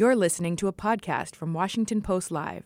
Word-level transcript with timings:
You're 0.00 0.14
listening 0.14 0.54
to 0.58 0.68
a 0.68 0.72
podcast 0.72 1.34
from 1.34 1.52
Washington 1.52 2.02
Post 2.02 2.30
Live, 2.30 2.62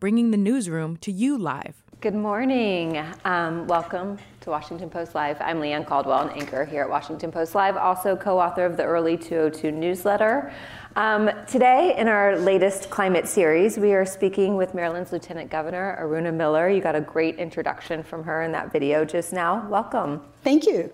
bringing 0.00 0.32
the 0.32 0.36
newsroom 0.36 0.96
to 0.96 1.12
you 1.12 1.38
live. 1.38 1.84
Good 2.00 2.16
morning. 2.16 3.00
Um, 3.24 3.68
welcome 3.68 4.18
to 4.40 4.50
Washington 4.50 4.90
Post 4.90 5.14
Live. 5.14 5.36
I'm 5.40 5.60
Leigh 5.60 5.74
Ann 5.74 5.84
Caldwell, 5.84 6.26
an 6.26 6.30
anchor 6.30 6.64
here 6.64 6.82
at 6.82 6.90
Washington 6.90 7.30
Post 7.30 7.54
Live, 7.54 7.76
also 7.76 8.16
co 8.16 8.40
author 8.40 8.66
of 8.66 8.76
the 8.76 8.82
Early 8.82 9.16
202 9.16 9.70
newsletter. 9.70 10.52
Um, 10.96 11.30
today, 11.46 11.94
in 11.96 12.08
our 12.08 12.36
latest 12.36 12.90
climate 12.90 13.28
series, 13.28 13.78
we 13.78 13.92
are 13.92 14.04
speaking 14.04 14.56
with 14.56 14.74
Maryland's 14.74 15.12
Lieutenant 15.12 15.52
Governor, 15.52 15.96
Aruna 16.02 16.34
Miller. 16.34 16.68
You 16.68 16.80
got 16.80 16.96
a 16.96 17.00
great 17.00 17.36
introduction 17.36 18.02
from 18.02 18.24
her 18.24 18.42
in 18.42 18.50
that 18.50 18.72
video 18.72 19.04
just 19.04 19.32
now. 19.32 19.68
Welcome. 19.68 20.20
Thank 20.42 20.66
you. 20.66 20.92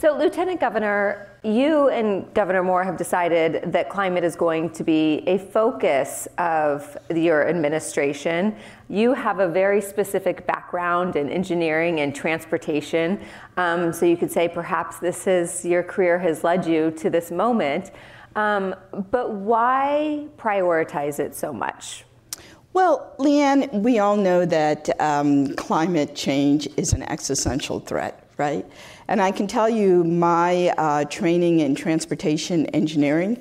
So, 0.00 0.16
Lieutenant 0.16 0.60
Governor, 0.60 1.26
you 1.42 1.88
and 1.88 2.32
Governor 2.32 2.62
Moore 2.62 2.84
have 2.84 2.96
decided 2.96 3.72
that 3.72 3.88
climate 3.88 4.22
is 4.22 4.36
going 4.36 4.70
to 4.74 4.84
be 4.84 5.24
a 5.26 5.38
focus 5.38 6.28
of 6.38 6.96
your 7.12 7.48
administration. 7.48 8.54
You 8.88 9.12
have 9.12 9.40
a 9.40 9.48
very 9.48 9.80
specific 9.80 10.46
background 10.46 11.16
in 11.16 11.28
engineering 11.28 11.98
and 11.98 12.14
transportation. 12.14 13.20
Um, 13.56 13.92
so, 13.92 14.06
you 14.06 14.16
could 14.16 14.30
say 14.30 14.46
perhaps 14.46 15.00
this 15.00 15.26
is 15.26 15.64
your 15.64 15.82
career 15.82 16.16
has 16.20 16.44
led 16.44 16.64
you 16.64 16.92
to 16.92 17.10
this 17.10 17.32
moment. 17.32 17.90
Um, 18.36 18.76
but 19.10 19.32
why 19.32 20.28
prioritize 20.36 21.18
it 21.18 21.34
so 21.34 21.52
much? 21.52 22.04
Well, 22.72 23.14
Leigh 23.18 23.40
Ann, 23.40 23.82
we 23.82 23.98
all 23.98 24.16
know 24.16 24.44
that 24.46 25.00
um, 25.00 25.56
climate 25.56 26.14
change 26.14 26.68
is 26.76 26.92
an 26.92 27.02
existential 27.02 27.80
threat, 27.80 28.30
right? 28.36 28.64
And 29.08 29.22
I 29.22 29.30
can 29.30 29.46
tell 29.46 29.68
you, 29.68 30.04
my 30.04 30.68
uh, 30.76 31.04
training 31.06 31.60
in 31.60 31.74
transportation 31.74 32.66
engineering 32.66 33.40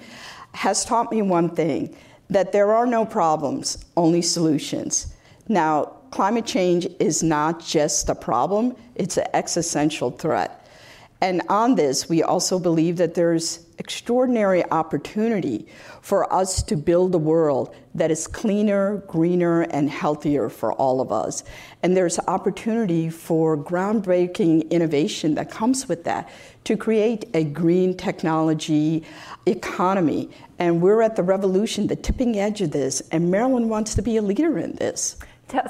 has 0.53 0.85
taught 0.85 1.11
me 1.11 1.21
one 1.21 1.49
thing 1.49 1.95
that 2.29 2.51
there 2.51 2.73
are 2.73 2.85
no 2.85 3.05
problems, 3.05 3.77
only 3.95 4.21
solutions. 4.21 5.13
Now, 5.47 5.85
climate 6.11 6.45
change 6.45 6.87
is 6.99 7.21
not 7.21 7.59
just 7.59 8.09
a 8.09 8.15
problem, 8.15 8.75
it's 8.95 9.17
an 9.17 9.27
existential 9.33 10.11
threat. 10.11 10.65
And 11.21 11.41
on 11.49 11.75
this, 11.75 12.07
we 12.07 12.23
also 12.23 12.59
believe 12.59 12.97
that 12.97 13.13
there's 13.13 13.65
extraordinary 13.77 14.63
opportunity 14.71 15.67
for 16.01 16.31
us 16.33 16.63
to 16.63 16.75
build 16.75 17.13
a 17.13 17.17
world 17.17 17.75
that 17.95 18.11
is 18.11 18.27
cleaner, 18.27 18.97
greener, 19.07 19.61
and 19.61 19.89
healthier 19.89 20.49
for 20.49 20.73
all 20.73 21.01
of 21.01 21.11
us. 21.11 21.43
And 21.83 21.95
there's 21.95 22.19
opportunity 22.27 23.09
for 23.09 23.57
groundbreaking 23.57 24.69
innovation 24.69 25.35
that 25.35 25.51
comes 25.51 25.87
with 25.87 26.03
that 26.05 26.29
to 26.65 26.75
create 26.75 27.25
a 27.33 27.43
green 27.43 27.95
technology 27.95 29.03
economy. 29.45 30.29
And 30.59 30.81
we're 30.81 31.01
at 31.01 31.15
the 31.15 31.23
revolution, 31.23 31.87
the 31.87 31.95
tipping 31.95 32.37
edge 32.37 32.61
of 32.61 32.71
this, 32.71 33.01
and 33.11 33.31
Maryland 33.31 33.69
wants 33.69 33.95
to 33.95 34.01
be 34.01 34.17
a 34.17 34.21
leader 34.21 34.57
in 34.57 34.75
this. 34.75 35.17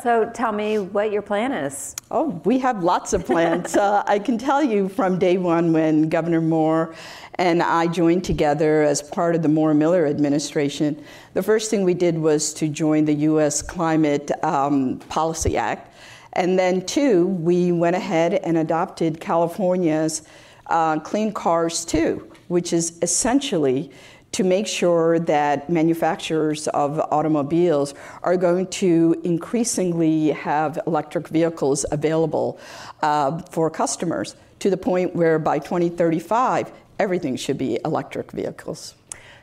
So 0.01 0.29
tell 0.33 0.51
me 0.51 0.79
what 0.79 1.11
your 1.11 1.21
plan 1.21 1.51
is. 1.51 1.95
Oh, 2.09 2.41
we 2.45 2.57
have 2.59 2.83
lots 2.83 3.13
of 3.13 3.25
plans. 3.25 3.75
uh, 3.77 4.03
I 4.07 4.17
can 4.17 4.39
tell 4.39 4.63
you 4.63 4.89
from 4.89 5.19
day 5.19 5.37
one 5.37 5.71
when 5.71 6.09
Governor 6.09 6.41
Moore 6.41 6.95
and 7.37 7.61
I 7.61 7.87
joined 7.87 8.23
together 8.23 8.83
as 8.83 9.01
part 9.01 9.35
of 9.35 9.43
the 9.43 9.49
Moore 9.49 9.73
Miller 9.73 10.07
administration, 10.07 11.03
the 11.33 11.43
first 11.43 11.69
thing 11.69 11.83
we 11.83 11.93
did 11.93 12.17
was 12.17 12.53
to 12.55 12.67
join 12.67 13.05
the 13.05 13.13
U.S. 13.13 13.61
Climate 13.61 14.31
um, 14.43 14.99
Policy 15.09 15.55
Act. 15.55 15.93
And 16.33 16.57
then, 16.57 16.85
two, 16.85 17.27
we 17.27 17.71
went 17.71 17.95
ahead 17.95 18.35
and 18.35 18.57
adopted 18.57 19.19
California's 19.19 20.27
uh, 20.67 20.99
Clean 20.99 21.31
Cars 21.31 21.85
2, 21.85 22.31
which 22.47 22.73
is 22.73 22.97
essentially 23.01 23.91
to 24.33 24.43
make 24.43 24.67
sure 24.67 25.19
that 25.19 25.69
manufacturers 25.69 26.67
of 26.69 26.99
automobiles 27.11 27.93
are 28.23 28.37
going 28.37 28.67
to 28.67 29.19
increasingly 29.23 30.29
have 30.31 30.79
electric 30.85 31.27
vehicles 31.29 31.85
available 31.91 32.59
uh, 33.01 33.41
for 33.49 33.69
customers 33.69 34.35
to 34.59 34.69
the 34.69 34.77
point 34.77 35.15
where 35.15 35.39
by 35.39 35.59
2035, 35.59 36.71
everything 36.99 37.35
should 37.35 37.57
be 37.57 37.79
electric 37.85 38.31
vehicles. 38.31 38.95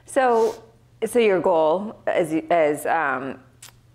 So, 0.07 0.63
so 1.07 1.19
your 1.19 1.41
goal, 1.41 2.01
as, 2.07 2.35
as 2.51 2.87
um, 2.87 3.41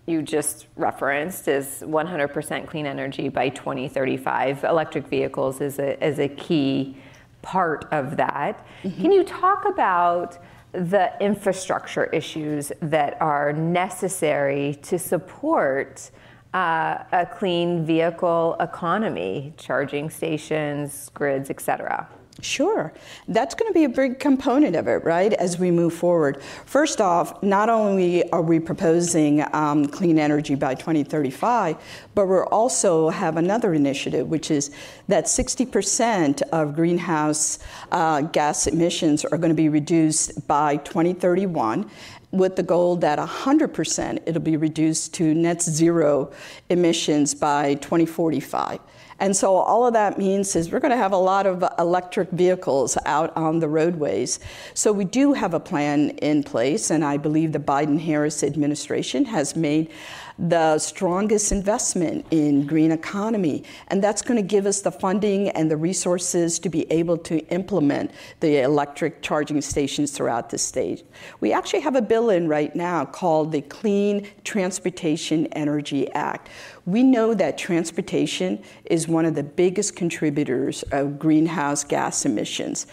you 0.06 0.22
just 0.22 0.68
referenced, 0.76 1.48
is 1.48 1.84
100% 1.86 2.68
clean 2.68 2.86
energy 2.86 3.30
by 3.30 3.50
2035. 3.50 4.64
Electric 4.64 5.08
vehicles 5.08 5.62
is 5.62 5.80
a, 5.80 6.04
is 6.06 6.20
a 6.20 6.28
key 6.28 6.98
part 7.42 7.86
of 7.92 8.18
that. 8.18 8.66
Mm-hmm. 8.84 9.02
Can 9.02 9.12
you 9.12 9.24
talk 9.24 9.66
about 9.66 10.38
the 10.72 11.12
infrastructure 11.20 12.06
issues 12.06 12.72
that 12.82 13.20
are 13.22 13.54
necessary 13.54 14.78
to 14.84 15.00
support 15.00 16.12
uh, 16.54 17.04
a 17.12 17.26
clean 17.26 17.86
vehicle 17.86 18.56
economy, 18.60 19.54
charging 19.58 20.10
stations, 20.10 21.10
grids, 21.14 21.50
et 21.50 21.62
cetera? 21.62 22.08
Sure. 22.42 22.94
That's 23.28 23.54
going 23.54 23.70
to 23.70 23.74
be 23.74 23.84
a 23.84 23.90
big 23.90 24.20
component 24.20 24.76
of 24.76 24.88
it, 24.88 25.04
right, 25.04 25.34
as 25.34 25.60
we 25.60 25.72
move 25.72 25.94
forward. 25.94 26.42
First 26.66 27.02
off, 27.02 27.42
not 27.44 27.70
only 27.70 28.30
are 28.32 28.42
we 28.42 28.60
proposing 28.60 29.44
um, 29.54 29.86
clean 29.86 30.18
energy 30.18 30.56
by 30.56 30.76
2035, 30.76 31.78
but 32.16 32.28
we 32.28 32.38
also 32.38 33.10
have 33.10 33.38
another 33.38 33.74
initiative, 33.74 34.28
which 34.28 34.52
is 34.52 34.72
that 35.08 35.26
60% 35.26 36.42
of 36.54 36.76
greenhouse 36.76 37.60
uh, 37.92 38.22
gas 38.22 38.68
emissions 38.68 39.26
are 39.26 39.38
going 39.38 39.50
to 39.50 39.56
be 39.56 39.70
reduced 39.70 40.48
by 40.48 40.78
2031 40.78 41.90
with 42.32 42.56
the 42.56 42.64
goal 42.64 42.96
that 42.98 43.18
100% 43.18 44.20
it'll 44.26 44.42
be 44.42 44.58
reduced 44.58 45.14
to 45.16 45.34
net 45.34 45.62
zero 45.62 46.32
emissions 46.70 47.34
by 47.34 47.74
2045. 47.76 48.80
And 49.20 49.36
so 49.36 49.56
all 49.56 49.86
of 49.86 49.94
that 49.94 50.18
means 50.18 50.56
is 50.56 50.72
we're 50.72 50.80
going 50.80 50.92
to 50.92 50.98
have 50.98 51.12
a 51.12 51.18
lot 51.18 51.46
of 51.46 51.64
electric 51.78 52.30
vehicles 52.32 52.98
out 53.06 53.36
on 53.36 53.60
the 53.60 53.68
roadways. 53.68 54.40
So 54.74 54.92
we 54.92 55.06
do 55.06 55.34
have 55.34 55.54
a 55.54 55.60
plan 55.60 56.12
in 56.22 56.44
place, 56.44 56.90
and 56.90 57.04
I 57.04 57.18
believe 57.18 57.52
the 57.52 57.60
Biden 57.60 58.00
Harris 58.00 58.44
administration 58.44 59.26
has 59.26 59.56
made 59.56 59.92
the 60.40 60.80
strongest 60.80 61.52
investment 61.52 62.26
in 62.32 62.66
green 62.66 62.94
economy. 62.94 63.64
And 63.90 64.02
that's 64.02 64.22
going 64.22 64.38
to 64.38 64.48
give 64.48 64.66
us 64.66 64.80
the 64.80 64.92
funding 64.92 65.50
and 65.50 65.70
the 65.70 65.76
resources 65.76 66.60
to 66.60 66.70
be 66.70 66.90
able 66.92 67.18
to 67.18 67.40
implement 67.48 68.12
the 68.40 68.62
electric 68.62 69.22
charging 69.22 69.62
stations 69.62 70.12
throughout 70.12 70.50
the 70.50 70.58
state. 70.58 71.06
We 71.42 71.52
actually 71.52 71.82
have 71.82 71.96
a 71.96 72.02
bill 72.02 72.30
in 72.30 72.48
right 72.48 72.74
now 72.74 73.04
called 73.04 73.52
the 73.52 73.62
Clean 73.62 74.26
Transportation 74.46 75.48
Energy 75.48 76.10
Act. 76.14 76.50
We 76.90 77.04
know 77.04 77.36
that 77.36 77.60
transportation 77.60 78.64
is 78.86 79.08
one 79.08 79.26
of 79.26 79.36
the 79.36 79.44
biggest 79.44 79.96
contributors 79.96 80.82
of 80.92 81.20
greenhouse 81.20 81.84
gas 81.84 82.26
emissions. 82.26 82.88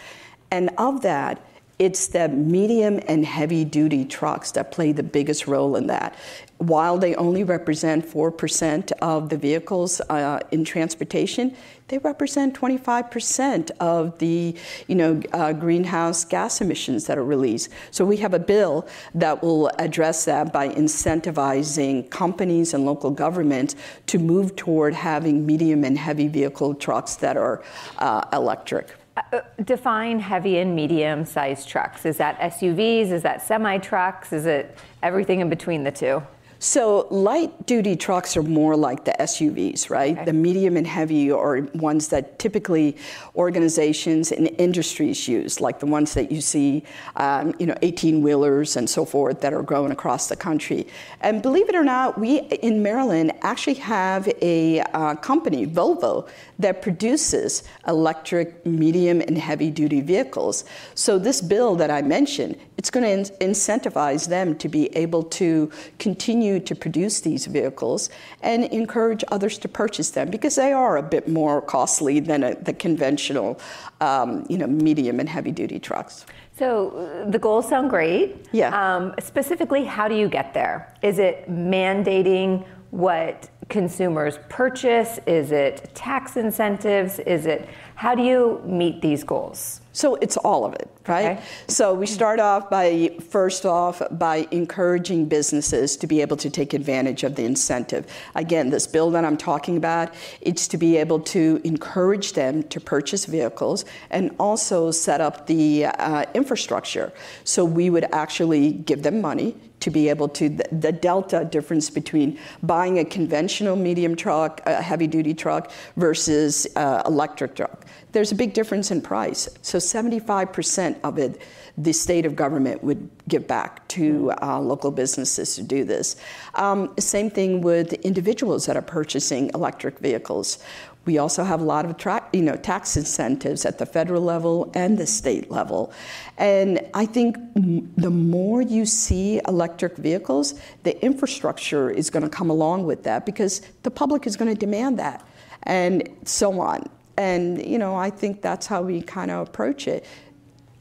And 0.51 0.69
of 0.77 1.01
that, 1.01 1.41
it's 1.79 2.09
the 2.09 2.29
medium 2.29 3.01
and 3.09 3.25
heavy 3.25 3.65
duty 3.65 4.05
trucks 4.05 4.51
that 4.53 4.71
play 4.71 4.93
the 4.93 5.03
biggest 5.03 5.47
role 5.47 5.77
in 5.77 5.87
that. 5.87 6.15
While 6.59 6.99
they 6.99 7.15
only 7.15 7.43
represent 7.43 8.07
4% 8.07 8.93
of 9.01 9.31
the 9.31 9.39
vehicles 9.39 10.03
uh, 10.11 10.41
in 10.51 10.67
transportation, 10.67 11.57
they 11.89 11.99
represent 11.99 12.55
25% 12.55 13.71
of 13.79 14.19
the 14.19 14.57
you 14.89 14.95
know, 14.95 15.21
uh, 15.33 15.53
greenhouse 15.53 16.25
gas 16.25 16.61
emissions 16.61 17.07
that 17.07 17.17
are 17.17 17.25
released. 17.25 17.71
So 17.93 18.05
we 18.05 18.17
have 18.19 18.35
a 18.35 18.39
bill 18.39 18.89
that 19.15 19.43
will 19.43 19.69
address 19.79 20.25
that 20.25 20.53
by 20.53 20.69
incentivizing 20.69 22.11
companies 22.11 22.75
and 22.75 22.85
local 22.85 23.11
governments 23.11 23.77
to 24.07 24.19
move 24.19 24.57
toward 24.57 24.95
having 24.95 25.47
medium 25.47 25.85
and 25.85 25.97
heavy 25.97 26.27
vehicle 26.27 26.75
trucks 26.75 27.17
that 27.17 27.37
are 27.37 27.63
uh, 27.99 28.25
electric. 28.33 28.91
Uh, 29.17 29.41
define 29.65 30.19
heavy 30.19 30.59
and 30.59 30.75
medium 30.75 31.25
sized 31.25 31.69
trucks. 31.69 32.05
Is 32.05 32.19
that 32.19 32.39
SUVs? 32.39 33.13
Is 33.13 33.23
that 33.23 33.43
semi 33.43 33.79
trucks? 33.79 34.33
Is 34.33 34.45
it 34.45 34.77
everything 35.03 35.41
in 35.41 35.49
between 35.49 35.85
the 35.85 35.91
two? 35.91 36.23
So 36.67 37.07
light 37.11 37.65
duty 37.67 37.95
trucks 37.95 38.37
are 38.37 38.43
more 38.43 38.77
like 38.77 39.05
the 39.05 39.15
SUVs, 39.21 39.89
right? 39.89 40.17
Okay. 40.17 40.25
The 40.25 40.33
medium 40.33 40.77
and 40.77 40.85
heavy 40.85 41.31
are 41.31 41.61
ones 41.75 42.09
that 42.09 42.41
typically 42.41 42.97
organizations 43.37 44.33
and 44.33 44.49
industries 44.59 45.29
use, 45.29 45.61
like 45.61 45.79
the 45.79 45.87
ones 45.87 46.15
that 46.15 46.33
you 46.33 46.41
see, 46.41 46.83
um, 47.15 47.55
you 47.61 47.67
know, 47.67 47.77
18 47.83 48.21
wheelers 48.21 48.75
and 48.75 48.91
so 48.91 49.05
forth 49.05 49.43
that 49.43 49.55
are 49.55 49.63
growing 49.63 49.93
across 49.93 50.29
the 50.29 50.35
country. 50.35 50.89
And 51.21 51.41
believe 51.41 51.69
it 51.69 51.77
or 51.77 51.85
not, 51.85 52.19
we 52.19 52.41
in 52.41 52.83
Maryland 52.83 53.31
actually 53.43 53.75
have 53.75 54.29
a 54.43 54.81
uh, 54.81 55.15
company, 55.15 55.69
Volvo, 55.69 56.29
that 56.59 56.83
produces 56.83 57.63
electric 57.87 58.67
medium 58.67 59.21
and 59.21 59.39
heavy 59.39 59.71
duty 59.71 60.01
vehicles. 60.01 60.65
So 60.97 61.17
this 61.17 61.41
bill 61.41 61.77
that 61.77 61.93
I 61.93 62.03
mentioned, 62.03 62.59
it's 62.77 62.91
going 62.91 63.05
to 63.05 63.37
in- 63.41 63.51
incentivize 63.53 64.29
them 64.29 64.57
to 64.59 64.69
be 64.69 64.95
able 64.97 65.23
to 65.23 65.71
continue 65.99 66.56
continue 66.57 66.67
to 66.67 66.75
produce 66.75 67.21
these 67.21 67.47
vehicles 67.47 68.11
and 68.43 68.65
encourage 68.65 69.25
others 69.31 69.59
to 69.59 69.69
purchase 69.69 70.11
them 70.11 70.31
because 70.31 70.57
they 70.57 70.73
are 70.73 70.97
a 70.97 71.03
bit 71.03 71.29
more 71.29 71.61
costly 71.63 72.21
than 72.21 72.43
a, 72.45 72.55
the 72.65 72.73
conventional, 72.73 73.59
um, 74.01 74.45
you 74.49 74.59
know, 74.59 74.67
medium 74.67 75.21
and 75.21 75.29
heavy 75.29 75.53
duty 75.53 75.79
trucks. 75.79 76.27
So 76.59 77.25
the 77.29 77.39
goals 77.39 77.69
sound 77.69 77.91
great. 77.91 78.47
Yeah. 78.53 78.71
Um, 78.73 79.15
specifically, 79.21 79.85
how 79.85 80.09
do 80.09 80.15
you 80.15 80.29
get 80.29 80.55
there? 80.55 80.95
Is 81.03 81.19
it 81.19 81.49
mandating 81.49 82.65
what 82.91 83.51
consumers 83.69 84.39
purchase? 84.49 85.19
Is 85.27 85.53
it 85.53 85.91
tax 85.95 86.37
incentives? 86.37 87.19
Is 87.19 87.47
it 87.47 87.69
how 87.97 88.15
do 88.15 88.23
you 88.23 88.61
meet 88.65 89.01
these 89.01 89.25
goals? 89.25 89.81
So 89.93 90.17
it's 90.17 90.37
all 90.37 90.67
of 90.67 90.75
it, 90.75 90.91
right? 91.09 91.39
Okay. 91.39 91.43
So 91.69 91.95
we 91.95 92.05
start 92.05 92.39
off 92.39 92.69
by 92.69 93.17
first 93.31 93.65
off 93.65 94.03
by 94.11 94.47
encouraging 94.51 95.25
businesses 95.25 95.97
to 95.97 96.07
be 96.07 96.21
able 96.21 96.37
to 96.37 96.51
take 96.51 96.75
advantage 96.75 97.25
of 97.25 97.37
the 97.37 97.45
incentive. 97.45 98.07
Again, 98.35 98.69
this 98.69 98.87
bill 98.87 99.11
that 99.13 99.25
I'm 99.25 99.39
talking 99.39 99.79
about, 99.79 100.13
it's 100.43 100.69
to 100.69 100.77
be 100.77 100.99
able 100.99 101.21
to 101.21 101.63
encourage 101.65 102.35
them 102.35 102.63
to 102.65 102.79
purchase 102.79 103.25
vehicles 103.25 103.87
and 104.11 104.37
also 104.39 104.91
set 104.91 105.23
up 105.23 105.47
the 105.47 105.87
uh, 105.87 106.27
infrastructure. 106.35 107.15
So 107.45 107.65
we 107.65 107.89
would 107.89 108.05
actually 108.13 108.73
give 108.73 109.03
them 109.03 109.23
money 109.23 109.57
to 109.81 109.91
be 109.91 110.09
able 110.09 110.29
to 110.29 110.49
the, 110.49 110.65
the, 110.73 110.93
delta 110.93 111.45
difference 111.45 111.91
between 111.91 112.39
buying 112.63 112.99
a 112.99 113.05
conventional 113.05 113.77
medium 113.77 114.17
truck, 114.17 114.61
a 114.67 114.83
heavy 114.83 115.07
duty 115.07 115.35
truck 115.35 115.71
versus 115.97 116.67
uh, 116.77 117.03
electric 117.07 117.55
truck. 117.55 117.85
There's 118.13 118.33
a 118.33 118.35
big 118.35 118.55
difference 118.55 118.91
in 118.91 119.03
price. 119.03 119.49
So 119.63 119.79
75% 119.79 120.97
of 121.05 121.19
it, 121.19 121.43
the 121.77 121.93
state 121.93 122.25
of 122.25 122.35
government 122.35 122.83
would 122.83 123.11
give 123.29 123.47
back 123.47 123.87
to 123.89 124.33
uh, 124.41 124.59
local 124.59 124.91
businesses 124.91 125.55
to 125.57 125.63
do 125.63 125.85
this. 125.85 126.17
Um, 126.55 126.95
same 126.99 127.29
thing 127.29 127.61
with 127.61 127.93
individuals 127.93 128.65
that 128.67 128.77
are 128.77 128.83
purchasing 128.83 129.51
electric 129.55 129.99
vehicles. 129.99 130.59
We 131.07 131.19
also 131.19 131.45
have 131.45 131.61
a 131.61 131.65
lot 131.65 131.85
of 131.87 131.97
tra- 131.97 132.29
you 132.33 132.43
know, 132.43 132.57
tax 132.57 132.97
incentives 132.97 133.65
at 133.65 133.79
the 133.79 133.87
federal 133.87 134.23
level 134.23 134.71
and 134.75 134.99
the 134.99 135.07
state 135.07 135.51
level. 135.51 135.93
And 136.37 136.85
I 136.95 137.07
think 137.07 137.37
m- 137.55 137.93
the 137.97 138.11
more 138.11 138.61
you 138.61 138.85
see 138.85 139.41
electric 139.47 139.97
vehicles, 139.97 140.55
the 140.83 141.03
infrastructure 141.05 141.91
is 141.91 142.11
going 142.11 142.25
to 142.25 142.29
come 142.29 142.51
along 142.51 142.87
with 142.87 143.05
that 143.05 143.25
because 143.25 143.63
the 143.85 143.91
public 143.91 144.27
is 144.27 144.37
going 144.37 144.53
to 144.53 144.59
demand 144.59 144.99
that 144.99 145.27
and 145.63 146.09
so 146.25 146.61
on. 146.61 146.89
And 147.17 147.65
you 147.65 147.79
know, 147.79 147.95
I 147.95 148.11
think 148.11 148.43
that's 148.43 148.67
how 148.67 148.83
we 148.83 149.01
kind 149.01 149.31
of 149.31 149.49
approach 149.49 149.89
it. 149.89 150.05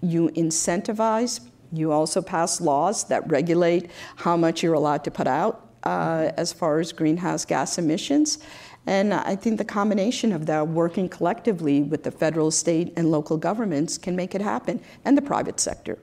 You 0.01 0.30
incentivize, 0.30 1.39
you 1.72 1.92
also 1.92 2.22
pass 2.22 2.60
laws 2.60 3.06
that 3.06 3.30
regulate 3.30 3.89
how 4.16 4.36
much 4.38 4.63
you're 4.63 4.74
allowed 4.74 5.04
to 5.04 5.12
put 5.12 5.27
out 5.27 5.66
uh, 5.83 6.31
as 6.38 6.51
far 6.51 6.80
as 6.80 6.92
greenhouse 6.92 7.45
gas 7.45 7.77
emissions. 7.77 8.39
And 8.88 9.14
I 9.14 9.36
think 9.36 9.58
the 9.58 9.66
combination 9.66 10.32
of 10.32 10.46
that, 10.46 10.68
working 10.68 11.10
collectively 11.10 11.82
with 11.82 12.04
the 12.04 12.12
federal, 12.12 12.52
state, 12.52 12.94
and 12.96 13.10
local 13.10 13.38
governments, 13.38 13.98
can 13.98 14.16
make 14.16 14.36
it 14.36 14.42
happen, 14.42 14.80
and 15.06 15.18
the 15.18 15.22
private 15.22 15.60
sector. 15.60 15.98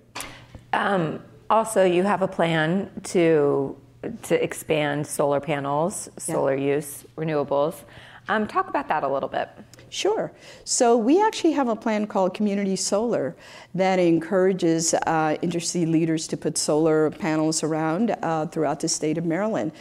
Um, 0.73 1.23
also, 1.49 1.85
you 1.85 2.03
have 2.03 2.23
a 2.23 2.29
plan 2.29 2.91
to 3.05 3.77
to 4.23 4.43
expand 4.43 5.07
solar 5.07 5.39
panels, 5.39 6.09
solar 6.19 6.57
yeah. 6.57 6.75
use, 6.75 7.05
renewables. 7.17 7.83
Um, 8.29 8.47
talk 8.47 8.69
about 8.69 8.89
that 8.89 9.03
a 9.03 9.09
little 9.09 9.29
bit. 9.29 9.49
Sure. 9.91 10.33
So 10.65 10.97
we 10.97 11.23
actually 11.23 11.53
have 11.53 11.69
a 11.69 11.77
plan 11.77 12.07
called 12.07 12.35
Community 12.35 12.77
Solar 12.77 13.37
that 13.75 13.99
encourages 13.99 14.95
uh, 14.95 15.37
industry 15.43 15.87
leaders 15.87 16.27
to 16.29 16.37
put 16.37 16.57
solar 16.57 17.11
panels 17.11 17.63
around 17.63 18.17
uh, 18.23 18.47
throughout 18.47 18.81
the 18.81 18.89
state 18.89 19.19
of 19.19 19.25
Maryland. 19.25 19.73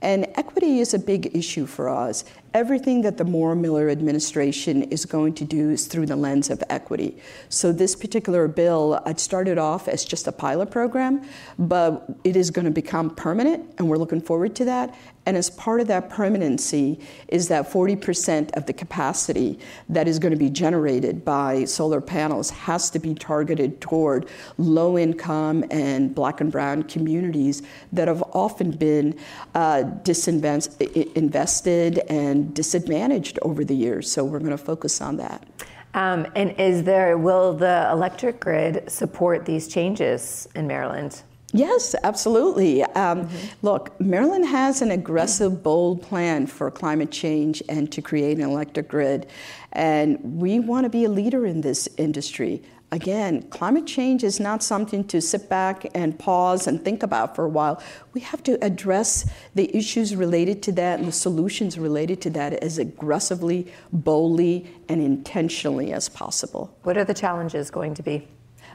And 0.00 0.26
equity 0.36 0.78
is 0.78 0.94
a 0.94 0.98
big 0.98 1.36
issue 1.36 1.66
for 1.66 1.88
us. 1.88 2.24
Everything 2.58 3.02
that 3.02 3.18
the 3.18 3.24
Moore 3.24 3.54
Miller 3.54 3.88
administration 3.88 4.82
is 4.82 5.06
going 5.06 5.34
to 5.34 5.44
do 5.44 5.70
is 5.70 5.86
through 5.86 6.06
the 6.06 6.16
lens 6.16 6.50
of 6.50 6.60
equity. 6.68 7.16
So, 7.48 7.70
this 7.70 7.94
particular 7.94 8.48
bill, 8.48 9.00
it 9.06 9.20
started 9.20 9.58
off 9.58 9.86
as 9.86 10.04
just 10.04 10.26
a 10.26 10.32
pilot 10.32 10.68
program, 10.68 11.22
but 11.56 12.04
it 12.24 12.34
is 12.34 12.50
going 12.50 12.64
to 12.64 12.72
become 12.72 13.10
permanent, 13.10 13.72
and 13.78 13.88
we're 13.88 13.96
looking 13.96 14.20
forward 14.20 14.56
to 14.56 14.64
that. 14.64 14.92
And 15.28 15.36
as 15.36 15.50
part 15.50 15.80
of 15.82 15.88
that 15.88 16.08
permanency 16.08 16.98
is 17.28 17.48
that 17.48 17.70
40% 17.70 18.56
of 18.56 18.64
the 18.64 18.72
capacity 18.72 19.58
that 19.90 20.08
is 20.08 20.18
going 20.18 20.32
to 20.32 20.38
be 20.38 20.48
generated 20.48 21.22
by 21.22 21.66
solar 21.66 22.00
panels 22.00 22.48
has 22.48 22.88
to 22.92 22.98
be 22.98 23.14
targeted 23.14 23.78
toward 23.78 24.26
low 24.56 24.96
income 24.96 25.66
and 25.70 26.14
black 26.14 26.40
and 26.40 26.50
brown 26.50 26.82
communities 26.84 27.60
that 27.92 28.08
have 28.08 28.22
often 28.32 28.70
been 28.70 29.18
uh, 29.54 29.82
disinvested 30.02 30.80
and 32.08 32.47
disadvantaged 32.54 33.38
over 33.42 33.64
the 33.64 33.74
years. 33.74 34.10
So 34.10 34.24
we're 34.24 34.38
going 34.40 34.50
to 34.50 34.58
focus 34.58 35.00
on 35.00 35.16
that. 35.18 35.46
Um, 35.94 36.26
and 36.36 36.52
is 36.52 36.84
there, 36.84 37.16
will 37.16 37.54
the 37.54 37.88
electric 37.90 38.40
grid 38.40 38.90
support 38.90 39.44
these 39.44 39.68
changes 39.68 40.48
in 40.54 40.66
Maryland? 40.66 41.22
Yes, 41.52 41.94
absolutely. 42.04 42.82
Um, 42.82 43.24
mm-hmm. 43.24 43.46
Look, 43.62 43.98
Maryland 44.00 44.46
has 44.46 44.82
an 44.82 44.90
aggressive, 44.90 45.62
bold 45.62 46.02
plan 46.02 46.46
for 46.46 46.70
climate 46.70 47.10
change 47.10 47.62
and 47.70 47.90
to 47.90 48.02
create 48.02 48.36
an 48.36 48.44
electric 48.44 48.88
grid. 48.88 49.28
And 49.72 50.18
we 50.22 50.60
want 50.60 50.84
to 50.84 50.90
be 50.90 51.04
a 51.04 51.08
leader 51.08 51.46
in 51.46 51.62
this 51.62 51.88
industry. 51.96 52.62
Again, 52.90 53.42
climate 53.50 53.86
change 53.86 54.24
is 54.24 54.40
not 54.40 54.62
something 54.62 55.04
to 55.08 55.20
sit 55.20 55.50
back 55.50 55.86
and 55.94 56.18
pause 56.18 56.66
and 56.66 56.82
think 56.82 57.02
about 57.02 57.36
for 57.36 57.44
a 57.44 57.48
while. 57.48 57.82
We 58.14 58.22
have 58.22 58.42
to 58.44 58.64
address 58.64 59.28
the 59.54 59.74
issues 59.76 60.16
related 60.16 60.62
to 60.64 60.72
that 60.72 60.98
and 60.98 61.06
the 61.06 61.12
solutions 61.12 61.78
related 61.78 62.22
to 62.22 62.30
that 62.30 62.54
as 62.54 62.78
aggressively, 62.78 63.70
boldly, 63.92 64.72
and 64.88 65.02
intentionally 65.02 65.92
as 65.92 66.08
possible. 66.08 66.74
What 66.84 66.96
are 66.96 67.04
the 67.04 67.12
challenges 67.12 67.70
going 67.70 67.92
to 67.92 68.02
be? 68.02 68.26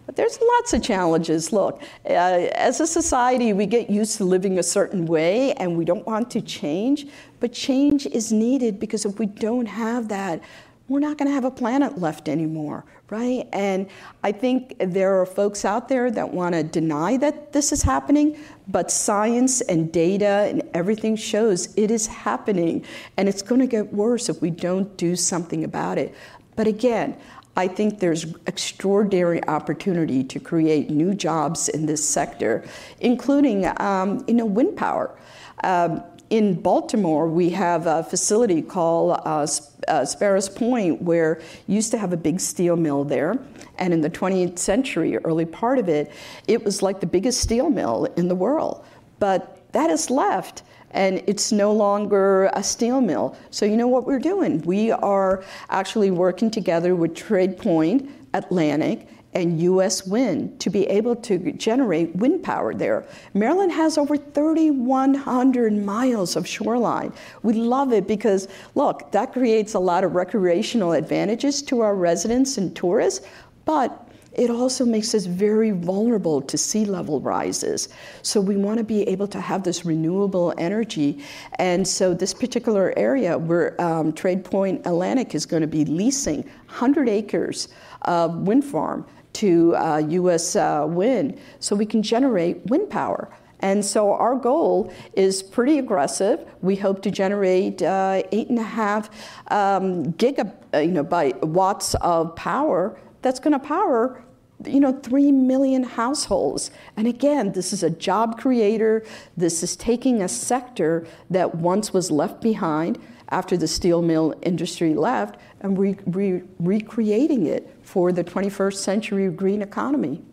But 0.06 0.16
there's 0.16 0.38
lots 0.42 0.74
of 0.74 0.84
challenges. 0.84 1.54
Look, 1.54 1.82
uh, 2.06 2.10
as 2.12 2.82
a 2.82 2.88
society, 2.88 3.54
we 3.54 3.66
get 3.66 3.90
used 3.90 4.18
to 4.18 4.26
living 4.26 4.60
a 4.60 4.64
certain 4.64 5.06
way 5.06 5.54
and 5.54 5.78
we 5.78 5.86
don't 5.86 6.06
want 6.06 6.30
to 6.32 6.42
change, 6.42 7.08
but 7.40 7.54
change 7.54 8.06
is 8.08 8.32
needed 8.32 8.80
because 8.80 9.06
if 9.06 9.18
we 9.18 9.26
don't 9.26 9.66
have 9.66 10.10
that, 10.10 10.42
we're 10.90 11.00
not 11.00 11.18
going 11.18 11.28
to 11.28 11.34
have 11.34 11.46
a 11.46 11.52
planet 11.52 11.98
left 11.98 12.28
anymore, 12.28 12.84
right? 13.10 13.48
And 13.54 13.88
I 14.22 14.32
think 14.34 14.76
there 14.80 15.20
are 15.22 15.26
folks 15.26 15.64
out 15.64 15.88
there 15.88 16.12
that 16.12 16.34
want 16.34 16.56
to 16.56 16.64
deny 16.64 17.16
that 17.18 17.54
this 17.54 17.72
is 17.72 17.82
happening, 17.82 18.38
but 18.68 18.92
science 18.92 19.62
and 19.62 19.92
data 19.92 20.48
and 20.50 20.62
everything 20.74 21.16
shows 21.16 21.74
it 21.78 21.90
is 21.90 22.08
happening, 22.08 22.84
and 23.16 23.30
it's 23.30 23.42
going 23.42 23.62
to 23.62 23.68
get 23.68 23.94
worse 23.94 24.28
if 24.28 24.42
we 24.42 24.50
don't 24.50 24.96
do 24.98 25.16
something 25.16 25.64
about 25.64 25.98
it. 25.98 26.14
But 26.56 26.68
again, 26.68 27.18
I 27.56 27.68
think 27.68 28.00
there's 28.00 28.26
extraordinary 28.48 29.44
opportunity 29.48 30.24
to 30.24 30.40
create 30.40 30.90
new 30.90 31.14
jobs 31.14 31.70
in 31.70 31.86
this 31.86 32.08
sector, 32.08 32.66
including 33.00 33.72
um, 33.80 34.24
you 34.28 34.34
know, 34.34 34.46
wind 34.46 34.76
power. 34.76 35.16
Um, 35.64 36.04
in 36.34 36.60
Baltimore, 36.60 37.28
we 37.28 37.52
have 37.52 37.86
a 37.86 38.04
facility 38.04 38.64
called 38.64 39.22
uh, 39.24 39.46
uh, 39.88 40.04
Sparrows 40.04 40.50
Point, 40.50 41.00
where 41.00 41.40
used 41.68 41.92
to 41.92 42.00
have 42.00 42.12
a 42.12 42.18
big 42.18 42.40
steel 42.40 42.76
mill 42.76 43.04
there. 43.04 43.38
And 43.78 43.94
in 43.94 44.02
the 44.02 44.10
20th 44.10 44.58
century, 44.58 45.16
early 45.18 45.46
part 45.46 45.78
of 45.78 45.88
it, 45.88 46.12
it 46.48 46.66
was 46.66 46.82
like 46.82 47.00
the 47.00 47.06
biggest 47.06 47.40
steel 47.40 47.70
mill 47.70 48.06
in 48.18 48.30
the 48.30 48.36
world. 48.36 48.84
But 49.20 49.72
that 49.74 49.92
has 49.92 50.10
left 50.10 50.64
and 50.90 51.22
it's 51.28 51.52
no 51.52 51.72
longer 51.72 52.50
a 52.56 52.64
steel 52.64 53.00
mill. 53.00 53.38
So, 53.52 53.68
you 53.68 53.78
know 53.78 53.88
what 53.88 54.08
we're 54.08 54.18
doing? 54.18 54.64
We 54.64 54.90
are 54.90 55.44
actually 55.70 56.10
working 56.10 56.50
together 56.50 56.96
with 56.96 57.14
TradePoint, 57.14 58.10
Atlantic, 58.34 59.08
and 59.36 59.60
US 59.62 60.06
Wind 60.06 60.60
to 60.60 60.70
be 60.70 60.86
able 60.88 61.16
to 61.18 61.52
generate 61.54 62.16
wind 62.16 62.44
power 62.44 62.74
there. 62.74 63.06
Maryland 63.34 63.72
has 63.72 63.98
over 63.98 64.18
3,100 64.18 65.74
miles 65.74 66.36
of 66.36 66.48
shoreline. 66.48 67.14
We 67.42 67.54
love 67.54 67.94
it 67.94 68.08
because, 68.08 68.48
look, 68.76 69.12
that 69.12 69.34
creates 69.34 69.74
a 69.74 69.80
lot 69.80 70.04
of 70.04 70.16
recreational 70.16 70.94
advantages 70.94 71.62
to 71.64 71.82
our 71.82 71.96
residents 71.96 72.58
and 72.58 72.76
tourists, 72.76 73.26
but 73.66 74.10
it 74.34 74.50
also 74.50 74.84
makes 74.84 75.14
us 75.14 75.26
very 75.26 75.72
vulnerable 75.72 76.42
to 76.42 76.58
sea 76.58 76.86
level 76.86 77.22
rises. 77.22 77.90
So 78.24 78.42
we 78.42 78.58
want 78.58 78.80
to 78.80 78.84
be 78.84 79.04
able 79.08 79.28
to 79.28 79.40
have 79.40 79.64
this 79.64 79.86
renewable 79.86 80.54
energy. 80.58 81.24
And 81.60 81.88
so 81.88 82.14
this 82.14 82.34
particular 82.34 82.94
area 82.98 83.38
where 83.38 83.80
um, 83.80 84.12
TradePoint 84.12 84.86
Atlantic 84.88 85.36
is 85.36 85.46
going 85.46 85.62
to 85.62 85.68
be 85.68 85.86
leasing 85.86 86.38
100 86.38 87.08
acres 87.10 87.68
of 88.04 88.48
wind 88.48 88.66
farm 88.66 89.06
to 89.34 89.76
uh, 89.76 89.98
U.S. 89.98 90.56
Uh, 90.56 90.86
wind 90.88 91.40
so 91.60 91.76
we 91.76 91.86
can 91.86 92.02
generate 92.02 92.66
wind 92.68 92.90
power. 92.90 93.30
And 93.60 93.84
so 93.84 94.14
our 94.14 94.36
goal 94.36 94.94
is 95.14 95.42
pretty 95.42 95.80
aggressive. 95.80 96.46
We 96.62 96.76
hope 96.76 97.02
to 97.04 97.12
generate 97.12 97.82
uh, 97.82 98.24
eight 98.34 98.50
and 98.50 98.60
a 98.60 98.64
half 98.64 99.10
um, 99.50 100.12
giga, 100.14 100.54
uh, 100.74 100.80
you 100.80 100.92
know, 100.92 101.04
by 101.04 101.34
watts 101.42 101.96
of 101.96 102.36
power 102.36 103.00
that's 103.22 103.40
going 103.40 103.54
to 103.54 103.60
power 103.60 104.24
you 104.66 104.80
know 104.80 104.94
3 104.94 105.32
million 105.32 105.84
households 105.84 106.72
and 106.96 107.08
again 107.08 107.52
this 107.52 107.74
is 107.74 107.84
a 107.84 107.90
job 107.90 108.40
creator 108.40 109.04
this 109.36 109.64
is 109.64 109.76
taking 109.76 110.22
a 110.22 110.30
sector 110.30 111.06
that 111.30 111.56
once 111.56 111.92
was 111.92 112.12
left 112.12 112.42
behind 112.42 112.98
after 113.30 113.58
the 113.58 113.68
steel 113.68 114.02
mill 114.02 114.34
industry 114.44 114.94
left 114.94 115.38
and 115.62 115.78
re- 115.78 115.98
re- 116.06 116.44
recreating 116.60 117.46
it 117.46 117.73
for 117.84 118.12
the 118.12 118.24
21st 118.24 118.76
century 118.76 119.30
green 119.30 119.62
economy 119.62 120.24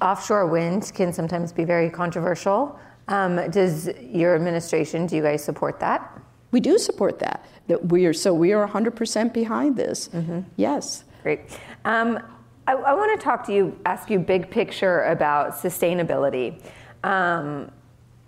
Offshore 0.00 0.46
wind 0.46 0.90
can 0.94 1.12
sometimes 1.12 1.52
be 1.52 1.64
very 1.64 1.90
controversial. 1.90 2.78
Um, 3.08 3.50
does 3.50 3.88
your 4.00 4.34
administration, 4.34 5.06
do 5.06 5.16
you 5.16 5.22
guys 5.22 5.44
support 5.44 5.80
that? 5.80 6.20
We 6.50 6.60
do 6.60 6.78
support 6.78 7.18
that. 7.20 7.44
That 7.68 7.86
we 7.86 8.06
are 8.06 8.12
so 8.12 8.34
we 8.34 8.52
are 8.52 8.66
100% 8.66 9.32
behind 9.32 9.76
this. 9.76 10.08
Mm-hmm. 10.08 10.40
Yes. 10.56 11.04
Great. 11.22 11.40
Um, 11.84 12.18
I, 12.66 12.72
I 12.72 12.94
want 12.94 13.18
to 13.18 13.24
talk 13.24 13.46
to 13.46 13.54
you, 13.54 13.78
ask 13.86 14.10
you 14.10 14.18
big 14.18 14.50
picture 14.50 15.04
about 15.04 15.52
sustainability. 15.52 16.60
Um, 17.04 17.70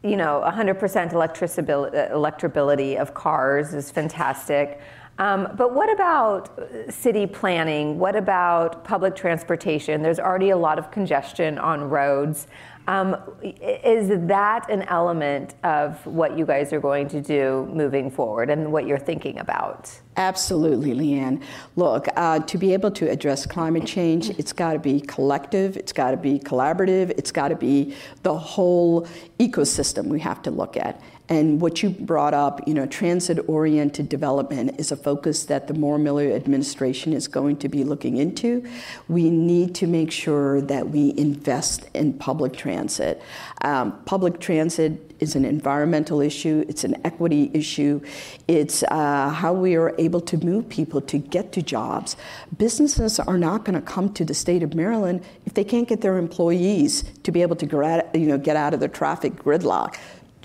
you 0.05 0.17
know, 0.17 0.43
100% 0.45 2.13
electribility 2.13 2.97
of 2.99 3.15
cars 3.15 3.75
is 3.75 3.91
fantastic. 3.91 4.81
Um, 5.19 5.49
but 5.57 5.75
what 5.75 5.93
about 5.93 6.59
city 6.89 7.27
planning? 7.27 7.99
What 7.99 8.17
about 8.17 8.83
public 8.85 9.15
transportation? 9.15 10.03
There's 10.03 10.19
already 10.19 10.51
a 10.51 10.57
lot 10.57 10.79
of 10.79 10.91
congestion 10.91 11.59
on 11.59 11.89
roads. 11.89 12.47
Um, 12.89 13.17
is 13.43 14.09
that 14.27 14.69
an 14.69 14.83
element 14.83 15.55
of 15.63 16.05
what 16.05 16.37
you 16.37 16.45
guys 16.45 16.73
are 16.73 16.81
going 16.81 17.07
to 17.09 17.21
do 17.21 17.71
moving 17.73 18.11
forward 18.11 18.51
and 18.51 18.73
what 18.73 18.89
you're 18.89 18.99
thinking 18.99 19.39
about? 19.39 19.97
Absolutely, 20.17 20.93
Leigh 20.93 21.15
Ann. 21.21 21.43
Look, 21.77 22.09
uh, 22.17 22.41
to 22.41 22.59
be 22.59 22.73
able 22.73 22.91
to 22.93 23.09
address 23.09 23.47
climate 23.47 23.87
change, 23.87 24.31
it's 24.31 24.53
got 24.53 24.73
to 24.73 24.81
be 24.81 25.01
collective, 25.01 25.77
it's 25.77 25.93
got 25.93 26.11
to 26.11 26.17
be 26.17 26.41
collaborative, 26.41 27.11
it's 27.11 27.31
got 27.31 27.49
to 27.49 27.57
be 27.57 27.95
the 28.25 28.37
whole 28.37 29.07
ecosystem 29.39 30.07
we 30.07 30.19
have 30.19 30.43
to 30.43 30.51
look 30.51 30.77
at. 30.77 31.01
And 31.29 31.61
what 31.61 31.83
you 31.83 31.91
brought 31.91 32.35
up, 32.35 32.67
you 32.67 32.75
know, 32.75 32.85
transit 32.85 33.39
oriented 33.49 34.09
development 34.09 34.79
is 34.79 34.91
a 34.91 34.97
focus 34.97 35.45
that 35.45 35.69
the 35.69 35.75
Moore 35.75 35.99
Miller 35.99 36.31
administration 36.33 37.13
is 37.13 37.29
going 37.29 37.57
to 37.59 37.69
be 37.69 37.85
looking 37.85 38.17
into. 38.17 38.69
We 39.09 39.31
need 39.31 39.75
to 39.77 39.87
make 39.87 40.11
sure 40.11 40.61
that 40.63 40.91
we 40.91 41.15
invest 41.17 41.89
in 41.95 42.15
public 42.15 42.55
transit. 42.55 43.23
Um, 43.63 44.03
public 44.05 44.41
transit 44.41 45.13
is 45.21 45.37
an 45.37 45.45
environmental 45.45 46.21
issue, 46.21 46.65
it's 46.69 46.83
an 46.83 46.97
equity 47.05 47.49
issue, 47.55 48.01
it's 48.49 48.83
uh, 48.83 49.31
how 49.31 49.53
we 49.53 49.77
are 49.77 49.95
able 49.99 50.21
to 50.21 50.37
move 50.45 50.69
people 50.69 51.01
to 51.01 51.19
get 51.19 51.53
to 51.53 51.63
jobs. 51.63 52.17
Businesses 52.59 53.21
are 53.21 53.39
not 53.39 53.65
going 53.65 53.77
to 53.77 53.87
come 53.87 54.13
to 54.15 54.25
the 54.25 54.35
state 54.35 54.65
of 54.65 54.75
Maryland 54.75 55.25
if 55.47 55.55
they 55.55 55.63
can't 55.63 55.87
get 55.87 56.01
their 56.01 56.19
employees 56.19 57.05
to 57.23 57.31
be 57.31 57.41
able 57.41 57.55
to 57.55 58.11
you 58.15 58.27
know, 58.27 58.39
get 58.39 58.57
out 58.57 58.75
of 58.75 58.81
the 58.81 58.89
traffic 58.89 59.37
gridlock. 59.37 59.97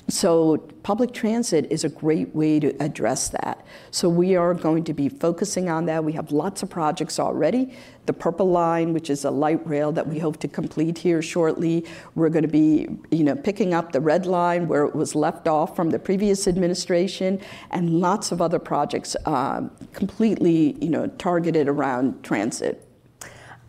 So, 0.09 0.57
public 0.83 1.11
transit 1.11 1.69
is 1.69 1.83
a 1.83 1.89
great 1.89 2.33
way 2.33 2.61
to 2.61 2.69
address 2.81 3.27
that. 3.27 3.65
So, 3.91 4.07
we 4.07 4.37
are 4.37 4.53
going 4.53 4.85
to 4.85 4.93
be 4.93 5.09
focusing 5.09 5.69
on 5.69 5.85
that. 5.87 6.05
We 6.05 6.13
have 6.13 6.31
lots 6.31 6.63
of 6.63 6.69
projects 6.69 7.19
already. 7.19 7.73
The 8.05 8.13
Purple 8.13 8.49
Line, 8.49 8.93
which 8.93 9.09
is 9.09 9.25
a 9.25 9.31
light 9.31 9.67
rail 9.67 9.91
that 9.91 10.07
we 10.07 10.17
hope 10.17 10.37
to 10.37 10.47
complete 10.47 10.97
here 10.97 11.21
shortly. 11.21 11.85
We're 12.15 12.29
going 12.29 12.43
to 12.43 12.47
be, 12.47 12.87
you 13.11 13.25
know, 13.25 13.35
picking 13.35 13.73
up 13.73 13.91
the 13.91 13.99
Red 13.99 14.25
Line 14.25 14.69
where 14.69 14.85
it 14.85 14.95
was 14.95 15.13
left 15.13 15.45
off 15.45 15.75
from 15.75 15.89
the 15.89 15.99
previous 15.99 16.47
administration, 16.47 17.41
and 17.71 17.99
lots 17.99 18.31
of 18.31 18.41
other 18.41 18.59
projects 18.59 19.17
uh, 19.25 19.67
completely, 19.91 20.77
you 20.79 20.89
know, 20.89 21.07
targeted 21.17 21.67
around 21.67 22.23
transit. 22.23 22.87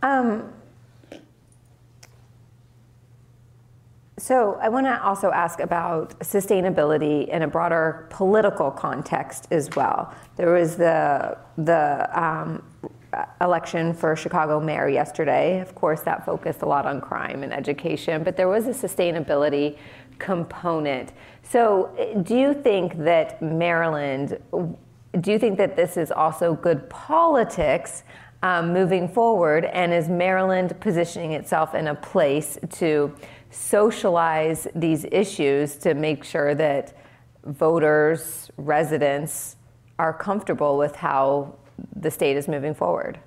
Um, 0.01 0.53
So 4.19 4.59
I 4.61 4.67
want 4.67 4.85
to 4.85 5.01
also 5.01 5.31
ask 5.31 5.61
about 5.61 6.19
sustainability 6.19 7.29
in 7.29 7.41
a 7.41 7.47
broader 7.47 8.05
political 8.09 8.69
context 8.69 9.47
as 9.49 9.69
well. 9.77 10.13
There 10.35 10.51
was 10.51 10.75
the 10.75 11.37
the 11.57 12.09
um, 12.13 12.61
election 13.39 13.93
for 13.93 14.15
Chicago 14.15 14.59
mayor 14.59 14.89
yesterday. 14.89 15.61
Of 15.61 15.73
course, 15.73 16.01
that 16.01 16.25
focused 16.25 16.61
a 16.61 16.65
lot 16.65 16.85
on 16.85 16.99
crime 16.99 17.43
and 17.43 17.53
education, 17.53 18.23
but 18.23 18.35
there 18.35 18.49
was 18.49 18.67
a 18.67 18.71
sustainability 18.71 19.77
component. 20.19 21.13
So, 21.43 21.89
do 22.23 22.35
you 22.35 22.53
think 22.53 22.97
that 22.97 23.41
Maryland? 23.41 24.37
Do 25.21 25.31
you 25.31 25.39
think 25.39 25.57
that 25.57 25.77
this 25.77 25.95
is 25.95 26.11
also 26.11 26.55
good 26.55 26.89
politics? 26.89 28.03
Um, 28.41 28.71
moving 28.71 29.09
forward, 29.09 29.65
and 29.65 29.91
is 29.91 30.07
Maryland 30.07 30.79
positioning 30.79 31.33
itself 31.33 31.75
in 31.75 31.87
a 31.87 31.95
place 31.95 32.57
to 32.69 33.13
socialize 33.49 34.67
these 34.75 35.05
issues 35.11 35.75
to 35.77 35.93
make 35.93 36.23
sure 36.23 36.55
that 36.55 36.95
voters, 37.45 38.51
residents 38.57 39.55
are 39.97 40.13
comfortable 40.13 40.77
with 40.77 40.95
how 40.95 41.55
the 41.95 42.11
state 42.11 42.37
is 42.37 42.47
moving 42.47 42.73
forward. 42.73 43.19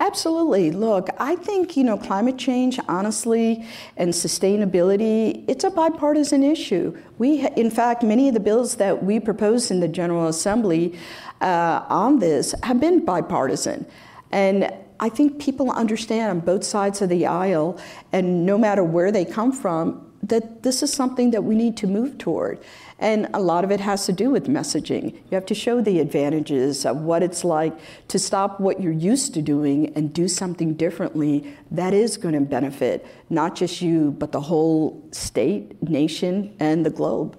Absolutely. 0.00 0.72
Look, 0.72 1.08
I 1.18 1.36
think, 1.36 1.76
you 1.76 1.84
know, 1.84 1.96
climate 1.96 2.36
change, 2.36 2.80
honestly, 2.88 3.64
and 3.96 4.12
sustainability, 4.12 5.44
it's 5.46 5.62
a 5.62 5.70
bipartisan 5.70 6.42
issue. 6.42 6.96
We, 7.18 7.46
in 7.50 7.70
fact, 7.70 8.02
many 8.02 8.26
of 8.26 8.34
the 8.34 8.40
bills 8.40 8.76
that 8.76 9.04
we 9.04 9.20
proposed 9.20 9.70
in 9.70 9.78
the 9.78 9.86
General 9.86 10.26
Assembly 10.26 10.98
uh, 11.40 11.84
on 11.88 12.18
this 12.18 12.52
have 12.64 12.80
been 12.80 13.04
bipartisan. 13.04 13.86
And 14.32 14.74
I 15.02 15.08
think 15.08 15.40
people 15.40 15.68
understand 15.72 16.30
on 16.30 16.40
both 16.40 16.62
sides 16.62 17.02
of 17.02 17.08
the 17.08 17.26
aisle, 17.26 17.76
and 18.12 18.46
no 18.46 18.56
matter 18.56 18.84
where 18.84 19.10
they 19.10 19.24
come 19.24 19.50
from, 19.50 20.08
that 20.22 20.62
this 20.62 20.80
is 20.80 20.92
something 20.92 21.32
that 21.32 21.42
we 21.42 21.56
need 21.56 21.76
to 21.78 21.88
move 21.88 22.18
toward. 22.18 22.60
And 23.00 23.28
a 23.34 23.40
lot 23.40 23.64
of 23.64 23.72
it 23.72 23.80
has 23.80 24.06
to 24.06 24.12
do 24.12 24.30
with 24.30 24.46
messaging. 24.46 25.14
You 25.14 25.32
have 25.32 25.46
to 25.46 25.56
show 25.56 25.80
the 25.80 25.98
advantages 25.98 26.86
of 26.86 26.98
what 26.98 27.24
it's 27.24 27.42
like 27.42 27.74
to 28.06 28.18
stop 28.20 28.60
what 28.60 28.80
you're 28.80 28.92
used 28.92 29.34
to 29.34 29.42
doing 29.42 29.92
and 29.96 30.14
do 30.14 30.28
something 30.28 30.74
differently 30.74 31.52
that 31.72 31.92
is 31.92 32.16
going 32.16 32.34
to 32.34 32.40
benefit 32.40 33.04
not 33.28 33.56
just 33.56 33.82
you, 33.82 34.12
but 34.12 34.30
the 34.30 34.40
whole 34.40 35.02
state, 35.10 35.82
nation, 35.82 36.54
and 36.60 36.86
the 36.86 36.90
globe. 36.90 37.36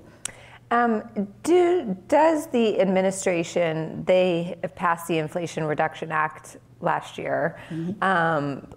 Um, 0.70 1.04
do, 1.44 1.96
does 2.10 2.48
the 2.48 2.82
administration, 2.82 4.04
they 4.04 4.58
have 4.64 4.76
passed 4.76 5.08
the 5.08 5.20
Inflation 5.20 5.64
Reduction 5.64 6.12
Act 6.12 6.58
last 6.84 7.18
year, 7.18 7.60
mm-hmm. 7.70 8.04
um, 8.04 8.68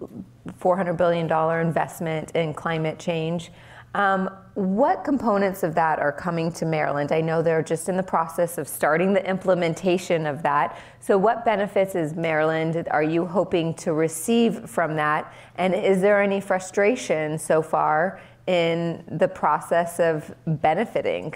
$400 0.59 0.97
billion 0.97 1.31
investment 1.65 2.31
in 2.31 2.53
climate 2.53 2.97
change. 2.97 3.51
Um, 3.93 4.29
what 4.53 5.03
components 5.03 5.63
of 5.63 5.73
that 5.75 5.97
are 5.99 6.11
coming 6.11 6.51
to 6.53 6.65
Maryland? 6.65 7.11
I 7.11 7.21
know 7.21 7.41
they're 7.41 7.63
just 7.63 7.89
in 7.89 7.97
the 7.97 8.03
process 8.03 8.57
of 8.57 8.67
starting 8.67 9.13
the 9.13 9.27
implementation 9.27 10.25
of 10.27 10.43
that. 10.43 10.77
So, 10.99 11.17
what 11.17 11.45
benefits 11.45 11.95
is 11.95 12.13
Maryland 12.13 12.87
are 12.91 13.01
you 13.03 13.25
hoping 13.25 13.73
to 13.75 13.93
receive 13.93 14.69
from 14.69 14.95
that? 14.97 15.33
And 15.55 15.73
is 15.73 16.01
there 16.01 16.21
any 16.21 16.41
frustration 16.41 17.39
so 17.39 17.61
far 17.61 18.19
in 18.45 19.03
the 19.11 19.27
process 19.27 19.99
of 19.99 20.33
benefiting? 20.45 21.33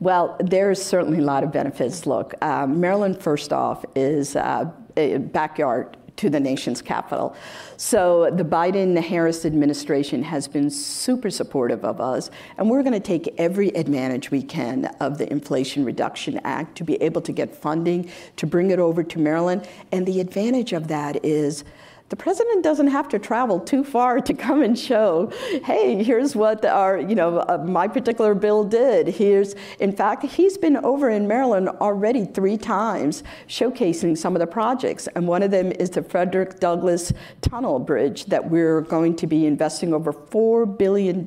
Well, 0.00 0.36
there's 0.40 0.82
certainly 0.82 1.18
a 1.18 1.24
lot 1.24 1.42
of 1.42 1.52
benefits. 1.52 2.06
Look, 2.06 2.34
uh, 2.42 2.66
Maryland, 2.66 3.20
first 3.20 3.52
off, 3.52 3.84
is 3.94 4.36
uh, 4.36 4.70
a 4.96 5.18
backyard 5.18 5.96
to 6.16 6.30
the 6.30 6.40
nation's 6.40 6.80
capital. 6.80 7.34
So 7.76 8.30
the 8.30 8.44
Biden 8.44 9.00
Harris 9.00 9.44
administration 9.44 10.22
has 10.22 10.46
been 10.46 10.70
super 10.70 11.30
supportive 11.30 11.84
of 11.84 12.00
us, 12.00 12.30
and 12.56 12.70
we're 12.70 12.82
going 12.82 12.92
to 12.92 13.00
take 13.00 13.34
every 13.38 13.68
advantage 13.70 14.30
we 14.30 14.42
can 14.42 14.86
of 15.00 15.18
the 15.18 15.30
Inflation 15.30 15.84
Reduction 15.84 16.40
Act 16.44 16.76
to 16.78 16.84
be 16.84 16.94
able 17.02 17.20
to 17.22 17.32
get 17.32 17.54
funding 17.54 18.10
to 18.36 18.46
bring 18.46 18.70
it 18.70 18.78
over 18.78 19.02
to 19.02 19.18
Maryland. 19.18 19.68
And 19.92 20.06
the 20.06 20.20
advantage 20.20 20.72
of 20.72 20.88
that 20.88 21.24
is 21.24 21.64
the 22.10 22.16
president 22.16 22.62
doesn't 22.62 22.88
have 22.88 23.08
to 23.08 23.18
travel 23.18 23.58
too 23.58 23.82
far 23.82 24.20
to 24.20 24.34
come 24.34 24.62
and 24.62 24.78
show, 24.78 25.32
hey, 25.64 26.04
here's 26.04 26.36
what 26.36 26.62
our, 26.64 26.98
you 26.98 27.14
know, 27.14 27.38
uh, 27.38 27.64
my 27.66 27.88
particular 27.88 28.34
bill 28.34 28.62
did. 28.62 29.08
Here's, 29.08 29.54
in 29.80 29.90
fact, 29.90 30.22
he's 30.22 30.58
been 30.58 30.76
over 30.76 31.08
in 31.08 31.26
Maryland 31.26 31.70
already 31.80 32.26
three 32.26 32.58
times 32.58 33.24
showcasing 33.48 34.18
some 34.18 34.36
of 34.36 34.40
the 34.40 34.46
projects. 34.46 35.06
And 35.14 35.26
one 35.26 35.42
of 35.42 35.50
them 35.50 35.72
is 35.72 35.90
the 35.90 36.02
Frederick 36.02 36.60
Douglass 36.60 37.10
Tunnel 37.40 37.78
Bridge 37.78 38.26
that 38.26 38.50
we're 38.50 38.82
going 38.82 39.16
to 39.16 39.26
be 39.26 39.46
investing 39.46 39.94
over 39.94 40.12
$4 40.12 40.78
billion. 40.78 41.26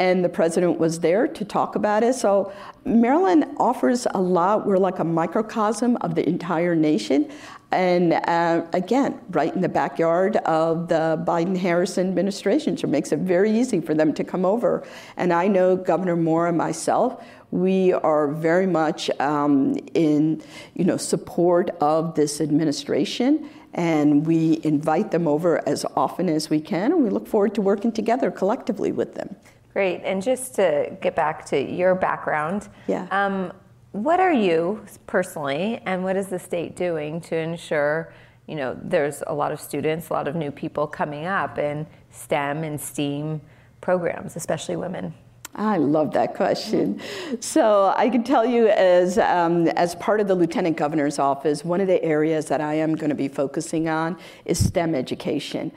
And 0.00 0.24
the 0.24 0.28
president 0.28 0.80
was 0.80 0.98
there 0.98 1.28
to 1.28 1.44
talk 1.44 1.76
about 1.76 2.02
it. 2.02 2.14
So 2.16 2.52
Maryland 2.84 3.44
offers 3.58 4.06
a 4.14 4.20
lot. 4.20 4.66
We're 4.66 4.78
like 4.78 4.98
a 4.98 5.04
microcosm 5.04 5.96
of 6.00 6.16
the 6.16 6.28
entire 6.28 6.74
nation. 6.74 7.30
And 7.72 8.14
uh, 8.14 8.66
again, 8.72 9.20
right 9.30 9.54
in 9.54 9.60
the 9.60 9.68
backyard 9.68 10.36
of 10.38 10.88
the 10.88 11.22
Biden 11.26 11.56
Harris 11.56 11.98
administration, 11.98 12.76
so 12.76 12.88
it 12.88 12.90
makes 12.90 13.12
it 13.12 13.20
very 13.20 13.56
easy 13.56 13.80
for 13.80 13.94
them 13.94 14.12
to 14.14 14.24
come 14.24 14.44
over. 14.44 14.84
And 15.16 15.32
I 15.32 15.46
know 15.46 15.76
Governor 15.76 16.16
Moore 16.16 16.48
and 16.48 16.58
myself, 16.58 17.22
we 17.52 17.92
are 17.92 18.28
very 18.28 18.66
much 18.66 19.10
um, 19.20 19.76
in 19.94 20.42
you 20.74 20.84
know, 20.84 20.96
support 20.96 21.70
of 21.80 22.14
this 22.14 22.40
administration. 22.40 23.48
And 23.72 24.26
we 24.26 24.60
invite 24.64 25.12
them 25.12 25.28
over 25.28 25.66
as 25.68 25.86
often 25.94 26.28
as 26.28 26.50
we 26.50 26.60
can, 26.60 26.90
and 26.90 27.04
we 27.04 27.10
look 27.10 27.28
forward 27.28 27.54
to 27.54 27.62
working 27.62 27.92
together 27.92 28.30
collectively 28.32 28.90
with 28.90 29.14
them. 29.14 29.36
Great. 29.72 30.02
And 30.04 30.20
just 30.20 30.56
to 30.56 30.96
get 31.00 31.14
back 31.14 31.44
to 31.46 31.60
your 31.60 31.94
background, 31.94 32.68
yeah. 32.88 33.06
Um, 33.12 33.52
what 33.92 34.20
are 34.20 34.32
you 34.32 34.84
personally, 35.06 35.80
and 35.86 36.04
what 36.04 36.16
is 36.16 36.28
the 36.28 36.38
state 36.38 36.76
doing 36.76 37.20
to 37.22 37.36
ensure? 37.36 38.12
You 38.46 38.56
know, 38.56 38.78
there's 38.82 39.22
a 39.26 39.34
lot 39.34 39.52
of 39.52 39.60
students, 39.60 40.10
a 40.10 40.12
lot 40.12 40.28
of 40.28 40.36
new 40.36 40.50
people 40.50 40.86
coming 40.86 41.26
up, 41.26 41.58
in 41.58 41.86
STEM 42.10 42.64
and 42.64 42.80
STEAM 42.80 43.40
programs, 43.80 44.36
especially 44.36 44.76
women? 44.76 45.14
I 45.54 45.78
love 45.78 46.12
that 46.12 46.34
question. 46.34 47.00
So 47.40 47.92
I 47.96 48.08
can 48.08 48.22
tell 48.22 48.46
you, 48.46 48.68
as 48.68 49.18
um, 49.18 49.66
as 49.68 49.96
part 49.96 50.20
of 50.20 50.28
the 50.28 50.34
lieutenant 50.34 50.76
governor's 50.76 51.18
office, 51.18 51.64
one 51.64 51.80
of 51.80 51.88
the 51.88 52.02
areas 52.04 52.46
that 52.46 52.60
I 52.60 52.74
am 52.74 52.94
going 52.94 53.10
to 53.10 53.16
be 53.16 53.26
focusing 53.26 53.88
on 53.88 54.16
is 54.44 54.64
STEM 54.64 54.94
education. 54.94 55.72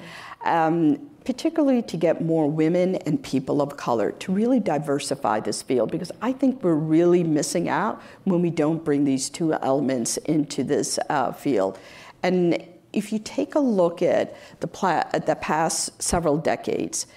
Um, 0.46 1.10
particularly 1.26 1.82
to 1.82 1.98
get 1.98 2.22
more 2.22 2.50
women 2.50 2.96
and 2.96 3.24
people 3.24 3.62
of 3.62 3.78
color 3.78 4.12
to 4.12 4.32
really 4.32 4.60
diversify 4.60 5.40
this 5.40 5.62
field 5.62 5.92
because 5.92 6.12
I 6.22 6.34
think 6.34 6.64
we're 6.64 6.74
really 6.74 7.24
missing 7.24 7.70
out 7.70 8.02
when 8.26 8.42
we 8.42 8.50
don't 8.50 8.84
bring 8.84 9.06
these 9.06 9.30
two 9.30 9.54
elements 9.54 10.18
into 10.18 10.64
this 10.64 11.00
uh, 11.10 11.32
field. 11.32 11.80
And 12.22 12.64
if 12.92 13.12
you 13.12 13.20
take 13.20 13.56
a 13.56 13.60
look 13.60 14.02
at 14.02 14.36
the, 14.60 14.68
pla- 14.68 15.04
at 15.14 15.26
the 15.26 15.36
past 15.36 16.02
several 16.02 16.38
decades, 16.38 17.08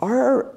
our 0.00 0.54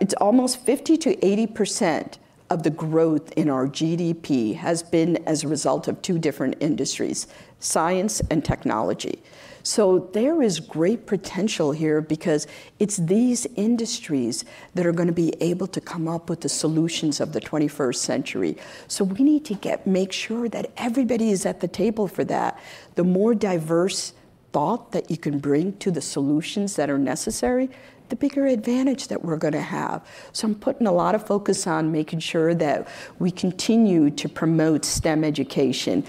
it's 0.00 0.14
almost 0.14 0.64
50 0.64 0.96
to 0.98 1.26
80 1.26 1.46
percent 1.48 2.18
of 2.50 2.62
the 2.62 2.70
growth 2.70 3.32
in 3.32 3.50
our 3.50 3.66
GDP 3.66 4.54
has 4.54 4.82
been 4.82 5.16
as 5.26 5.42
a 5.42 5.48
result 5.48 5.88
of 5.88 6.00
two 6.02 6.18
different 6.18 6.56
industries, 6.60 7.26
science 7.58 8.20
and 8.30 8.44
technology. 8.44 9.20
So 9.66 10.08
there 10.12 10.42
is 10.42 10.60
great 10.60 11.06
potential 11.06 11.72
here 11.72 12.00
because 12.00 12.46
it's 12.78 12.98
these 12.98 13.48
industries 13.56 14.44
that 14.76 14.86
are 14.86 14.92
going 14.92 15.08
to 15.08 15.12
be 15.12 15.34
able 15.40 15.66
to 15.66 15.80
come 15.80 16.06
up 16.06 16.30
with 16.30 16.42
the 16.42 16.48
solutions 16.48 17.18
of 17.18 17.32
the 17.32 17.40
21st 17.40 17.96
century. 17.96 18.56
So 18.86 19.02
we 19.02 19.24
need 19.24 19.44
to 19.46 19.54
get 19.54 19.84
make 19.84 20.12
sure 20.12 20.48
that 20.50 20.70
everybody 20.76 21.30
is 21.30 21.44
at 21.44 21.58
the 21.58 21.66
table 21.66 22.06
for 22.06 22.22
that. 22.26 22.60
The 22.94 23.02
more 23.02 23.34
diverse 23.34 24.12
thought 24.52 24.92
that 24.92 25.10
you 25.10 25.16
can 25.16 25.40
bring 25.40 25.76
to 25.78 25.90
the 25.90 26.00
solutions 26.00 26.76
that 26.76 26.88
are 26.88 26.96
necessary, 26.96 27.68
the 28.08 28.14
bigger 28.14 28.46
advantage 28.46 29.08
that 29.08 29.24
we're 29.24 29.36
going 29.36 29.52
to 29.54 29.60
have. 29.60 30.06
So 30.30 30.46
I'm 30.46 30.54
putting 30.54 30.86
a 30.86 30.92
lot 30.92 31.16
of 31.16 31.26
focus 31.26 31.66
on 31.66 31.90
making 31.90 32.20
sure 32.20 32.54
that 32.54 32.86
we 33.18 33.32
continue 33.32 34.10
to 34.10 34.28
promote 34.28 34.84
STEM 34.84 35.24
education 35.24 36.04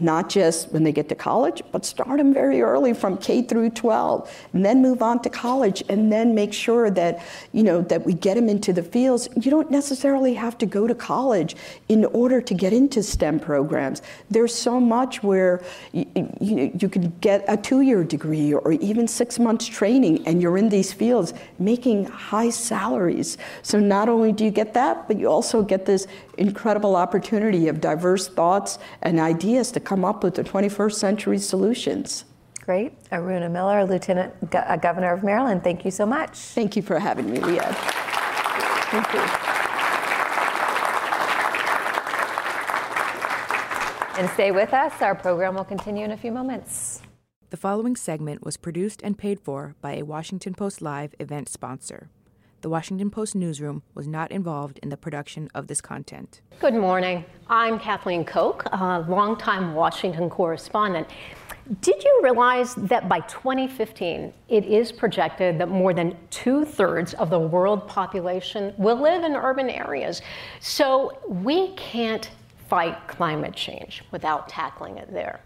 not 0.00 0.28
just 0.28 0.72
when 0.72 0.84
they 0.84 0.92
get 0.92 1.08
to 1.08 1.14
college, 1.14 1.62
but 1.72 1.84
start 1.84 2.18
them 2.18 2.32
very 2.32 2.62
early 2.62 2.92
from 2.94 3.16
K 3.18 3.42
through 3.42 3.70
12, 3.70 4.30
and 4.52 4.64
then 4.64 4.82
move 4.82 5.02
on 5.02 5.20
to 5.22 5.30
college, 5.30 5.82
and 5.88 6.12
then 6.12 6.34
make 6.34 6.52
sure 6.52 6.90
that 6.90 7.22
you 7.52 7.62
know 7.62 7.80
that 7.82 8.04
we 8.04 8.14
get 8.14 8.34
them 8.34 8.48
into 8.48 8.72
the 8.72 8.82
fields. 8.82 9.28
You 9.40 9.50
don't 9.50 9.70
necessarily 9.70 10.34
have 10.34 10.58
to 10.58 10.66
go 10.66 10.86
to 10.86 10.94
college 10.94 11.56
in 11.88 12.04
order 12.06 12.40
to 12.40 12.54
get 12.54 12.72
into 12.72 13.02
STEM 13.02 13.40
programs. 13.40 14.02
There's 14.30 14.54
so 14.54 14.80
much 14.80 15.22
where 15.22 15.62
you, 15.92 16.06
you, 16.40 16.70
you 16.78 16.88
can 16.88 17.10
get 17.20 17.44
a 17.48 17.56
two-year 17.56 18.04
degree 18.04 18.52
or 18.52 18.72
even 18.72 19.08
six 19.08 19.38
months 19.38 19.66
training, 19.66 20.26
and 20.26 20.40
you're 20.40 20.58
in 20.58 20.68
these 20.68 20.92
fields 20.92 21.34
making 21.58 22.06
high 22.06 22.50
salaries. 22.50 23.38
So 23.62 23.78
not 23.78 24.08
only 24.08 24.32
do 24.32 24.44
you 24.44 24.50
get 24.50 24.74
that, 24.74 25.08
but 25.08 25.18
you 25.18 25.28
also 25.28 25.62
get 25.62 25.86
this 25.86 26.06
incredible 26.40 26.96
opportunity 26.96 27.68
of 27.68 27.80
diverse 27.80 28.26
thoughts 28.26 28.78
and 29.02 29.20
ideas 29.20 29.70
to 29.72 29.80
come 29.80 30.04
up 30.04 30.24
with 30.24 30.34
the 30.34 30.42
21st 30.42 30.94
century 30.94 31.38
solutions. 31.38 32.24
Great. 32.60 33.02
Aruna 33.10 33.50
Miller, 33.50 33.84
Lieutenant 33.84 34.32
uh, 34.54 34.76
Governor 34.76 35.12
of 35.12 35.22
Maryland, 35.22 35.62
thank 35.62 35.84
you 35.84 35.90
so 35.90 36.06
much. 36.06 36.36
Thank 36.36 36.76
you 36.76 36.82
for 36.82 36.98
having 36.98 37.30
me, 37.30 37.38
Leah. 37.38 37.76
Thank 38.90 39.12
you. 39.12 39.20
And 44.18 44.28
stay 44.30 44.50
with 44.50 44.74
us. 44.74 45.00
Our 45.00 45.14
program 45.14 45.54
will 45.54 45.64
continue 45.64 46.04
in 46.04 46.10
a 46.10 46.16
few 46.16 46.32
moments. 46.32 47.00
The 47.50 47.56
following 47.56 47.96
segment 47.96 48.44
was 48.44 48.56
produced 48.56 49.00
and 49.02 49.18
paid 49.18 49.40
for 49.40 49.74
by 49.80 49.96
a 49.96 50.02
Washington 50.02 50.54
Post 50.54 50.82
Live 50.82 51.14
event 51.18 51.48
sponsor 51.48 52.10
the 52.62 52.68
Washington 52.68 53.10
Post 53.10 53.34
newsroom 53.34 53.82
was 53.94 54.06
not 54.06 54.30
involved 54.30 54.78
in 54.82 54.88
the 54.88 54.96
production 54.96 55.48
of 55.54 55.66
this 55.66 55.80
content. 55.80 56.40
Good 56.60 56.74
morning. 56.74 57.24
I'm 57.48 57.78
Kathleen 57.78 58.24
Koch, 58.24 58.64
a 58.72 59.00
longtime 59.08 59.74
Washington 59.74 60.28
correspondent. 60.28 61.08
Did 61.80 62.02
you 62.02 62.20
realize 62.22 62.74
that 62.74 63.08
by 63.08 63.20
2015, 63.20 64.32
it 64.48 64.64
is 64.64 64.90
projected 64.90 65.58
that 65.58 65.68
more 65.68 65.94
than 65.94 66.16
two 66.30 66.64
thirds 66.64 67.14
of 67.14 67.30
the 67.30 67.38
world 67.38 67.86
population 67.86 68.74
will 68.76 69.00
live 69.00 69.22
in 69.22 69.36
urban 69.36 69.70
areas? 69.70 70.20
So 70.58 71.18
we 71.28 71.68
can't 71.76 72.28
fight 72.68 73.06
climate 73.06 73.54
change 73.54 74.02
without 74.10 74.48
tackling 74.48 74.96
it 74.98 75.12
there. 75.12 75.40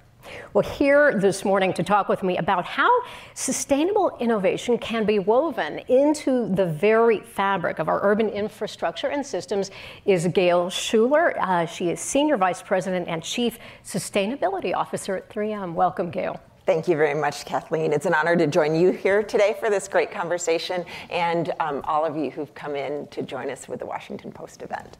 Well, 0.52 0.62
here 0.62 1.18
this 1.18 1.44
morning 1.44 1.72
to 1.74 1.82
talk 1.82 2.08
with 2.08 2.22
me 2.22 2.38
about 2.38 2.64
how 2.64 2.90
sustainable 3.34 4.16
innovation 4.20 4.78
can 4.78 5.04
be 5.04 5.18
woven 5.18 5.78
into 5.88 6.54
the 6.54 6.66
very 6.66 7.20
fabric 7.20 7.78
of 7.78 7.88
our 7.88 8.00
urban 8.02 8.28
infrastructure 8.28 9.08
and 9.08 9.24
systems 9.24 9.70
is 10.04 10.26
Gayle 10.28 10.66
Schueller. 10.66 11.36
Uh, 11.38 11.66
she 11.66 11.90
is 11.90 12.00
Senior 12.00 12.36
Vice 12.36 12.62
President 12.62 13.08
and 13.08 13.22
Chief 13.22 13.58
Sustainability 13.84 14.74
Officer 14.74 15.16
at 15.16 15.28
3M. 15.28 15.74
Welcome, 15.74 16.10
Gayle. 16.10 16.40
Thank 16.66 16.88
you 16.88 16.96
very 16.96 17.14
much, 17.14 17.44
Kathleen. 17.44 17.92
It's 17.92 18.06
an 18.06 18.14
honor 18.14 18.36
to 18.36 18.46
join 18.46 18.74
you 18.74 18.90
here 18.90 19.22
today 19.22 19.54
for 19.60 19.68
this 19.68 19.86
great 19.86 20.10
conversation 20.10 20.86
and 21.10 21.52
um, 21.60 21.82
all 21.84 22.06
of 22.06 22.16
you 22.16 22.30
who've 22.30 22.54
come 22.54 22.74
in 22.74 23.06
to 23.08 23.22
join 23.22 23.50
us 23.50 23.68
with 23.68 23.80
the 23.80 23.86
Washington 23.86 24.32
Post 24.32 24.62
event. 24.62 24.96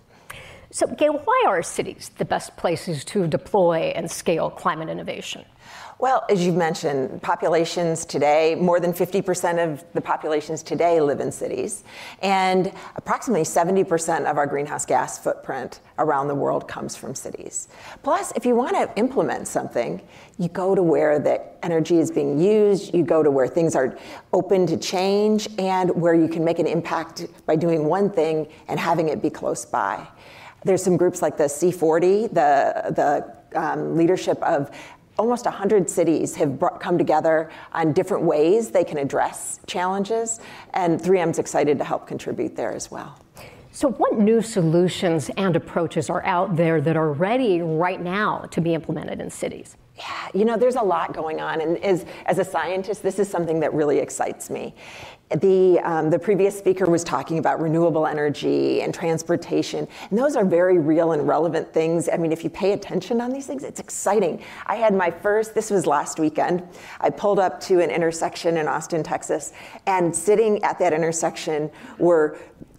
So, 0.74 0.88
Gayle, 0.88 1.18
why 1.18 1.44
are 1.46 1.62
cities 1.62 2.10
the 2.18 2.24
best 2.24 2.56
places 2.56 3.04
to 3.04 3.28
deploy 3.28 3.92
and 3.94 4.10
scale 4.10 4.50
climate 4.50 4.88
innovation? 4.88 5.44
Well, 6.00 6.24
as 6.28 6.44
you've 6.44 6.56
mentioned, 6.56 7.22
populations 7.22 8.04
today, 8.04 8.56
more 8.56 8.80
than 8.80 8.92
50% 8.92 9.64
of 9.64 9.84
the 9.92 10.00
populations 10.00 10.64
today 10.64 11.00
live 11.00 11.20
in 11.20 11.30
cities. 11.30 11.84
And 12.22 12.72
approximately 12.96 13.44
70% 13.44 14.28
of 14.28 14.36
our 14.36 14.48
greenhouse 14.48 14.84
gas 14.84 15.16
footprint 15.16 15.78
around 15.98 16.26
the 16.26 16.34
world 16.34 16.66
comes 16.66 16.96
from 16.96 17.14
cities. 17.14 17.68
Plus, 18.02 18.32
if 18.34 18.44
you 18.44 18.56
want 18.56 18.74
to 18.74 18.90
implement 18.98 19.46
something, 19.46 20.02
you 20.38 20.48
go 20.48 20.74
to 20.74 20.82
where 20.82 21.20
the 21.20 21.40
energy 21.64 22.00
is 22.00 22.10
being 22.10 22.40
used, 22.40 22.92
you 22.92 23.04
go 23.04 23.22
to 23.22 23.30
where 23.30 23.46
things 23.46 23.76
are 23.76 23.96
open 24.32 24.66
to 24.66 24.76
change, 24.76 25.48
and 25.56 25.94
where 25.94 26.14
you 26.14 26.26
can 26.26 26.44
make 26.44 26.58
an 26.58 26.66
impact 26.66 27.28
by 27.46 27.54
doing 27.54 27.84
one 27.84 28.10
thing 28.10 28.48
and 28.66 28.80
having 28.80 29.08
it 29.08 29.22
be 29.22 29.30
close 29.30 29.64
by. 29.64 30.04
There's 30.64 30.82
some 30.82 30.96
groups 30.96 31.22
like 31.22 31.36
the 31.36 31.44
C40, 31.44 32.28
the, 32.32 32.94
the 32.94 33.60
um, 33.60 33.96
leadership 33.96 34.42
of 34.42 34.70
almost 35.18 35.44
100 35.44 35.88
cities 35.88 36.34
have 36.34 36.58
brought, 36.58 36.80
come 36.80 36.98
together 36.98 37.50
on 37.72 37.92
different 37.92 38.24
ways 38.24 38.70
they 38.70 38.84
can 38.84 38.98
address 38.98 39.60
challenges, 39.66 40.40
and 40.72 41.00
3M's 41.00 41.38
excited 41.38 41.78
to 41.78 41.84
help 41.84 42.06
contribute 42.06 42.56
there 42.56 42.72
as 42.72 42.90
well. 42.90 43.18
So, 43.70 43.90
what 43.90 44.18
new 44.18 44.40
solutions 44.40 45.30
and 45.36 45.56
approaches 45.56 46.08
are 46.08 46.24
out 46.24 46.56
there 46.56 46.80
that 46.80 46.96
are 46.96 47.12
ready 47.12 47.60
right 47.60 48.00
now 48.00 48.40
to 48.52 48.60
be 48.60 48.72
implemented 48.72 49.20
in 49.20 49.30
cities? 49.30 49.76
Yeah, 49.96 50.28
you 50.34 50.44
know, 50.44 50.56
there's 50.56 50.74
a 50.74 50.82
lot 50.82 51.12
going 51.12 51.40
on, 51.40 51.60
and 51.60 51.78
as, 51.84 52.04
as 52.26 52.40
a 52.40 52.44
scientist, 52.44 53.02
this 53.02 53.20
is 53.20 53.30
something 53.30 53.60
that 53.60 53.72
really 53.72 53.98
excites 53.98 54.50
me. 54.50 54.74
The, 55.36 55.78
um, 55.84 56.10
the 56.10 56.18
previous 56.18 56.58
speaker 56.58 56.86
was 56.86 57.04
talking 57.04 57.38
about 57.38 57.60
renewable 57.60 58.04
energy 58.04 58.82
and 58.82 58.92
transportation, 58.92 59.86
and 60.10 60.18
those 60.18 60.34
are 60.34 60.44
very 60.44 60.78
real 60.78 61.12
and 61.12 61.28
relevant 61.28 61.72
things. 61.72 62.08
I 62.12 62.16
mean, 62.16 62.32
if 62.32 62.42
you 62.42 62.50
pay 62.50 62.72
attention 62.72 63.20
on 63.20 63.32
these 63.32 63.46
things, 63.46 63.62
it's 63.62 63.78
exciting. 63.78 64.42
I 64.66 64.76
had 64.76 64.94
my 64.94 65.12
first, 65.12 65.54
this 65.54 65.70
was 65.70 65.86
last 65.86 66.18
weekend, 66.18 66.64
I 67.00 67.10
pulled 67.10 67.38
up 67.38 67.60
to 67.62 67.80
an 67.80 67.90
intersection 67.90 68.56
in 68.56 68.66
Austin, 68.66 69.04
Texas, 69.04 69.52
and 69.86 70.14
sitting 70.14 70.62
at 70.64 70.76
that 70.80 70.92
intersection 70.92 71.70
were 71.98 72.36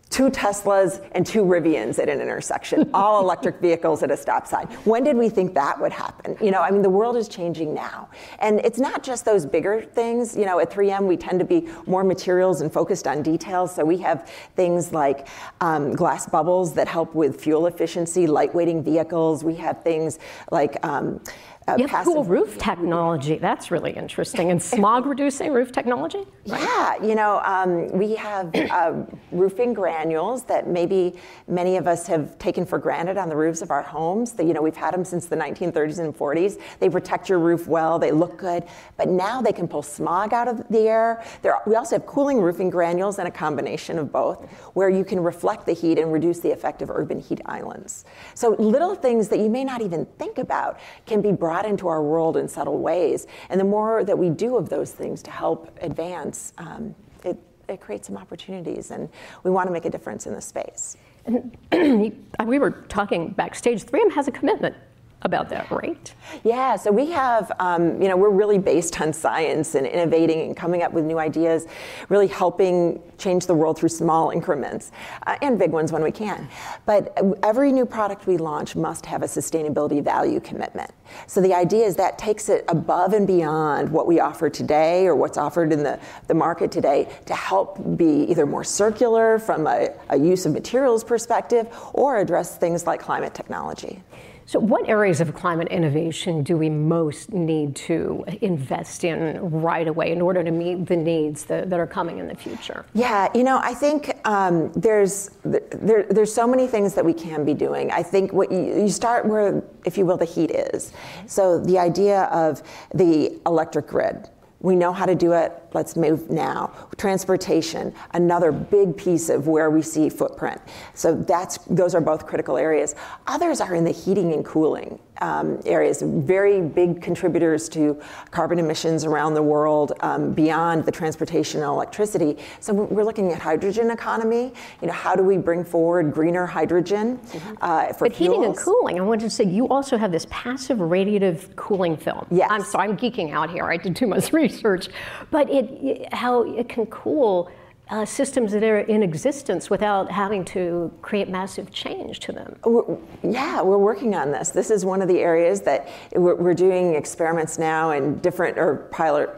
two 0.09 0.29
Teslas 0.29 1.05
and 1.13 1.25
two 1.25 1.43
Rivians 1.43 1.99
at 1.99 2.09
an 2.09 2.21
intersection, 2.21 2.89
all 2.93 3.21
electric 3.21 3.59
vehicles 3.59 4.03
at 4.03 4.11
a 4.11 4.17
stop 4.17 4.47
sign. 4.47 4.67
When 4.85 5.03
did 5.03 5.17
we 5.17 5.29
think 5.29 5.53
that 5.55 5.79
would 5.79 5.91
happen? 5.91 6.37
You 6.41 6.51
know, 6.51 6.61
I 6.61 6.71
mean, 6.71 6.81
the 6.81 6.89
world 6.89 7.17
is 7.17 7.27
changing 7.27 7.73
now. 7.73 8.09
And 8.39 8.59
it's 8.63 8.79
not 8.79 9.03
just 9.03 9.25
those 9.25 9.45
bigger 9.45 9.81
things. 9.81 10.35
You 10.35 10.45
know, 10.45 10.59
at 10.59 10.71
3M, 10.71 11.07
we 11.07 11.17
tend 11.17 11.39
to 11.39 11.45
be 11.45 11.67
more 11.85 12.03
materials 12.03 12.61
and 12.61 12.71
focused 12.71 13.07
on 13.07 13.23
details. 13.23 13.73
So 13.75 13.83
we 13.83 13.97
have 13.97 14.29
things 14.55 14.93
like 14.93 15.27
um, 15.61 15.93
glass 15.93 16.27
bubbles 16.27 16.73
that 16.75 16.87
help 16.87 17.13
with 17.15 17.41
fuel 17.41 17.67
efficiency, 17.67 18.27
lightweighting 18.27 18.83
vehicles. 18.83 19.43
We 19.43 19.55
have 19.55 19.83
things 19.83 20.19
like 20.51 20.83
um, 20.85 21.19
uh, 21.67 21.77
you 21.79 21.87
have 21.87 22.05
cool 22.05 22.23
roof 22.23 22.59
technology. 22.59 23.37
That's 23.39 23.71
really 23.71 23.91
interesting. 23.91 24.51
And 24.51 24.61
smog 24.61 25.05
reducing 25.07 25.51
roof 25.51 25.71
technology? 25.71 26.23
Right? 26.45 26.61
Yeah, 26.61 27.03
you 27.03 27.15
know, 27.15 27.41
um, 27.43 27.87
we 27.87 28.15
have 28.15 28.53
uh, 28.53 29.03
roofing 29.31 29.73
granules 29.73 30.43
that 30.43 30.67
maybe 30.67 31.15
many 31.47 31.77
of 31.77 31.87
us 31.87 32.05
have 32.05 32.37
taken 32.37 32.67
for 32.67 32.77
granted 32.77 33.17
on 33.17 33.29
the 33.29 33.35
roofs 33.35 33.63
of 33.63 33.71
our 33.71 33.81
homes. 33.81 34.33
That, 34.33 34.45
you 34.45 34.53
know, 34.53 34.61
we've 34.61 34.75
had 34.75 34.93
them 34.93 35.03
since 35.03 35.25
the 35.25 35.35
1930s 35.35 35.97
and 35.97 36.15
40s. 36.15 36.61
They 36.79 36.87
protect 36.87 37.29
your 37.29 37.39
roof 37.39 37.67
well, 37.67 37.97
they 37.97 38.11
look 38.11 38.37
good, 38.37 38.63
but 38.95 39.07
now 39.07 39.41
they 39.41 39.53
can 39.53 39.67
pull 39.67 39.81
smog 39.81 40.33
out 40.33 40.47
of 40.47 40.67
the 40.69 40.81
air. 40.81 41.23
There, 41.41 41.57
we 41.65 41.75
also 41.75 41.95
have 41.95 42.05
cooling 42.05 42.41
roofing 42.41 42.69
granules 42.69 43.17
and 43.17 43.27
a 43.27 43.31
combination 43.31 43.97
of 43.97 44.11
both, 44.11 44.47
where 44.75 44.89
you 44.89 45.03
can 45.03 45.19
reflect 45.19 45.65
the 45.65 45.73
heat 45.73 45.97
and 45.97 46.13
reduce 46.13 46.41
the 46.41 46.51
effect 46.51 46.83
of 46.83 46.91
urban 46.91 47.19
heat 47.19 47.41
islands. 47.47 48.05
So 48.35 48.49
little 48.59 48.93
things 48.93 49.29
that 49.29 49.39
you 49.39 49.49
may 49.49 49.63
not 49.63 49.81
even 49.81 50.05
think 50.19 50.37
about 50.37 50.79
can 51.07 51.21
be 51.21 51.31
brought 51.31 51.54
brought 51.55 51.65
into 51.65 51.87
our 51.87 52.03
world 52.03 52.35
in 52.35 52.49
subtle 52.49 52.79
ways. 52.79 53.27
And 53.49 53.57
the 53.57 53.63
more 53.63 54.03
that 54.03 54.17
we 54.17 54.29
do 54.29 54.57
of 54.57 54.67
those 54.67 54.91
things 54.91 55.23
to 55.23 55.31
help 55.31 55.71
advance, 55.79 56.51
um, 56.57 56.93
it, 57.23 57.37
it 57.69 57.79
creates 57.79 58.07
some 58.07 58.17
opportunities, 58.17 58.91
and 58.91 59.07
we 59.43 59.51
want 59.51 59.67
to 59.67 59.71
make 59.71 59.85
a 59.85 59.89
difference 59.89 60.27
in 60.27 60.33
the 60.33 60.41
space. 60.41 60.97
And 61.25 61.55
we 62.45 62.59
were 62.59 62.71
talking 62.89 63.29
backstage. 63.29 63.85
3M 63.85 64.11
has 64.11 64.27
a 64.27 64.33
commitment 64.33 64.75
about 65.25 65.49
that, 65.49 65.69
right? 65.71 66.13
Yeah, 66.43 66.75
so 66.75 66.91
we 66.91 67.09
have, 67.11 67.51
um, 67.59 68.01
you 68.01 68.07
know, 68.07 68.15
we're 68.15 68.29
really 68.29 68.59
based 68.59 69.01
on 69.01 69.11
science 69.11 69.75
and 69.75 69.85
innovating 69.85 70.41
and 70.41 70.55
coming 70.55 70.83
up 70.83 70.93
with 70.93 71.03
new 71.03 71.17
ideas, 71.17 71.65
really 72.09 72.27
helping 72.27 73.01
change 73.17 73.47
the 73.47 73.53
world 73.53 73.77
through 73.77 73.89
small 73.89 74.29
increments 74.29 74.91
uh, 75.25 75.35
and 75.41 75.57
big 75.57 75.71
ones 75.71 75.91
when 75.91 76.03
we 76.03 76.11
can. 76.11 76.47
But 76.85 77.17
every 77.41 77.71
new 77.71 77.85
product 77.85 78.27
we 78.27 78.37
launch 78.37 78.75
must 78.75 79.05
have 79.07 79.23
a 79.23 79.25
sustainability 79.25 80.03
value 80.03 80.39
commitment. 80.39 80.91
So 81.27 81.41
the 81.41 81.53
idea 81.53 81.85
is 81.85 81.95
that 81.95 82.17
takes 82.17 82.47
it 82.49 82.63
above 82.67 83.13
and 83.13 83.25
beyond 83.25 83.89
what 83.89 84.05
we 84.05 84.19
offer 84.19 84.49
today 84.49 85.07
or 85.07 85.15
what's 85.15 85.37
offered 85.37 85.73
in 85.73 85.81
the, 85.81 85.99
the 86.27 86.33
market 86.33 86.71
today 86.71 87.09
to 87.25 87.33
help 87.33 87.97
be 87.97 88.25
either 88.29 88.45
more 88.45 88.63
circular 88.63 89.39
from 89.39 89.65
a, 89.65 89.89
a 90.09 90.17
use 90.17 90.45
of 90.45 90.53
materials 90.53 91.03
perspective 91.03 91.67
or 91.93 92.19
address 92.19 92.57
things 92.57 92.85
like 92.85 92.99
climate 92.99 93.33
technology. 93.33 94.03
So, 94.47 94.59
what 94.59 94.87
areas 94.87 95.21
of 95.21 95.33
climate 95.33 95.69
innovation 95.69 96.43
do 96.43 96.55
we 96.55 96.69
most 96.69 97.33
need 97.33 97.75
to 97.77 98.23
invest 98.41 99.03
in 99.03 99.39
right 99.39 99.87
away 99.87 100.11
in 100.11 100.21
order 100.21 100.43
to 100.43 100.51
meet 100.51 100.85
the 100.85 100.95
needs 100.95 101.45
that, 101.45 101.71
that 101.71 101.79
are 101.79 101.87
coming 101.87 102.19
in 102.19 102.27
the 102.27 102.35
future? 102.35 102.85
Yeah, 102.93 103.27
you 103.33 103.43
know, 103.43 103.59
I 103.63 103.73
think 103.73 104.15
um, 104.25 104.71
there's 104.73 105.31
there, 105.43 106.03
there's 106.03 106.31
so 106.31 106.45
many 106.47 106.67
things 106.67 106.93
that 106.93 107.03
we 107.03 107.13
can 107.13 107.43
be 107.43 107.55
doing. 107.55 107.89
I 107.89 108.03
think 108.03 108.33
what 108.33 108.51
you, 108.51 108.83
you 108.83 108.89
start 108.89 109.25
where, 109.25 109.63
if 109.83 109.97
you 109.97 110.05
will, 110.05 110.17
the 110.17 110.25
heat 110.25 110.51
is. 110.51 110.93
So 111.25 111.59
the 111.59 111.79
idea 111.79 112.23
of 112.25 112.61
the 112.93 113.39
electric 113.47 113.87
grid 113.87 114.29
we 114.65 114.75
know 114.75 114.91
how 114.91 115.05
to 115.05 115.13
do 115.13 115.33
it. 115.33 115.53
Let's 115.73 115.95
move 115.95 116.31
now. 116.31 116.73
Transportation, 116.97 117.93
another 118.13 118.51
big 118.51 118.97
piece 118.97 119.29
of 119.29 119.47
where 119.47 119.69
we 119.69 119.83
see 119.83 120.09
footprint. 120.09 120.59
So 120.95 121.13
that's 121.13 121.59
those 121.69 121.93
are 121.93 122.01
both 122.01 122.25
critical 122.25 122.57
areas. 122.57 122.95
Others 123.27 123.61
are 123.61 123.75
in 123.75 123.83
the 123.83 123.91
heating 123.91 124.33
and 124.33 124.43
cooling 124.43 124.99
um, 125.21 125.59
areas, 125.65 126.01
very 126.01 126.61
big 126.61 127.01
contributors 127.01 127.69
to 127.69 127.99
carbon 128.31 128.59
emissions 128.59 129.05
around 129.05 129.33
the 129.33 129.43
world 129.43 129.93
um, 130.01 130.33
beyond 130.33 130.85
the 130.85 130.91
transportation 130.91 131.61
and 131.61 131.69
electricity. 131.69 132.37
So 132.59 132.73
we're 132.73 133.03
looking 133.03 133.31
at 133.31 133.39
hydrogen 133.39 133.91
economy. 133.91 134.53
You 134.81 134.87
know, 134.87 134.93
how 134.93 135.15
do 135.15 135.23
we 135.23 135.37
bring 135.37 135.63
forward 135.63 136.13
greener 136.13 136.45
hydrogen 136.45 137.17
mm-hmm. 137.17 137.55
uh, 137.61 137.93
for 137.93 138.05
But 138.05 138.15
fuels? 138.15 138.35
heating 138.35 138.45
and 138.45 138.57
cooling, 138.57 138.99
I 138.99 139.03
wanted 139.03 139.25
to 139.25 139.29
say 139.29 139.45
you 139.45 139.67
also 139.69 139.97
have 139.97 140.11
this 140.11 140.25
passive 140.29 140.79
radiative 140.79 141.55
cooling 141.55 141.97
film. 141.97 142.25
Yes. 142.31 142.49
I'm 142.51 142.63
sorry, 142.63 142.89
I'm 142.89 142.97
geeking 142.97 143.31
out 143.31 143.49
here. 143.49 143.65
I 143.65 143.77
did 143.77 143.95
too 143.95 144.07
much 144.07 144.33
research, 144.33 144.89
but 145.31 145.49
it, 145.49 145.65
it 145.81 146.13
how 146.13 146.43
it 146.43 146.69
can 146.69 146.85
cool 146.87 147.49
uh, 147.89 148.05
systems 148.05 148.51
that 148.51 148.63
are 148.63 148.79
in 148.79 149.03
existence 149.03 149.69
without 149.69 150.11
having 150.11 150.43
to 150.43 150.91
create 151.01 151.29
massive 151.29 151.71
change 151.71 152.19
to 152.19 152.31
them. 152.31 152.55
We're, 152.65 152.97
yeah, 153.23 153.61
we're 153.61 153.77
working 153.77 154.15
on 154.15 154.31
this. 154.31 154.49
This 154.49 154.71
is 154.71 154.85
one 154.85 155.01
of 155.01 155.07
the 155.07 155.19
areas 155.19 155.61
that 155.61 155.89
we're, 156.13 156.35
we're 156.35 156.53
doing 156.53 156.95
experiments 156.95 157.57
now 157.57 157.91
in 157.91 158.19
different 158.19 158.57
or 158.57 158.87
pilot 158.91 159.29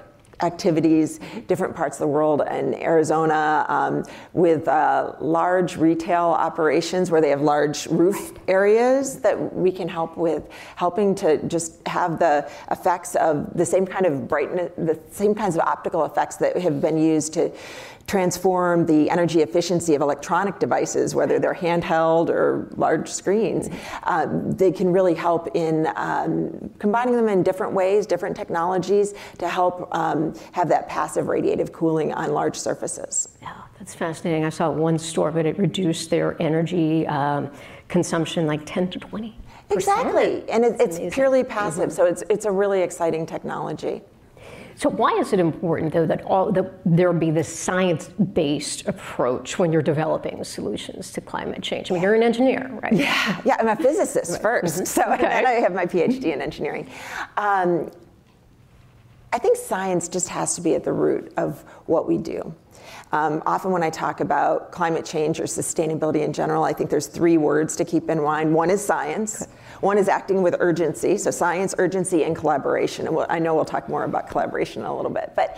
activities, 0.41 1.19
different 1.47 1.75
parts 1.75 1.97
of 1.97 2.01
the 2.01 2.07
world, 2.07 2.41
in 2.51 2.75
Arizona 2.75 3.65
um, 3.69 4.03
with 4.33 4.67
uh, 4.67 5.13
large 5.19 5.77
retail 5.77 6.25
operations 6.25 7.09
where 7.09 7.21
they 7.21 7.29
have 7.29 7.41
large 7.41 7.87
roof 7.87 8.33
areas 8.47 9.19
that 9.19 9.55
we 9.55 9.71
can 9.71 9.87
help 9.87 10.15
with, 10.15 10.47
helping 10.75 11.15
to 11.15 11.37
just 11.47 11.85
have 11.87 12.19
the 12.19 12.49
effects 12.69 13.15
of 13.15 13.51
the 13.55 13.65
same 13.65 13.85
kind 13.85 14.05
of 14.05 14.27
brightness, 14.27 14.71
the 14.77 14.99
same 15.11 15.33
kinds 15.33 15.55
of 15.55 15.61
optical 15.61 16.05
effects 16.05 16.35
that 16.35 16.55
have 16.57 16.79
been 16.81 16.97
used 16.97 17.33
to 17.33 17.51
transform 18.07 18.85
the 18.85 19.09
energy 19.09 19.41
efficiency 19.41 19.93
of 19.93 20.01
electronic 20.01 20.59
devices, 20.59 21.13
whether 21.13 21.39
they're 21.39 21.53
handheld 21.53 22.29
or 22.29 22.69
large 22.77 23.09
screens. 23.09 23.69
Uh, 24.03 24.25
they 24.45 24.71
can 24.71 24.91
really 24.91 25.13
help 25.13 25.49
in 25.53 25.89
um, 25.97 26.71
combining 26.79 27.15
them 27.15 27.27
in 27.27 27.43
different 27.43 27.73
ways, 27.73 28.07
different 28.07 28.35
technologies 28.35 29.13
to 29.37 29.49
help 29.49 29.93
um, 29.93 30.33
have 30.53 30.69
that 30.69 30.87
passive 30.87 31.25
radiative 31.25 31.73
cooling 31.73 32.13
on 32.13 32.31
large 32.31 32.55
surfaces. 32.55 33.27
Yeah, 33.41 33.53
that's 33.77 33.93
fascinating. 33.93 34.45
I 34.45 34.49
saw 34.49 34.69
one 34.69 34.97
store, 34.97 35.31
but 35.31 35.45
it 35.45 35.59
reduced 35.59 36.09
their 36.09 36.41
energy 36.41 37.05
um, 37.07 37.51
consumption 37.89 38.47
like 38.47 38.61
10 38.65 38.89
to 38.91 38.99
20. 38.99 39.37
Exactly, 39.69 40.49
and 40.49 40.63
it, 40.63 40.79
it's 40.79 41.13
purely 41.13 41.43
passive, 41.43 41.89
mm-hmm. 41.89 41.91
so 41.91 42.05
it's, 42.05 42.23
it's 42.29 42.45
a 42.45 42.51
really 42.51 42.81
exciting 42.81 43.25
technology. 43.25 44.01
So 44.77 44.89
why 44.89 45.17
is 45.17 45.33
it 45.33 45.39
important, 45.39 45.91
though, 45.91 46.05
that 46.05 46.21
all 46.21 46.51
that 46.51 46.71
there 46.85 47.11
be 47.11 47.31
this 47.31 47.49
science-based 47.49 48.87
approach 48.87 49.57
when 49.57 49.71
you're 49.71 49.81
developing 49.81 50.43
solutions 50.43 51.11
to 51.13 51.21
climate 51.21 51.63
change? 51.63 51.89
I 51.89 51.95
mean, 51.95 52.03
you're 52.03 52.13
an 52.13 52.21
engineer, 52.21 52.69
right? 52.83 52.93
Yeah, 52.93 53.41
yeah. 53.43 53.57
I'm 53.59 53.69
a 53.69 53.75
physicist 53.75 54.43
right. 54.43 54.63
1st 54.63 54.63
mm-hmm. 54.63 54.85
so 54.85 55.01
okay. 55.13 55.25
and 55.25 55.47
I 55.47 55.53
have 55.53 55.73
my 55.73 55.87
PhD 55.87 56.25
in 56.25 56.43
engineering. 56.43 56.87
Um, 57.37 57.89
I 59.33 59.39
think 59.39 59.57
science 59.57 60.07
just 60.07 60.29
has 60.29 60.53
to 60.55 60.61
be 60.61 60.75
at 60.75 60.83
the 60.83 60.93
root 60.93 61.33
of 61.37 61.63
what 61.87 62.07
we 62.07 62.19
do. 62.19 62.53
Um, 63.11 63.41
often, 63.47 63.71
when 63.71 63.81
I 63.81 63.89
talk 63.89 64.19
about 64.19 64.71
climate 64.71 65.05
change 65.05 65.39
or 65.39 65.45
sustainability 65.45 66.21
in 66.21 66.33
general, 66.33 66.63
I 66.63 66.73
think 66.73 66.91
there's 66.91 67.07
three 67.07 67.37
words 67.37 67.75
to 67.77 67.85
keep 67.85 68.11
in 68.11 68.21
mind. 68.21 68.53
One 68.53 68.69
is 68.69 68.85
science. 68.85 69.47
One 69.81 69.97
is 69.97 70.07
acting 70.07 70.41
with 70.41 70.55
urgency, 70.59 71.17
so 71.17 71.31
science, 71.31 71.75
urgency, 71.77 72.23
and 72.23 72.35
collaboration. 72.35 73.07
And 73.07 73.15
we'll, 73.15 73.27
I 73.29 73.39
know 73.39 73.55
we'll 73.55 73.65
talk 73.65 73.89
more 73.89 74.03
about 74.03 74.29
collaboration 74.29 74.81
in 74.81 74.87
a 74.87 74.95
little 74.95 75.11
bit, 75.11 75.33
but 75.35 75.57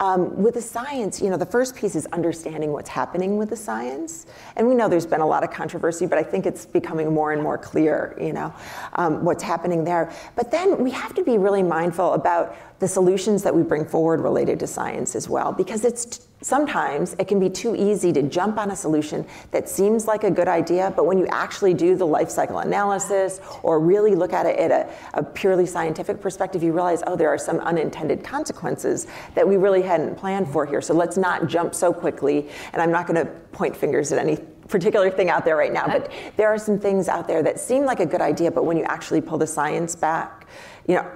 um, 0.00 0.40
with 0.40 0.54
the 0.54 0.62
science, 0.62 1.20
you 1.20 1.28
know, 1.28 1.36
the 1.36 1.46
first 1.46 1.74
piece 1.74 1.96
is 1.96 2.06
understanding 2.06 2.72
what's 2.72 2.88
happening 2.88 3.36
with 3.36 3.50
the 3.50 3.56
science. 3.56 4.26
And 4.54 4.68
we 4.68 4.74
know 4.76 4.88
there's 4.88 5.06
been 5.06 5.20
a 5.20 5.26
lot 5.26 5.42
of 5.42 5.50
controversy, 5.50 6.06
but 6.06 6.18
I 6.18 6.22
think 6.22 6.46
it's 6.46 6.64
becoming 6.64 7.12
more 7.12 7.32
and 7.32 7.42
more 7.42 7.58
clear, 7.58 8.16
you 8.20 8.32
know, 8.32 8.54
um, 8.92 9.24
what's 9.24 9.42
happening 9.42 9.82
there. 9.82 10.12
But 10.36 10.52
then 10.52 10.82
we 10.82 10.92
have 10.92 11.14
to 11.14 11.24
be 11.24 11.36
really 11.36 11.64
mindful 11.64 12.12
about 12.12 12.56
the 12.78 12.88
solutions 12.88 13.42
that 13.42 13.54
we 13.54 13.62
bring 13.62 13.84
forward 13.84 14.20
related 14.20 14.60
to 14.60 14.66
science 14.66 15.16
as 15.16 15.28
well, 15.28 15.52
because 15.52 15.84
it's 15.84 16.28
sometimes 16.40 17.14
it 17.18 17.26
can 17.26 17.40
be 17.40 17.50
too 17.50 17.74
easy 17.74 18.12
to 18.12 18.22
jump 18.22 18.58
on 18.58 18.70
a 18.70 18.76
solution 18.76 19.26
that 19.50 19.68
seems 19.68 20.06
like 20.06 20.22
a 20.22 20.30
good 20.30 20.46
idea, 20.46 20.92
but 20.94 21.04
when 21.04 21.18
you 21.18 21.26
actually 21.26 21.74
do 21.74 21.96
the 21.96 22.06
life 22.06 22.30
cycle 22.30 22.58
analysis 22.60 23.40
or 23.64 23.80
really 23.80 24.14
look 24.14 24.32
at 24.32 24.46
it 24.46 24.56
at 24.58 24.70
a, 24.70 25.18
a 25.18 25.22
purely 25.22 25.66
scientific 25.66 26.20
perspective, 26.20 26.62
you 26.62 26.72
realize, 26.72 27.02
oh, 27.08 27.16
there 27.16 27.28
are 27.28 27.38
some 27.38 27.58
unintended 27.60 28.22
consequences 28.22 29.08
that 29.34 29.46
we 29.46 29.56
really 29.56 29.82
hadn't 29.82 30.14
planned 30.16 30.48
for 30.48 30.64
here. 30.64 30.80
So 30.80 30.94
let's 30.94 31.16
not 31.16 31.48
jump 31.48 31.74
so 31.74 31.92
quickly. 31.92 32.48
And 32.72 32.80
I'm 32.80 32.92
not 32.92 33.08
going 33.08 33.26
to 33.26 33.30
point 33.50 33.76
fingers 33.76 34.12
at 34.12 34.18
any 34.18 34.36
particular 34.68 35.10
thing 35.10 35.30
out 35.30 35.44
there 35.44 35.56
right 35.56 35.72
now, 35.72 35.86
but 35.86 36.12
there 36.36 36.48
are 36.48 36.58
some 36.58 36.78
things 36.78 37.08
out 37.08 37.26
there 37.26 37.42
that 37.42 37.58
seem 37.58 37.84
like 37.84 38.00
a 38.00 38.06
good 38.06 38.20
idea, 38.20 38.50
but 38.50 38.64
when 38.64 38.76
you 38.76 38.84
actually 38.84 39.20
pull 39.20 39.38
the 39.38 39.46
science 39.46 39.96
back, 39.96 40.46
you 40.86 40.94
know, 40.94 41.10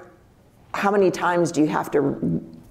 how 0.74 0.90
many 0.90 1.10
times 1.10 1.52
do 1.52 1.60
you 1.60 1.66
have 1.68 1.90
to 1.92 2.00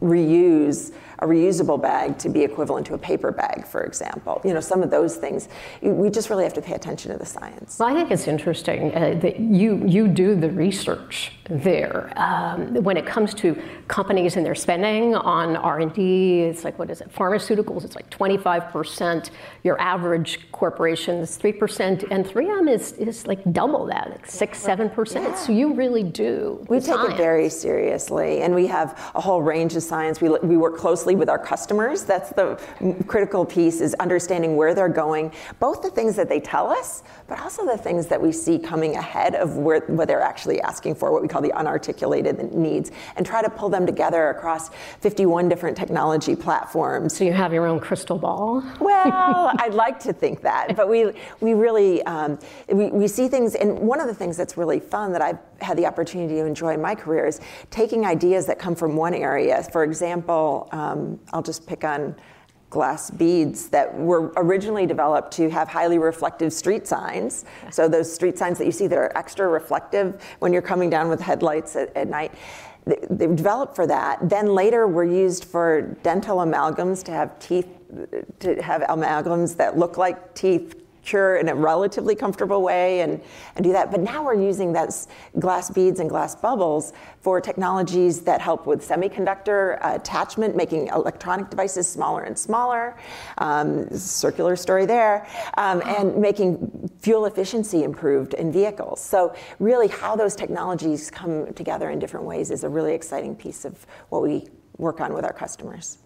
reuse 0.02 0.92
a 1.20 1.28
reusable 1.28 1.80
bag 1.80 2.18
to 2.18 2.30
be 2.30 2.42
equivalent 2.42 2.88
to 2.88 2.96
a 2.96 2.98
paper 2.98 3.32
bag, 3.32 3.66
for 3.66 3.84
example. 3.84 4.42
You 4.44 4.54
know, 4.54 4.60
some 4.60 4.82
of 4.82 4.90
those 4.90 5.16
things. 5.16 5.48
We 5.82 6.10
just 6.10 6.30
really 6.30 6.44
have 6.44 6.54
to 6.54 6.62
pay 6.62 6.74
attention 6.74 7.12
to 7.12 7.18
the 7.18 7.26
science. 7.26 7.78
Well, 7.78 7.90
I 7.90 7.94
think 7.94 8.12
it's 8.12 8.28
interesting 8.28 8.94
uh, 8.96 9.20
that 9.22 9.40
you 9.40 9.86
you 9.86 10.08
do 10.08 10.36
the 10.36 10.50
research 10.50 11.34
there 11.52 12.12
um, 12.16 12.74
when 12.84 12.98
it 12.98 13.06
comes 13.06 13.34
to 13.34 13.62
companies 13.88 14.38
and 14.38 14.46
their 14.46 14.56
spending 14.56 15.16
on 15.16 15.56
R&D. 15.56 16.42
It's 16.42 16.64
like 16.64 16.80
what 16.80 16.90
is 16.90 17.02
it? 17.02 17.14
Pharmaceuticals. 17.14 17.84
It's 17.84 17.96
like 17.96 18.10
25 18.10 18.70
percent. 18.70 19.32
Your 19.64 19.80
average 19.80 20.52
corporation 20.52 21.18
is 21.18 21.36
three 21.36 21.52
percent, 21.52 22.06
and 22.10 22.26
3M 22.26 22.72
is 22.72 22.94
is 22.94 23.28
like 23.28 23.40
double 23.52 23.86
that, 23.88 24.10
like 24.10 24.26
six 24.26 24.60
seven 24.60 24.90
percent. 24.90 25.38
So 25.38 25.52
you 25.52 25.74
really 25.74 26.04
do. 26.04 26.66
We 26.70 26.78
take 26.78 26.96
science. 26.96 27.14
it 27.14 27.18
very 27.18 27.50
seriously, 27.50 28.42
and 28.42 28.56
we 28.56 28.68
have 28.68 29.12
a 29.16 29.22
whole 29.22 29.42
range 29.42 29.76
of 29.76 29.84
science. 29.84 30.22
We 30.22 30.30
we 30.30 30.58
work 30.58 30.78
closely 30.78 31.16
with 31.16 31.30
our 31.30 31.40
customers. 31.40 32.04
That's 32.04 32.30
the 32.32 32.60
critical 33.08 33.46
piece 33.46 33.82
is 33.82 33.94
understanding 33.96 34.56
where 34.56 34.74
they're 34.74 34.90
going, 34.90 35.32
both 35.60 35.82
the 35.82 35.90
things 35.90 36.16
that 36.16 36.30
they 36.30 36.40
tell 36.40 36.70
us, 36.70 37.04
but 37.32 37.40
also 37.40 37.66
the 37.66 37.78
things 37.78 38.08
that 38.08 38.22
we 38.22 38.30
see 38.30 38.60
coming 38.60 38.98
ahead 38.98 39.36
of 39.36 39.56
where, 39.56 39.80
what 39.88 40.06
they're 40.10 40.20
actually 40.20 40.60
asking 40.60 40.94
for, 40.94 41.14
what 41.14 41.22
we 41.22 41.30
call 41.30 41.42
the 41.42 41.54
unarticulated 41.56 42.52
needs, 42.52 42.92
and 43.16 43.26
try 43.26 43.42
to 43.42 43.50
pull 43.50 43.70
them 43.70 43.86
together 43.86 44.32
across 44.32 44.70
51 45.00 45.48
different 45.48 45.78
technology 45.78 46.36
platforms. 46.36 47.16
So 47.16 47.24
you 47.24 47.32
have 47.32 47.54
your 47.54 47.68
own 47.68 47.80
crystal 47.80 48.18
ball? 48.18 48.62
Well, 48.82 49.54
I'd 49.60 49.74
like 49.74 50.00
to 50.02 50.12
think 50.12 50.42
that, 50.42 50.76
but 50.76 50.90
we, 50.90 51.14
we 51.40 51.54
really, 51.54 52.04
um, 52.04 52.38
we, 52.68 52.90
we 52.90 53.08
see 53.08 53.30
things, 53.30 53.56
and 53.56 53.80
one 53.80 54.02
of 54.02 54.08
the 54.08 54.14
things 54.14 54.36
that's 54.36 54.58
really 54.58 54.80
fun 54.82 55.14
that 55.14 55.22
I've 55.22 55.40
had 55.62 55.78
the 55.78 55.86
opportunity 55.86 56.36
to 56.36 56.46
enjoy 56.46 56.74
in 56.74 56.82
my 56.82 56.94
career 56.94 57.26
is 57.26 57.40
taking 57.70 58.06
ideas 58.06 58.46
that 58.48 58.60
come 58.60 58.76
from 58.76 58.98
one 58.98 59.14
area. 59.14 59.64
For 59.72 59.84
example, 59.84 60.68
um, 60.74 61.20
I'll 61.32 61.42
just 61.42 61.66
pick 61.66 61.86
on 61.86 62.16
glass 62.72 63.12
beads 63.12 63.68
that 63.68 63.94
were 63.96 64.32
originally 64.38 64.88
developed 64.88 65.32
to 65.34 65.50
have 65.50 65.68
highly 65.68 66.00
reflective 66.00 66.52
street 66.52 66.88
signs. 66.88 67.46
So 67.70 67.88
those 67.88 68.12
street 68.12 68.40
signs 68.40 68.58
that 68.58 68.66
you 68.66 68.72
see 68.72 68.88
that 68.88 68.98
are 68.98 69.16
extra 69.16 69.48
reflective 69.48 70.24
when 70.40 70.54
you're 70.54 70.62
coming 70.64 70.90
down 70.90 71.10
with 71.10 71.20
headlights 71.20 71.76
at, 71.76 71.96
at 71.96 72.08
night. 72.08 72.34
They, 72.86 72.98
they 73.10 73.28
developed 73.28 73.76
for 73.76 73.86
that. 73.88 74.28
Then 74.28 74.56
later 74.56 74.88
were 74.88 75.04
used 75.04 75.46
for 75.46 75.82
dental 76.02 76.38
amalgams 76.38 77.04
to 77.04 77.12
have 77.12 77.38
teeth 77.38 77.68
to 78.40 78.62
have 78.62 78.82
amalgams 78.84 79.58
that 79.58 79.78
look 79.78 79.98
like 79.98 80.34
teeth 80.34 80.81
cure 81.04 81.38
in 81.38 81.50
a 81.50 81.56
relatively 81.56 82.16
comfortable 82.16 82.62
way 82.62 83.02
and, 83.02 83.22
and 83.56 83.64
do 83.64 83.72
that. 83.72 83.92
But 83.92 84.02
now 84.02 84.24
we're 84.24 84.42
using 84.42 84.74
that 84.74 84.94
glass 85.40 85.70
beads 85.70 86.00
and 86.00 86.10
glass 86.10 86.36
bubbles 86.36 86.94
for 87.22 87.40
technologies 87.40 88.22
that 88.22 88.42
help 88.42 88.66
with 88.66 88.88
semiconductor 88.88 89.80
attachment, 89.82 90.56
making 90.56 90.88
electronic 90.88 91.50
devices 91.50 91.88
smaller 91.88 92.24
and 92.24 92.38
smaller. 92.38 92.98
Um, 93.38 93.90
circular 93.90 94.56
story 94.56 94.86
there, 94.86 95.28
um, 95.58 95.82
and 95.86 96.18
making 96.18 96.90
fuel 97.00 97.26
efficiency 97.26 97.84
improved 97.84 98.34
in 98.34 98.52
vehicles. 98.52 99.02
So 99.02 99.36
really, 99.60 99.88
how 99.88 100.16
those 100.16 100.36
technologies 100.36 101.10
come 101.10 101.54
together 101.54 101.90
in 101.90 102.00
different 102.00 102.26
ways 102.26 102.52
is 102.52 102.64
a 102.64 102.70
really 102.70 102.94
exciting 102.94 103.36
piece 103.36 103.66
of 103.66 103.86
what 104.10 104.22
we 104.22 104.48
work 104.78 105.02
on 105.02 105.14
with 105.14 105.26
our 105.26 105.34
customers. 105.34 106.01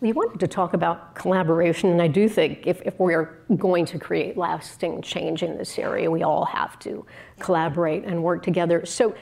We 0.00 0.12
wanted 0.12 0.40
to 0.40 0.48
talk 0.48 0.72
about 0.72 1.14
collaboration, 1.14 1.90
and 1.90 2.00
I 2.00 2.08
do 2.08 2.26
think 2.26 2.66
if, 2.66 2.80
if 2.86 2.98
we're 2.98 3.42
going 3.56 3.84
to 3.84 3.98
create 3.98 4.34
lasting 4.34 5.02
change 5.02 5.42
in 5.42 5.58
this 5.58 5.78
area, 5.78 6.10
we 6.10 6.22
all 6.22 6.46
have 6.46 6.78
to 6.80 7.04
collaborate 7.38 8.04
and 8.04 8.22
work 8.22 8.42
together. 8.42 8.86
So, 8.86 9.14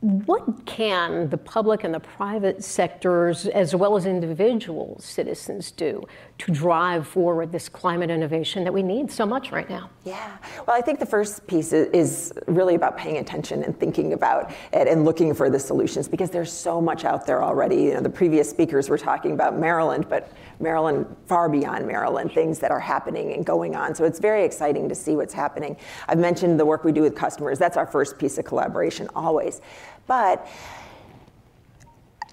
what 0.00 0.64
can 0.64 1.28
the 1.28 1.36
public 1.36 1.82
and 1.82 1.92
the 1.92 2.00
private 2.00 2.62
sectors, 2.62 3.46
as 3.46 3.74
well 3.74 3.96
as 3.96 4.06
individual 4.06 4.96
citizens, 5.00 5.72
do 5.72 6.04
to 6.38 6.52
drive 6.52 7.04
forward 7.06 7.50
this 7.50 7.68
climate 7.68 8.08
innovation 8.08 8.62
that 8.62 8.72
we 8.72 8.82
need 8.82 9.10
so 9.10 9.26
much 9.26 9.50
right 9.50 9.68
now? 9.68 9.90
Yeah. 10.04 10.36
Well, 10.66 10.76
I 10.76 10.80
think 10.80 11.00
the 11.00 11.06
first 11.06 11.44
piece 11.48 11.72
is 11.72 12.32
really 12.46 12.76
about 12.76 12.96
paying 12.96 13.16
attention 13.16 13.64
and 13.64 13.78
thinking 13.78 14.12
about 14.12 14.52
it 14.72 14.86
and 14.86 15.04
looking 15.04 15.34
for 15.34 15.50
the 15.50 15.58
solutions 15.58 16.06
because 16.06 16.30
there's 16.30 16.52
so 16.52 16.80
much 16.80 17.04
out 17.04 17.26
there 17.26 17.42
already. 17.42 17.82
You 17.82 17.94
know, 17.94 18.00
the 18.00 18.08
previous 18.08 18.48
speakers 18.48 18.88
were 18.88 18.98
talking 18.98 19.32
about 19.32 19.58
Maryland, 19.58 20.08
but 20.08 20.32
Maryland, 20.60 21.06
far 21.26 21.48
beyond 21.48 21.86
Maryland, 21.86 22.32
things 22.32 22.58
that 22.58 22.70
are 22.70 22.80
happening 22.80 23.32
and 23.32 23.44
going 23.44 23.76
on. 23.76 23.94
So 23.94 24.04
it's 24.04 24.18
very 24.18 24.44
exciting 24.44 24.88
to 24.88 24.94
see 24.94 25.16
what's 25.16 25.34
happening. 25.34 25.76
I've 26.08 26.18
mentioned 26.18 26.58
the 26.58 26.66
work 26.66 26.84
we 26.84 26.92
do 26.92 27.02
with 27.02 27.14
customers. 27.14 27.58
That's 27.58 27.76
our 27.76 27.86
first 27.86 28.18
piece 28.18 28.38
of 28.38 28.44
collaboration, 28.44 29.08
always. 29.14 29.60
But 30.06 30.46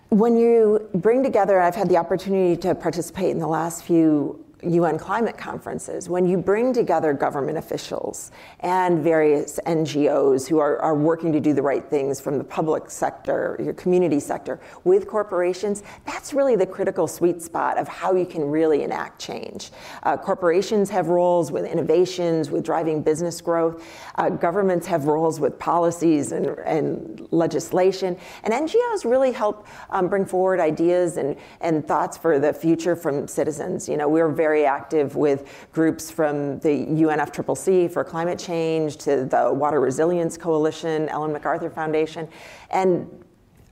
when 0.09 0.37
you 0.37 0.87
bring 0.93 1.23
together, 1.23 1.59
I've 1.59 1.75
had 1.75 1.89
the 1.89 1.97
opportunity 1.97 2.55
to 2.61 2.75
participate 2.75 3.31
in 3.31 3.39
the 3.39 3.47
last 3.47 3.83
few 3.83 4.44
UN 4.65 4.97
climate 4.97 5.37
conferences, 5.37 6.09
when 6.09 6.27
you 6.27 6.37
bring 6.37 6.73
together 6.73 7.13
government 7.13 7.57
officials 7.57 8.31
and 8.61 9.03
various 9.03 9.59
NGOs 9.65 10.47
who 10.47 10.59
are, 10.59 10.81
are, 10.81 10.95
working 10.95 11.31
to 11.33 11.39
do 11.39 11.53
the 11.53 11.61
right 11.61 11.87
things 11.87 12.19
from 12.21 12.37
the 12.37 12.43
public 12.43 12.89
sector, 12.89 13.57
your 13.61 13.73
community 13.73 14.19
sector, 14.19 14.59
with 14.83 15.07
corporations, 15.07 15.83
that's 16.05 16.33
really 16.33 16.55
the 16.55 16.65
critical 16.65 17.07
sweet 17.07 17.41
spot 17.41 17.77
of 17.77 17.87
how 17.87 18.15
you 18.15 18.25
can 18.25 18.43
really 18.43 18.83
enact 18.83 19.19
change. 19.19 19.71
Uh, 20.03 20.17
corporations 20.17 20.89
have 20.89 21.07
roles 21.07 21.51
with 21.51 21.65
innovations, 21.65 22.49
with 22.49 22.63
driving 22.63 23.01
business 23.01 23.41
growth. 23.41 23.85
Uh, 24.15 24.29
governments 24.29 24.87
have 24.87 25.05
roles 25.05 25.39
with 25.39 25.59
policies 25.59 26.31
and, 26.31 26.47
and, 26.65 27.27
legislation. 27.31 28.17
And 28.43 28.53
NGOs 28.53 29.03
really 29.03 29.31
help 29.31 29.67
um, 29.89 30.07
bring 30.07 30.25
forward 30.25 30.59
ideas 30.59 31.17
and, 31.17 31.35
and 31.59 31.85
thoughts 31.85 32.17
for 32.17 32.39
the 32.39 32.53
future 32.53 32.95
from 32.95 33.27
citizens. 33.27 33.89
You 33.89 33.97
know, 33.97 34.07
we're 34.07 34.29
very 34.29 34.54
very 34.55 34.65
active 34.65 35.17
with 35.17 35.67
groups 35.73 36.09
from 36.09 36.59
the 36.59 36.85
UNFCCC 36.85 37.91
for 37.91 38.05
climate 38.05 38.39
change 38.39 38.95
to 38.95 39.25
the 39.25 39.51
Water 39.51 39.81
Resilience 39.81 40.37
Coalition, 40.37 41.09
Ellen 41.09 41.33
MacArthur 41.33 41.69
Foundation. 41.69 42.25
And 42.69 43.05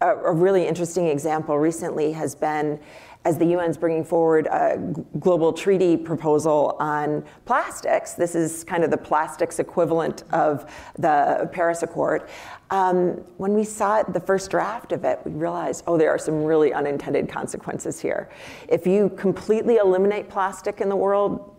a, 0.02 0.10
a 0.10 0.34
really 0.34 0.67
interesting 0.67 1.08
example 1.08 1.58
recently 1.58 2.12
has 2.12 2.36
been 2.36 2.82
as 3.26 3.38
the 3.38 3.56
UN's 3.56 3.78
bringing 3.78 4.04
forward 4.04 4.48
a 4.48 4.78
global 5.20 5.54
treaty 5.54 5.96
proposal 5.96 6.76
on 6.80 7.24
plastics, 7.46 8.14
this 8.14 8.36
is 8.36 8.64
kind 8.64 8.84
of 8.84 8.92
the 8.92 8.98
plastics 8.98 9.60
equivalent 9.60 10.24
of 10.34 10.70
the 10.98 11.50
Paris 11.54 11.84
Accord. 11.84 12.28
Um, 12.70 13.24
when 13.38 13.54
we 13.54 13.64
saw 13.64 14.04
the 14.04 14.20
first 14.20 14.52
draft 14.52 14.92
of 14.92 15.06
it, 15.06 15.20
we 15.26 15.32
realized, 15.32 15.84
oh, 15.88 15.98
there 15.98 16.10
are 16.10 16.18
some 16.18 16.44
really 16.44 16.74
unintended 16.74 17.30
consequences 17.30 18.00
here. 18.00 18.30
If 18.68 18.86
you 18.86 19.10
completely 19.12 19.78
eliminate 19.78 20.28
plastic 20.28 20.82
in 20.82 20.90
the 20.90 20.96
world, 20.96 21.50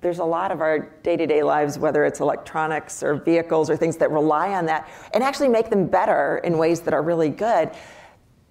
there's 0.00 0.18
a 0.18 0.24
lot 0.24 0.50
of 0.50 0.60
our 0.60 0.80
day-to-day 1.02 1.42
lives 1.42 1.78
whether 1.78 2.04
it's 2.04 2.20
electronics 2.20 3.02
or 3.02 3.14
vehicles 3.14 3.70
or 3.70 3.76
things 3.76 3.96
that 3.98 4.10
rely 4.10 4.52
on 4.52 4.66
that 4.66 4.88
and 5.14 5.22
actually 5.22 5.48
make 5.48 5.70
them 5.70 5.86
better 5.86 6.38
in 6.38 6.58
ways 6.58 6.80
that 6.80 6.92
are 6.92 7.02
really 7.02 7.28
good 7.28 7.70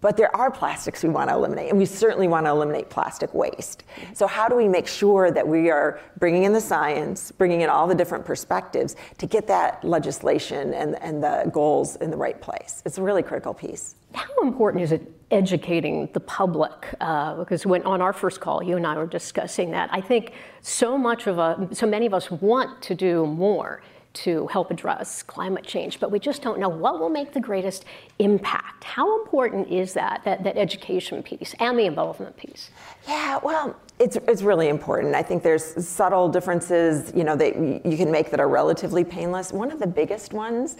but 0.01 0.17
there 0.17 0.35
are 0.35 0.51
plastics 0.51 1.03
we 1.03 1.09
want 1.09 1.29
to 1.29 1.35
eliminate, 1.35 1.69
and 1.69 1.77
we 1.77 1.85
certainly 1.85 2.27
want 2.27 2.45
to 2.47 2.49
eliminate 2.49 2.89
plastic 2.89 3.33
waste. 3.33 3.83
So, 4.13 4.27
how 4.27 4.49
do 4.49 4.55
we 4.55 4.67
make 4.67 4.87
sure 4.87 5.31
that 5.31 5.47
we 5.47 5.69
are 5.69 5.99
bringing 6.17 6.43
in 6.43 6.53
the 6.53 6.61
science, 6.61 7.31
bringing 7.31 7.61
in 7.61 7.69
all 7.69 7.87
the 7.87 7.95
different 7.95 8.25
perspectives 8.25 8.95
to 9.19 9.25
get 9.27 9.47
that 9.47 9.83
legislation 9.83 10.73
and, 10.73 11.01
and 11.01 11.23
the 11.23 11.49
goals 11.53 11.95
in 11.97 12.09
the 12.09 12.17
right 12.17 12.39
place? 12.41 12.81
It's 12.85 12.97
a 12.97 13.01
really 13.01 13.23
critical 13.23 13.53
piece. 13.53 13.95
How 14.13 14.41
important 14.41 14.83
is 14.83 14.91
it 14.91 15.09
educating 15.29 16.09
the 16.13 16.19
public? 16.19 16.93
Uh, 16.99 17.35
because 17.35 17.65
when 17.65 17.83
on 17.83 18.01
our 18.01 18.11
first 18.11 18.41
call, 18.41 18.61
you 18.61 18.75
and 18.75 18.85
I 18.85 18.95
were 18.97 19.05
discussing 19.05 19.71
that. 19.71 19.89
I 19.93 20.01
think 20.01 20.33
so 20.61 20.97
much 20.97 21.27
of 21.27 21.37
a, 21.37 21.69
so 21.71 21.87
many 21.87 22.05
of 22.07 22.13
us 22.13 22.29
want 22.29 22.81
to 22.83 22.95
do 22.95 23.25
more 23.25 23.81
to 24.13 24.47
help 24.47 24.71
address 24.71 25.24
climate 25.24 25.65
change, 25.65 26.00
but 26.00 26.12
we 26.12 26.19
just 26.19 26.41
don't 26.41 26.60
know 26.60 26.69
what 26.69 27.00
will 27.00 27.10
make 27.10 27.34
the 27.34 27.39
greatest 27.39 27.86
impact. 28.19 28.84
How 28.84 29.21
important 29.21 29.69
is 29.69 29.93
that, 29.93 30.21
that, 30.26 30.43
that 30.43 30.58
education 30.58 31.24
piece 31.24 31.56
and 31.60 31.78
the 31.78 31.86
involvement 31.86 32.36
piece? 32.36 32.71
Yeah, 33.08 33.39
well, 33.41 33.76
it's, 34.00 34.17
it's 34.28 34.41
really 34.41 34.67
important. 34.67 35.15
I 35.15 35.24
think 35.24 35.43
there's 35.43 35.88
subtle 35.88 36.28
differences, 36.28 37.13
you 37.15 37.24
know, 37.24 37.36
that 37.36 37.56
you 37.56 37.97
can 37.97 38.12
make 38.12 38.32
that 38.32 38.39
are 38.39 38.50
relatively 38.50 39.04
painless. 39.04 39.52
One 39.54 39.71
of 39.71 39.80
the 39.80 39.88
biggest 39.88 40.34
ones 40.34 40.78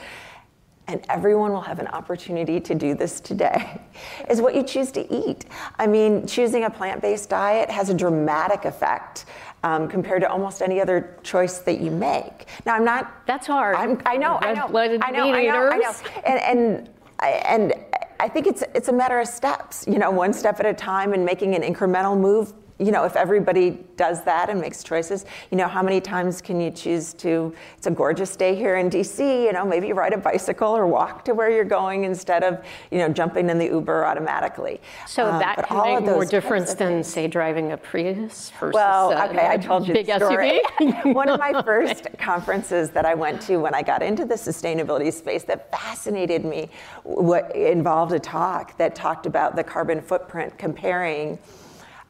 and 0.88 1.06
everyone 1.10 1.52
will 1.52 1.62
have 1.62 1.80
an 1.80 1.88
opportunity 1.88 2.60
to 2.60 2.76
do 2.76 2.94
this 2.94 3.20
today, 3.20 3.80
is 4.30 4.41
what 4.41 4.56
you 4.56 4.63
choose 4.63 4.91
to 4.91 5.13
eat. 5.13 5.46
I 5.80 5.88
mean, 5.88 6.28
choosing 6.28 6.65
a 6.65 6.70
plant 6.70 7.02
based 7.02 7.30
diet 7.30 7.70
has 7.70 7.89
a 7.89 7.94
dramatic 7.94 8.65
effect 8.65 9.26
um, 9.63 9.88
compared 9.88 10.21
to 10.21 10.30
almost 10.30 10.62
any 10.62 10.82
other 10.82 11.17
choice 11.24 11.60
that 11.60 11.80
you 11.80 11.91
make. 11.91 12.47
Now, 12.65 12.76
I'm 12.76 12.86
not. 12.86 13.26
That's 13.28 13.47
hard. 13.47 13.76
I'm, 13.76 14.02
i 14.06 14.17
know, 14.17 14.38
I 14.41 14.54
know, 14.54 14.67
I 14.67 15.12
know, 15.12 15.32
I 15.34 15.45
know, 15.45 15.69
I 15.69 15.78
know, 15.78 15.93
and 16.26 16.39
and 16.39 16.89
and 17.21 17.74
I 18.19 18.28
think 18.28 18.47
it's 18.47 18.63
it's 18.74 18.89
a 18.89 18.93
matter 18.93 19.19
of 19.19 19.28
steps. 19.28 19.86
You 19.88 20.00
know, 20.00 20.12
one 20.12 20.34
step 20.34 20.60
at 20.60 20.65
a 20.65 20.74
time, 20.74 21.13
and 21.13 21.24
making 21.26 21.56
an 21.56 21.62
incremental 21.62 22.19
move 22.19 22.54
you 22.82 22.91
know, 22.91 23.06
if 23.06 23.15
everybody 23.15 23.78
does 23.96 24.24
that 24.24 24.50
and 24.50 24.60
makes 24.60 24.84
choices, 24.84 25.26
you 25.52 25.58
know, 25.58 25.67
how 25.67 25.84
many 25.84 26.02
times 26.02 26.41
can 26.41 26.60
you 26.60 26.72
choose 26.72 27.13
to? 27.13 27.54
It's 27.78 27.86
a 27.86 27.91
gorgeous 27.91 28.36
day 28.36 28.56
here 28.56 28.78
in 28.78 28.89
DC. 28.89 29.44
You 29.46 29.54
know, 29.54 29.63
maybe 29.63 29.94
ride 29.94 30.13
a 30.13 30.17
bicycle 30.17 30.76
or 30.76 30.88
walk 30.88 31.24
to 31.26 31.36
where 31.36 31.52
you're 31.52 31.63
going 31.63 32.06
instead 32.06 32.44
of, 32.44 32.63
you 32.89 32.98
know, 32.98 33.08
jumping 33.08 33.52
in 33.52 33.60
the 33.60 33.65
Uber 33.65 34.04
automatically. 34.06 34.82
So 35.06 35.28
um, 35.28 35.39
that 35.39 35.67
can 35.67 36.02
make 36.02 36.04
more 36.04 36.26
difference 36.26 36.74
than, 36.74 37.04
say, 37.04 37.28
driving 37.28 37.72
a 37.72 37.78
Prius 37.78 38.52
versus 38.60 38.74
well, 38.74 39.13
okay, 39.30 39.48
I 39.48 39.58
told 39.58 39.88
you 39.88 39.94
big 39.94 40.08
the 40.08 40.17
story. 40.17 40.62
SUV. 40.80 41.13
One 41.13 41.30
of 41.30 41.39
my 41.39 41.62
first 41.65 42.08
conferences 42.17 42.89
that 42.91 43.06
I 43.06 43.13
went 43.13 43.41
to 43.44 43.58
when 43.58 43.76
I 43.76 43.84
got 43.84 44.02
into 44.02 44.26
the 44.26 44.36
sustainability 44.36 45.13
space 45.13 45.44
that 45.44 45.72
fascinated 45.72 46.46
me, 46.46 46.70
what 47.04 47.56
involved 47.56 48.13
a 48.13 48.20
talk 48.20 48.76
that 48.78 48.96
talked 48.96 49.28
about 49.28 49.56
the 49.56 49.63
carbon 49.63 50.02
footprint 50.02 50.58
comparing 50.58 51.38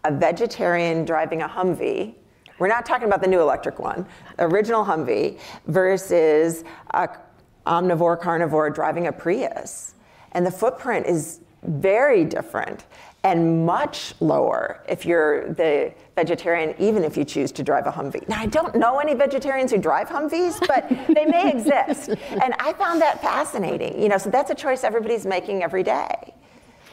a 0.04 0.12
vegetarian 0.12 1.06
driving 1.06 1.42
a 1.42 1.48
Humvee, 1.48 2.16
we're 2.60 2.68
not 2.68 2.86
talking 2.86 3.08
about 3.08 3.22
the 3.22 3.28
new 3.28 3.42
electric 3.42 3.80
one, 3.80 4.06
original 4.40 4.86
Humvee, 4.86 5.40
versus 5.68 6.64
a 6.92 7.10
omnivore 7.66 8.20
carnivore 8.20 8.70
driving 8.70 9.08
a 9.08 9.12
Prius. 9.12 9.96
And 10.34 10.46
the 10.46 10.52
footprint 10.52 11.06
is 11.08 11.42
very 11.64 12.26
different 12.26 12.86
and 13.24 13.66
much 13.66 14.16
lower 14.20 14.84
if 14.90 15.06
you're 15.06 15.54
the 15.54 15.94
vegetarian, 16.16 16.74
even 16.80 17.04
if 17.04 17.16
you 17.16 17.24
choose 17.24 17.52
to 17.52 17.64
drive 17.64 17.86
a 17.86 17.92
Humvee. 17.92 18.28
Now, 18.28 18.40
I 18.40 18.48
don't 18.48 18.76
know 18.76 19.00
any 19.00 19.14
vegetarians 19.14 19.72
who 19.72 19.78
drive 19.78 20.08
Humvees, 20.08 20.60
but 20.68 20.90
they 21.14 21.26
may 21.26 21.52
exist. 21.52 22.10
And 22.10 22.56
I 22.60 22.74
found 22.74 23.00
that 23.02 23.22
fascinating. 23.22 24.02
You 24.02 24.10
know, 24.10 24.18
so 24.18 24.32
that's 24.32 24.50
a 24.50 24.56
choice 24.56 24.84
everybody's 24.84 25.26
making 25.26 25.62
every 25.62 25.84
day, 25.84 26.34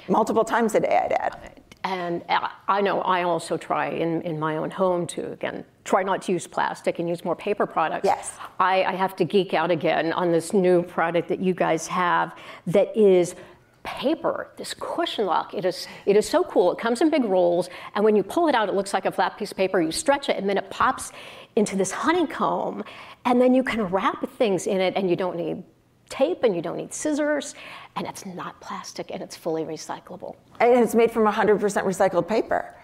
multiple 0.09 0.45
times 0.45 0.75
a 0.75 0.81
day, 0.81 1.01
I'd 1.03 1.13
add. 1.13 1.58
And 1.85 2.25
I 2.67 2.81
know 2.81 3.01
I 3.03 3.23
also 3.23 3.57
try 3.57 3.89
in, 3.91 4.21
in 4.23 4.39
my 4.39 4.57
own 4.57 4.71
home 4.71 5.07
to, 5.09 5.33
again, 5.33 5.65
try 5.85 6.03
not 6.03 6.23
to 6.23 6.33
use 6.33 6.47
plastic 6.47 6.99
and 6.99 7.09
use 7.09 7.25
more 7.25 7.37
paper 7.37 7.67
products. 7.67 8.05
Yes. 8.05 8.37
I, 8.59 8.83
I 8.83 8.95
have 8.95 9.15
to 9.17 9.25
geek 9.25 9.55
out 9.55 9.71
again 9.71 10.13
on 10.13 10.33
this 10.33 10.53
new 10.53 10.83
product 10.83 11.29
that 11.29 11.41
you 11.41 11.55
guys 11.55 11.87
have 11.87 12.35
that 12.67 12.95
is 12.97 13.37
paper, 13.85 14.49
this 14.57 14.75
cushion 14.75 15.25
lock. 15.25 15.55
It 15.55 15.65
is, 15.65 15.87
it 16.05 16.17
is 16.17 16.29
so 16.29 16.45
cool. 16.45 16.73
It 16.73 16.79
comes 16.79 17.01
in 17.01 17.11
big 17.11 17.25
rolls, 17.25 17.71
and 17.95 18.05
when 18.05 18.17
you 18.17 18.23
pull 18.23 18.49
it 18.49 18.55
out, 18.55 18.69
it 18.69 18.75
looks 18.75 18.93
like 18.93 19.07
a 19.07 19.13
flat 19.13 19.39
piece 19.39 19.53
of 19.53 19.57
paper. 19.57 19.81
You 19.81 19.93
stretch 19.93 20.29
it, 20.29 20.37
and 20.37 20.49
then 20.49 20.59
it 20.59 20.69
pops 20.69 21.13
into 21.57 21.75
this 21.75 21.91
honeycomb, 21.91 22.85
and 23.25 23.41
then 23.41 23.55
you 23.55 23.63
can 23.63 23.83
wrap 23.85 24.29
things 24.31 24.67
in 24.67 24.81
it, 24.81 24.95
and 24.97 25.09
you 25.09 25.17
don't 25.17 25.37
need 25.37 25.63
tape 26.09 26.45
and 26.45 26.55
you 26.55 26.63
don't 26.63 26.77
need 26.77 26.93
scissors 26.93 27.55
and 27.97 28.07
it's 28.07 28.25
not 28.27 28.61
plastic 28.61 29.11
and 29.11 29.23
it's 29.23 29.37
fully 29.37 29.65
recyclable. 29.65 30.37
And 30.61 30.83
it's 30.83 30.95
made 30.95 31.11
from 31.11 31.25
100% 31.27 31.59
recycled 31.59 32.29
paper. 32.29 32.75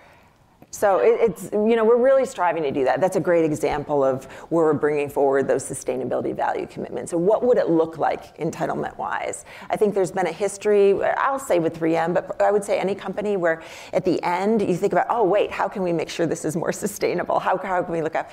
So 0.74 0.98
it, 0.98 1.20
it's, 1.20 1.50
you 1.52 1.76
know, 1.76 1.84
we're 1.84 2.02
really 2.02 2.26
striving 2.26 2.64
to 2.64 2.72
do 2.72 2.84
that. 2.84 3.00
That's 3.00 3.14
a 3.14 3.20
great 3.20 3.44
example 3.44 4.02
of 4.02 4.24
where 4.50 4.64
we're 4.64 4.74
bringing 4.74 5.08
forward 5.08 5.46
those 5.46 5.62
sustainability 5.62 6.34
value 6.34 6.66
commitments. 6.66 7.12
So 7.12 7.18
what 7.18 7.44
would 7.44 7.58
it 7.58 7.70
look 7.70 7.96
like 7.98 8.36
entitlement 8.38 8.98
wise? 8.98 9.44
I 9.70 9.76
think 9.76 9.94
there's 9.94 10.10
been 10.10 10.26
a 10.26 10.32
history, 10.32 11.00
I'll 11.02 11.38
say 11.38 11.60
with 11.60 11.78
3M, 11.78 12.12
but 12.12 12.40
I 12.42 12.50
would 12.50 12.64
say 12.64 12.80
any 12.80 12.94
company 12.96 13.36
where 13.36 13.62
at 13.92 14.04
the 14.04 14.20
end 14.24 14.62
you 14.62 14.76
think 14.76 14.92
about, 14.92 15.06
oh, 15.10 15.22
wait, 15.22 15.52
how 15.52 15.68
can 15.68 15.84
we 15.84 15.92
make 15.92 16.08
sure 16.08 16.26
this 16.26 16.44
is 16.44 16.56
more 16.56 16.72
sustainable? 16.72 17.38
How, 17.38 17.56
how 17.56 17.80
can 17.82 17.92
we 17.92 18.02
look 18.02 18.16
up? 18.16 18.30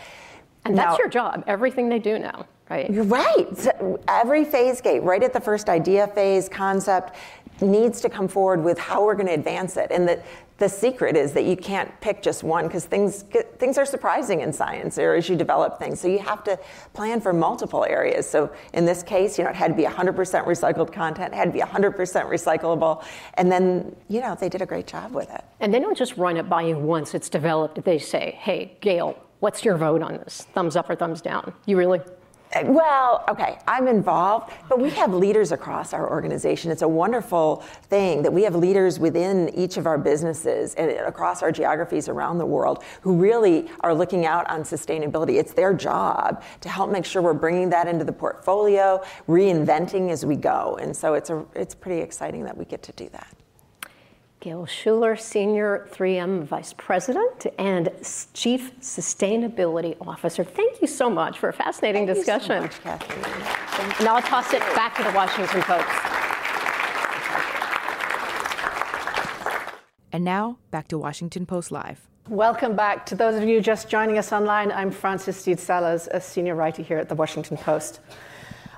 And 0.66 0.76
that's 0.76 0.94
now, 0.94 0.98
your 0.98 1.10
job, 1.10 1.44
everything 1.46 1.90
they 1.90 2.00
do 2.00 2.18
now, 2.18 2.48
right? 2.72 2.90
You're 2.90 3.04
right. 3.04 3.58
So 3.58 4.00
every 4.08 4.46
phase 4.46 4.82
gate, 4.82 5.04
right 5.04 5.22
at 5.22 5.34
the 5.34 5.42
first 5.42 5.68
idea 5.68 6.08
phase, 6.08 6.48
concept, 6.48 7.16
needs 7.60 8.02
to 8.02 8.10
come 8.10 8.28
forward 8.28 8.64
with 8.64 8.78
how 8.80 9.06
we're 9.06 9.14
going 9.14 9.28
to 9.28 9.34
advance 9.34 9.78
it. 9.78 9.92
And 9.92 10.08
that 10.08 10.26
the 10.58 10.70
secret 10.70 11.18
is 11.18 11.34
that 11.34 11.44
you 11.44 11.58
can't 11.58 11.90
pick 12.02 12.22
just 12.22 12.44
one 12.44 12.68
because 12.68 12.86
things 12.86 13.24
get, 13.24 13.60
things 13.60 13.78
are 13.78 13.86
surprising 13.86 14.42
in 14.42 14.54
science 14.54 14.98
or 14.98 15.16
as 15.16 15.28
you 15.28 15.36
develop 15.36 15.80
things. 15.80 16.00
So 16.00 16.08
you 16.08 16.20
have 16.20 16.44
to 16.46 16.58
plan 16.94 17.20
for 17.20 17.34
multiple 17.34 17.84
areas. 17.84 18.30
So 18.30 18.52
in 18.74 18.86
this 18.86 19.04
case, 19.04 19.38
you 19.38 19.44
know, 19.44 19.50
it 19.50 19.56
had 19.56 19.70
to 19.70 19.74
be 19.74 19.84
100% 19.84 20.16
recycled 20.16 20.94
content, 20.94 21.34
it 21.34 21.36
had 21.36 21.46
to 21.46 21.52
be 21.52 21.60
100% 21.60 21.96
recyclable, 21.96 23.04
and 23.36 23.52
then 23.52 23.96
you 24.08 24.22
know 24.22 24.36
they 24.36 24.50
did 24.50 24.62
a 24.62 24.66
great 24.66 24.88
job 24.88 25.14
with 25.14 25.32
it. 25.32 25.44
And 25.60 25.74
they 25.74 25.80
don't 25.80 25.98
just 25.98 26.16
run 26.16 26.38
it 26.38 26.48
by 26.48 26.62
you 26.62 26.78
once 26.78 27.16
it's 27.16 27.30
developed. 27.30 27.84
They 27.84 27.98
say, 27.98 28.38
"Hey, 28.40 28.78
Gayle, 28.82 29.18
what's 29.40 29.66
your 29.66 29.78
vote 29.78 30.02
on 30.04 30.14
this? 30.14 30.48
Thumbs 30.54 30.76
up 30.76 30.90
or 30.90 30.96
thumbs 30.96 31.22
down?" 31.22 31.54
You 31.66 31.78
really? 31.78 32.02
Well, 32.64 33.24
okay, 33.30 33.60
I'm 33.66 33.88
involved, 33.88 34.52
but 34.68 34.78
we 34.80 34.90
have 34.92 35.14
leaders 35.14 35.54
across 35.54 35.94
our 35.94 36.10
organization. 36.10 36.70
It's 36.70 36.82
a 36.82 36.88
wonderful 36.88 37.58
thing 37.84 38.24
that 38.24 38.34
we 38.34 38.44
have 38.44 38.56
leaders 38.56 39.00
within 39.00 39.50
each 39.56 39.78
of 39.78 39.88
our 39.88 39.98
businesses 39.98 40.76
and 40.76 40.92
across 40.92 41.42
our 41.42 41.52
geographies 41.52 42.10
around 42.10 42.40
the 42.40 42.46
world 42.46 42.84
who 43.02 43.16
really 43.16 43.70
are 43.80 43.94
looking 43.94 44.26
out 44.26 44.50
on 44.50 44.64
sustainability. 44.64 45.40
It's 45.40 45.54
their 45.54 45.74
job 45.74 46.44
to 46.60 46.68
help 46.70 46.92
make 46.92 47.06
sure 47.06 47.22
we're 47.22 47.34
bringing 47.34 47.70
that 47.70 47.88
into 47.88 48.04
the 48.04 48.14
portfolio, 48.14 49.02
reinventing 49.30 50.10
as 50.10 50.26
we 50.26 50.36
go. 50.36 50.78
And 50.82 50.96
so 50.96 51.14
it's 51.14 51.30
a 51.30 51.46
it's 51.56 51.74
pretty 51.74 52.02
exciting 52.02 52.44
that 52.44 52.58
we 52.58 52.66
get 52.66 52.84
to 52.84 52.92
do 52.92 53.08
that. 53.10 53.41
Gayle 54.42 54.66
Schueller, 54.66 55.20
Senior 55.20 55.88
3M 55.92 56.46
Vice 56.46 56.74
President 56.74 57.46
and 57.60 57.90
Chief 58.34 58.72
Sustainability 58.80 59.96
Officer. 60.02 60.44
Thank 60.44 60.82
you 60.82 60.88
so 60.88 61.12
much 61.12 61.38
for 61.38 61.50
a 61.50 61.54
fascinating 61.54 62.08
Thank 62.08 62.18
discussion. 62.18 62.64
You 62.64 62.70
so 62.72 63.84
much, 63.84 64.00
Now 64.02 64.16
I'll 64.16 64.22
toss 64.24 64.52
it 64.52 64.62
back 64.74 64.96
to 64.96 65.04
the 65.04 65.12
Washington 65.12 65.62
Post. 65.62 65.86
And 70.12 70.26
now, 70.26 70.58
back 70.72 70.88
to 70.88 70.98
Washington 70.98 71.46
Post 71.46 71.72
Live. 71.72 72.08
Welcome 72.28 72.76
back. 72.76 73.06
To 73.08 73.16
those 73.16 73.36
of 73.36 73.48
you 73.48 73.62
just 73.62 73.90
joining 73.90 74.18
us 74.18 74.34
online, 74.34 74.72
I'm 74.72 74.90
Frances 74.90 75.38
Stead 75.38 75.60
Sellers, 75.60 76.08
a 76.10 76.20
senior 76.20 76.56
writer 76.56 76.82
here 76.82 76.98
at 76.98 77.10
the 77.10 77.16
Washington 77.16 77.58
Post. 77.58 78.00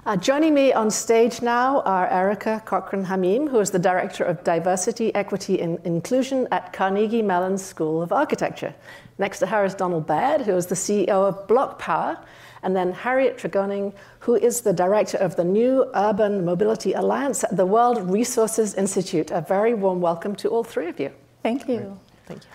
Uh, 0.05 0.17
joining 0.17 0.53
me 0.53 0.73
on 0.73 0.91
stage 0.91 1.41
now 1.41 1.79
are 1.83 2.07
Erica 2.09 2.61
Cochran 2.65 3.05
Hameen, 3.05 3.49
who 3.49 3.61
is 3.61 3.71
the 3.71 3.79
Director 3.79 4.25
of 4.25 4.43
Diversity, 4.43 5.15
Equity, 5.15 5.61
and 5.61 5.79
Inclusion 5.85 6.45
at 6.51 6.73
Carnegie 6.73 7.21
Mellon 7.21 7.57
School 7.57 8.01
of 8.01 8.11
Architecture. 8.11 8.75
Next 9.17 9.39
to 9.39 9.45
her 9.45 9.63
is 9.63 9.73
Donnel 9.73 10.01
Baird, 10.01 10.41
who 10.41 10.57
is 10.57 10.65
the 10.65 10.75
CEO 10.75 11.07
of 11.07 11.47
BlocPower, 11.47 12.19
and 12.63 12.75
then 12.75 12.91
Harriet 12.91 13.37
Tregoning, 13.37 13.93
who 14.19 14.35
is 14.35 14.59
the 14.59 14.73
Director 14.73 15.17
of 15.19 15.37
the 15.37 15.45
New 15.45 15.89
Urban 15.95 16.43
Mobility 16.43 16.91
Alliance 16.91 17.45
at 17.45 17.55
the 17.55 17.65
World 17.65 18.09
Resources 18.09 18.73
Institute. 18.73 19.31
A 19.31 19.39
very 19.39 19.73
warm 19.73 20.01
welcome 20.01 20.35
to 20.35 20.49
all 20.49 20.65
three 20.65 20.89
of 20.89 20.99
you. 20.99 21.13
Thank 21.43 21.69
you. 21.69 21.97
Thank 22.25 22.41
you. 22.43 22.49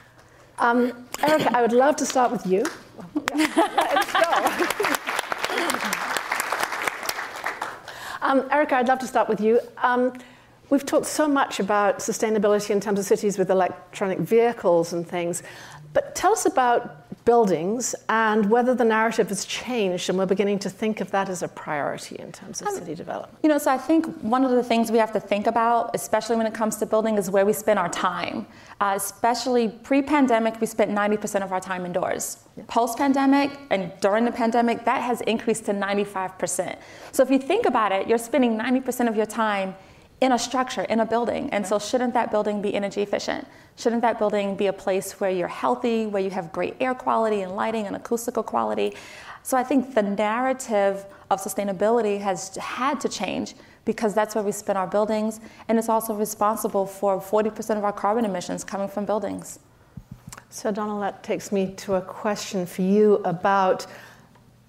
Um, 0.58 1.08
Erica, 1.22 1.56
I 1.56 1.62
would 1.62 1.72
love 1.72 1.96
to 1.96 2.04
start 2.04 2.30
with 2.30 2.44
you. 2.44 2.66
Let's 3.34 4.12
go. 4.12 4.88
Um, 8.28 8.46
Erica, 8.50 8.76
I'd 8.76 8.88
love 8.88 8.98
to 8.98 9.06
start 9.06 9.26
with 9.26 9.40
you. 9.40 9.58
Um, 9.78 10.12
we've 10.68 10.84
talked 10.84 11.06
so 11.06 11.26
much 11.26 11.60
about 11.60 12.00
sustainability 12.00 12.68
in 12.68 12.78
terms 12.78 12.98
of 12.98 13.06
cities 13.06 13.38
with 13.38 13.50
electronic 13.50 14.18
vehicles 14.18 14.92
and 14.92 15.08
things, 15.08 15.42
but 15.94 16.14
tell 16.14 16.32
us 16.32 16.44
about 16.44 17.07
buildings 17.28 17.94
and 18.08 18.48
whether 18.50 18.74
the 18.74 18.84
narrative 18.98 19.28
has 19.28 19.44
changed 19.44 20.08
and 20.08 20.16
we're 20.16 20.24
beginning 20.24 20.58
to 20.58 20.70
think 20.70 21.02
of 21.02 21.10
that 21.10 21.28
as 21.28 21.42
a 21.42 21.48
priority 21.48 22.16
in 22.18 22.32
terms 22.32 22.62
of 22.62 22.68
um, 22.68 22.74
city 22.74 22.94
development. 22.94 23.36
You 23.42 23.50
know, 23.50 23.58
so 23.58 23.70
I 23.70 23.76
think 23.76 24.06
one 24.22 24.46
of 24.46 24.50
the 24.52 24.62
things 24.62 24.90
we 24.90 24.96
have 24.96 25.12
to 25.12 25.20
think 25.20 25.46
about, 25.46 25.90
especially 25.94 26.36
when 26.36 26.46
it 26.46 26.54
comes 26.54 26.76
to 26.76 26.86
building, 26.86 27.18
is 27.18 27.30
where 27.30 27.44
we 27.44 27.52
spend 27.52 27.78
our 27.78 27.90
time. 27.90 28.46
Uh, 28.80 28.94
especially 28.96 29.68
pre 29.68 30.00
pandemic, 30.00 30.58
we 30.58 30.66
spent 30.66 30.90
90% 30.90 31.42
of 31.44 31.52
our 31.52 31.60
time 31.60 31.84
indoors. 31.84 32.38
Yeah. 32.56 32.64
Post 32.66 32.96
pandemic 32.96 33.50
and 33.68 33.92
during 34.00 34.24
the 34.24 34.32
pandemic, 34.32 34.86
that 34.86 35.02
has 35.02 35.20
increased 35.20 35.66
to 35.66 35.72
95%. 35.72 36.78
So 37.12 37.22
if 37.22 37.30
you 37.30 37.38
think 37.38 37.66
about 37.66 37.92
it, 37.92 38.08
you're 38.08 38.16
spending 38.30 38.56
90% 38.56 39.06
of 39.06 39.16
your 39.16 39.26
time 39.26 39.74
in 40.20 40.32
a 40.32 40.38
structure, 40.38 40.82
in 40.82 41.00
a 41.00 41.06
building. 41.06 41.48
And 41.50 41.66
so, 41.66 41.78
shouldn't 41.78 42.14
that 42.14 42.30
building 42.30 42.60
be 42.60 42.74
energy 42.74 43.02
efficient? 43.02 43.46
Shouldn't 43.76 44.02
that 44.02 44.18
building 44.18 44.56
be 44.56 44.66
a 44.66 44.72
place 44.72 45.20
where 45.20 45.30
you're 45.30 45.48
healthy, 45.48 46.06
where 46.06 46.22
you 46.22 46.30
have 46.30 46.52
great 46.52 46.74
air 46.80 46.94
quality 46.94 47.42
and 47.42 47.54
lighting 47.54 47.86
and 47.86 47.94
acoustical 47.94 48.42
quality? 48.42 48.96
So, 49.42 49.56
I 49.56 49.62
think 49.62 49.94
the 49.94 50.02
narrative 50.02 51.04
of 51.30 51.40
sustainability 51.40 52.20
has 52.20 52.56
had 52.56 53.00
to 53.00 53.08
change 53.08 53.54
because 53.84 54.12
that's 54.12 54.34
where 54.34 54.44
we 54.44 54.52
spend 54.52 54.76
our 54.76 54.86
buildings, 54.86 55.40
and 55.68 55.78
it's 55.78 55.88
also 55.88 56.14
responsible 56.14 56.84
for 56.84 57.18
40% 57.18 57.78
of 57.78 57.84
our 57.84 57.92
carbon 57.92 58.26
emissions 58.26 58.62
coming 58.62 58.88
from 58.88 59.06
buildings. 59.06 59.60
So, 60.50 60.70
Donnel, 60.70 61.00
that 61.00 61.22
takes 61.22 61.52
me 61.52 61.72
to 61.78 61.94
a 61.94 62.02
question 62.02 62.66
for 62.66 62.82
you 62.82 63.14
about 63.24 63.86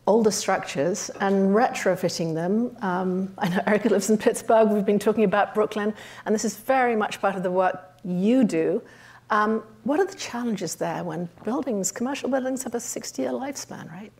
older 0.09 0.31
structures 0.31 1.11
and 1.21 1.49
retrofitting 1.49 2.33
them. 2.33 2.75
Um, 2.81 3.31
I 3.37 3.47
know 3.47 3.61
Erica 3.67 3.89
lives 3.89 4.09
in 4.09 4.17
Pittsburgh, 4.17 4.69
we've 4.69 4.83
been 4.83 4.97
talking 4.97 5.23
about 5.23 5.53
Brooklyn, 5.53 5.93
and 6.25 6.33
this 6.33 6.43
is 6.43 6.57
very 6.57 6.95
much 6.95 7.21
part 7.21 7.35
of 7.35 7.43
the 7.43 7.51
work 7.51 7.79
you 8.03 8.43
do. 8.43 8.81
Um, 9.29 9.61
what 9.83 9.99
are 9.99 10.07
the 10.07 10.17
challenges 10.17 10.73
there 10.73 11.03
when 11.03 11.29
buildings, 11.43 11.91
commercial 11.91 12.27
buildings, 12.27 12.63
have 12.63 12.73
a 12.73 12.79
60 12.79 13.21
year 13.21 13.31
lifespan, 13.31 13.87
right? 13.91 14.11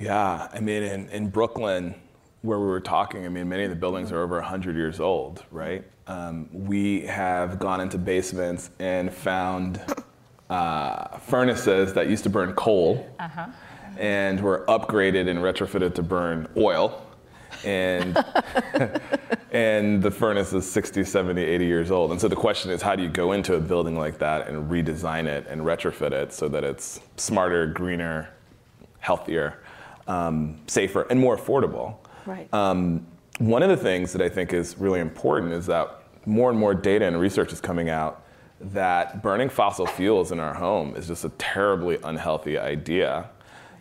Yeah, 0.00 0.48
I 0.52 0.58
mean, 0.58 0.82
in, 0.82 1.08
in 1.10 1.28
Brooklyn, 1.28 1.94
where 2.42 2.58
we 2.58 2.66
were 2.66 2.80
talking, 2.80 3.26
I 3.26 3.28
mean, 3.28 3.48
many 3.48 3.62
of 3.62 3.70
the 3.70 3.76
buildings 3.76 4.10
are 4.10 4.20
over 4.20 4.36
100 4.36 4.74
years 4.74 4.98
old, 4.98 5.44
right? 5.52 5.84
Um, 6.08 6.48
we 6.52 7.02
have 7.02 7.60
gone 7.60 7.80
into 7.80 7.96
basements 7.96 8.70
and 8.80 9.14
found 9.14 9.80
uh, 10.50 11.16
furnaces 11.18 11.92
that 11.94 12.08
used 12.08 12.24
to 12.24 12.30
burn 12.30 12.54
coal. 12.54 13.08
Uh-huh 13.20 13.46
and 13.96 14.40
were 14.40 14.64
upgraded 14.68 15.28
and 15.28 15.40
retrofitted 15.40 15.94
to 15.94 16.02
burn 16.02 16.48
oil. 16.56 17.04
And, 17.64 18.16
and 19.52 20.02
the 20.02 20.10
furnace 20.10 20.52
is 20.52 20.70
60, 20.70 21.04
70, 21.04 21.42
80 21.42 21.66
years 21.66 21.90
old. 21.90 22.10
And 22.10 22.20
so 22.20 22.28
the 22.28 22.36
question 22.36 22.70
is 22.70 22.82
how 22.82 22.94
do 22.94 23.02
you 23.02 23.08
go 23.08 23.32
into 23.32 23.54
a 23.54 23.60
building 23.60 23.96
like 23.96 24.18
that 24.18 24.48
and 24.48 24.70
redesign 24.70 25.26
it 25.26 25.46
and 25.48 25.62
retrofit 25.62 26.12
it 26.12 26.32
so 26.32 26.48
that 26.48 26.64
it's 26.64 27.00
smarter, 27.16 27.66
greener, 27.66 28.28
healthier, 29.00 29.62
um, 30.06 30.58
safer, 30.66 31.02
and 31.10 31.18
more 31.18 31.36
affordable? 31.36 31.96
Right. 32.26 32.52
Um, 32.52 33.06
one 33.38 33.62
of 33.62 33.68
the 33.68 33.76
things 33.76 34.12
that 34.12 34.22
I 34.22 34.28
think 34.28 34.52
is 34.52 34.76
really 34.78 35.00
important 35.00 35.52
is 35.52 35.66
that 35.66 36.02
more 36.26 36.50
and 36.50 36.58
more 36.58 36.74
data 36.74 37.06
and 37.06 37.18
research 37.18 37.52
is 37.52 37.60
coming 37.60 37.88
out 37.88 38.24
that 38.60 39.22
burning 39.22 39.48
fossil 39.48 39.86
fuels 39.86 40.32
in 40.32 40.40
our 40.40 40.54
home 40.54 40.96
is 40.96 41.06
just 41.06 41.24
a 41.24 41.28
terribly 41.30 41.98
unhealthy 42.02 42.58
idea 42.58 43.30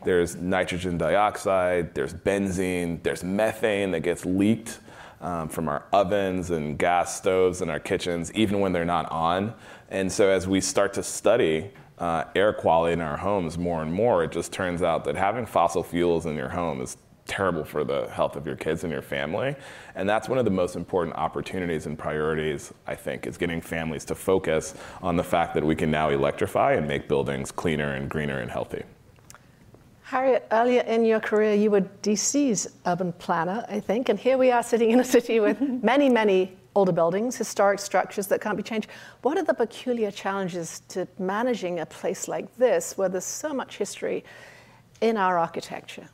there's 0.08 0.38
nitrogen 0.38 0.98
dioxide, 0.98 1.94
there's 1.94 2.14
benzene, 2.14 3.04
there's 3.04 3.26
methane 3.26 3.92
that 3.92 4.00
gets 4.00 4.26
leaked 4.26 4.80
um, 5.20 5.50
from 5.50 5.68
our 5.68 5.84
ovens 5.92 6.50
and 6.50 6.80
gas 6.80 7.18
stoves 7.18 7.62
in 7.62 7.70
our 7.70 7.80
kitchens, 7.80 8.32
even 8.34 8.62
when 8.62 8.72
they're 8.72 8.86
not 8.86 9.12
on. 9.12 9.54
And 9.90 10.10
so 10.10 10.30
as 10.30 10.48
we 10.48 10.62
start 10.62 10.94
to 10.94 11.04
study 11.04 11.72
uh, 11.98 12.24
air 12.36 12.54
quality 12.54 12.94
in 12.94 13.02
our 13.02 13.18
homes 13.18 13.58
more 13.58 13.82
and 13.82 13.94
more, 13.94 14.24
it 14.24 14.32
just 14.32 14.54
turns 14.54 14.82
out 14.82 15.04
that 15.04 15.16
having 15.16 15.46
fossil 15.46 15.84
fuels 15.84 16.26
in 16.26 16.36
your 16.36 16.50
home 16.50 16.80
is 16.80 16.96
terrible 17.26 17.66
for 17.66 17.84
the 17.84 18.08
health 18.08 18.38
of 18.38 18.46
your 18.48 18.56
kids 18.56 18.86
and 18.86 18.94
your 18.94 19.02
family. 19.02 19.58
And 19.96 20.08
that's 20.08 20.30
one 20.30 20.38
of 20.38 20.46
the 20.46 20.52
most 20.52 20.78
important 20.78 21.18
opportunities 21.18 21.86
and 21.86 22.00
priorities, 22.00 22.74
I 22.86 22.96
think, 22.96 23.28
is 23.28 23.36
getting 23.36 23.60
families 23.60 24.06
to 24.06 24.16
focus 24.16 24.74
on 25.02 25.18
the 25.18 25.24
fact 25.24 25.54
that 25.56 25.66
we 25.66 25.76
can 25.76 25.92
now 25.92 26.12
electrify 26.12 26.76
and 26.76 26.88
make 26.88 27.10
buildings 27.10 27.52
cleaner 27.52 27.96
and 27.96 28.10
greener 28.10 28.40
and 28.40 28.50
healthy. 28.50 28.84
Harriet, 30.08 30.48
earlier 30.54 30.84
in 30.84 31.04
your 31.04 31.20
career, 31.20 31.54
you 31.54 31.70
were 31.70 31.82
DC's 31.82 32.66
urban 32.86 33.12
planner, 33.12 33.66
I 33.68 33.82
think, 33.82 34.08
and 34.08 34.18
here 34.18 34.38
we 34.38 34.52
are 34.52 34.64
sitting 34.64 34.92
in 34.92 35.02
a 35.02 35.04
city 35.04 35.42
with 35.42 35.60
many, 35.84 36.08
many 36.08 36.56
older 36.76 36.94
buildings, 36.94 37.36
historic 37.36 37.78
structures 37.78 38.26
that 38.28 38.40
can't 38.40 38.56
be 38.56 38.64
changed. 38.64 38.88
What 39.24 39.38
are 39.38 39.44
the 39.44 39.54
peculiar 39.54 40.10
challenges 40.10 40.82
to 40.88 41.10
managing 41.20 41.82
a 41.82 41.86
place 41.86 42.30
like 42.30 42.56
this, 42.56 42.98
where 42.98 43.10
there's 43.10 43.26
so 43.26 43.54
much 43.54 43.76
history 43.76 44.24
in 45.02 45.18
our 45.18 45.38
architecture? 45.38 46.08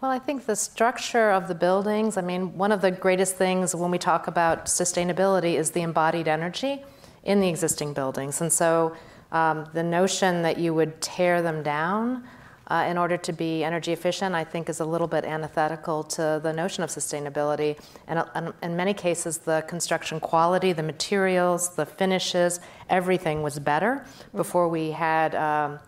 Well, 0.00 0.10
I 0.10 0.18
think 0.18 0.46
the 0.46 0.56
structure 0.56 1.32
of 1.32 1.48
the 1.48 1.54
buildings, 1.54 2.16
I 2.16 2.22
mean, 2.22 2.56
one 2.56 2.72
of 2.72 2.80
the 2.80 2.90
greatest 2.90 3.36
things 3.36 3.74
when 3.74 3.90
we 3.90 3.98
talk 3.98 4.26
about 4.26 4.64
sustainability 4.64 5.58
is 5.58 5.72
the 5.72 5.82
embodied 5.82 6.28
energy 6.28 6.82
in 7.24 7.40
the 7.42 7.48
existing 7.50 7.92
buildings. 7.92 8.40
And 8.40 8.50
so 8.50 8.96
Um, 9.32 9.68
the 9.72 9.82
notion 9.82 10.42
that 10.42 10.56
you 10.56 10.72
would 10.72 11.00
tear 11.00 11.42
them 11.42 11.62
down 11.62 12.22
uh, 12.68 12.86
in 12.88 12.98
order 12.98 13.16
to 13.16 13.32
be 13.32 13.64
energy 13.64 13.92
efficient, 13.92 14.34
I 14.34 14.44
think, 14.44 14.68
is 14.68 14.80
a 14.80 14.84
little 14.84 15.06
bit 15.06 15.24
antithetical 15.24 16.02
to 16.04 16.40
the 16.42 16.52
notion 16.52 16.82
of 16.82 16.90
sustainability. 16.90 17.78
And, 18.06 18.18
uh, 18.18 18.52
in 18.62 18.76
many 18.76 18.94
cases, 18.94 19.38
the 19.38 19.64
construction 19.68 20.20
quality, 20.20 20.72
the 20.72 20.82
materials, 20.82 21.74
the 21.76 21.86
finishes, 21.86 22.60
everything 22.88 23.42
was 23.42 23.58
better 23.58 24.04
before 24.34 24.68
we 24.68 24.90
had. 24.90 25.34
Um, 25.34 25.78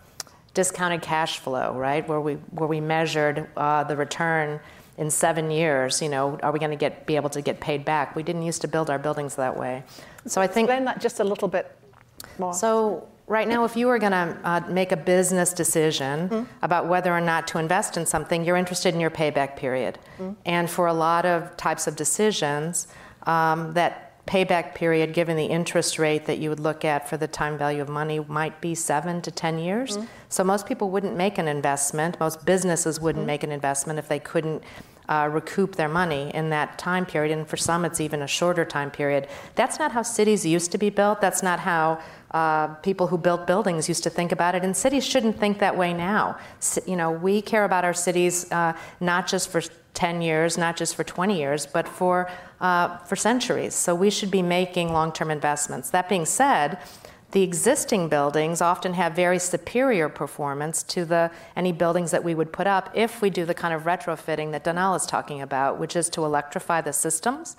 discounted 0.54 1.02
cash 1.02 1.38
flow, 1.38 1.72
right, 1.74 2.08
where 2.08 2.20
we 2.20 2.34
where 2.50 2.66
we 2.66 2.80
measured 2.80 3.48
uh, 3.56 3.84
the 3.84 3.96
return 3.96 4.58
in 4.96 5.08
seven 5.08 5.52
years. 5.52 6.02
You 6.02 6.08
know, 6.08 6.38
are 6.42 6.50
we 6.50 6.58
going 6.58 6.72
to 6.72 6.76
get 6.76 7.06
be 7.06 7.14
able 7.14 7.30
to 7.30 7.40
get 7.40 7.60
paid 7.60 7.84
back? 7.84 8.16
We 8.16 8.24
didn't 8.24 8.42
used 8.42 8.60
to 8.62 8.68
build 8.68 8.90
our 8.90 8.98
buildings 8.98 9.36
that 9.36 9.56
way. 9.56 9.84
So 10.26 10.40
I 10.40 10.48
think 10.48 10.68
explain 10.68 10.84
that 10.86 11.00
just 11.00 11.20
a 11.20 11.24
little 11.24 11.48
bit 11.48 11.76
more. 12.38 12.54
So 12.54 13.06
right 13.28 13.46
now, 13.46 13.64
if 13.64 13.76
you 13.76 13.86
were 13.86 13.98
going 13.98 14.12
to 14.12 14.38
uh, 14.42 14.60
make 14.68 14.90
a 14.90 14.96
business 14.96 15.52
decision 15.52 16.28
mm. 16.28 16.46
about 16.62 16.88
whether 16.88 17.12
or 17.12 17.20
not 17.20 17.46
to 17.48 17.58
invest 17.58 17.96
in 17.96 18.06
something, 18.06 18.44
you're 18.44 18.56
interested 18.56 18.94
in 18.94 19.00
your 19.00 19.10
payback 19.10 19.56
period. 19.56 19.98
Mm. 20.18 20.36
And 20.44 20.70
for 20.70 20.86
a 20.86 20.94
lot 20.94 21.26
of 21.26 21.56
types 21.56 21.86
of 21.86 21.94
decisions, 21.94 22.88
um, 23.24 23.74
that 23.74 24.08
payback 24.26 24.74
period, 24.74 25.14
given 25.14 25.36
the 25.36 25.46
interest 25.46 25.98
rate 25.98 26.26
that 26.26 26.38
you 26.38 26.50
would 26.50 26.60
look 26.60 26.84
at 26.84 27.08
for 27.08 27.16
the 27.16 27.26
time 27.26 27.56
value 27.56 27.80
of 27.80 27.88
money, 27.88 28.20
might 28.20 28.60
be 28.60 28.74
seven 28.74 29.22
to 29.22 29.30
10 29.30 29.58
years. 29.58 29.96
Mm-hmm. 29.96 30.06
So 30.28 30.44
most 30.44 30.66
people 30.66 30.90
wouldn't 30.90 31.16
make 31.16 31.38
an 31.38 31.48
investment, 31.48 32.20
most 32.20 32.44
businesses 32.44 33.00
wouldn't 33.00 33.24
make 33.24 33.42
an 33.42 33.50
investment 33.50 33.98
if 33.98 34.08
they 34.08 34.18
couldn't. 34.18 34.62
Uh, 35.08 35.26
recoup 35.32 35.76
their 35.76 35.88
money 35.88 36.30
in 36.34 36.50
that 36.50 36.76
time 36.76 37.06
period, 37.06 37.32
and 37.36 37.48
for 37.48 37.56
some, 37.56 37.86
it's 37.86 37.98
even 37.98 38.20
a 38.20 38.26
shorter 38.26 38.62
time 38.62 38.90
period. 38.90 39.26
That's 39.54 39.78
not 39.78 39.92
how 39.92 40.02
cities 40.02 40.44
used 40.44 40.70
to 40.72 40.78
be 40.78 40.90
built. 40.90 41.22
That's 41.22 41.42
not 41.42 41.60
how 41.60 41.98
uh, 42.32 42.66
people 42.82 43.06
who 43.06 43.16
built 43.16 43.46
buildings 43.46 43.88
used 43.88 44.02
to 44.02 44.10
think 44.10 44.32
about 44.32 44.54
it, 44.54 44.64
and 44.64 44.76
cities 44.76 45.06
shouldn't 45.06 45.38
think 45.40 45.60
that 45.60 45.74
way 45.78 45.94
now. 45.94 46.36
C- 46.60 46.82
you 46.86 46.94
know, 46.94 47.10
we 47.10 47.40
care 47.40 47.64
about 47.64 47.86
our 47.86 47.94
cities 47.94 48.52
uh, 48.52 48.74
not 49.00 49.26
just 49.26 49.48
for 49.48 49.62
10 49.94 50.20
years, 50.20 50.58
not 50.58 50.76
just 50.76 50.94
for 50.94 51.04
20 51.04 51.38
years, 51.38 51.66
but 51.66 51.88
for 51.88 52.30
uh, 52.60 52.98
for 52.98 53.16
centuries. 53.16 53.74
So 53.74 53.94
we 53.94 54.10
should 54.10 54.30
be 54.30 54.42
making 54.42 54.92
long 54.92 55.12
term 55.12 55.30
investments. 55.30 55.90
That 55.90 56.08
being 56.08 56.26
said, 56.26 56.78
the 57.32 57.42
existing 57.42 58.08
buildings 58.08 58.62
often 58.62 58.94
have 58.94 59.14
very 59.14 59.38
superior 59.38 60.08
performance 60.08 60.82
to 60.84 61.04
the 61.04 61.30
any 61.56 61.72
buildings 61.72 62.10
that 62.10 62.24
we 62.24 62.34
would 62.34 62.52
put 62.52 62.66
up 62.66 62.90
if 62.94 63.20
we 63.20 63.28
do 63.28 63.44
the 63.44 63.54
kind 63.54 63.74
of 63.74 63.82
retrofitting 63.82 64.50
that 64.52 64.64
Donnel 64.64 64.94
is 64.94 65.04
talking 65.04 65.42
about, 65.42 65.78
which 65.78 65.94
is 65.94 66.08
to 66.10 66.24
electrify 66.24 66.80
the 66.80 66.92
systems 66.92 67.56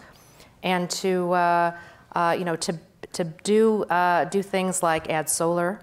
and 0.63 0.89
to 0.89 1.31
uh, 1.33 1.77
uh, 2.13 2.35
you 2.37 2.45
know 2.45 2.55
to 2.55 2.79
to 3.13 3.23
do 3.23 3.83
uh, 3.85 4.25
do 4.25 4.41
things 4.41 4.81
like 4.81 5.09
add 5.09 5.29
solar 5.29 5.79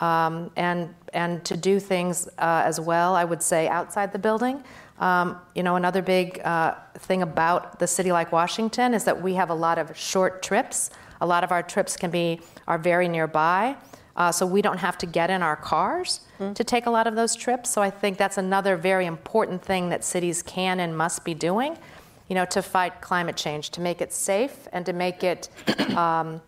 um, 0.00 0.50
and 0.56 0.94
and 1.12 1.44
to 1.44 1.56
do 1.56 1.80
things 1.80 2.28
uh, 2.38 2.62
as 2.64 2.80
well. 2.80 3.14
I 3.14 3.24
would 3.24 3.42
say 3.42 3.66
outside 3.68 4.12
the 4.12 4.18
building 4.18 4.62
um, 4.98 5.38
you 5.54 5.62
know, 5.62 5.76
another 5.76 6.00
big 6.00 6.40
uh, 6.40 6.74
thing 6.94 7.22
about 7.22 7.78
the 7.78 7.86
city 7.86 8.12
like 8.12 8.32
Washington 8.32 8.94
is 8.94 9.04
that 9.04 9.20
we 9.20 9.34
have 9.34 9.50
a 9.50 9.54
lot 9.54 9.78
of 9.78 9.96
short 9.96 10.42
trips. 10.42 10.90
A 11.20 11.26
lot 11.26 11.44
of 11.44 11.52
our 11.52 11.62
trips 11.62 11.96
can 11.96 12.10
be 12.10 12.40
are 12.66 12.78
very 12.78 13.08
nearby, 13.08 13.76
uh, 14.16 14.32
so 14.32 14.46
we 14.46 14.62
don't 14.62 14.78
have 14.78 14.96
to 14.98 15.06
get 15.06 15.30
in 15.30 15.42
our 15.42 15.56
cars 15.56 16.20
mm. 16.38 16.54
to 16.54 16.64
take 16.64 16.86
a 16.86 16.90
lot 16.90 17.06
of 17.06 17.14
those 17.14 17.36
trips. 17.36 17.70
So 17.70 17.82
I 17.82 17.90
think 17.90 18.18
that's 18.18 18.38
another 18.38 18.76
very 18.76 19.06
important 19.06 19.62
thing 19.62 19.88
that 19.90 20.04
cities 20.04 20.42
can 20.42 20.80
and 20.80 20.96
must 20.96 21.24
be 21.24 21.34
doing, 21.34 21.76
you 22.28 22.34
know, 22.34 22.44
to 22.46 22.62
fight 22.62 23.00
climate 23.00 23.36
change, 23.36 23.70
to 23.70 23.80
make 23.80 24.00
it 24.00 24.12
safe 24.12 24.68
and 24.72 24.84
to 24.86 24.92
make 24.92 25.22
it. 25.22 25.48
Um, 25.96 26.42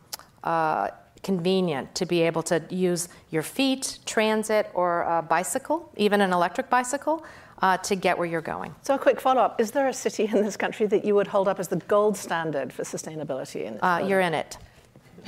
uh, 0.45 0.89
convenient 1.23 1.95
to 1.95 2.07
be 2.07 2.23
able 2.23 2.43
to 2.43 2.63
use 2.71 3.09
your 3.31 3.43
feet, 3.43 3.99
transit, 4.07 4.71
or 4.75 5.03
a 5.03 5.23
bicycle, 5.23 5.91
even 5.97 6.21
an 6.21 6.33
electric 6.33 6.71
bicycle, 6.71 7.25
uh, 7.63 7.77
to 7.79 7.97
get 7.97 8.19
where 8.19 8.27
you're 8.27 8.41
going. 8.41 8.75
So, 8.83 8.95
a 8.95 8.99
quick 8.99 9.21
follow 9.21 9.43
up 9.43 9.61
Is 9.61 9.71
there 9.71 9.89
a 9.89 9.93
city 9.93 10.25
in 10.25 10.43
this 10.43 10.57
country 10.57 10.87
that 10.87 11.05
you 11.05 11.15
would 11.15 11.27
hold 11.27 11.49
up 11.49 11.59
as 11.59 11.69
the 11.69 11.77
gold 11.77 12.17
standard 12.17 12.73
for 12.73 12.83
sustainability? 12.83 13.63
In 13.63 13.79
uh, 13.81 14.05
you're 14.07 14.21
in 14.21 14.35
it. 14.35 14.59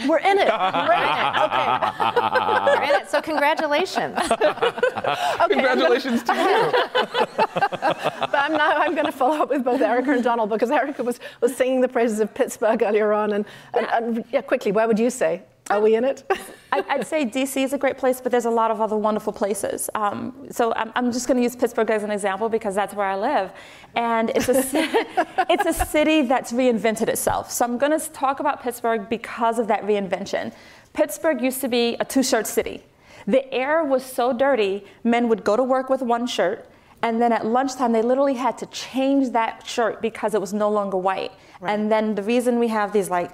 We're 0.06 0.18
in 0.18 0.38
it. 0.38 0.48
We're 0.48 0.92
in 0.92 1.02
it. 1.02 1.20
Okay. 1.20 1.90
We're 2.66 2.82
in 2.82 3.02
it. 3.02 3.10
So 3.10 3.20
congratulations. 3.20 4.18
okay, 4.30 5.46
congratulations 5.48 6.22
to 6.22 6.32
you. 6.32 6.72
but 7.54 8.34
I'm 8.34 8.52
now 8.52 8.76
I'm 8.76 8.94
going 8.94 9.06
to 9.06 9.12
follow 9.12 9.42
up 9.42 9.50
with 9.50 9.64
both 9.64 9.80
Erica 9.80 10.12
and 10.12 10.24
Donnel 10.24 10.46
because 10.46 10.70
Erica 10.70 11.02
was, 11.02 11.20
was 11.40 11.54
singing 11.56 11.80
the 11.80 11.88
praises 11.88 12.20
of 12.20 12.32
Pittsburgh 12.32 12.82
earlier 12.82 13.12
on, 13.12 13.32
and, 13.32 13.44
and, 13.74 13.86
and 13.88 14.24
yeah, 14.32 14.40
quickly, 14.40 14.72
where 14.72 14.86
would 14.86 14.98
you 14.98 15.10
say 15.10 15.42
are 15.70 15.80
we 15.80 15.94
in 15.94 16.04
it? 16.04 16.24
I'd 16.72 17.06
say 17.06 17.24
DC 17.24 17.62
is 17.62 17.72
a 17.72 17.78
great 17.78 17.98
place, 17.98 18.20
but 18.20 18.30
there's 18.30 18.44
a 18.44 18.50
lot 18.50 18.70
of 18.70 18.80
other 18.80 18.96
wonderful 18.96 19.32
places. 19.32 19.90
Um, 19.94 20.46
so 20.50 20.72
I'm, 20.74 20.92
I'm 20.94 21.12
just 21.12 21.26
going 21.26 21.36
to 21.36 21.42
use 21.42 21.56
Pittsburgh 21.56 21.90
as 21.90 22.02
an 22.02 22.10
example 22.10 22.48
because 22.48 22.74
that's 22.74 22.94
where 22.94 23.06
I 23.06 23.16
live. 23.16 23.52
And 23.94 24.30
it's 24.34 24.48
a, 24.48 24.62
it's 25.50 25.66
a 25.66 25.86
city 25.86 26.22
that's 26.22 26.52
reinvented 26.52 27.08
itself. 27.08 27.50
So 27.50 27.64
I'm 27.64 27.78
going 27.78 27.98
to 27.98 28.10
talk 28.10 28.40
about 28.40 28.62
Pittsburgh 28.62 29.08
because 29.08 29.58
of 29.58 29.66
that 29.68 29.82
reinvention. 29.82 30.52
Pittsburgh 30.92 31.40
used 31.40 31.60
to 31.60 31.68
be 31.68 31.96
a 32.00 32.04
two 32.04 32.22
shirt 32.22 32.46
city. 32.46 32.82
The 33.26 33.52
air 33.52 33.84
was 33.84 34.04
so 34.04 34.32
dirty, 34.32 34.84
men 35.04 35.28
would 35.28 35.44
go 35.44 35.56
to 35.56 35.62
work 35.62 35.90
with 35.90 36.02
one 36.02 36.26
shirt, 36.26 36.70
and 37.02 37.20
then 37.20 37.32
at 37.32 37.46
lunchtime, 37.46 37.92
they 37.92 38.02
literally 38.02 38.34
had 38.34 38.58
to 38.58 38.66
change 38.66 39.30
that 39.30 39.66
shirt 39.66 40.02
because 40.02 40.34
it 40.34 40.40
was 40.40 40.52
no 40.52 40.68
longer 40.68 40.98
white. 40.98 41.32
Right. 41.60 41.72
And 41.72 41.90
then 41.90 42.14
the 42.14 42.22
reason 42.22 42.58
we 42.58 42.68
have 42.68 42.92
these 42.92 43.08
like 43.08 43.30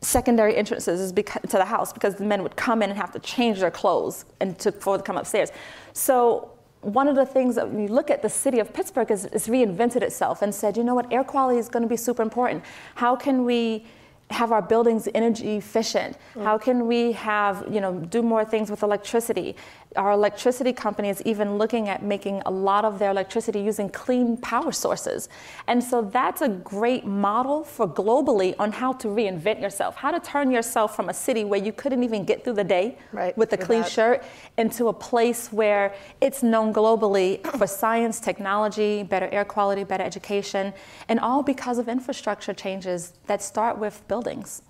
secondary 0.00 0.56
entrances 0.56 1.00
is 1.00 1.12
to 1.12 1.56
the 1.56 1.64
house 1.64 1.92
because 1.92 2.14
the 2.16 2.24
men 2.24 2.42
would 2.42 2.56
come 2.56 2.82
in 2.82 2.90
and 2.90 2.98
have 2.98 3.12
to 3.12 3.18
change 3.18 3.60
their 3.60 3.70
clothes 3.70 4.24
and 4.40 4.58
to, 4.58 4.70
before 4.72 4.96
they 4.96 5.02
come 5.02 5.16
upstairs. 5.16 5.50
So 5.92 6.52
one 6.82 7.08
of 7.08 7.16
the 7.16 7.26
things 7.26 7.56
that 7.56 7.68
when 7.68 7.80
you 7.80 7.88
look 7.88 8.10
at 8.10 8.22
the 8.22 8.28
city 8.28 8.60
of 8.60 8.72
Pittsburgh 8.72 9.10
is, 9.10 9.26
is 9.26 9.48
reinvented 9.48 10.02
itself 10.02 10.42
and 10.42 10.54
said, 10.54 10.76
you 10.76 10.84
know 10.84 10.94
what, 10.94 11.12
air 11.12 11.24
quality 11.24 11.58
is 11.58 11.68
going 11.68 11.82
to 11.82 11.88
be 11.88 11.96
super 11.96 12.22
important. 12.22 12.64
How 12.94 13.16
can 13.16 13.44
we 13.44 13.86
have 14.30 14.52
our 14.52 14.62
buildings 14.62 15.08
energy 15.14 15.56
efficient? 15.56 16.16
Mm. 16.34 16.44
How 16.44 16.58
can 16.58 16.86
we 16.86 17.12
have, 17.12 17.66
you 17.70 17.80
know, 17.80 17.94
do 17.94 18.22
more 18.22 18.44
things 18.44 18.70
with 18.70 18.82
electricity? 18.82 19.56
Our 19.96 20.12
electricity 20.12 20.72
company 20.72 21.08
is 21.08 21.22
even 21.22 21.56
looking 21.56 21.88
at 21.88 22.02
making 22.02 22.42
a 22.44 22.50
lot 22.50 22.84
of 22.84 22.98
their 22.98 23.10
electricity 23.10 23.60
using 23.60 23.88
clean 23.88 24.36
power 24.36 24.70
sources. 24.70 25.30
And 25.66 25.82
so 25.82 26.02
that's 26.02 26.42
a 26.42 26.48
great 26.48 27.06
model 27.06 27.64
for 27.64 27.88
globally 27.88 28.54
on 28.58 28.72
how 28.72 28.92
to 28.94 29.08
reinvent 29.08 29.62
yourself, 29.62 29.96
how 29.96 30.10
to 30.10 30.20
turn 30.20 30.50
yourself 30.50 30.94
from 30.94 31.08
a 31.08 31.14
city 31.14 31.42
where 31.44 31.58
you 31.58 31.72
couldn't 31.72 32.04
even 32.04 32.24
get 32.24 32.44
through 32.44 32.52
the 32.54 32.64
day 32.64 32.98
right, 33.12 33.36
with 33.38 33.52
a 33.54 33.56
clean 33.56 33.80
that. 33.80 33.90
shirt 33.90 34.24
into 34.58 34.88
a 34.88 34.92
place 34.92 35.50
where 35.52 35.94
it's 36.20 36.42
known 36.42 36.72
globally 36.72 37.44
for 37.56 37.66
science, 37.66 38.20
technology, 38.20 39.02
better 39.02 39.28
air 39.32 39.44
quality, 39.44 39.84
better 39.84 40.04
education, 40.04 40.74
and 41.08 41.18
all 41.18 41.42
because 41.42 41.78
of 41.78 41.88
infrastructure 41.88 42.52
changes 42.52 43.14
that 43.26 43.40
start 43.40 43.78
with 43.78 44.06
buildings. 44.06 44.62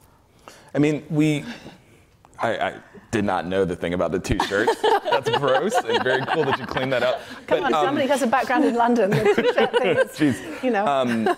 I 0.75 0.79
mean, 0.79 1.05
we 1.11 1.45
I, 2.41 2.68
I, 2.68 2.74
did 3.11 3.24
not 3.24 3.47
know 3.47 3.64
the 3.64 3.74
thing 3.74 3.95
about 3.95 4.12
the 4.12 4.18
two 4.18 4.39
shirts. 4.47 4.76
That's 4.82 5.30
gross 5.39 5.74
and 5.74 6.03
very 6.03 6.24
cool 6.26 6.45
that 6.45 6.59
you 6.59 6.66
cleaned 6.66 6.93
that 6.93 7.03
up. 7.03 7.22
Come 7.47 7.61
but, 7.61 7.72
on, 7.72 7.74
um, 7.74 7.86
somebody 7.86 8.07
has 8.07 8.22
a 8.22 8.26
background 8.26 8.64
in 8.64 8.74
London. 8.74 9.11
The. 9.11 10.59
You 10.62 10.70
know. 10.70 10.86
Um, 10.86 11.36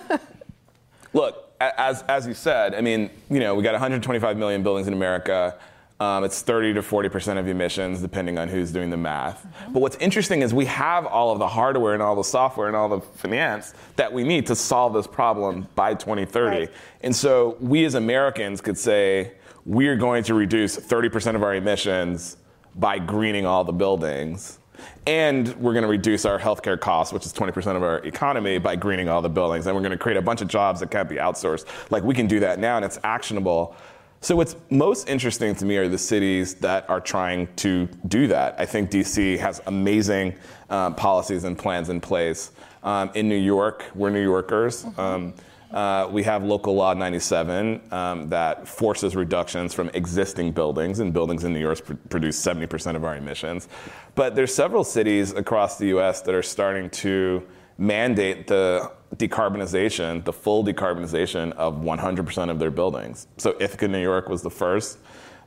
look, 1.12 1.54
as, 1.60 2.02
as 2.08 2.26
you 2.26 2.34
said, 2.34 2.74
I 2.74 2.80
mean, 2.80 3.10
you 3.28 3.38
know, 3.38 3.54
we 3.54 3.62
got 3.62 3.72
125 3.72 4.36
million 4.36 4.62
buildings 4.62 4.88
in 4.88 4.94
America. 4.94 5.58
Um, 6.00 6.24
it's 6.24 6.40
30 6.40 6.74
to 6.74 6.82
40 6.82 7.08
percent 7.10 7.38
of 7.38 7.46
emissions, 7.46 8.00
depending 8.00 8.38
on 8.38 8.48
who's 8.48 8.72
doing 8.72 8.88
the 8.88 8.96
math. 8.96 9.44
Mm-hmm. 9.44 9.74
But 9.74 9.80
what's 9.80 9.96
interesting 9.96 10.40
is 10.40 10.54
we 10.54 10.64
have 10.64 11.04
all 11.04 11.30
of 11.30 11.38
the 11.38 11.46
hardware 11.46 11.92
and 11.92 12.02
all 12.02 12.16
the 12.16 12.24
software 12.24 12.68
and 12.68 12.76
all 12.76 12.88
the 12.88 13.00
finance 13.00 13.74
that 13.96 14.10
we 14.10 14.24
need 14.24 14.46
to 14.46 14.56
solve 14.56 14.94
this 14.94 15.06
problem 15.06 15.68
by 15.74 15.92
2030. 15.92 16.56
Right. 16.56 16.70
And 17.02 17.14
so 17.14 17.58
we 17.60 17.84
as 17.84 17.94
Americans 17.94 18.62
could 18.62 18.78
say, 18.78 19.32
we're 19.64 19.96
going 19.96 20.24
to 20.24 20.34
reduce 20.34 20.76
30% 20.76 21.34
of 21.34 21.42
our 21.42 21.54
emissions 21.54 22.36
by 22.74 22.98
greening 22.98 23.46
all 23.46 23.64
the 23.64 23.72
buildings. 23.72 24.58
And 25.06 25.48
we're 25.56 25.72
going 25.72 25.82
to 25.82 25.88
reduce 25.88 26.24
our 26.24 26.38
healthcare 26.38 26.78
costs, 26.80 27.12
which 27.12 27.26
is 27.26 27.32
20% 27.32 27.76
of 27.76 27.82
our 27.82 27.98
economy, 27.98 28.58
by 28.58 28.76
greening 28.76 29.08
all 29.08 29.20
the 29.20 29.28
buildings. 29.28 29.66
And 29.66 29.74
we're 29.74 29.82
going 29.82 29.92
to 29.92 29.98
create 29.98 30.16
a 30.16 30.22
bunch 30.22 30.40
of 30.40 30.48
jobs 30.48 30.80
that 30.80 30.90
can't 30.90 31.08
be 31.08 31.16
outsourced. 31.16 31.66
Like 31.90 32.02
we 32.02 32.14
can 32.14 32.26
do 32.26 32.40
that 32.40 32.58
now, 32.58 32.76
and 32.76 32.84
it's 32.84 32.98
actionable. 33.04 33.76
So, 34.22 34.36
what's 34.36 34.54
most 34.68 35.08
interesting 35.08 35.54
to 35.56 35.64
me 35.64 35.78
are 35.78 35.88
the 35.88 35.98
cities 35.98 36.54
that 36.56 36.88
are 36.90 37.00
trying 37.00 37.48
to 37.56 37.86
do 38.08 38.26
that. 38.26 38.54
I 38.58 38.66
think 38.66 38.90
DC 38.90 39.38
has 39.38 39.62
amazing 39.66 40.34
um, 40.68 40.94
policies 40.94 41.44
and 41.44 41.58
plans 41.58 41.88
in 41.88 42.00
place. 42.00 42.52
Um, 42.82 43.10
in 43.14 43.28
New 43.28 43.36
York, 43.36 43.84
we're 43.94 44.10
New 44.10 44.22
Yorkers. 44.22 44.84
Mm-hmm. 44.84 45.30
Uh, 45.70 46.08
we 46.10 46.24
have 46.24 46.42
local 46.42 46.74
law 46.74 46.92
97 46.94 47.80
um, 47.92 48.28
that 48.28 48.66
forces 48.66 49.14
reductions 49.14 49.72
from 49.72 49.88
existing 49.94 50.50
buildings, 50.50 50.98
and 50.98 51.12
buildings 51.12 51.44
in 51.44 51.52
New 51.52 51.60
York 51.60 51.84
pr- 51.84 51.94
produce 52.08 52.40
70% 52.44 52.96
of 52.96 53.04
our 53.04 53.16
emissions. 53.16 53.68
But 54.16 54.34
there's 54.34 54.52
several 54.52 54.82
cities 54.82 55.32
across 55.32 55.78
the 55.78 55.86
U.S. 55.88 56.22
that 56.22 56.34
are 56.34 56.42
starting 56.42 56.90
to 56.90 57.46
mandate 57.78 58.48
the 58.48 58.90
decarbonization, 59.16 60.24
the 60.24 60.32
full 60.32 60.64
decarbonization 60.64 61.52
of 61.52 61.76
100% 61.76 62.50
of 62.50 62.58
their 62.58 62.70
buildings. 62.70 63.28
So 63.36 63.56
Ithaca, 63.60 63.88
New 63.88 64.02
York 64.02 64.28
was 64.28 64.42
the 64.42 64.50
first. 64.50 64.98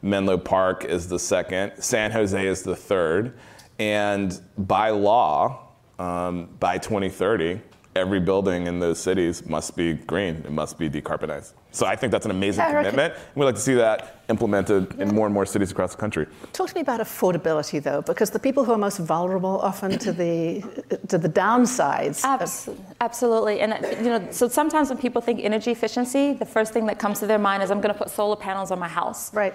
Menlo 0.02 0.38
Park 0.38 0.86
is 0.86 1.08
the 1.08 1.20
second. 1.20 1.74
San 1.82 2.12
Jose 2.12 2.46
is 2.46 2.64
the 2.64 2.76
third. 2.76 3.38
And 3.80 4.40
by 4.58 4.90
law, 4.90 5.68
um, 6.00 6.50
by 6.60 6.78
2030, 6.78 7.62
every 7.96 8.20
building 8.20 8.68
in 8.68 8.80
those 8.80 9.00
cities 9.00 9.46
must 9.46 9.76
be 9.76 9.94
green. 9.94 10.36
It 10.46 10.52
must 10.52 10.78
be 10.80 10.90
decarbonized. 10.90 11.54
So 11.72 11.86
I 11.86 11.96
think 11.96 12.12
that's 12.12 12.26
an 12.26 12.32
amazing 12.32 12.64
Erica- 12.64 12.90
commitment. 12.90 13.14
And 13.14 13.36
we'd 13.36 13.46
like 13.46 13.56
to 13.56 13.62
see 13.62 13.74
that 13.76 14.24
implemented 14.30 15.00
in 15.00 15.14
more 15.14 15.26
and 15.28 15.34
more 15.34 15.46
cities 15.46 15.72
across 15.72 15.92
the 15.94 16.00
country. 16.02 16.26
Talk 16.54 16.70
to 16.70 16.76
me 16.76 16.82
about 16.82 17.00
affordability, 17.02 17.82
though, 17.82 18.02
because 18.02 18.30
the 18.32 18.40
people 18.40 18.64
who 18.66 18.72
are 18.72 18.78
most 18.78 18.98
vulnerable 19.00 19.60
often 19.62 19.98
to 20.00 20.12
the 20.12 20.62
to 21.08 21.18
the 21.18 21.30
downsides. 21.30 22.24
of- 22.26 22.80
absolutely. 23.02 23.60
And 23.62 23.74
you 24.04 24.10
know, 24.12 24.28
so 24.32 24.48
sometimes 24.48 24.90
when 24.90 24.98
people 24.98 25.22
think 25.22 25.40
energy 25.44 25.72
efficiency, 25.72 26.34
the 26.34 26.46
first 26.46 26.74
thing 26.74 26.86
that 26.88 27.00
comes 27.00 27.20
to 27.20 27.28
their 27.28 27.40
mind 27.40 27.64
is 27.64 27.70
I'm 27.72 27.82
going 27.82 27.94
to 27.94 28.00
put 28.00 28.10
solar 28.10 28.36
panels 28.36 28.72
on 28.72 28.80
my 28.80 28.88
house. 28.88 29.34
right. 29.34 29.54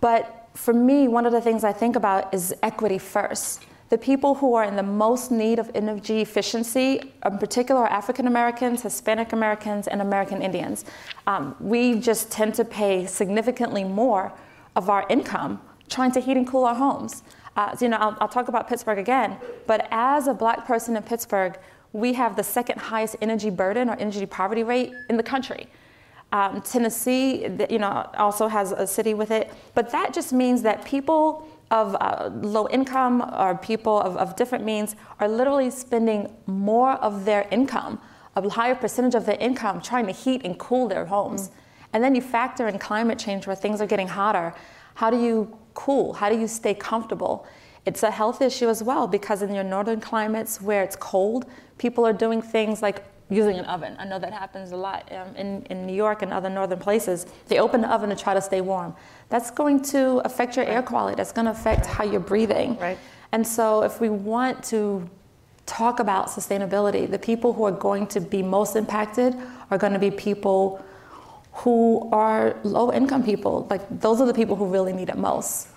But 0.00 0.48
for 0.54 0.72
me, 0.72 1.08
one 1.08 1.26
of 1.26 1.32
the 1.32 1.40
things 1.40 1.64
I 1.64 1.72
think 1.72 1.96
about 1.96 2.32
is 2.32 2.54
equity 2.62 2.98
first. 2.98 3.64
The 3.88 3.98
people 3.98 4.34
who 4.34 4.54
are 4.54 4.64
in 4.64 4.76
the 4.76 4.82
most 4.82 5.30
need 5.30 5.58
of 5.58 5.70
energy 5.74 6.20
efficiency, 6.20 7.12
in 7.24 7.38
particular, 7.38 7.82
are 7.82 7.88
African 7.88 8.26
Americans, 8.26 8.82
Hispanic 8.82 9.32
Americans, 9.32 9.88
and 9.88 10.02
American 10.02 10.42
Indians. 10.42 10.84
Um, 11.26 11.56
we 11.58 11.98
just 11.98 12.30
tend 12.30 12.54
to 12.56 12.64
pay 12.64 13.06
significantly 13.06 13.84
more 13.84 14.32
of 14.76 14.90
our 14.90 15.06
income 15.08 15.60
trying 15.88 16.12
to 16.12 16.20
heat 16.20 16.36
and 16.36 16.46
cool 16.46 16.64
our 16.64 16.74
homes. 16.74 17.22
Uh, 17.56 17.74
so, 17.74 17.86
you 17.86 17.88
know, 17.88 17.96
I'll, 17.96 18.16
I'll 18.20 18.28
talk 18.28 18.48
about 18.48 18.68
Pittsburgh 18.68 18.98
again, 18.98 19.38
but 19.66 19.88
as 19.90 20.28
a 20.28 20.34
black 20.34 20.66
person 20.66 20.96
in 20.96 21.02
Pittsburgh, 21.02 21.58
we 21.92 22.12
have 22.12 22.36
the 22.36 22.44
second 22.44 22.78
highest 22.78 23.16
energy 23.22 23.48
burden 23.48 23.88
or 23.88 23.96
energy 23.96 24.26
poverty 24.26 24.62
rate 24.62 24.92
in 25.08 25.16
the 25.16 25.22
country. 25.22 25.66
Um, 26.30 26.60
Tennessee, 26.60 27.48
you 27.70 27.78
know, 27.78 28.08
also 28.18 28.48
has 28.48 28.72
a 28.72 28.86
city 28.86 29.14
with 29.14 29.30
it, 29.30 29.50
but 29.74 29.90
that 29.92 30.12
just 30.12 30.30
means 30.32 30.60
that 30.62 30.84
people 30.84 31.48
of 31.70 31.96
uh, 32.00 32.30
low 32.34 32.68
income 32.68 33.22
or 33.36 33.56
people 33.56 34.00
of, 34.00 34.16
of 34.16 34.36
different 34.36 34.64
means 34.64 34.96
are 35.20 35.28
literally 35.28 35.70
spending 35.70 36.34
more 36.46 36.92
of 36.92 37.24
their 37.24 37.46
income, 37.50 38.00
a 38.36 38.48
higher 38.48 38.74
percentage 38.74 39.14
of 39.14 39.26
their 39.26 39.36
income, 39.38 39.80
trying 39.80 40.06
to 40.06 40.12
heat 40.12 40.42
and 40.44 40.58
cool 40.58 40.88
their 40.88 41.06
homes. 41.06 41.50
And 41.92 42.02
then 42.02 42.14
you 42.14 42.22
factor 42.22 42.68
in 42.68 42.78
climate 42.78 43.18
change 43.18 43.46
where 43.46 43.56
things 43.56 43.80
are 43.80 43.86
getting 43.86 44.08
hotter. 44.08 44.54
How 44.94 45.10
do 45.10 45.20
you 45.20 45.56
cool? 45.74 46.14
How 46.14 46.28
do 46.28 46.38
you 46.38 46.48
stay 46.48 46.74
comfortable? 46.74 47.46
It's 47.86 48.02
a 48.02 48.10
health 48.10 48.42
issue 48.42 48.68
as 48.68 48.82
well 48.82 49.06
because 49.06 49.42
in 49.42 49.54
your 49.54 49.64
northern 49.64 50.00
climates 50.00 50.60
where 50.60 50.82
it's 50.82 50.96
cold, 50.96 51.46
people 51.78 52.04
are 52.06 52.12
doing 52.12 52.42
things 52.42 52.82
like 52.82 53.02
using 53.30 53.58
an 53.58 53.64
oven. 53.66 53.94
I 53.98 54.04
know 54.04 54.18
that 54.18 54.32
happens 54.32 54.72
a 54.72 54.76
lot 54.76 55.10
um, 55.12 55.36
in, 55.36 55.62
in 55.64 55.86
New 55.86 55.94
York 55.94 56.22
and 56.22 56.32
other 56.32 56.48
northern 56.48 56.78
places. 56.78 57.26
They 57.48 57.58
open 57.58 57.80
the 57.80 57.92
oven 57.92 58.10
to 58.10 58.16
try 58.16 58.34
to 58.34 58.40
stay 58.40 58.60
warm. 58.60 58.94
That's 59.28 59.50
going 59.50 59.82
to 59.84 60.18
affect 60.24 60.56
your 60.56 60.64
air 60.64 60.82
quality. 60.82 61.16
That's 61.16 61.32
going 61.32 61.44
to 61.44 61.50
affect 61.52 61.86
how 61.86 62.04
you're 62.04 62.20
breathing. 62.20 62.78
Right. 62.78 62.98
And 63.32 63.46
so, 63.46 63.82
if 63.82 64.00
we 64.00 64.08
want 64.08 64.64
to 64.64 65.08
talk 65.66 66.00
about 66.00 66.28
sustainability, 66.28 67.10
the 67.10 67.18
people 67.18 67.52
who 67.52 67.64
are 67.64 67.72
going 67.72 68.06
to 68.08 68.20
be 68.20 68.42
most 68.42 68.74
impacted 68.74 69.36
are 69.70 69.76
going 69.76 69.92
to 69.92 69.98
be 69.98 70.10
people 70.10 70.82
who 71.52 72.08
are 72.10 72.56
low 72.62 72.90
income 72.92 73.22
people. 73.22 73.66
Like, 73.68 73.82
those 74.00 74.20
are 74.20 74.26
the 74.26 74.32
people 74.32 74.56
who 74.56 74.66
really 74.66 74.94
need 74.94 75.10
it 75.10 75.18
most. 75.18 75.68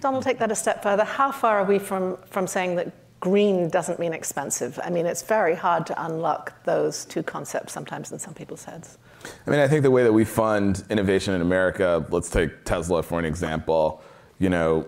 Donnel, 0.00 0.22
take 0.22 0.38
that 0.38 0.50
a 0.50 0.54
step 0.54 0.82
further. 0.82 1.04
How 1.04 1.32
far 1.32 1.60
are 1.60 1.64
we 1.64 1.78
from, 1.78 2.16
from 2.30 2.46
saying 2.46 2.76
that 2.76 2.92
green 3.20 3.68
doesn't 3.68 3.98
mean 3.98 4.12
expensive? 4.12 4.78
I 4.82 4.90
mean, 4.90 5.06
it's 5.06 5.22
very 5.22 5.54
hard 5.54 5.86
to 5.86 6.04
unlock 6.04 6.64
those 6.64 7.04
two 7.04 7.22
concepts 7.22 7.72
sometimes 7.72 8.12
in 8.12 8.18
some 8.18 8.34
people's 8.34 8.64
heads. 8.64 8.98
I 9.46 9.50
mean, 9.50 9.60
I 9.60 9.68
think 9.68 9.82
the 9.82 9.90
way 9.90 10.04
that 10.04 10.12
we 10.12 10.24
fund 10.24 10.84
innovation 10.90 11.34
in 11.34 11.40
America, 11.40 12.06
let's 12.10 12.30
take 12.30 12.64
Tesla 12.64 13.02
for 13.02 13.18
an 13.18 13.24
example. 13.24 14.02
You 14.38 14.50
know, 14.50 14.86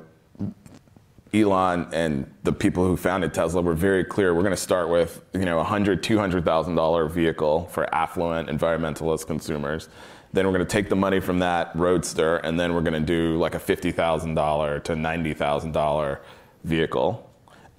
Elon 1.33 1.89
and 1.93 2.33
the 2.43 2.53
people 2.53 2.85
who 2.85 2.97
founded 2.97 3.33
Tesla 3.33 3.63
were 3.63 3.75
very 3.75 4.05
clear. 4.05 4.35
We're 4.35 4.43
going 4.43 4.53
to 4.53 4.57
start 4.57 4.89
with, 4.89 5.23
you 5.33 5.45
know, 5.45 5.61
a 5.61 5.65
hundred, 5.65 6.03
two 6.03 6.19
hundred 6.19 6.45
thousand 6.45 6.75
dollar 6.75 7.07
vehicle 7.09 7.67
for 7.67 7.93
affluent 7.95 8.49
environmentalist 8.49 9.27
consumers. 9.27 9.89
Then 10.33 10.47
we're 10.47 10.53
going 10.53 10.67
to 10.67 10.71
take 10.73 10.89
the 10.89 10.97
money 10.97 11.21
from 11.21 11.41
that 11.41 11.75
roadster, 11.75 12.37
and 12.37 12.59
then 12.59 12.75
we're 12.75 12.83
going 12.83 13.01
to 13.01 13.01
do 13.01 13.37
like 13.39 13.55
a 13.55 13.61
fifty 13.61 13.93
thousand 13.93 14.35
dollar 14.35 14.81
to 14.81 14.97
ninety 14.97 15.35
thousand 15.35 15.73
dollar 15.73 16.21
vehicle. 16.65 17.30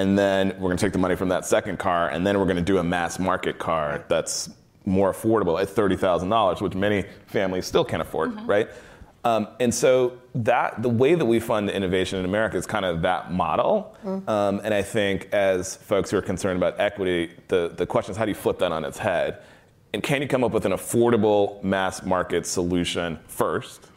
And 0.02 0.18
then 0.18 0.50
we're 0.58 0.70
going 0.70 0.78
to 0.78 0.84
take 0.84 0.94
the 0.94 1.00
money 1.00 1.16
from 1.16 1.30
that 1.30 1.46
second 1.46 1.78
car, 1.78 2.10
and 2.10 2.26
then 2.26 2.40
we're 2.40 2.46
going 2.46 2.56
to 2.58 2.64
do 2.64 2.80
a 2.80 2.84
mass 2.84 3.20
market 3.20 3.60
car 3.60 4.04
that's 4.08 4.50
more 4.84 5.14
affordable 5.14 5.62
at 5.62 5.70
thirty 5.70 5.96
thousand 5.96 6.30
dollars, 6.30 6.60
which 6.60 6.74
many 6.74 7.06
families 7.28 7.68
still 7.68 7.86
can't 7.86 8.02
afford, 8.02 8.30
right? 8.48 8.68
Um, 9.24 9.48
and 9.60 9.72
so 9.72 10.18
that 10.34 10.82
the 10.82 10.90
way 10.90 11.14
that 11.14 11.26
we 11.34 11.40
fund 11.40 11.70
innovation 11.70 12.18
in 12.18 12.26
America 12.26 12.58
is 12.58 12.66
kind 12.66 12.84
of 12.84 13.04
that 13.04 13.32
model. 13.32 13.96
Um, 14.28 14.60
and 14.64 14.74
I 14.74 14.82
think 14.82 15.30
as 15.32 15.76
folks 15.76 16.10
who 16.10 16.18
are 16.18 16.22
concerned 16.24 16.58
about 16.58 16.80
equity, 16.80 17.30
the, 17.48 17.72
the 17.78 17.86
question 17.86 18.10
is 18.14 18.18
how 18.18 18.26
do 18.26 18.32
you 18.32 18.36
flip 18.36 18.58
that 18.58 18.72
on 18.72 18.84
its 18.84 18.98
head? 18.98 19.44
And 19.94 20.02
can 20.02 20.24
you 20.24 20.28
come 20.28 20.44
up 20.44 20.52
with 20.52 20.66
an 20.66 20.72
affordable 20.72 21.62
mass 21.64 22.02
market 22.02 22.48
solution 22.48 23.20
first, 23.28 23.88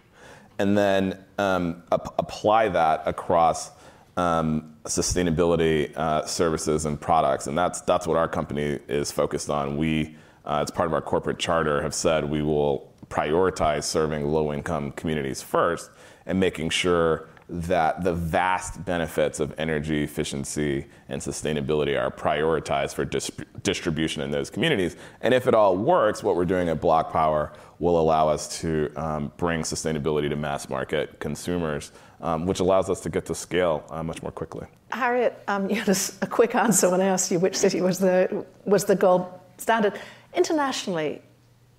and 0.58 0.76
then 0.76 1.24
um, 1.38 1.82
ap- 1.90 2.14
apply 2.18 2.68
that 2.68 3.04
across 3.06 3.70
um, 4.18 4.73
sustainability 4.84 5.94
uh, 5.96 6.24
services 6.26 6.84
and 6.84 7.00
products? 7.00 7.46
And 7.46 7.56
that's 7.56 7.80
that's 7.82 8.06
what 8.06 8.16
our 8.16 8.28
company 8.28 8.78
is 8.88 9.10
focused 9.10 9.50
on. 9.50 9.76
We, 9.76 10.16
uh, 10.44 10.62
as 10.62 10.70
part 10.70 10.86
of 10.86 10.92
our 10.92 11.02
corporate 11.02 11.38
charter, 11.38 11.82
have 11.82 11.94
said 11.94 12.28
we 12.28 12.42
will 12.42 12.92
prioritize 13.08 13.84
serving 13.84 14.26
low-income 14.26 14.92
communities 14.92 15.42
first 15.42 15.90
and 16.26 16.40
making 16.40 16.70
sure 16.70 17.28
that 17.48 18.02
the 18.02 18.12
vast 18.12 18.84
benefits 18.84 19.38
of 19.38 19.54
energy 19.58 20.02
efficiency 20.02 20.86
and 21.10 21.20
sustainability 21.20 22.00
are 22.00 22.10
prioritized 22.10 22.94
for 22.94 23.04
dis- 23.04 23.30
distribution 23.62 24.22
in 24.22 24.30
those 24.30 24.48
communities. 24.48 24.96
And 25.20 25.34
if 25.34 25.46
it 25.46 25.54
all 25.54 25.76
works, 25.76 26.22
what 26.22 26.36
we're 26.36 26.46
doing 26.46 26.70
at 26.70 26.80
BlocPower 26.80 27.52
will 27.84 28.00
allow 28.00 28.28
us 28.28 28.60
to 28.60 28.90
um, 28.96 29.30
bring 29.36 29.60
sustainability 29.60 30.28
to 30.30 30.36
mass 30.36 30.70
market 30.70 31.20
consumers, 31.20 31.92
um, 32.22 32.46
which 32.46 32.60
allows 32.60 32.88
us 32.88 33.00
to 33.02 33.10
get 33.10 33.26
to 33.26 33.34
scale 33.34 33.84
uh, 33.90 34.02
much 34.02 34.22
more 34.22 34.32
quickly. 34.32 34.66
Harriet, 34.90 35.32
um, 35.48 35.68
you 35.68 35.76
had 35.76 35.88
a, 35.88 35.96
a 36.22 36.26
quick 36.26 36.54
answer 36.54 36.88
when 36.90 37.00
I 37.02 37.06
asked 37.06 37.30
you 37.30 37.38
which 37.38 37.56
city 37.56 37.82
was 37.82 37.98
the, 37.98 38.44
was 38.64 38.86
the 38.86 38.96
gold 38.96 39.26
standard. 39.58 39.92
Internationally, 40.32 41.20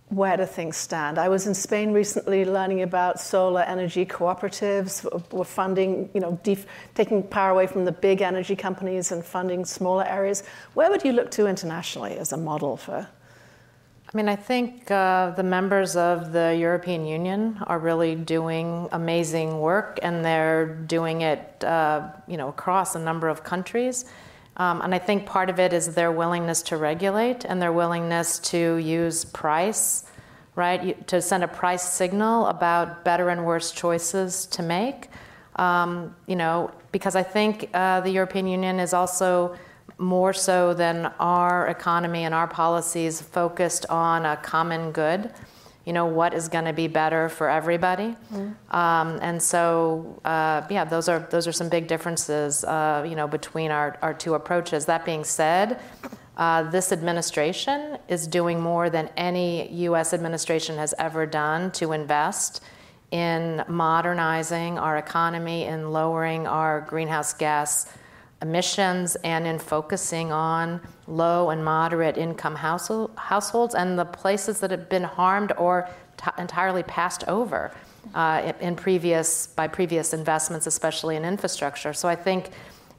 where 0.09 0.37
do 0.37 0.45
things 0.45 0.77
stand? 0.77 1.17
I 1.17 1.27
was 1.29 1.47
in 1.47 1.55
Spain 1.55 1.91
recently 1.91 2.45
learning 2.45 2.83
about 2.83 3.19
solar 3.19 3.61
energy 3.61 4.05
cooperatives. 4.05 4.91
We're 5.31 5.43
funding, 5.43 6.11
you 6.13 6.21
know, 6.21 6.39
def- 6.43 6.67
taking 6.93 7.23
power 7.23 7.49
away 7.49 7.65
from 7.65 7.85
the 7.85 7.91
big 7.91 8.21
energy 8.21 8.55
companies 8.55 9.11
and 9.11 9.25
funding 9.25 9.65
smaller 9.65 10.05
areas. 10.05 10.43
Where 10.75 10.91
would 10.91 11.03
you 11.03 11.13
look 11.13 11.31
to 11.31 11.47
internationally 11.47 12.15
as 12.19 12.31
a 12.31 12.37
model 12.37 12.77
for? 12.77 13.07
I 14.13 14.17
mean, 14.17 14.29
I 14.29 14.35
think 14.35 14.89
uh, 14.91 15.31
the 15.31 15.43
members 15.43 15.95
of 15.95 16.31
the 16.31 16.55
European 16.57 17.05
Union 17.05 17.57
are 17.65 17.79
really 17.79 18.15
doing 18.15 18.87
amazing 18.91 19.59
work, 19.59 19.99
and 20.03 20.23
they're 20.23 20.67
doing 20.67 21.21
it, 21.21 21.63
uh, 21.63 22.09
you 22.27 22.37
know, 22.37 22.49
across 22.49 22.95
a 22.95 22.99
number 22.99 23.27
of 23.27 23.43
countries. 23.43 24.05
Um, 24.57 24.81
and 24.81 24.95
I 24.95 24.99
think 24.99 25.25
part 25.25 25.49
of 25.49 25.59
it 25.59 25.73
is 25.73 25.95
their 25.95 26.11
willingness 26.11 26.61
to 26.63 26.77
regulate 26.77 27.45
and 27.45 27.61
their 27.61 27.73
willingness 27.73 28.39
to 28.51 28.77
use 28.77 29.25
price, 29.25 30.05
right, 30.55 30.81
you, 30.81 30.95
to 31.07 31.21
send 31.21 31.43
a 31.43 31.47
price 31.47 31.83
signal 31.83 32.45
about 32.45 33.03
better 33.03 33.29
and 33.29 33.43
worse 33.45 33.71
choices 33.71 34.45
to 34.47 34.63
make. 34.63 35.09
Um, 35.57 36.15
you 36.27 36.35
know, 36.35 36.71
because 36.91 37.15
I 37.15 37.23
think 37.23 37.69
uh, 37.73 38.01
the 38.01 38.11
European 38.11 38.47
Union 38.47 38.79
is 38.79 38.93
also 38.93 39.57
more 39.97 40.33
so 40.33 40.73
than 40.73 41.05
our 41.19 41.67
economy 41.67 42.23
and 42.23 42.33
our 42.33 42.47
policies 42.47 43.21
focused 43.21 43.85
on 43.89 44.25
a 44.25 44.37
common 44.37 44.91
good. 44.91 45.31
You 45.85 45.93
know, 45.93 46.07
what 46.07 46.33
is 46.33 46.49
going 46.49 46.65
to 46.65 46.73
be 46.73 46.87
better 46.87 47.29
for 47.29 47.47
everybody? 47.47 48.15
Um, 48.71 49.19
and 49.21 49.41
so, 49.41 50.19
uh, 50.25 50.65
yeah, 50.69 50.83
those 50.83 51.07
are 51.07 51.19
those 51.29 51.47
are 51.47 51.51
some 51.51 51.69
big 51.69 51.87
differences. 51.87 52.63
Uh, 52.63 53.05
you 53.07 53.15
know, 53.15 53.27
between 53.27 53.69
our, 53.69 53.97
our 54.01 54.13
two 54.13 54.33
approaches. 54.33 54.85
That 54.85 55.05
being 55.05 55.23
said, 55.23 55.79
uh, 56.37 56.63
this 56.71 56.91
administration 56.91 57.99
is 58.07 58.25
doing 58.25 58.59
more 58.59 58.89
than 58.89 59.09
any 59.15 59.71
U.S. 59.85 60.11
administration 60.11 60.77
has 60.77 60.95
ever 60.97 61.27
done 61.27 61.71
to 61.73 61.91
invest 61.91 62.63
in 63.11 63.63
modernizing 63.67 64.79
our 64.79 64.97
economy 64.97 65.65
and 65.65 65.93
lowering 65.93 66.47
our 66.47 66.81
greenhouse 66.81 67.33
gas 67.33 67.85
emissions 68.41 69.15
and 69.23 69.47
in 69.47 69.57
focusing 69.57 70.31
on 70.31 70.81
low 71.07 71.49
and 71.49 71.63
moderate 71.63 72.17
income 72.17 72.55
household, 72.55 73.11
households 73.15 73.75
and 73.75 73.97
the 73.97 74.05
places 74.05 74.59
that 74.59 74.71
have 74.71 74.89
been 74.89 75.03
harmed 75.03 75.53
or 75.57 75.89
t- 76.17 76.29
entirely 76.37 76.83
passed 76.83 77.23
over 77.27 77.71
uh, 78.13 78.53
in, 78.59 78.75
previous 78.75 79.47
by 79.47 79.67
previous 79.67 80.13
investments, 80.13 80.67
especially 80.67 81.15
in 81.15 81.25
infrastructure. 81.25 81.93
So 81.93 82.07
I 82.07 82.15
think, 82.15 82.49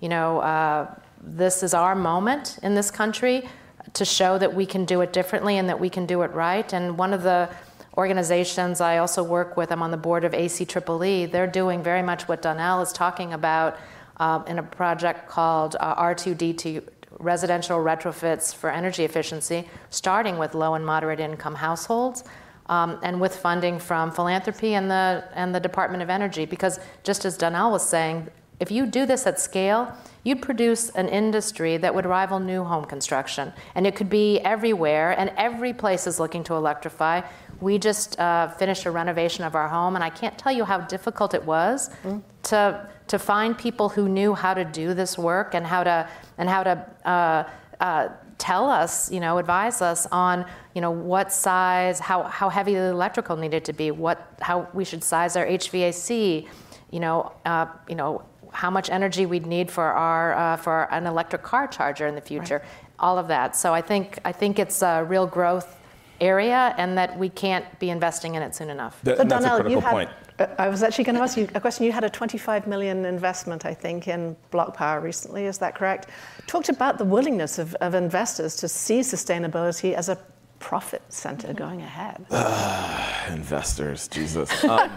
you 0.00 0.08
know, 0.08 0.40
uh, 0.40 0.94
this 1.20 1.62
is 1.62 1.74
our 1.74 1.94
moment 1.94 2.58
in 2.62 2.74
this 2.74 2.90
country 2.90 3.48
to 3.92 4.04
show 4.04 4.38
that 4.38 4.54
we 4.54 4.66
can 4.66 4.84
do 4.84 5.00
it 5.00 5.12
differently 5.12 5.58
and 5.58 5.68
that 5.68 5.78
we 5.78 5.90
can 5.90 6.06
do 6.06 6.22
it 6.22 6.30
right. 6.32 6.72
And 6.72 6.98
one 6.98 7.12
of 7.12 7.22
the 7.22 7.48
organizations 7.96 8.80
I 8.80 8.98
also 8.98 9.22
work 9.22 9.56
with, 9.56 9.72
I'm 9.72 9.82
on 9.82 9.90
the 9.90 9.96
board 9.96 10.24
of 10.24 10.32
ACEEE, 10.32 11.30
they're 11.30 11.46
doing 11.46 11.82
very 11.82 12.02
much 12.02 12.28
what 12.28 12.42
Donnel 12.42 12.82
is 12.82 12.92
talking 12.92 13.32
about 13.32 13.78
uh, 14.18 14.42
in 14.46 14.58
a 14.58 14.62
project 14.62 15.28
called 15.28 15.76
uh, 15.80 16.02
R2D2 16.02 16.88
residential 17.18 17.78
retrofits 17.78 18.54
for 18.54 18.70
energy 18.70 19.04
efficiency, 19.04 19.68
starting 19.90 20.38
with 20.38 20.54
low 20.54 20.74
and 20.74 20.84
moderate 20.84 21.20
income 21.20 21.54
households. 21.54 22.24
Um, 22.68 22.98
and 23.04 23.20
with 23.20 23.36
funding 23.36 23.78
from 23.78 24.10
philanthropy 24.10 24.74
and 24.74 24.90
the, 24.90 25.22
and 25.34 25.54
the 25.54 25.60
Department 25.60 26.02
of 26.02 26.10
Energy. 26.10 26.46
Because 26.46 26.80
just 27.04 27.24
as 27.24 27.36
Donnel 27.36 27.70
was 27.70 27.88
saying, 27.88 28.26
if 28.58 28.70
you 28.70 28.86
do 28.86 29.04
this 29.06 29.26
at 29.26 29.38
scale, 29.38 29.94
you'd 30.24 30.40
produce 30.40 30.90
an 30.90 31.08
industry 31.08 31.76
that 31.76 31.94
would 31.94 32.06
rival 32.06 32.40
new 32.40 32.64
home 32.64 32.84
construction. 32.84 33.52
And 33.74 33.86
it 33.86 33.94
could 33.94 34.08
be 34.08 34.40
everywhere, 34.40 35.18
and 35.18 35.30
every 35.36 35.72
place 35.72 36.06
is 36.06 36.18
looking 36.18 36.42
to 36.44 36.54
electrify. 36.54 37.22
We 37.60 37.78
just 37.78 38.18
uh, 38.18 38.48
finished 38.48 38.86
a 38.86 38.90
renovation 38.90 39.44
of 39.44 39.54
our 39.54 39.68
home, 39.68 39.94
and 39.94 40.02
I 40.02 40.10
can't 40.10 40.36
tell 40.38 40.52
you 40.52 40.64
how 40.64 40.78
difficult 40.80 41.34
it 41.34 41.44
was 41.44 41.90
mm. 42.02 42.22
to, 42.44 42.88
to 43.08 43.18
find 43.18 43.56
people 43.56 43.88
who 43.88 44.08
knew 44.08 44.34
how 44.34 44.54
to 44.54 44.64
do 44.64 44.94
this 44.94 45.16
work 45.16 45.54
and 45.54 45.66
how 45.66 45.84
to, 45.84 46.08
and 46.38 46.48
how 46.48 46.62
to 46.62 46.86
uh, 47.04 47.48
uh, 47.80 48.08
tell 48.38 48.68
us, 48.68 49.10
you 49.10 49.20
know, 49.20 49.38
advise 49.38 49.80
us 49.80 50.06
on, 50.12 50.44
you 50.74 50.80
know, 50.80 50.90
what 50.90 51.32
size, 51.32 52.00
how, 52.00 52.24
how 52.24 52.48
heavy 52.48 52.74
the 52.74 52.86
electrical 52.86 53.36
needed 53.36 53.64
to 53.64 53.72
be, 53.72 53.90
what, 53.90 54.34
how 54.40 54.68
we 54.74 54.84
should 54.84 55.04
size 55.04 55.36
our 55.36 55.46
HVAC, 55.46 56.46
you 56.90 57.00
know, 57.00 57.32
uh, 57.44 57.66
you 57.88 57.94
know, 57.94 58.22
how 58.52 58.70
much 58.70 58.88
energy 58.88 59.26
we'd 59.26 59.46
need 59.46 59.70
for 59.70 59.84
our 59.84 60.32
uh, 60.32 60.56
for 60.56 60.92
an 60.92 61.06
electric 61.06 61.42
car 61.42 61.66
charger 61.66 62.06
in 62.06 62.14
the 62.14 62.20
future, 62.20 62.58
right. 62.58 62.94
all 62.98 63.18
of 63.18 63.28
that. 63.28 63.54
So 63.54 63.74
I 63.74 63.82
think 63.82 64.18
I 64.24 64.32
think 64.32 64.58
it's 64.58 64.80
a 64.82 65.04
real 65.04 65.26
growth 65.26 65.76
area, 66.20 66.74
and 66.78 66.96
that 66.96 67.18
we 67.18 67.28
can't 67.28 67.66
be 67.78 67.90
investing 67.90 68.34
in 68.34 68.42
it 68.42 68.54
soon 68.54 68.70
enough. 68.70 68.98
That, 69.02 69.18
so 69.18 69.24
Donnel, 69.24 69.70
you 69.70 69.80
had, 69.80 69.90
point. 69.90 70.10
Uh, 70.38 70.46
I 70.58 70.68
was 70.68 70.82
actually 70.82 71.04
going 71.04 71.16
to 71.16 71.22
ask 71.22 71.36
you 71.36 71.48
a 71.54 71.60
question. 71.60 71.84
You 71.84 71.92
had 71.92 72.04
a 72.04 72.10
25 72.10 72.66
million 72.66 73.04
investment, 73.04 73.64
I 73.64 73.74
think, 73.74 74.08
in 74.08 74.36
BlocPower 74.52 75.02
recently. 75.02 75.46
Is 75.46 75.58
that 75.58 75.74
correct? 75.74 76.08
Talked 76.46 76.68
about 76.68 76.98
the 76.98 77.04
willingness 77.04 77.58
of, 77.58 77.74
of 77.76 77.94
investors 77.94 78.56
to 78.56 78.68
see 78.68 79.00
sustainability 79.00 79.94
as 79.94 80.08
a 80.08 80.18
profit 80.58 81.02
center 81.08 81.52
going 81.52 81.82
ahead? 81.82 82.24
Uh, 82.30 83.26
investors, 83.30 84.08
Jesus. 84.08 84.50
Um, 84.66 84.90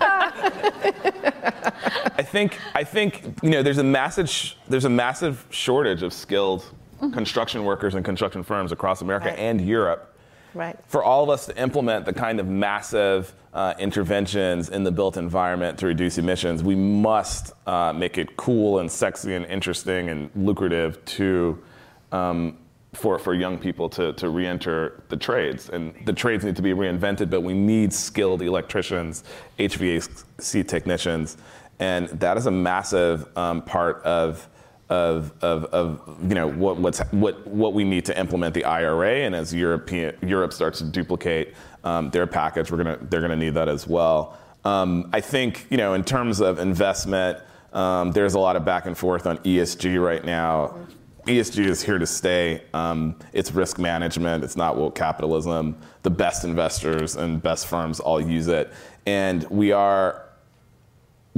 I 2.17 2.23
think 2.23 2.57
I 2.75 2.83
think 2.83 3.23
you 3.41 3.49
know 3.49 3.63
there's 3.63 3.77
a 3.77 3.83
massive 3.83 4.29
there's 4.67 4.85
a 4.85 4.89
massive 4.89 5.45
shortage 5.51 6.03
of 6.03 6.11
skilled 6.11 6.61
mm-hmm. 6.61 7.11
construction 7.11 7.63
workers 7.63 7.95
and 7.95 8.03
construction 8.03 8.43
firms 8.43 8.71
across 8.71 9.01
America 9.01 9.27
right. 9.27 9.39
and 9.39 9.61
Europe. 9.61 10.08
Right. 10.53 10.77
For 10.87 11.03
all 11.03 11.23
of 11.23 11.29
us 11.29 11.45
to 11.47 11.57
implement 11.61 12.05
the 12.05 12.13
kind 12.13 12.39
of 12.39 12.47
massive 12.47 13.33
uh, 13.53 13.73
interventions 13.79 14.69
in 14.69 14.83
the 14.83 14.91
built 14.91 15.17
environment 15.17 15.77
to 15.79 15.87
reduce 15.87 16.17
emissions, 16.17 16.63
we 16.63 16.75
must 16.75 17.53
uh, 17.67 17.93
make 17.93 18.17
it 18.17 18.35
cool 18.37 18.79
and 18.79 18.91
sexy 18.91 19.35
and 19.35 19.45
interesting 19.45 20.09
and 20.09 20.29
lucrative 20.35 21.03
to 21.05 21.61
um, 22.11 22.57
for, 22.93 23.19
for 23.19 23.33
young 23.35 23.57
people 23.57 23.87
to, 23.89 24.13
to 24.13 24.29
re-enter 24.29 25.03
the 25.09 25.17
trades. 25.17 25.69
And 25.69 25.93
the 26.05 26.13
trades 26.13 26.43
need 26.43 26.55
to 26.55 26.61
be 26.61 26.71
reinvented, 26.71 27.29
but 27.29 27.41
we 27.41 27.53
need 27.53 27.93
skilled 27.93 28.41
electricians, 28.41 29.23
HVAC 29.59 30.67
technicians, 30.67 31.37
and 31.79 32.07
that 32.09 32.37
is 32.37 32.45
a 32.45 32.51
massive 32.51 33.25
um, 33.37 33.61
part 33.61 34.01
of, 34.03 34.47
of, 34.89 35.31
of, 35.41 35.65
of, 35.65 36.17
you 36.21 36.35
know, 36.35 36.47
what, 36.47 36.77
what's, 36.77 36.99
what, 37.11 37.45
what 37.45 37.73
we 37.73 37.83
need 37.83 38.05
to 38.05 38.19
implement 38.19 38.53
the 38.55 38.65
IRA. 38.65 39.19
And 39.19 39.35
as 39.35 39.53
European, 39.53 40.15
Europe 40.21 40.51
starts 40.51 40.79
to 40.79 40.85
duplicate 40.85 41.53
um, 41.83 42.09
their 42.09 42.27
package, 42.27 42.71
we're 42.71 42.77
gonna, 42.77 42.97
they're 43.01 43.21
going 43.21 43.31
to 43.31 43.37
need 43.37 43.53
that 43.53 43.69
as 43.69 43.87
well. 43.87 44.37
Um, 44.65 45.09
I 45.13 45.21
think, 45.21 45.67
you 45.69 45.77
know, 45.77 45.93
in 45.93 46.03
terms 46.03 46.41
of 46.41 46.59
investment, 46.59 47.39
um, 47.71 48.11
there's 48.11 48.33
a 48.33 48.39
lot 48.39 48.55
of 48.55 48.65
back 48.65 48.87
and 48.87 48.97
forth 48.97 49.27
on 49.27 49.37
ESG 49.39 50.03
right 50.03 50.25
now. 50.25 50.75
ESG 51.25 51.65
is 51.65 51.81
here 51.81 51.99
to 51.99 52.07
stay. 52.07 52.63
Um, 52.73 53.15
it's 53.31 53.51
risk 53.51 53.77
management. 53.77 54.43
It's 54.43 54.57
not 54.57 54.75
woke 54.75 54.95
capitalism. 54.95 55.77
The 56.01 56.09
best 56.09 56.43
investors 56.43 57.15
and 57.15 57.41
best 57.41 57.67
firms 57.67 57.99
all 57.99 58.19
use 58.19 58.47
it. 58.47 58.73
And 59.05 59.43
we 59.49 59.71
are 59.71 60.25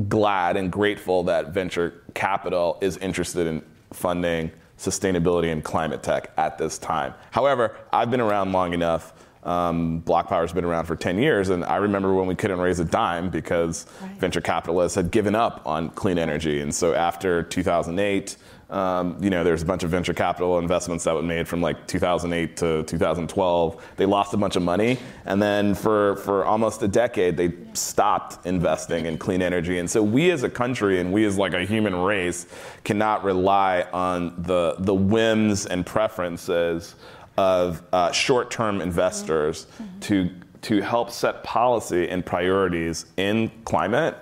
glad 0.08 0.58
and 0.58 0.72
grateful 0.72 1.24
that 1.24 1.49
venture 1.49 2.01
capital 2.14 2.78
is 2.82 2.97
interested 2.97 3.47
in 3.47 3.62
funding 3.93 4.51
sustainability 4.78 5.51
and 5.51 5.64
climate 5.64 6.01
tech 6.01 6.32
at 6.38 6.57
this 6.57 6.78
time. 6.78 7.14
However, 7.30 7.76
I've 7.93 8.09
been 8.09 8.22
around 8.22 8.51
long 8.51 8.74
enough. 8.74 9.14
Um, 9.43 10.01
BlocPower's 10.03 10.53
been 10.53 10.66
around 10.66 10.86
for 10.86 10.95
10 10.95 11.18
years, 11.18 11.49
and 11.49 11.64
I 11.66 11.78
remember 11.78 12.14
when 12.14 12.28
we 12.28 12.36
couldn't 12.36 12.59
raise 12.59 12.80
a 12.80 12.86
dime 12.86 13.30
because 13.30 13.86
right. 14.01 14.12
venture 14.18 14.41
capitalists 14.41 14.95
had 14.95 15.12
given 15.12 15.36
up 15.36 15.62
on 15.66 15.89
clean 15.89 16.18
energy. 16.18 16.62
And 16.62 16.74
so 16.74 16.93
after 16.93 17.43
2008, 17.43 18.38
um, 18.72 19.17
you 19.22 19.30
know, 19.30 19.43
there's 19.43 19.61
a 19.61 19.65
bunch 19.65 19.84
of 19.84 19.89
venture 19.89 20.13
capital 20.13 20.57
investments 20.57 21.03
that 21.03 21.13
were 21.13 21.22
made 21.22 21.45
from 21.45 21.61
like 21.61 21.88
2008 21.88 22.55
to 22.57 22.84
2012. 22.84 23.86
They 23.97 24.05
lost 24.05 24.34
a 24.34 24.38
bunch 24.38 24.55
of 24.55 24.63
money, 24.63 24.97
and 25.26 25.41
then 25.41 25.76
for 25.76 26.15
for 26.17 26.45
almost 26.45 26.82
a 26.82 26.88
decade, 26.88 27.36
they 27.36 27.53
stopped 27.74 28.45
investing 28.45 29.07
in 29.07 29.17
clean 29.17 29.41
energy. 29.41 29.78
And 29.80 29.89
so 29.89 30.01
we 30.01 30.32
as 30.32 30.43
a 30.43 30.49
country 30.49 31.01
and 31.01 31.11
we 31.11 31.26
as 31.26 31.38
like 31.38 31.53
a 31.53 31.65
human 31.65 31.95
race 31.95 32.47
cannot 32.86 33.26
rely 33.26 33.86
on 33.91 34.41
the 34.41 34.76
the 34.80 34.93
whims 34.93 35.65
and 35.65 35.86
preferences 35.86 36.95
of 37.38 37.82
uh, 37.91 38.11
short-term 38.11 38.80
investors 38.80 39.67
mm-hmm. 39.82 39.99
to 39.99 40.30
to 40.61 40.82
help 40.82 41.11
set 41.11 41.43
policy 41.43 42.07
and 42.07 42.26
priorities 42.26 43.05
in 43.17 43.51
climate 43.65 44.15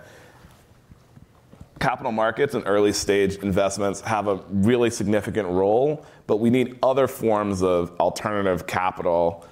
capital 1.79 2.11
markets 2.11 2.53
and 2.53 2.63
early 2.67 2.93
stage 2.93 3.37
investments 3.37 4.01
have 4.01 4.27
a 4.27 4.35
really 4.49 4.89
significant 4.89 5.47
role, 5.47 6.05
but 6.27 6.37
we 6.37 6.49
need 6.49 6.77
other 6.83 7.07
forms 7.07 7.63
of 7.63 7.91
alternative 7.99 8.67
capital, 8.67 9.45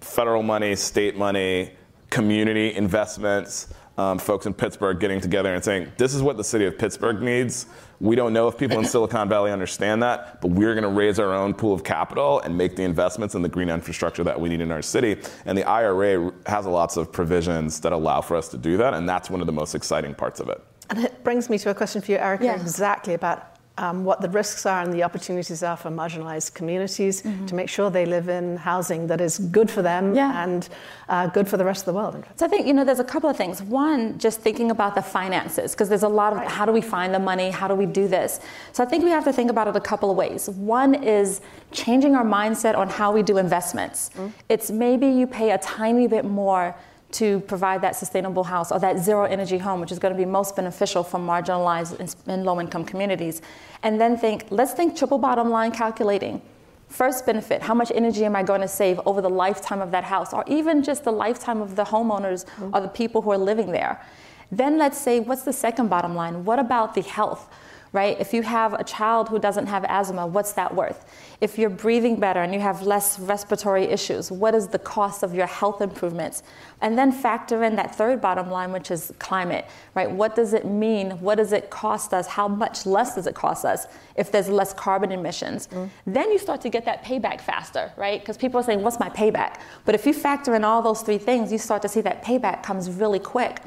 federal 0.00 0.42
money, 0.42 0.76
state 0.76 1.16
money, 1.16 1.72
community 2.10 2.74
investments. 2.74 3.72
Um, 3.98 4.18
folks 4.18 4.46
in 4.46 4.54
Pittsburgh 4.54 4.98
getting 4.98 5.20
together 5.20 5.52
and 5.52 5.62
saying, 5.62 5.92
this 5.98 6.14
is 6.14 6.22
what 6.22 6.38
the 6.38 6.44
city 6.44 6.64
of 6.64 6.78
Pittsburgh 6.78 7.20
needs. 7.20 7.66
We 8.00 8.16
don't 8.16 8.32
know 8.32 8.48
if 8.48 8.56
people 8.56 8.78
in 8.78 8.84
Silicon 8.86 9.28
Valley 9.28 9.50
understand 9.50 10.02
that, 10.02 10.40
but 10.40 10.52
we're 10.52 10.74
going 10.74 10.84
to 10.84 10.88
raise 10.88 11.18
our 11.18 11.34
own 11.34 11.52
pool 11.52 11.74
of 11.74 11.84
capital 11.84 12.40
and 12.40 12.56
make 12.56 12.76
the 12.76 12.82
investments 12.82 13.34
in 13.34 13.42
the 13.42 13.48
green 13.48 13.68
infrastructure 13.68 14.24
that 14.24 14.40
we 14.40 14.48
need 14.48 14.62
in 14.62 14.72
our 14.72 14.80
city. 14.80 15.20
And 15.44 15.58
the 15.58 15.64
IRA 15.64 16.32
has 16.46 16.64
lots 16.64 16.96
of 16.96 17.12
provisions 17.12 17.80
that 17.80 17.92
allow 17.92 18.22
for 18.22 18.36
us 18.36 18.48
to 18.50 18.56
do 18.56 18.78
that, 18.78 18.94
and 18.94 19.06
that's 19.06 19.28
one 19.28 19.42
of 19.42 19.46
the 19.46 19.52
most 19.52 19.74
exciting 19.74 20.14
parts 20.14 20.40
of 20.40 20.48
it. 20.48 20.64
And 20.90 21.04
it 21.04 21.24
brings 21.24 21.48
me 21.48 21.58
to 21.58 21.70
a 21.70 21.74
question 21.74 22.02
for 22.02 22.12
you, 22.12 22.18
Erica, 22.18 22.44
yeah. 22.44 22.60
exactly 22.60 23.14
about 23.14 23.50
um, 23.80 24.04
what 24.04 24.20
the 24.20 24.28
risks 24.28 24.66
are 24.66 24.82
and 24.82 24.92
the 24.92 25.02
opportunities 25.02 25.62
are 25.62 25.76
for 25.76 25.88
marginalized 25.90 26.52
communities 26.52 27.22
mm-hmm. 27.22 27.46
to 27.46 27.54
make 27.54 27.68
sure 27.68 27.88
they 27.88 28.04
live 28.04 28.28
in 28.28 28.58
housing 28.58 29.06
that 29.06 29.20
is 29.22 29.38
good 29.38 29.70
for 29.70 29.80
them 29.80 30.14
yeah. 30.14 30.44
and 30.44 30.68
uh, 31.08 31.26
good 31.28 31.48
for 31.48 31.56
the 31.56 31.64
rest 31.64 31.82
of 31.82 31.86
the 31.86 31.92
world. 31.94 32.22
So 32.36 32.44
I 32.44 32.48
think, 32.48 32.66
you 32.66 32.74
know, 32.74 32.84
there's 32.84 33.00
a 33.00 33.04
couple 33.04 33.30
of 33.30 33.36
things. 33.36 33.62
One, 33.62 34.18
just 34.18 34.40
thinking 34.40 34.70
about 34.70 34.94
the 34.94 35.02
finances, 35.02 35.72
because 35.72 35.88
there's 35.88 36.02
a 36.02 36.08
lot 36.08 36.34
of 36.34 36.40
right. 36.40 36.48
how 36.48 36.66
do 36.66 36.72
we 36.72 36.82
find 36.82 37.14
the 37.14 37.18
money? 37.18 37.50
How 37.50 37.68
do 37.68 37.74
we 37.74 37.86
do 37.86 38.06
this? 38.06 38.40
So 38.72 38.84
I 38.84 38.86
think 38.86 39.02
we 39.02 39.10
have 39.10 39.24
to 39.24 39.32
think 39.32 39.50
about 39.50 39.66
it 39.66 39.74
a 39.74 39.80
couple 39.80 40.10
of 40.10 40.16
ways. 40.16 40.50
One 40.50 40.94
is 40.94 41.40
changing 41.72 42.14
our 42.14 42.24
mindset 42.24 42.76
on 42.76 42.88
how 42.90 43.12
we 43.12 43.22
do 43.22 43.38
investments. 43.38 44.10
Mm-hmm. 44.10 44.28
It's 44.50 44.70
maybe 44.70 45.06
you 45.06 45.26
pay 45.26 45.52
a 45.52 45.58
tiny 45.58 46.06
bit 46.06 46.26
more 46.26 46.76
to 47.12 47.40
provide 47.40 47.80
that 47.82 47.96
sustainable 47.96 48.44
house 48.44 48.70
or 48.70 48.78
that 48.78 48.98
zero 48.98 49.24
energy 49.24 49.58
home, 49.58 49.80
which 49.80 49.92
is 49.92 49.98
going 49.98 50.14
to 50.14 50.18
be 50.18 50.24
most 50.24 50.56
beneficial 50.56 51.02
for 51.02 51.18
marginalized 51.18 52.14
and 52.26 52.44
low 52.44 52.60
income 52.60 52.84
communities. 52.84 53.42
And 53.82 54.00
then 54.00 54.16
think, 54.16 54.46
let's 54.50 54.72
think 54.72 54.96
triple 54.96 55.18
bottom 55.18 55.50
line 55.50 55.72
calculating. 55.72 56.40
First 56.88 57.24
benefit, 57.24 57.62
how 57.62 57.74
much 57.74 57.92
energy 57.94 58.24
am 58.24 58.34
I 58.34 58.42
going 58.42 58.60
to 58.62 58.68
save 58.68 59.00
over 59.06 59.20
the 59.20 59.30
lifetime 59.30 59.80
of 59.80 59.92
that 59.92 60.04
house, 60.04 60.32
or 60.32 60.44
even 60.48 60.82
just 60.82 61.04
the 61.04 61.12
lifetime 61.12 61.60
of 61.60 61.76
the 61.76 61.84
homeowners 61.84 62.44
mm-hmm. 62.44 62.74
or 62.74 62.80
the 62.80 62.88
people 62.88 63.22
who 63.22 63.30
are 63.30 63.38
living 63.38 63.70
there? 63.70 64.04
Then 64.50 64.76
let's 64.78 64.98
say, 64.98 65.20
what's 65.20 65.42
the 65.42 65.52
second 65.52 65.88
bottom 65.88 66.16
line? 66.16 66.44
What 66.44 66.58
about 66.58 66.94
the 66.94 67.02
health? 67.02 67.48
Right? 67.92 68.20
If 68.20 68.32
you 68.32 68.42
have 68.42 68.74
a 68.74 68.84
child 68.84 69.28
who 69.28 69.38
doesn't 69.38 69.66
have 69.66 69.84
asthma, 69.88 70.26
what's 70.26 70.52
that 70.52 70.74
worth? 70.74 71.04
If 71.40 71.58
you're 71.58 71.70
breathing 71.70 72.20
better 72.20 72.40
and 72.40 72.54
you 72.54 72.60
have 72.60 72.82
less 72.82 73.18
respiratory 73.18 73.84
issues, 73.84 74.30
what 74.30 74.54
is 74.54 74.68
the 74.68 74.78
cost 74.78 75.24
of 75.24 75.34
your 75.34 75.46
health 75.46 75.80
improvements? 75.80 76.44
And 76.80 76.96
then 76.96 77.10
factor 77.10 77.64
in 77.64 77.74
that 77.76 77.94
third 77.94 78.20
bottom 78.20 78.48
line, 78.48 78.70
which 78.70 78.90
is 78.92 79.12
climate, 79.18 79.66
right? 79.94 80.10
What 80.10 80.36
does 80.36 80.52
it 80.52 80.64
mean? 80.64 81.12
What 81.20 81.36
does 81.36 81.52
it 81.52 81.70
cost 81.70 82.14
us? 82.14 82.28
How 82.28 82.46
much 82.46 82.86
less 82.86 83.16
does 83.16 83.26
it 83.26 83.34
cost 83.34 83.64
us 83.64 83.86
if 84.14 84.30
there's 84.30 84.48
less 84.48 84.72
carbon 84.72 85.10
emissions? 85.10 85.66
Mm. 85.68 85.90
Then 86.06 86.30
you 86.30 86.38
start 86.38 86.60
to 86.60 86.68
get 86.68 86.84
that 86.84 87.04
payback 87.04 87.40
faster, 87.40 87.92
right? 87.96 88.20
Because 88.20 88.36
people 88.36 88.60
are 88.60 88.64
saying, 88.64 88.82
what's 88.82 89.00
my 89.00 89.10
payback? 89.10 89.60
But 89.84 89.96
if 89.96 90.06
you 90.06 90.12
factor 90.12 90.54
in 90.54 90.62
all 90.62 90.80
those 90.80 91.02
three 91.02 91.18
things, 91.18 91.50
you 91.50 91.58
start 91.58 91.82
to 91.82 91.88
see 91.88 92.02
that 92.02 92.24
payback 92.24 92.62
comes 92.62 92.88
really 92.88 93.18
quick. 93.18 93.60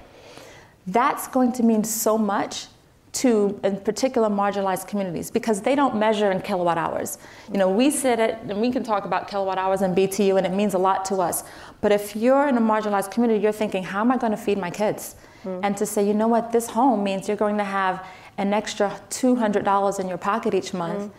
That's 0.87 1.27
going 1.27 1.51
to 1.53 1.63
mean 1.63 1.83
so 1.83 2.17
much 2.17 2.67
to 3.13 3.59
in 3.63 3.77
particular 3.77 4.27
marginalized 4.27 4.87
communities 4.87 5.29
because 5.29 5.61
they 5.61 5.75
don't 5.75 5.95
measure 5.95 6.31
in 6.31 6.41
kilowatt 6.41 6.79
hours. 6.79 7.19
You 7.51 7.59
know, 7.59 7.69
we 7.69 7.91
sit 7.91 8.19
at 8.19 8.41
and 8.41 8.59
we 8.59 8.71
can 8.71 8.83
talk 8.83 9.05
about 9.05 9.27
kilowatt 9.27 9.59
hours 9.59 9.81
and 9.81 9.95
BTU 9.95 10.37
and 10.37 10.47
it 10.47 10.51
means 10.51 10.73
a 10.73 10.79
lot 10.79 11.05
to 11.05 11.17
us. 11.17 11.43
But 11.79 11.91
if 11.91 12.15
you're 12.15 12.47
in 12.47 12.57
a 12.57 12.61
marginalized 12.61 13.11
community, 13.11 13.39
you're 13.39 13.51
thinking, 13.51 13.83
how 13.83 14.01
am 14.01 14.11
I 14.11 14.17
going 14.17 14.31
to 14.31 14.37
feed 14.37 14.57
my 14.57 14.71
kids? 14.71 15.15
Mm. 15.43 15.59
And 15.63 15.77
to 15.77 15.85
say, 15.85 16.05
you 16.05 16.15
know 16.15 16.27
what, 16.27 16.51
this 16.51 16.67
home 16.67 17.03
means 17.03 17.27
you're 17.27 17.37
going 17.37 17.57
to 17.57 17.63
have 17.63 18.03
an 18.39 18.51
extra 18.51 18.99
$200 19.11 19.99
in 19.99 20.07
your 20.07 20.17
pocket 20.17 20.55
each 20.55 20.73
month. 20.73 21.03
Mm. 21.03 21.11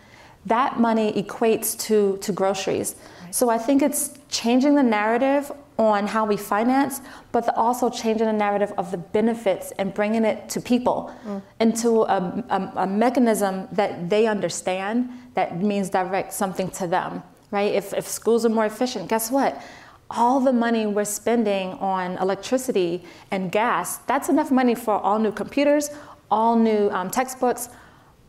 That 0.47 0.79
money 0.79 1.13
equates 1.13 1.79
to, 1.87 2.17
to 2.21 2.31
groceries. 2.33 2.95
Right. 3.23 3.33
So 3.33 3.49
I 3.49 3.57
think 3.57 3.81
it's 3.81 4.19
changing 4.29 4.75
the 4.75 4.83
narrative 4.83 5.49
on 5.77 6.07
how 6.07 6.25
we 6.25 6.37
finance, 6.37 7.01
but 7.31 7.55
also 7.57 7.89
changing 7.89 8.27
the 8.27 8.33
narrative 8.33 8.71
of 8.77 8.91
the 8.91 8.97
benefits 8.97 9.71
and 9.77 9.93
bringing 9.93 10.23
it 10.23 10.47
to 10.49 10.61
people 10.61 11.13
mm. 11.25 11.41
into 11.59 12.03
a, 12.03 12.43
a, 12.49 12.71
a, 12.77 12.87
mechanism 12.87 13.67
that 13.73 14.09
they 14.09 14.25
understand 14.25 15.09
that 15.33 15.61
means 15.61 15.89
direct 15.89 16.31
something 16.31 16.69
to 16.69 16.87
them, 16.87 17.21
right? 17.51 17.73
If, 17.73 17.93
if 17.93 18.07
schools 18.07 18.45
are 18.45 18.49
more 18.49 18.65
efficient, 18.65 19.09
guess 19.09 19.29
what? 19.29 19.61
All 20.09 20.39
the 20.39 20.53
money 20.53 20.85
we're 20.85 21.03
spending 21.03 21.73
on 21.73 22.17
electricity 22.19 23.03
and 23.31 23.51
gas, 23.51 23.97
that's 23.97 24.29
enough 24.29 24.51
money 24.51 24.75
for 24.75 24.93
all 24.93 25.19
new 25.19 25.31
computers, 25.31 25.89
all 26.31 26.55
new 26.55 26.89
um, 26.91 27.09
textbooks, 27.09 27.69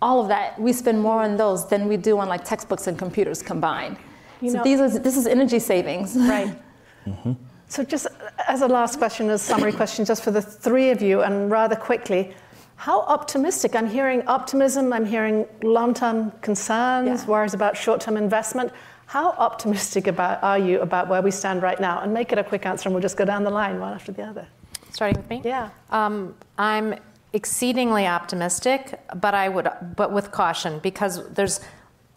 all 0.03 0.21
of 0.21 0.29
that. 0.29 0.59
We 0.61 0.73
spend 0.73 1.01
more 1.01 1.23
on 1.23 1.37
those 1.37 1.69
than 1.69 1.87
we 1.87 1.97
do 1.97 2.19
on 2.19 2.29
like 2.29 2.45
textbooks 2.45 2.89
and 2.89 2.99
computers 2.99 3.41
combined. 3.41 3.99
You 4.41 4.51
so 4.51 4.59
know, 4.59 4.65
these 4.65 4.81
are, 4.81 4.99
this 4.99 5.17
is 5.17 5.27
energy 5.27 5.61
savings. 5.61 6.17
Right. 6.17 6.59
Mm-hmm. 7.07 7.33
So, 7.69 7.83
just 7.83 8.07
as 8.47 8.63
a 8.63 8.69
last 8.69 8.99
question, 8.99 9.29
as 9.31 9.43
a 9.43 9.45
summary 9.45 9.73
question, 9.73 10.05
just 10.05 10.23
for 10.23 10.31
the 10.31 10.43
three 10.43 10.91
of 10.91 11.03
you, 11.03 11.23
and 11.23 11.51
rather 11.51 11.77
quickly, 11.77 12.33
how 12.77 13.03
optimistic? 13.03 13.75
I'm 13.75 13.89
hearing 13.89 14.27
optimism, 14.29 14.93
I'm 14.93 15.07
hearing 15.07 15.47
long 15.63 15.95
term 15.95 16.31
concerns, 16.43 17.23
yeah. 17.23 17.27
worries 17.27 17.55
about 17.55 17.77
short 17.77 18.01
term 18.01 18.17
investment. 18.17 18.73
How 19.07 19.31
optimistic 19.33 20.09
about, 20.09 20.43
are 20.43 20.59
you 20.59 20.81
about 20.81 21.09
where 21.09 21.23
we 21.23 21.31
stand 21.31 21.63
right 21.63 21.81
now? 21.81 22.01
And 22.01 22.13
make 22.13 22.33
it 22.33 22.39
a 22.39 22.45
quick 22.45 22.67
answer, 22.67 22.89
and 22.89 22.95
we'll 22.95 23.03
just 23.03 23.17
go 23.17 23.25
down 23.25 23.45
the 23.45 23.51
line 23.51 23.81
one 23.81 23.93
after 23.93 24.13
the 24.13 24.23
other. 24.23 24.47
Starting 24.93 25.17
with 25.17 25.31
me? 25.31 25.43
Yeah. 25.45 25.71
Um, 25.91 26.35
I'm 26.59 26.97
exceedingly 27.33 28.07
optimistic, 28.07 29.01
but 29.17 29.35
I 29.35 29.49
would, 29.49 29.69
but 29.97 30.13
with 30.13 30.31
caution, 30.33 30.81
because 30.81 31.29
there's 31.31 31.61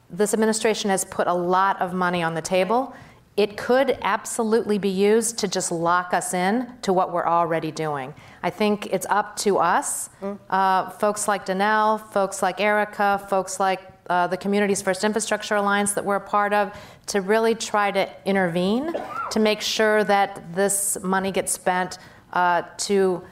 this 0.09 0.33
administration 0.33 0.89
has 0.89 1.05
put 1.05 1.27
a 1.27 1.33
lot 1.33 1.79
of 1.81 1.93
money 1.93 2.23
on 2.23 2.33
the 2.33 2.41
table 2.41 2.95
it 3.39 3.55
could 3.55 3.97
absolutely 4.01 4.77
be 4.77 4.89
used 4.89 5.37
to 5.37 5.47
just 5.47 5.71
lock 5.71 6.13
us 6.13 6.33
in 6.33 6.67
to 6.81 6.91
what 6.91 7.13
we're 7.13 7.25
already 7.25 7.71
doing. 7.71 8.13
I 8.43 8.49
think 8.49 8.87
it's 8.87 9.05
up 9.09 9.37
to 9.37 9.59
us, 9.59 10.09
mm. 10.21 10.37
uh, 10.49 10.89
folks 10.89 11.25
like 11.25 11.45
Donnel, 11.45 11.99
folks 11.99 12.41
like 12.41 12.59
Erica, 12.59 13.25
folks 13.29 13.57
like 13.57 13.79
uh, 14.09 14.27
the 14.27 14.35
Communities 14.35 14.81
First 14.81 15.05
Infrastructure 15.05 15.55
Alliance 15.55 15.93
that 15.93 16.03
we're 16.03 16.17
a 16.17 16.19
part 16.19 16.51
of, 16.51 16.77
to 17.05 17.21
really 17.21 17.55
try 17.55 17.91
to 17.91 18.09
intervene 18.25 18.93
to 19.31 19.39
make 19.39 19.61
sure 19.61 20.03
that 20.03 20.53
this 20.53 20.97
money 21.01 21.31
gets 21.31 21.53
spent 21.53 21.97
uh, 22.33 22.63
to 22.75 23.23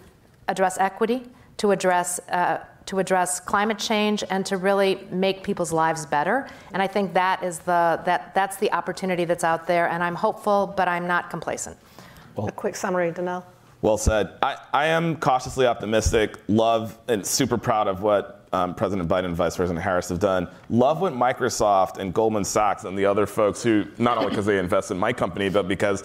address 0.48 0.78
equity, 0.78 1.26
to 1.58 1.72
address 1.72 2.22
uh, 2.30 2.60
to 2.88 3.00
address 3.00 3.40
climate 3.40 3.78
change 3.78 4.24
and 4.30 4.46
to 4.46 4.58
really 4.58 5.08
make 5.12 5.44
people's 5.44 5.72
lives 5.72 6.06
better. 6.06 6.48
And 6.74 6.82
I 6.82 6.88
think 6.88 7.14
that 7.14 7.44
is 7.44 7.60
the 7.60 8.02
that 8.06 8.34
that's 8.34 8.58
the 8.58 8.72
opportunity 8.72 9.26
that's 9.26 9.44
out 9.44 9.68
there. 9.68 9.90
And 9.90 10.04
I'm 10.04 10.16
hopeful, 10.16 10.74
but 10.76 10.88
I'm 10.88 11.08
not 11.08 11.30
complacent. 11.30 11.78
Well, 12.36 12.48
a 12.48 12.52
quick 12.52 12.76
summary, 12.76 13.12
Donnel. 13.12 13.46
Well 13.82 13.98
said. 13.98 14.34
I, 14.42 14.58
I 14.74 14.88
am 14.88 15.18
cautiously 15.18 15.68
optimistic. 15.68 16.38
Love 16.48 16.98
and 17.08 17.26
super 17.26 17.58
proud 17.58 17.88
of 17.88 18.02
what 18.02 18.48
um, 18.54 18.74
President 18.74 19.08
Biden 19.08 19.26
and 19.26 19.36
Vice 19.36 19.56
President 19.56 19.84
Harris 19.84 20.10
have 20.10 20.20
done. 20.20 20.48
Love 20.70 21.02
what 21.02 21.14
Microsoft 21.14 21.98
and 21.98 22.14
Goldman 22.14 22.44
Sachs 22.44 22.86
and 22.86 22.98
the 22.98 23.06
other 23.06 23.26
folks 23.26 23.62
who, 23.62 23.86
not 23.98 24.18
only 24.18 24.30
because 24.30 24.46
they 24.46 24.58
invest 24.58 24.90
in 24.90 24.98
my 24.98 25.14
company, 25.14 25.50
but 25.50 25.68
because 25.68 26.04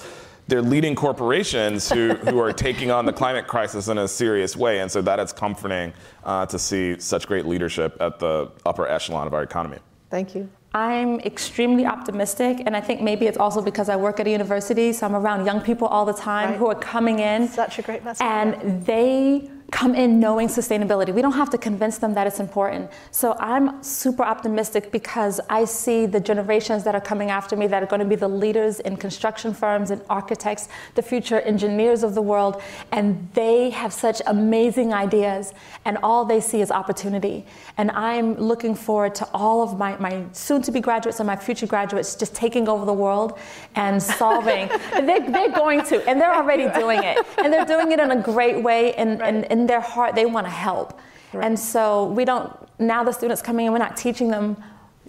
they're 0.49 0.63
leading 0.63 0.95
corporations 0.95 1.91
who, 1.91 2.15
who 2.15 2.39
are 2.41 2.53
taking 2.53 2.91
on 2.91 3.07
the 3.07 3.13
climate 3.13 3.47
crisis 3.47 3.89
in 3.89 3.99
a 3.99 4.09
serious 4.09 4.57
way. 4.57 4.81
And 4.81 4.91
so 4.91 5.01
that 5.03 5.21
is 5.21 5.33
comforting 5.33 5.93
uh, 6.25 6.47
to 6.47 6.59
see 6.59 6.99
such 6.99 7.27
great 7.27 7.47
leadership 7.47 7.97
at 8.01 8.19
the 8.19 8.51
upper 8.67 8.87
echelon 8.87 9.27
of 9.27 9.35
our 9.35 9.43
economy. 9.43 9.79
Thank 10.11 10.35
you. 10.35 10.49
I'm 10.75 11.21
extremely 11.21 11.85
optimistic, 11.85 12.63
and 12.65 12.75
I 12.75 12.81
think 12.81 13.03
maybe 13.03 13.27
it's 13.27 13.37
also 13.37 13.61
because 13.61 13.91
I 13.91 13.97
work 13.97 14.21
at 14.21 14.27
a 14.27 14.31
university, 14.31 14.93
so 14.95 15.07
I'm 15.07 15.15
around 15.15 15.45
young 15.45 15.61
people 15.61 15.87
all 15.87 16.07
the 16.07 16.15
time 16.15 16.51
right. 16.51 16.59
who 16.59 16.67
are 16.67 16.75
coming 16.75 17.19
in. 17.19 17.47
Such 17.47 17.79
a 17.79 17.83
great 17.83 18.03
message. 18.03 18.25
And 18.25 18.85
they 18.87 19.51
come 19.73 19.95
in 19.95 20.21
knowing 20.21 20.49
sustainability. 20.49 21.13
We 21.13 21.23
don't 21.23 21.33
have 21.33 21.49
to 21.51 21.59
convince 21.59 21.97
them 21.97 22.13
that 22.13 22.27
it's 22.27 22.41
important. 22.41 22.91
So 23.11 23.35
I'm 23.41 23.83
super 23.83 24.23
optimistic 24.23 24.93
because 24.93 25.41
I 25.49 25.65
see 25.65 26.05
the 26.05 26.21
generations 26.21 26.85
that 26.85 26.95
are 26.95 27.01
coming 27.01 27.31
after 27.31 27.57
me 27.57 27.67
that 27.69 27.83
are 27.83 27.87
going 27.87 28.01
to 28.01 28.07
be 28.07 28.15
the 28.15 28.29
leaders 28.29 28.81
in 28.81 28.99
construction 28.99 29.55
firms 29.55 29.91
and 29.91 30.03
architects, 30.11 30.69
the 30.95 31.03
future 31.03 31.41
engineers 31.41 32.03
of 32.03 32.15
the 32.15 32.21
world, 32.21 32.63
and 32.93 33.29
they 33.33 33.71
have 33.71 33.95
such 33.95 34.21
amazing 34.27 34.93
ideas, 34.93 35.55
and 35.87 35.97
all 36.03 36.27
they 36.27 36.41
see 36.41 36.61
is 36.61 36.71
opportunity. 36.71 37.47
And 37.79 37.91
I'm 37.93 38.35
looking 38.35 38.75
forward 38.75 39.15
to 39.17 39.29
all 39.33 39.63
of 39.63 39.79
my, 39.79 39.97
my 39.97 40.27
soon 40.33 40.61
to 40.63 40.71
be 40.71 40.81
graduates 40.81 41.19
and 41.19 41.27
my 41.27 41.37
future 41.37 41.67
graduates 41.67 42.15
just 42.15 42.35
taking 42.35 42.69
over 42.69 42.85
the 42.85 42.93
world 42.93 43.39
and 43.75 44.03
solving. 44.21 44.69
they're, 44.93 45.31
they're 45.31 45.53
going 45.53 45.83
to, 45.87 46.07
and 46.07 46.21
they're 46.21 46.35
already 46.35 46.69
doing 46.79 47.03
it. 47.03 47.17
And 47.39 47.51
they're 47.51 47.65
doing 47.65 47.91
it 47.91 48.01
in 48.01 48.11
a 48.11 48.21
great 48.21 48.63
way. 48.63 48.93
And, 48.95 49.19
right. 49.19 49.35
and, 49.35 49.51
and 49.51 49.62
in 49.63 49.67
their 49.69 49.81
heart, 49.81 50.15
they 50.15 50.27
want 50.27 50.47
to 50.47 50.57
help. 50.69 50.99
Right. 51.33 51.47
And 51.47 51.59
so 51.59 52.07
we 52.07 52.25
don't, 52.25 52.53
now 52.79 53.05
the 53.05 53.13
students 53.13 53.41
coming 53.41 53.67
in, 53.67 53.73
we're 53.73 53.79
not 53.79 53.97
teaching 53.97 54.29
them 54.29 54.57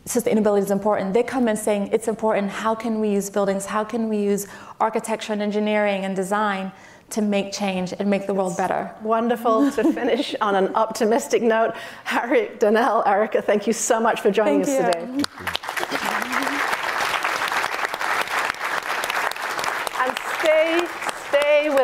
sustainability 0.06 0.64
is 0.64 0.72
important. 0.72 1.14
They 1.14 1.24
come 1.24 1.48
in 1.48 1.56
saying 1.56 1.90
it's 1.92 2.08
important. 2.08 2.52
How 2.52 2.76
can 2.76 3.00
we 3.00 3.10
use 3.10 3.30
buildings? 3.30 3.66
How 3.66 3.84
can 3.84 4.10
we 4.10 4.18
use 4.18 4.48
architecture 4.80 5.34
and 5.34 5.42
engineering 5.42 6.04
and 6.06 6.16
design 6.16 6.72
to 7.12 7.22
make 7.22 7.54
change 7.54 7.94
and 7.98 8.10
make 8.10 8.28
the 8.28 8.34
world 8.34 8.58
better? 8.58 8.92
Wonderful 9.02 9.72
to 9.72 9.94
finish 10.00 10.36
on 10.42 10.56
an 10.56 10.76
optimistic 10.76 11.42
note. 11.42 11.74
Harry, 12.04 12.50
Donnel, 12.60 13.04
Erica, 13.06 13.42
thank 13.42 13.66
you 13.66 13.74
so 13.74 14.00
much 14.00 14.20
for 14.20 14.30
joining 14.30 14.64
thank 14.64 14.80
us 14.82 14.96
you. 14.96 15.16
today. 15.16 15.60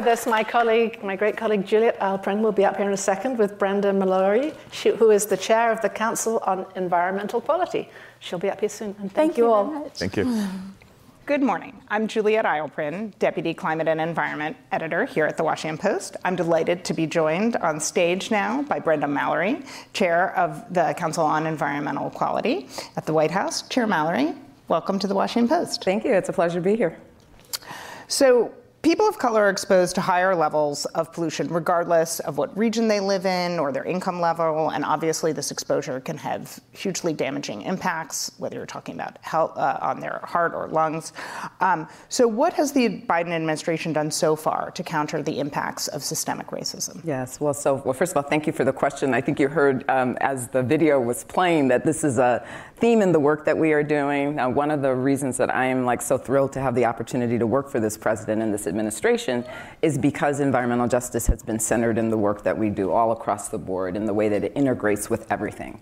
Stay 0.09 0.13
with 0.13 0.21
us, 0.21 0.25
my 0.25 0.43
colleague, 0.43 1.03
my 1.03 1.15
great 1.15 1.37
colleague 1.37 1.67
Juliet 1.67 1.99
Eilperin 1.99 2.41
will 2.41 2.51
be 2.51 2.65
up 2.65 2.77
here 2.77 2.87
in 2.87 2.93
a 2.93 2.97
second 2.97 3.37
with 3.37 3.59
Brenda 3.59 3.93
Mallory, 3.93 4.53
who 4.97 5.11
is 5.11 5.27
the 5.27 5.37
chair 5.37 5.71
of 5.71 5.81
the 5.81 5.89
Council 5.89 6.39
on 6.47 6.65
Environmental 6.75 7.39
Quality. 7.39 7.87
She'll 8.19 8.39
be 8.39 8.49
up 8.49 8.59
here 8.59 8.69
soon. 8.69 8.95
And 8.97 9.13
thank, 9.13 9.13
thank 9.13 9.37
you, 9.37 9.43
you 9.43 9.53
all. 9.53 9.87
Thank 9.93 10.17
you. 10.17 10.47
Good 11.27 11.43
morning. 11.43 11.79
I'm 11.89 12.07
Juliet 12.07 12.45
Eilperin, 12.45 13.13
Deputy 13.19 13.53
Climate 13.53 13.87
and 13.87 14.01
Environment 14.01 14.57
Editor 14.71 15.05
here 15.05 15.27
at 15.27 15.37
the 15.37 15.43
Washington 15.43 15.77
Post. 15.77 16.17
I'm 16.25 16.35
delighted 16.35 16.83
to 16.85 16.95
be 16.95 17.05
joined 17.05 17.57
on 17.57 17.79
stage 17.79 18.31
now 18.31 18.63
by 18.63 18.79
Brenda 18.79 19.07
Mallory, 19.07 19.61
Chair 19.93 20.35
of 20.35 20.73
the 20.73 20.95
Council 20.97 21.23
on 21.23 21.45
Environmental 21.45 22.09
Quality 22.09 22.67
at 22.97 23.05
the 23.05 23.13
White 23.13 23.29
House. 23.29 23.61
Chair 23.69 23.85
Mallory, 23.85 24.33
welcome 24.69 24.97
to 24.97 25.05
the 25.05 25.13
Washington 25.13 25.47
Post. 25.47 25.83
Thank 25.83 26.03
you. 26.03 26.13
It's 26.15 26.29
a 26.29 26.33
pleasure 26.33 26.55
to 26.55 26.61
be 26.61 26.75
here. 26.75 26.97
So, 28.07 28.51
People 28.81 29.09
of 29.09 29.17
color 29.17 29.43
are 29.43 29.49
exposed 29.49 29.95
to 29.95 30.01
higher 30.01 30.33
levels 30.33 30.85
of 30.85 31.11
pollution 31.11 31.49
regardless 31.49 32.21
of 32.21 32.37
what 32.37 32.57
region 32.57 32.87
they 32.87 33.01
live 33.01 33.25
in 33.25 33.59
or 33.59 33.73
their 33.73 33.83
income 33.83 34.21
level, 34.21 34.69
and 34.69 34.85
obviously 34.85 35.33
this 35.33 35.51
exposure 35.51 35.99
can 35.99 36.17
have 36.17 36.61
hugely 36.71 37.11
damaging 37.11 37.63
impacts, 37.63 38.31
whether 38.37 38.55
you're 38.55 38.65
talking 38.65 38.95
about 38.95 39.17
health, 39.21 39.51
uh, 39.57 39.77
on 39.81 39.99
their 39.99 40.21
heart 40.23 40.53
or 40.53 40.69
lungs. 40.69 41.11
Um, 41.59 41.89
so, 42.07 42.25
what 42.25 42.53
has 42.53 42.71
the 42.71 43.01
Biden 43.01 43.31
administration 43.31 43.91
done 43.91 44.09
so 44.11 44.37
far 44.37 44.71
to 44.71 44.81
counter 44.81 45.21
the 45.21 45.39
impacts 45.39 45.89
of 45.89 46.01
systemic 46.01 46.47
racism? 46.47 47.01
Yes, 47.03 47.41
well, 47.41 47.53
so 47.53 47.81
well, 47.83 47.93
first 47.93 48.13
of 48.13 48.17
all, 48.17 48.29
thank 48.29 48.47
you 48.47 48.53
for 48.53 48.63
the 48.63 48.73
question. 48.73 49.13
I 49.13 49.19
think 49.19 49.41
you 49.41 49.49
heard 49.49 49.83
um, 49.89 50.17
as 50.21 50.47
the 50.47 50.63
video 50.63 51.01
was 51.01 51.25
playing 51.25 51.67
that 51.67 51.83
this 51.83 52.05
is 52.05 52.17
a 52.17 52.47
theme 52.79 53.01
in 53.01 53.11
the 53.11 53.19
work 53.19 53.45
that 53.45 53.57
we 53.57 53.73
are 53.73 53.83
doing. 53.83 54.35
Now, 54.35 54.49
one 54.49 54.71
of 54.71 54.81
the 54.81 54.95
reasons 54.95 55.37
that 55.37 55.53
I 55.53 55.65
am 55.65 55.85
like 55.85 56.01
so 56.01 56.17
thrilled 56.17 56.53
to 56.53 56.61
have 56.61 56.75
the 56.75 56.85
opportunity 56.85 57.37
to 57.37 57.45
work 57.45 57.69
for 57.69 57.79
this 57.79 57.97
president 57.97 58.41
and 58.41 58.53
this 58.53 58.67
administration 58.67 59.43
is 59.81 59.97
because 59.97 60.39
environmental 60.39 60.87
justice 60.87 61.27
has 61.27 61.43
been 61.43 61.59
centered 61.59 61.97
in 61.97 62.09
the 62.09 62.17
work 62.17 62.43
that 62.43 62.57
we 62.57 62.69
do 62.69 62.91
all 62.91 63.11
across 63.11 63.49
the 63.49 63.57
board 63.57 63.95
in 63.97 64.05
the 64.05 64.13
way 64.13 64.29
that 64.29 64.43
it 64.43 64.53
integrates 64.55 65.09
with 65.09 65.29
everything. 65.31 65.79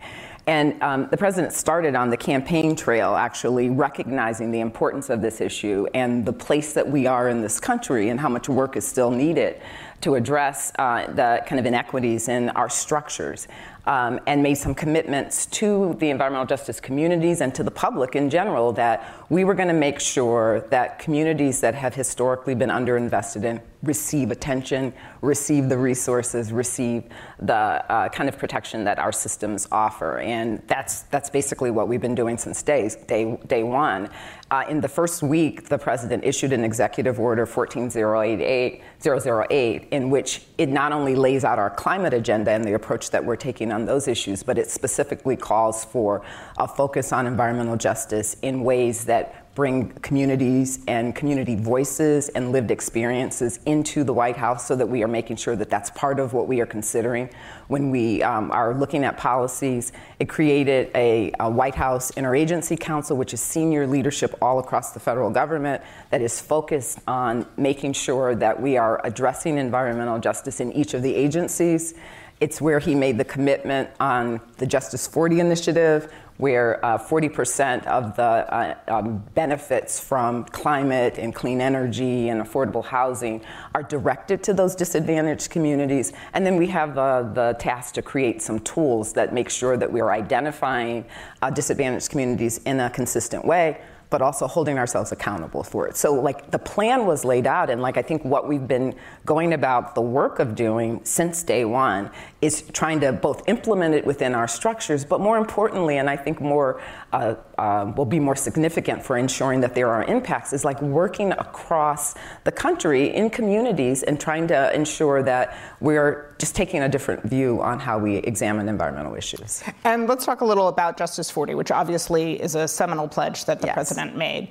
And 0.48 0.82
um, 0.82 1.08
the 1.12 1.18
president 1.18 1.54
started 1.54 1.94
on 1.94 2.10
the 2.10 2.18
campaign 2.18 2.76
trail 2.76 3.16
actually 3.16 3.70
recognizing 3.70 4.52
the 4.52 4.62
importance 4.62 5.10
of 5.10 5.22
this 5.22 5.42
issue 5.42 5.86
and 5.94 6.26
the 6.26 6.34
place 6.34 6.74
that 6.74 6.90
we 6.90 7.06
are 7.06 7.28
in 7.28 7.42
this 7.42 7.60
country 7.60 8.10
and 8.10 8.20
how 8.20 8.30
much 8.30 8.48
work 8.48 8.78
is 8.78 8.88
still 8.88 9.12
needed 9.12 9.62
to 10.02 10.16
address 10.16 10.72
uh, 10.80 11.12
the 11.14 11.44
kind 11.48 11.60
of 11.60 11.66
inequities 11.66 12.30
in 12.30 12.50
our 12.52 12.70
structures 12.70 13.48
um, 13.88 14.20
and 14.28 14.44
made 14.44 14.56
some 14.56 14.76
commitments 14.76 15.46
to 15.46 15.96
the 16.00 16.10
environmental 16.10 16.46
justice 16.46 16.80
communities 16.80 17.40
and 17.40 17.56
to 17.56 17.64
the 17.64 17.72
public 17.72 18.16
in 18.16 18.30
general 18.30 18.74
that 18.74 19.26
we 19.30 19.46
were 19.46 19.54
going 19.54 19.70
to 19.70 19.74
make 19.74 20.00
sure 20.00 20.60
that 20.70 21.00
communities 21.00 21.62
that 21.62 21.74
have 21.74 21.96
historically 21.96 22.54
been 22.54 22.70
underinvested 22.70 23.46
in 23.46 23.62
receive 23.84 24.32
attention, 24.32 24.94
receive 25.22 25.70
the 25.70 25.78
resources, 25.78 26.52
receive 26.52 27.04
the 27.40 27.54
uh, 27.54 28.10
kind 28.10 28.28
of 28.28 28.38
protection 28.38 28.84
that 28.84 29.00
our 29.00 29.12
systems 29.12 29.68
offer. 29.72 30.20
And 30.20 30.62
that's, 30.68 31.04
that's 31.04 31.30
basically 31.30 31.72
what 31.72 31.88
we've 31.88 32.02
been 32.02 32.16
doing 32.16 32.38
since 32.38 32.62
day, 32.64 32.90
day, 33.08 33.38
day 33.48 33.64
one. 33.64 34.10
Uh, 34.50 34.64
in 34.70 34.80
the 34.80 34.88
first 34.88 35.22
week, 35.22 35.68
the 35.68 35.78
president 35.78 36.24
issued 36.24 36.54
an 36.54 36.64
executive 36.64 37.20
order 37.20 37.46
14088, 37.46 39.88
in 39.92 40.10
which 40.10 40.44
it 40.58 40.70
not 40.70 40.94
only 40.94 41.16
lays 41.16 41.44
out 41.44 41.60
our 41.60 41.70
climate 41.70 42.14
agenda 42.14 42.52
and 42.52 42.64
the 42.64 42.74
approach 42.74 43.12
that 43.12 43.26
we're 43.26 43.36
taking 43.36 43.74
on 43.74 43.86
those 43.86 44.08
issues, 44.08 44.44
but 44.44 44.58
it 44.58 44.70
specifically 44.70 45.36
calls 45.36 45.84
for 45.84 46.22
a 46.60 46.68
focus 46.68 47.12
on 47.12 47.28
environmental 47.28 47.76
justice 47.76 48.38
in 48.42 48.64
ways 48.64 49.04
that 49.04 49.47
bring 49.58 49.90
communities 50.04 50.78
and 50.88 51.16
community 51.16 51.56
voices 51.56 52.30
and 52.30 52.52
lived 52.52 52.70
experiences 52.70 53.60
into 53.66 54.04
the 54.04 54.14
White 54.14 54.38
House 54.38 54.68
so 54.68 54.76
that 54.76 54.86
we 54.86 55.02
are 55.02 55.08
making 55.08 55.36
sure 55.36 55.56
that 55.56 55.68
that's 55.68 55.90
part 55.90 56.20
of 56.20 56.32
what 56.32 56.48
we 56.48 56.62
are 56.62 56.68
considering 56.68 57.28
when 57.68 57.90
we 57.90 58.22
um, 58.22 58.52
are 58.52 58.76
looking 58.76 59.04
at 59.04 59.18
policies. 59.18 59.94
It 60.20 60.30
created 60.30 60.92
a, 60.94 61.32
a, 61.40 61.50
White 61.50 61.74
House 61.74 62.12
Interagency 62.12 62.80
Council, 62.80 63.18
which 63.18 63.34
is 63.34 63.42
senior 63.42 63.88
leadership 63.88 64.36
all 64.44 64.60
across 64.60 64.92
the 64.92 65.00
federal 65.00 65.32
government 65.32 65.82
that 66.12 66.22
is 66.22 66.40
focused 66.40 67.00
on 67.08 67.44
making 67.58 67.94
sure 67.94 68.36
that 68.36 68.62
we 68.62 68.78
are 68.78 69.02
addressing 69.04 69.58
environmental 69.58 70.20
justice 70.20 70.60
in 70.60 70.72
each 70.74 70.94
of 70.94 71.02
the 71.02 71.16
agencies. 71.16 71.96
It's 72.40 72.62
where 72.62 72.78
he 72.78 72.94
made 72.94 73.18
the 73.18 73.26
commitment 73.26 73.90
on 74.00 74.40
the 74.58 74.68
Justice 74.68 75.08
40 75.08 75.40
initiative, 75.40 76.14
where 76.38 76.84
uh, 76.86 76.98
40% 76.98 77.86
of 77.88 78.16
the 78.16 78.24
uh, 78.24 78.76
um, 78.88 79.24
benefits 79.34 80.00
from 80.00 80.46
climate 80.46 81.18
and 81.18 81.34
clean 81.34 81.62
energy 81.62 82.30
and 82.30 82.42
affordable 82.42 82.86
housing 82.86 83.44
are 83.74 83.84
directed 83.84 84.44
to 84.44 84.54
those 84.54 84.76
disadvantaged 84.76 85.50
communities. 85.50 86.14
And 86.34 86.46
then 86.46 86.56
we 86.56 86.68
have 86.68 86.98
uh, 86.98 87.24
the 87.24 87.56
task 87.60 87.96
to 87.96 88.02
create 88.02 88.42
some 88.42 88.60
tools 88.60 89.14
that 89.14 89.34
make 89.34 89.50
sure 89.50 89.78
that 89.78 89.92
we 89.92 90.00
are 90.00 90.12
identifying 90.12 91.06
uh, 91.42 91.50
disadvantaged 91.50 92.10
communities 92.10 92.60
in 92.66 92.80
a 92.80 92.90
consistent 92.90 93.44
way 93.44 93.82
but 94.10 94.22
also 94.22 94.48
holding 94.48 94.78
ourselves 94.78 95.12
accountable 95.12 95.64
for 95.64 95.88
it. 95.88 95.98
So, 95.98 96.14
like, 96.14 96.52
the 96.52 96.60
plan 96.60 97.06
was 97.06 97.26
laid 97.26 97.46
out, 97.46 97.70
and 97.70 97.82
like, 97.82 97.98
I 97.98 98.02
think 98.02 98.24
what 98.24 98.48
we've 98.48 98.68
been 98.68 98.96
going 99.26 99.54
about 99.54 99.96
the 99.96 100.02
work 100.02 100.40
of 100.40 100.56
doing 100.56 101.02
since 101.04 101.44
day 101.44 101.66
one 101.66 102.10
is 102.42 102.64
trying 102.74 103.00
to 103.00 103.12
both 103.12 103.42
implement 103.48 103.96
it 103.96 104.06
within 104.06 104.36
our 104.36 104.48
structures, 104.48 105.04
but 105.04 105.20
more 105.20 105.38
importantly, 105.38 105.98
and 105.98 106.08
I 106.08 106.16
think 106.16 106.40
more 106.40 106.80
uh, 107.12 107.36
uh, 107.58 107.92
will 107.96 108.06
be 108.06 108.20
more 108.20 108.36
significant 108.36 109.04
for 109.04 109.18
ensuring 109.18 109.62
that 109.62 109.74
there 109.74 109.90
are 109.90 110.04
impacts, 110.04 110.54
is 110.54 110.64
like 110.64 110.80
working 110.82 111.32
across 111.32 112.14
the 112.44 112.52
country 112.52 113.16
in 113.16 113.32
communities 113.32 114.04
and 114.04 114.20
trying 114.20 114.48
to 114.50 114.74
ensure 114.76 115.24
that 115.24 115.58
we're 115.80 116.36
just 116.38 116.56
taking 116.56 116.84
a 116.84 116.90
different 116.90 117.24
view 117.24 117.60
on 117.64 117.80
how 117.80 117.98
we 117.98 118.18
examine 118.18 118.70
environmental 118.70 119.16
issues. 119.16 119.64
And 119.84 120.08
let's 120.08 120.26
talk 120.26 120.42
a 120.42 120.46
little 120.46 120.68
about 120.68 120.98
Justice 120.98 121.32
40, 121.32 121.56
which 121.56 121.72
obviously 121.72 122.40
is 122.42 122.54
a 122.54 122.68
seminal 122.68 123.08
pledge 123.08 123.46
that 123.46 123.62
the 123.62 123.68
yes. 123.68 123.74
president 123.74 124.16
made. 124.16 124.50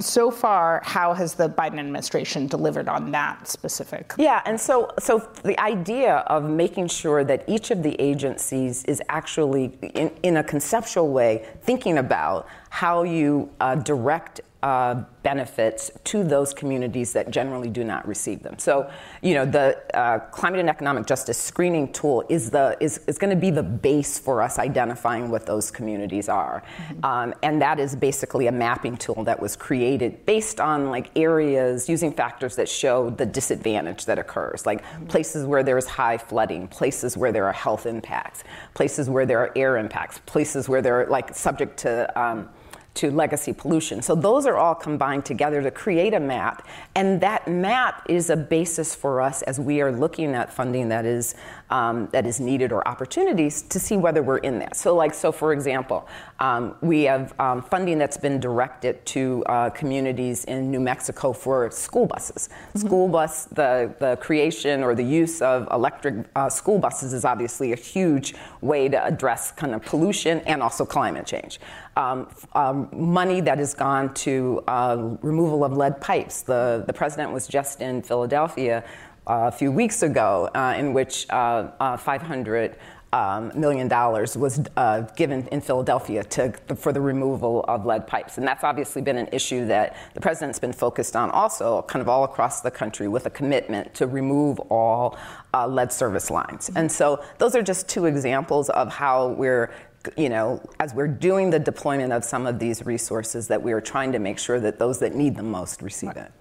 So 0.00 0.30
far, 0.30 0.80
how 0.84 1.12
has 1.14 1.34
the 1.34 1.48
Biden 1.48 1.78
administration 1.78 2.46
delivered 2.46 2.88
on 2.88 3.12
that 3.12 3.46
specific? 3.46 4.12
Yeah, 4.18 4.42
and 4.44 4.60
so 4.60 4.92
so 4.98 5.28
the 5.42 5.58
idea 5.60 6.18
of 6.28 6.48
making 6.48 6.88
sure 6.88 7.11
that 7.20 7.44
each 7.46 7.70
of 7.70 7.82
the 7.82 8.00
agencies 8.00 8.84
is 8.84 9.02
actually, 9.08 9.72
in, 9.82 10.10
in 10.22 10.36
a 10.36 10.44
conceptual 10.44 11.08
way, 11.08 11.46
thinking 11.62 11.98
about 11.98 12.46
how 12.70 13.02
you 13.02 13.50
uh, 13.60 13.74
direct 13.76 14.40
uh, 14.62 15.02
benefits 15.22 15.90
to 16.04 16.22
those 16.22 16.54
communities 16.54 17.12
that 17.12 17.30
generally 17.30 17.68
do 17.68 17.84
not 17.84 18.06
receive 18.06 18.42
them. 18.42 18.58
So, 18.58 18.90
you 19.20 19.34
know, 19.34 19.44
the 19.44 19.82
uh, 19.96 20.20
climate 20.30 20.60
and 20.60 20.68
economic 20.68 21.06
justice 21.06 21.38
screening 21.38 21.92
tool 21.92 22.24
is 22.28 22.50
the 22.50 22.76
is, 22.80 22.98
is 23.06 23.18
going 23.18 23.30
to 23.30 23.40
be 23.40 23.50
the 23.50 23.62
base 23.62 24.18
for 24.18 24.40
us 24.40 24.58
identifying 24.58 25.30
what 25.30 25.46
those 25.46 25.70
communities 25.70 26.28
are, 26.28 26.62
mm-hmm. 26.76 27.04
um, 27.04 27.34
and 27.42 27.60
that 27.60 27.78
is 27.80 27.96
basically 27.96 28.46
a 28.46 28.52
mapping 28.52 28.96
tool 28.96 29.24
that 29.24 29.40
was 29.40 29.56
created 29.56 30.24
based 30.26 30.60
on 30.60 30.90
like 30.90 31.10
areas 31.16 31.88
using 31.88 32.12
factors 32.12 32.56
that 32.56 32.68
show 32.68 33.10
the 33.10 33.26
disadvantage 33.26 34.04
that 34.04 34.18
occurs, 34.18 34.64
like 34.66 34.84
mm-hmm. 34.84 35.06
places 35.06 35.46
where 35.46 35.62
there 35.62 35.78
is 35.78 35.86
high 35.86 36.18
flooding, 36.18 36.68
places 36.68 37.16
where 37.16 37.32
there 37.32 37.46
are 37.46 37.52
health 37.52 37.86
impacts, 37.86 38.44
places 38.74 39.10
where 39.10 39.26
there 39.26 39.38
are 39.38 39.52
air 39.56 39.76
impacts, 39.76 40.20
places 40.26 40.68
where 40.68 40.82
they're 40.82 41.06
like 41.06 41.34
subject 41.34 41.78
to 41.78 42.20
um, 42.20 42.48
to 42.94 43.10
legacy 43.10 43.52
pollution. 43.52 44.02
So 44.02 44.14
those 44.14 44.46
are 44.46 44.56
all 44.56 44.74
combined 44.74 45.24
together 45.24 45.62
to 45.62 45.70
create 45.70 46.12
a 46.12 46.20
map. 46.20 46.66
And 46.94 47.20
that 47.20 47.48
map 47.48 48.04
is 48.08 48.28
a 48.28 48.36
basis 48.36 48.94
for 48.94 49.20
us 49.20 49.42
as 49.42 49.58
we 49.58 49.80
are 49.80 49.90
looking 49.90 50.34
at 50.34 50.52
funding 50.52 50.88
that 50.90 51.06
is 51.06 51.34
um, 51.72 52.08
that 52.12 52.26
is 52.26 52.38
needed 52.38 52.70
or 52.70 52.86
opportunities 52.86 53.62
to 53.62 53.80
see 53.80 53.96
whether 53.96 54.22
we're 54.22 54.38
in 54.38 54.58
that. 54.58 54.76
So 54.76 54.94
like 54.94 55.14
so 55.14 55.32
for 55.32 55.52
example, 55.52 56.06
um, 56.38 56.76
we 56.82 57.02
have 57.04 57.34
um, 57.40 57.62
funding 57.62 57.98
that's 57.98 58.18
been 58.18 58.38
directed 58.38 59.04
to 59.06 59.42
uh, 59.46 59.70
communities 59.70 60.44
in 60.44 60.70
New 60.70 60.80
Mexico 60.80 61.32
for 61.32 61.70
school 61.70 62.06
buses. 62.06 62.48
Mm-hmm. 62.48 62.86
School 62.86 63.08
bus, 63.08 63.46
the, 63.46 63.94
the 63.98 64.16
creation 64.20 64.82
or 64.82 64.94
the 64.94 65.02
use 65.02 65.40
of 65.40 65.66
electric 65.72 66.26
uh, 66.36 66.50
school 66.50 66.78
buses 66.78 67.14
is 67.14 67.24
obviously 67.24 67.72
a 67.72 67.76
huge 67.76 68.34
way 68.60 68.88
to 68.88 69.02
address 69.04 69.50
kind 69.50 69.74
of 69.74 69.82
pollution 69.82 70.40
and 70.40 70.62
also 70.62 70.84
climate 70.84 71.26
change 71.26 71.58
um, 71.96 72.28
um, 72.54 72.88
money 72.92 73.40
that 73.40 73.58
has 73.58 73.74
gone 73.74 74.12
to 74.14 74.62
uh, 74.66 75.16
removal 75.22 75.64
of 75.64 75.76
lead 75.76 76.00
pipes. 76.00 76.42
The, 76.42 76.84
the 76.86 76.92
president 76.92 77.32
was 77.32 77.46
just 77.46 77.80
in 77.80 78.02
Philadelphia 78.02 78.84
a 79.26 79.52
few 79.52 79.70
weeks 79.70 80.02
ago, 80.02 80.50
uh, 80.54 80.74
in 80.76 80.92
which 80.92 81.26
uh, 81.30 81.70
uh, 81.80 81.96
500 81.96 82.76
um, 83.12 83.52
million 83.54 83.88
dollars 83.88 84.36
was 84.38 84.60
uh, 84.76 85.02
given 85.16 85.46
in 85.48 85.60
Philadelphia 85.60 86.24
to, 86.24 86.52
for 86.74 86.92
the 86.92 87.00
removal 87.00 87.62
of 87.68 87.84
lead 87.84 88.06
pipes. 88.06 88.38
And 88.38 88.48
that's 88.48 88.64
obviously 88.64 89.02
been 89.02 89.18
an 89.18 89.28
issue 89.32 89.66
that 89.66 89.96
the 90.14 90.20
president's 90.20 90.58
been 90.58 90.72
focused 90.72 91.14
on 91.14 91.30
also, 91.30 91.82
kind 91.82 92.00
of 92.00 92.08
all 92.08 92.24
across 92.24 92.62
the 92.62 92.70
country, 92.70 93.08
with 93.08 93.26
a 93.26 93.30
commitment 93.30 93.94
to 93.94 94.06
remove 94.06 94.58
all 94.70 95.18
uh, 95.52 95.66
lead 95.66 95.92
service 95.92 96.30
lines. 96.30 96.70
And 96.74 96.90
so 96.90 97.22
those 97.36 97.54
are 97.54 97.62
just 97.62 97.86
two 97.86 98.06
examples 98.06 98.70
of 98.70 98.88
how 98.88 99.28
we're 99.28 99.70
you 100.16 100.28
know, 100.28 100.60
as 100.80 100.94
we're 100.94 101.08
doing 101.08 101.50
the 101.50 101.58
deployment 101.58 102.12
of 102.12 102.24
some 102.24 102.46
of 102.46 102.58
these 102.58 102.84
resources, 102.84 103.48
that 103.48 103.62
we 103.62 103.72
are 103.72 103.80
trying 103.80 104.12
to 104.12 104.18
make 104.18 104.38
sure 104.38 104.60
that 104.60 104.78
those 104.78 104.98
that 105.00 105.14
need 105.14 105.36
them 105.36 105.50
most 105.50 105.82
receive 105.82 106.08
right. 106.08 106.18
it. 106.18 106.32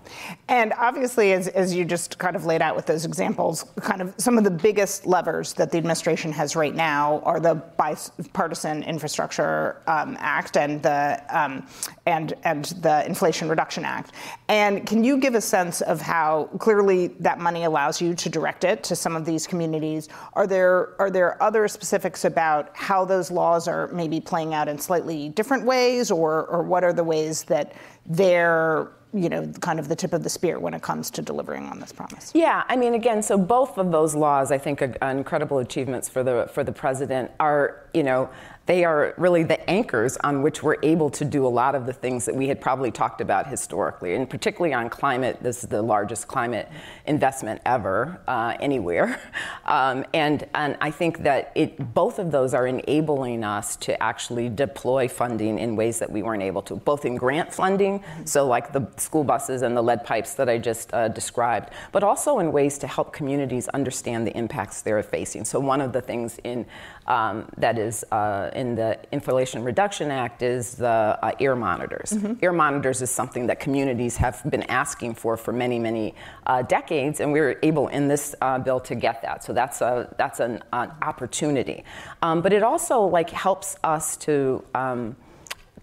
And 0.47 0.73
obviously, 0.73 1.33
as, 1.33 1.47
as 1.49 1.73
you 1.73 1.85
just 1.85 2.17
kind 2.17 2.35
of 2.35 2.45
laid 2.45 2.61
out 2.61 2.75
with 2.75 2.85
those 2.85 3.05
examples, 3.05 3.63
kind 3.81 4.01
of 4.01 4.13
some 4.17 4.37
of 4.37 4.43
the 4.43 4.51
biggest 4.51 5.05
levers 5.05 5.53
that 5.53 5.71
the 5.71 5.77
administration 5.77 6.31
has 6.31 6.55
right 6.55 6.75
now 6.75 7.21
are 7.25 7.39
the 7.39 7.55
bipartisan 7.77 8.83
Infrastructure 8.83 9.81
um, 9.87 10.17
Act 10.19 10.57
and 10.57 10.81
the 10.81 11.21
um, 11.29 11.67
and 12.05 12.33
and 12.43 12.65
the 12.81 13.05
Inflation 13.05 13.47
Reduction 13.49 13.85
Act. 13.85 14.13
And 14.47 14.85
can 14.87 15.03
you 15.03 15.17
give 15.17 15.35
a 15.35 15.41
sense 15.41 15.81
of 15.81 16.01
how 16.01 16.49
clearly 16.59 17.07
that 17.19 17.39
money 17.39 17.63
allows 17.63 18.01
you 18.01 18.13
to 18.15 18.29
direct 18.29 18.63
it 18.63 18.83
to 18.85 18.95
some 18.95 19.15
of 19.15 19.25
these 19.25 19.47
communities? 19.47 20.09
Are 20.33 20.47
there 20.47 20.95
are 20.99 21.09
there 21.09 21.41
other 21.41 21.67
specifics 21.67 22.25
about 22.25 22.75
how 22.75 23.05
those 23.05 23.31
laws 23.31 23.50
are 23.67 23.87
maybe 23.89 24.19
playing 24.19 24.53
out 24.53 24.67
in 24.67 24.77
slightly 24.77 25.29
different 25.29 25.65
ways, 25.65 26.11
or 26.11 26.45
or 26.45 26.63
what 26.63 26.83
are 26.83 26.93
the 26.93 27.03
ways 27.03 27.43
that 27.43 27.73
they're 28.05 28.89
you 29.13 29.27
know, 29.27 29.45
kind 29.59 29.79
of 29.79 29.89
the 29.89 29.95
tip 29.95 30.13
of 30.13 30.23
the 30.23 30.29
spear 30.29 30.57
when 30.57 30.73
it 30.73 30.81
comes 30.81 31.11
to 31.11 31.21
delivering 31.21 31.65
on 31.65 31.79
this 31.79 31.91
promise. 31.91 32.31
Yeah, 32.33 32.63
I 32.69 32.77
mean, 32.77 32.93
again, 32.93 33.21
so 33.21 33.37
both 33.37 33.77
of 33.77 33.91
those 33.91 34.15
laws, 34.15 34.51
I 34.51 34.57
think, 34.57 34.81
are 34.81 35.11
incredible 35.11 35.59
achievements 35.59 36.07
for 36.07 36.23
the 36.23 36.49
for 36.53 36.63
the 36.63 36.71
president. 36.71 37.31
Are 37.39 37.89
you 37.93 38.03
know, 38.03 38.29
they 38.67 38.85
are 38.85 39.13
really 39.17 39.43
the 39.43 39.69
anchors 39.69 40.17
on 40.17 40.43
which 40.43 40.61
we're 40.61 40.77
able 40.83 41.09
to 41.09 41.25
do 41.25 41.45
a 41.45 41.49
lot 41.49 41.73
of 41.73 41.85
the 41.85 41.93
things 41.93 42.25
that 42.25 42.35
we 42.35 42.47
had 42.47 42.61
probably 42.61 42.91
talked 42.91 43.19
about 43.19 43.47
historically, 43.47 44.13
and 44.13 44.29
particularly 44.29 44.73
on 44.73 44.89
climate. 44.89 45.37
This 45.41 45.63
is 45.63 45.69
the 45.69 45.81
largest 45.81 46.27
climate 46.27 46.69
investment 47.07 47.61
ever 47.65 48.21
uh, 48.27 48.55
anywhere, 48.59 49.19
um, 49.65 50.05
and 50.13 50.47
and 50.53 50.77
I 50.79 50.91
think 50.91 51.23
that 51.23 51.51
it 51.55 51.93
both 51.93 52.19
of 52.19 52.31
those 52.31 52.53
are 52.53 52.67
enabling 52.67 53.43
us 53.43 53.75
to 53.77 54.01
actually 54.01 54.47
deploy 54.49 55.07
funding 55.07 55.57
in 55.57 55.75
ways 55.75 55.97
that 55.99 56.11
we 56.11 56.21
weren't 56.21 56.43
able 56.43 56.61
to, 56.63 56.75
both 56.75 57.03
in 57.05 57.15
grant 57.15 57.51
funding, 57.53 58.03
so 58.25 58.45
like 58.45 58.71
the 58.73 58.87
school 58.97 59.23
buses 59.23 59.63
and 59.63 59.75
the 59.75 59.81
lead 59.81 60.03
pipes 60.03 60.35
that 60.35 60.47
I 60.47 60.59
just 60.59 60.93
uh, 60.93 61.07
described, 61.07 61.71
but 61.91 62.03
also 62.03 62.37
in 62.39 62.51
ways 62.51 62.77
to 62.79 62.87
help 62.87 63.11
communities 63.11 63.67
understand 63.69 64.27
the 64.27 64.37
impacts 64.37 64.81
they're 64.83 65.01
facing. 65.01 65.45
So 65.45 65.59
one 65.59 65.81
of 65.81 65.93
the 65.93 66.01
things 66.01 66.39
in 66.43 66.65
um, 67.07 67.49
that 67.57 67.79
is 67.79 68.05
uh, 68.11 68.51
in 68.61 68.75
the 68.75 68.97
Inflation 69.11 69.63
Reduction 69.63 70.11
Act 70.11 70.43
is 70.43 70.75
the 70.75 70.87
uh, 70.87 71.31
air 71.39 71.55
monitors. 71.55 72.11
Mm-hmm. 72.11 72.33
Air 72.41 72.53
monitors 72.53 73.01
is 73.01 73.09
something 73.09 73.47
that 73.47 73.59
communities 73.59 74.15
have 74.17 74.41
been 74.49 74.63
asking 74.63 75.15
for 75.15 75.35
for 75.35 75.51
many, 75.51 75.79
many 75.79 76.13
uh, 76.45 76.61
decades, 76.61 77.19
and 77.19 77.33
we 77.33 77.39
were 77.41 77.57
able 77.63 77.87
in 77.89 78.07
this 78.07 78.35
uh, 78.39 78.59
bill 78.59 78.79
to 78.81 78.95
get 78.95 79.21
that. 79.23 79.43
So 79.43 79.51
that's 79.51 79.81
a 79.81 80.13
that's 80.17 80.39
an, 80.39 80.63
an 80.71 80.91
opportunity. 81.01 81.83
Um, 82.21 82.41
but 82.41 82.53
it 82.53 82.63
also 82.63 83.01
like 83.01 83.29
helps 83.31 83.75
us 83.83 84.15
to. 84.17 84.63
Um, 84.75 85.15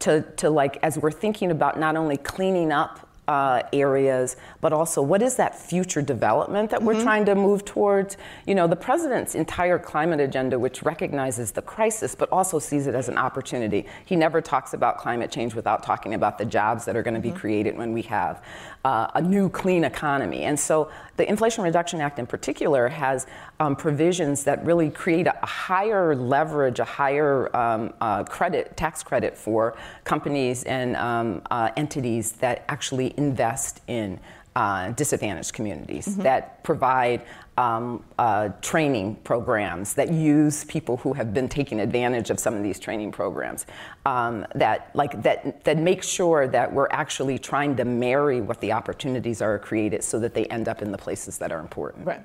to, 0.01 0.23
to 0.37 0.49
like 0.49 0.79
as 0.85 0.97
we're 0.97 1.11
thinking 1.11 1.51
about 1.51 1.77
not 1.77 1.97
only 1.97 2.17
cleaning 2.17 2.71
up 2.71 3.08
uh, 3.29 3.63
areas, 3.73 4.37
but 4.61 4.73
also 4.73 5.03
what 5.03 5.23
is 5.23 5.37
that 5.37 5.57
future 5.57 6.03
development 6.03 6.71
that 6.71 6.81
mm-hmm. 6.81 6.87
we're 6.87 7.03
trying 7.03 7.27
to 7.27 7.35
move 7.35 7.65
towards? 7.65 8.17
You 8.47 8.55
know, 8.55 8.67
the 8.67 8.77
president's 8.77 9.35
entire 9.35 9.79
climate 9.79 10.19
agenda, 10.19 10.59
which 10.59 10.83
recognizes 10.83 11.53
the 11.53 11.63
crisis 11.63 12.15
but 12.15 12.33
also 12.33 12.59
sees 12.59 12.87
it 12.87 12.95
as 12.95 13.09
an 13.09 13.19
opportunity. 13.19 13.87
He 14.07 14.17
never 14.17 14.41
talks 14.41 14.73
about 14.73 14.99
climate 14.99 15.31
change 15.31 15.55
without 15.55 15.83
talking 15.83 16.15
about 16.15 16.39
the 16.39 16.47
jobs 16.47 16.87
that 16.87 16.97
are 16.97 17.03
going 17.03 17.15
to 17.15 17.21
mm-hmm. 17.21 17.35
be 17.35 17.41
created 17.41 17.77
when 17.77 17.93
we 17.93 18.03
have 18.03 18.43
uh, 18.85 19.09
a 19.15 19.21
new 19.21 19.51
clean 19.51 19.85
economy. 19.85 20.45
And 20.45 20.59
so 20.59 20.91
the 21.19 21.29
Inflation 21.29 21.65
Reduction 21.65 22.01
Act 22.01 22.19
in 22.19 22.27
particular 22.27 22.89
has 22.89 23.27
um, 23.61 23.77
provisions 23.77 24.45
that 24.45 24.65
really 24.65 24.89
create 24.89 25.27
a, 25.27 25.43
a 25.43 25.47
higher 25.47 26.15
leverage, 26.15 26.79
a 26.79 26.85
higher 26.85 27.55
um, 27.55 27.93
uh, 28.01 28.25
credit, 28.25 28.77
tax 28.77 29.03
credit 29.03 29.37
for 29.37 29.77
companies 30.05 30.63
and 30.65 30.97
um, 30.97 31.43
uh, 31.51 31.71
entities 31.77 32.33
that 32.33 32.65
actually 32.69 33.09
invest 33.19 33.83
in 33.87 34.19
uh, 34.57 34.91
disadvantaged 34.93 35.53
communities, 35.53 36.09
mm-hmm. 36.09 36.23
that 36.23 36.65
provide 36.65 37.21
um, 37.59 38.05
uh, 38.21 38.51
training 38.63 39.17
programs 39.25 39.95
that 39.95 40.13
use 40.13 40.65
people 40.65 40.97
who 40.97 41.13
have 41.13 41.35
been 41.35 41.49
taking 41.49 41.81
advantage 41.81 42.31
of 42.31 42.39
some 42.39 42.55
of 42.55 42.63
these 42.63 42.79
training 42.79 43.11
programs 43.11 43.67
um, 44.07 44.47
that 44.55 44.95
like 44.95 45.21
that 45.23 45.65
that 45.65 45.77
make 45.77 46.05
sure 46.05 46.47
that 46.47 46.73
we're 46.73 46.89
actually 46.93 47.37
trying 47.37 47.75
to 47.75 47.85
marry 47.85 48.41
what 48.41 48.61
the 48.61 48.71
opportunities 48.71 49.43
are 49.43 49.59
created 49.59 50.05
so 50.05 50.21
that 50.21 50.35
they 50.35 50.45
end 50.47 50.69
up 50.69 50.83
in 50.83 50.93
the 50.93 50.99
places 50.99 51.37
that 51.37 51.51
are 51.51 51.59
important. 51.59 52.07
Right. 52.07 52.21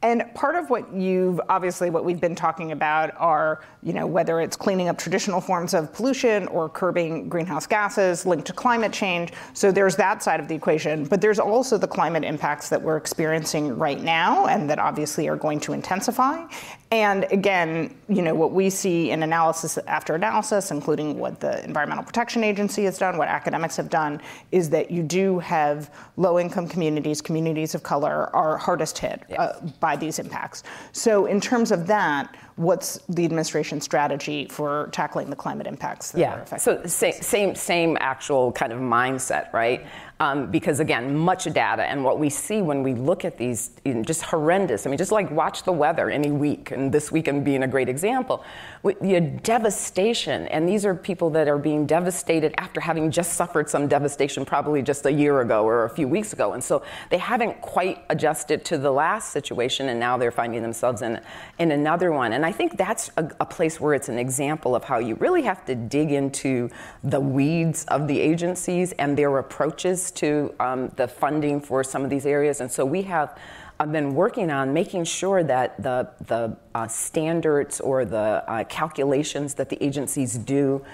And 0.00 0.24
part 0.34 0.56
of 0.56 0.70
what 0.70 0.92
you've 0.94 1.38
obviously 1.50 1.90
what 1.90 2.06
we've 2.06 2.20
been 2.20 2.34
talking 2.34 2.72
about 2.72 3.12
are 3.18 3.62
you 3.82 3.92
know 3.92 4.06
whether 4.06 4.40
it's 4.40 4.56
cleaning 4.56 4.88
up 4.88 4.96
traditional 4.96 5.42
forms 5.42 5.74
of 5.74 5.92
pollution 5.92 6.46
or 6.48 6.70
curbing 6.70 7.28
greenhouse 7.28 7.66
gases 7.66 8.24
linked 8.24 8.46
to 8.46 8.54
climate 8.54 8.92
change. 8.92 9.34
So 9.52 9.70
there's 9.70 9.96
that 9.96 10.22
side 10.22 10.40
of 10.40 10.48
the 10.48 10.54
equation 10.54 11.04
but 11.04 11.20
there's 11.20 11.38
also 11.38 11.76
the 11.76 11.86
climate 11.86 12.24
impacts 12.24 12.70
that 12.70 12.80
we're 12.80 12.96
experiencing 12.96 13.76
right 13.76 14.00
now 14.00 14.46
and 14.46 14.61
that 14.68 14.78
obviously 14.78 15.28
are 15.28 15.36
going 15.36 15.60
to 15.60 15.72
intensify. 15.72 16.44
And 16.90 17.24
again, 17.30 17.94
you 18.08 18.20
know, 18.20 18.34
what 18.34 18.52
we 18.52 18.68
see 18.68 19.10
in 19.10 19.22
analysis 19.22 19.78
after 19.86 20.14
analysis, 20.14 20.70
including 20.70 21.18
what 21.18 21.40
the 21.40 21.64
Environmental 21.64 22.04
Protection 22.04 22.44
Agency 22.44 22.84
has 22.84 22.98
done, 22.98 23.16
what 23.16 23.28
academics 23.28 23.76
have 23.76 23.88
done, 23.88 24.20
is 24.50 24.68
that 24.70 24.90
you 24.90 25.02
do 25.02 25.38
have 25.38 25.90
low 26.18 26.38
income 26.38 26.68
communities, 26.68 27.22
communities 27.22 27.74
of 27.74 27.82
color 27.82 28.34
are 28.36 28.58
hardest 28.58 28.98
hit 28.98 29.22
yes. 29.30 29.38
uh, 29.38 29.70
by 29.80 29.96
these 29.96 30.18
impacts. 30.18 30.64
So, 30.92 31.24
in 31.24 31.40
terms 31.40 31.72
of 31.72 31.86
that, 31.86 32.36
what's 32.56 32.98
the 33.08 33.24
administration's 33.24 33.84
strategy 33.84 34.46
for 34.50 34.90
tackling 34.92 35.30
the 35.30 35.36
climate 35.36 35.66
impacts 35.66 36.10
that 36.12 36.20
yeah. 36.20 36.34
are 36.34 36.42
affecting? 36.42 36.58
So, 36.58 36.86
same, 36.86 37.14
same, 37.22 37.54
same 37.54 37.96
actual 38.00 38.52
kind 38.52 38.72
of 38.72 38.80
mindset, 38.80 39.50
right? 39.54 39.86
Um, 40.22 40.52
because 40.52 40.78
again, 40.78 41.16
much 41.16 41.44
data. 41.44 41.82
And 41.82 42.04
what 42.04 42.20
we 42.20 42.30
see 42.30 42.62
when 42.62 42.84
we 42.84 42.94
look 42.94 43.24
at 43.24 43.36
these, 43.36 43.72
you 43.84 43.94
know, 43.94 44.02
just 44.04 44.22
horrendous. 44.22 44.86
I 44.86 44.90
mean, 44.90 44.98
just 44.98 45.10
like 45.10 45.28
watch 45.32 45.64
the 45.64 45.72
weather 45.72 46.10
any 46.10 46.30
week, 46.30 46.70
and 46.70 46.92
this 46.92 47.10
weekend 47.10 47.44
being 47.44 47.64
a 47.64 47.66
great 47.66 47.88
example. 47.88 48.44
The 48.84 49.20
devastation, 49.42 50.46
and 50.48 50.68
these 50.68 50.86
are 50.86 50.94
people 50.94 51.30
that 51.30 51.48
are 51.48 51.58
being 51.58 51.86
devastated 51.86 52.54
after 52.58 52.80
having 52.80 53.10
just 53.10 53.32
suffered 53.32 53.68
some 53.68 53.88
devastation 53.88 54.44
probably 54.44 54.80
just 54.80 55.04
a 55.06 55.10
year 55.10 55.40
ago 55.40 55.64
or 55.64 55.86
a 55.86 55.90
few 55.90 56.06
weeks 56.06 56.32
ago, 56.32 56.52
and 56.52 56.62
so 56.62 56.84
they 57.10 57.18
haven't 57.18 57.60
quite 57.60 58.04
adjusted 58.08 58.64
to 58.66 58.78
the 58.78 58.92
last 58.92 59.32
situation, 59.32 59.88
and 59.88 59.98
now 59.98 60.16
they're 60.16 60.30
finding 60.30 60.62
themselves 60.62 61.02
in 61.02 61.20
in 61.58 61.72
another 61.72 62.12
one. 62.12 62.32
And 62.32 62.46
I 62.46 62.52
think 62.52 62.76
that's 62.76 63.10
a, 63.16 63.28
a 63.40 63.46
place 63.46 63.80
where 63.80 63.94
it's 63.94 64.08
an 64.08 64.18
example 64.18 64.76
of 64.76 64.84
how 64.84 64.98
you 64.98 65.16
really 65.16 65.42
have 65.42 65.64
to 65.64 65.74
dig 65.74 66.12
into 66.12 66.70
the 67.02 67.18
weeds 67.18 67.84
of 67.86 68.06
the 68.06 68.20
agencies 68.20 68.92
and 68.92 69.18
their 69.18 69.36
approaches 69.38 70.11
to 70.12 70.54
um, 70.60 70.88
the 70.96 71.08
funding 71.08 71.60
for 71.60 71.82
some 71.84 72.04
of 72.04 72.10
these 72.10 72.26
areas. 72.26 72.60
And 72.60 72.70
so 72.70 72.84
we 72.84 73.02
have 73.02 73.38
I've 73.82 73.90
been 73.90 74.14
working 74.14 74.48
on 74.48 74.72
making 74.72 75.04
sure 75.06 75.42
that 75.42 75.82
the, 75.82 76.08
the 76.26 76.56
uh, 76.72 76.86
standards 76.86 77.80
or 77.80 78.04
the 78.04 78.16
uh, 78.46 78.62
calculations 78.64 79.54
that 79.54 79.70
the 79.70 79.84
agencies 79.84 80.34
do 80.34 80.84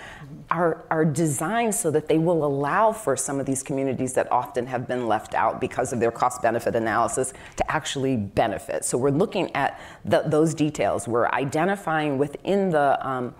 are, 0.50 0.86
are 0.90 1.04
designed 1.04 1.74
so 1.74 1.90
that 1.90 2.08
they 2.08 2.16
will 2.16 2.46
allow 2.46 2.92
for 2.92 3.14
some 3.14 3.40
of 3.40 3.44
these 3.44 3.62
communities 3.62 4.14
that 4.14 4.30
often 4.32 4.66
have 4.66 4.88
been 4.88 5.06
left 5.06 5.34
out 5.34 5.60
because 5.60 5.92
of 5.92 6.00
their 6.00 6.10
cost 6.10 6.40
benefit 6.40 6.74
analysis 6.74 7.34
to 7.56 7.70
actually 7.70 8.16
benefit. 8.16 8.86
So 8.86 8.96
we're 8.96 9.10
looking 9.10 9.54
at 9.54 9.78
the, 10.06 10.22
those 10.22 10.54
details. 10.54 11.06
We're 11.06 11.28
identifying 11.28 12.16
within 12.16 12.70
the 12.70 13.06
um, 13.06 13.34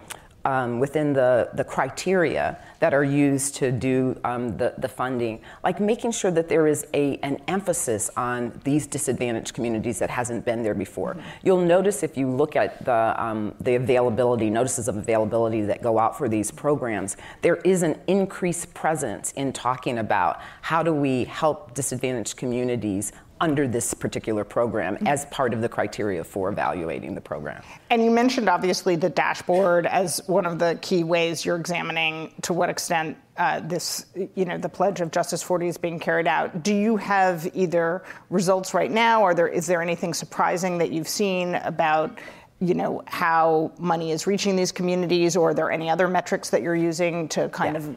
um, 0.49 0.80
within 0.80 1.12
the, 1.12 1.51
the 1.53 1.62
criteria 1.62 2.59
that 2.78 2.94
are 2.94 3.05
used 3.05 3.55
to 3.57 3.70
do 3.70 4.18
um, 4.24 4.57
the, 4.57 4.72
the 4.78 4.88
funding, 4.88 5.42
like 5.62 5.78
making 5.78 6.11
sure 6.11 6.30
that 6.30 6.49
there 6.49 6.66
is 6.66 6.86
a, 6.94 7.18
an 7.18 7.38
emphasis 7.49 8.09
on 8.16 8.59
these 8.64 8.86
disadvantaged 8.86 9.53
communities 9.53 9.99
that 9.99 10.09
hasn't 10.09 10.46
been 10.46 10.62
there 10.62 10.74
before. 10.74 11.12
Mm-hmm. 11.14 11.28
You'll 11.42 11.61
notice 11.61 12.03
if 12.03 12.16
you 12.16 12.30
look 12.30 12.57
at 12.57 12.82
the, 12.86 13.14
um, 13.22 13.55
the 13.61 13.74
availability, 13.74 14.49
notices 14.49 14.88
of 14.88 14.96
availability 14.96 15.61
that 15.62 15.82
go 15.82 15.99
out 15.99 16.16
for 16.16 16.30
these 16.30 16.51
programs, 16.51 17.18
there 17.42 17.57
is 17.57 17.82
an 17.82 18.01
increased 18.07 18.72
presence 18.72 19.32
in 19.32 19.53
talking 19.53 19.99
about 19.99 20.40
how 20.62 20.82
do 20.82 20.94
we 20.94 21.24
help 21.24 21.74
disadvantaged 21.74 22.38
communities 22.38 23.12
under 23.41 23.68
this 23.68 23.95
particular 23.95 24.45
program 24.45 24.97
mm-hmm. 24.97 25.07
as 25.07 25.26
part 25.26 25.55
of 25.55 25.61
the 25.61 25.68
criteria 25.68 26.24
for 26.24 26.49
evaluating 26.49 27.14
the 27.14 27.20
program. 27.20 27.62
And 27.91 28.05
you 28.05 28.11
mentioned 28.11 28.49
obviously 28.49 28.97
the 28.97 29.09
dashboard 29.11 29.86
as 29.86 30.20
one 30.26 30.47
of 30.47 30.59
the 30.59 30.78
key 30.80 31.05
ways 31.05 31.45
you're 31.45 31.57
examining 31.57 32.32
to 32.43 32.53
what 32.53 32.68
extent 32.70 33.16
uh, 33.36 33.61
this, 33.61 34.07
you 34.34 34.45
know, 34.45 34.59
the 34.59 34.68
pledge 34.68 35.01
of 35.01 35.12
Justice 35.12 35.43
40 35.43 35.68
is 35.68 35.78
being 35.78 36.01
carried 36.01 36.26
out. 36.26 36.62
Do 36.62 36.74
you 36.74 36.97
have 36.97 37.49
either 37.55 38.03
results 38.30 38.74
right 38.74 38.91
now, 38.91 39.22
or 39.22 39.32
there, 39.32 39.47
is 39.47 39.66
there 39.66 39.80
anything 39.80 40.12
surprising 40.12 40.78
that 40.78 40.91
you've 40.91 41.09
seen 41.09 41.55
about? 41.55 42.18
you 42.61 42.74
know 42.74 43.03
how 43.07 43.70
money 43.78 44.11
is 44.11 44.26
reaching 44.26 44.57
these 44.57 44.72
communities 44.72 45.36
or 45.36 45.51
are 45.51 45.55
there 45.55 45.70
any 45.70 45.89
other 45.89 46.09
metrics 46.09 46.51
that 46.51 46.61
you're 46.61 46.74
using 46.74 47.28
to 47.28 47.49
kind 47.51 47.74
yeah. 47.74 47.82
of 47.82 47.97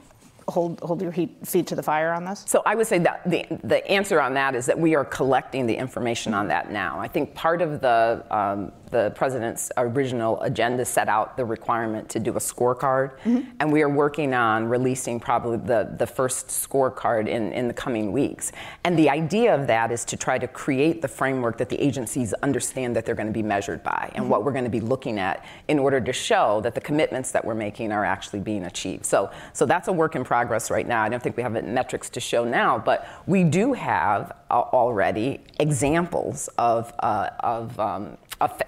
hold 0.51 0.79
hold 0.81 1.01
your 1.01 1.11
heat, 1.11 1.35
feet 1.45 1.67
to 1.67 1.75
the 1.75 1.83
fire 1.83 2.13
on 2.13 2.25
this? 2.25 2.43
So 2.47 2.61
I 2.65 2.75
would 2.75 2.87
say 2.87 2.99
that 2.99 3.21
the 3.29 3.45
the 3.63 3.85
answer 3.89 4.21
on 4.21 4.33
that 4.35 4.55
is 4.55 4.65
that 4.67 4.77
we 4.77 4.95
are 4.95 5.05
collecting 5.05 5.65
the 5.65 5.75
information 5.75 6.33
on 6.33 6.47
that 6.49 6.71
now. 6.71 6.99
I 6.99 7.07
think 7.07 7.33
part 7.33 7.61
of 7.61 7.81
the 7.81 8.23
um, 8.29 8.71
the 8.91 9.11
president's 9.15 9.71
original 9.77 10.39
agenda 10.41 10.85
set 10.85 11.07
out 11.07 11.37
the 11.37 11.45
requirement 11.45 12.09
to 12.09 12.19
do 12.19 12.31
a 12.31 12.39
scorecard, 12.39 13.17
mm-hmm. 13.19 13.41
and 13.59 13.71
we 13.71 13.81
are 13.81 13.89
working 13.89 14.33
on 14.33 14.65
releasing 14.65 15.19
probably 15.19 15.57
the, 15.57 15.93
the 15.97 16.05
first 16.05 16.47
scorecard 16.47 17.27
in, 17.27 17.51
in 17.53 17.67
the 17.67 17.73
coming 17.73 18.11
weeks. 18.11 18.51
And 18.83 18.97
the 18.97 19.09
idea 19.09 19.55
of 19.55 19.67
that 19.67 19.91
is 19.91 20.05
to 20.05 20.17
try 20.17 20.37
to 20.37 20.47
create 20.47 21.01
the 21.01 21.07
framework 21.07 21.57
that 21.57 21.69
the 21.69 21.81
agencies 21.81 22.33
understand 22.43 22.95
that 22.95 23.05
they're 23.05 23.15
going 23.15 23.27
to 23.27 23.33
be 23.33 23.43
measured 23.43 23.83
by 23.83 24.11
and 24.13 24.23
mm-hmm. 24.23 24.29
what 24.29 24.43
we're 24.43 24.51
going 24.51 24.65
to 24.65 24.69
be 24.69 24.81
looking 24.81 25.19
at 25.19 25.43
in 25.67 25.79
order 25.79 25.99
to 26.01 26.13
show 26.13 26.61
that 26.61 26.75
the 26.75 26.81
commitments 26.81 27.31
that 27.31 27.43
we're 27.43 27.55
making 27.55 27.91
are 27.91 28.05
actually 28.05 28.39
being 28.39 28.65
achieved. 28.65 29.05
So, 29.05 29.31
so 29.53 29.65
that's 29.65 29.87
a 29.87 29.93
work 29.93 30.15
in 30.15 30.23
progress 30.23 30.69
right 30.69 30.87
now. 30.87 31.01
I 31.01 31.09
don't 31.09 31.21
think 31.21 31.37
we 31.37 31.43
have 31.43 31.63
metrics 31.63 32.09
to 32.11 32.19
show 32.19 32.43
now, 32.43 32.77
but 32.77 33.07
we 33.25 33.43
do 33.43 33.73
have 33.73 34.35
uh, 34.49 34.59
already 34.73 35.39
examples 35.59 36.49
of, 36.57 36.93
uh, 36.99 37.29
of 37.39 37.79
um, 37.79 38.17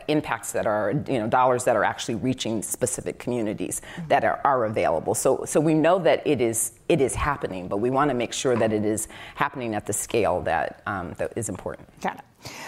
impacts 0.07 0.51
that 0.51 0.65
are, 0.65 0.91
you 1.07 1.19
know, 1.19 1.27
dollars 1.27 1.63
that 1.65 1.75
are 1.75 1.83
actually 1.83 2.15
reaching 2.15 2.61
specific 2.61 3.19
communities 3.19 3.81
mm-hmm. 3.95 4.07
that 4.07 4.23
are, 4.23 4.39
are 4.43 4.65
available. 4.65 5.15
So, 5.15 5.43
so 5.45 5.59
we 5.59 5.73
know 5.73 5.99
that 5.99 6.25
it 6.25 6.41
is 6.41 6.73
it 6.89 7.01
is 7.01 7.15
happening, 7.15 7.67
but 7.67 7.77
we 7.77 7.89
want 7.89 8.09
to 8.09 8.13
make 8.13 8.33
sure 8.33 8.55
that 8.55 8.73
it 8.73 8.85
is 8.85 9.07
happening 9.35 9.73
at 9.73 9.85
the 9.85 9.93
scale 9.93 10.41
that 10.41 10.81
um, 10.85 11.13
that 11.17 11.33
is 11.35 11.49
important. 11.49 11.87
Got 12.01 12.15
it. 12.15 12.25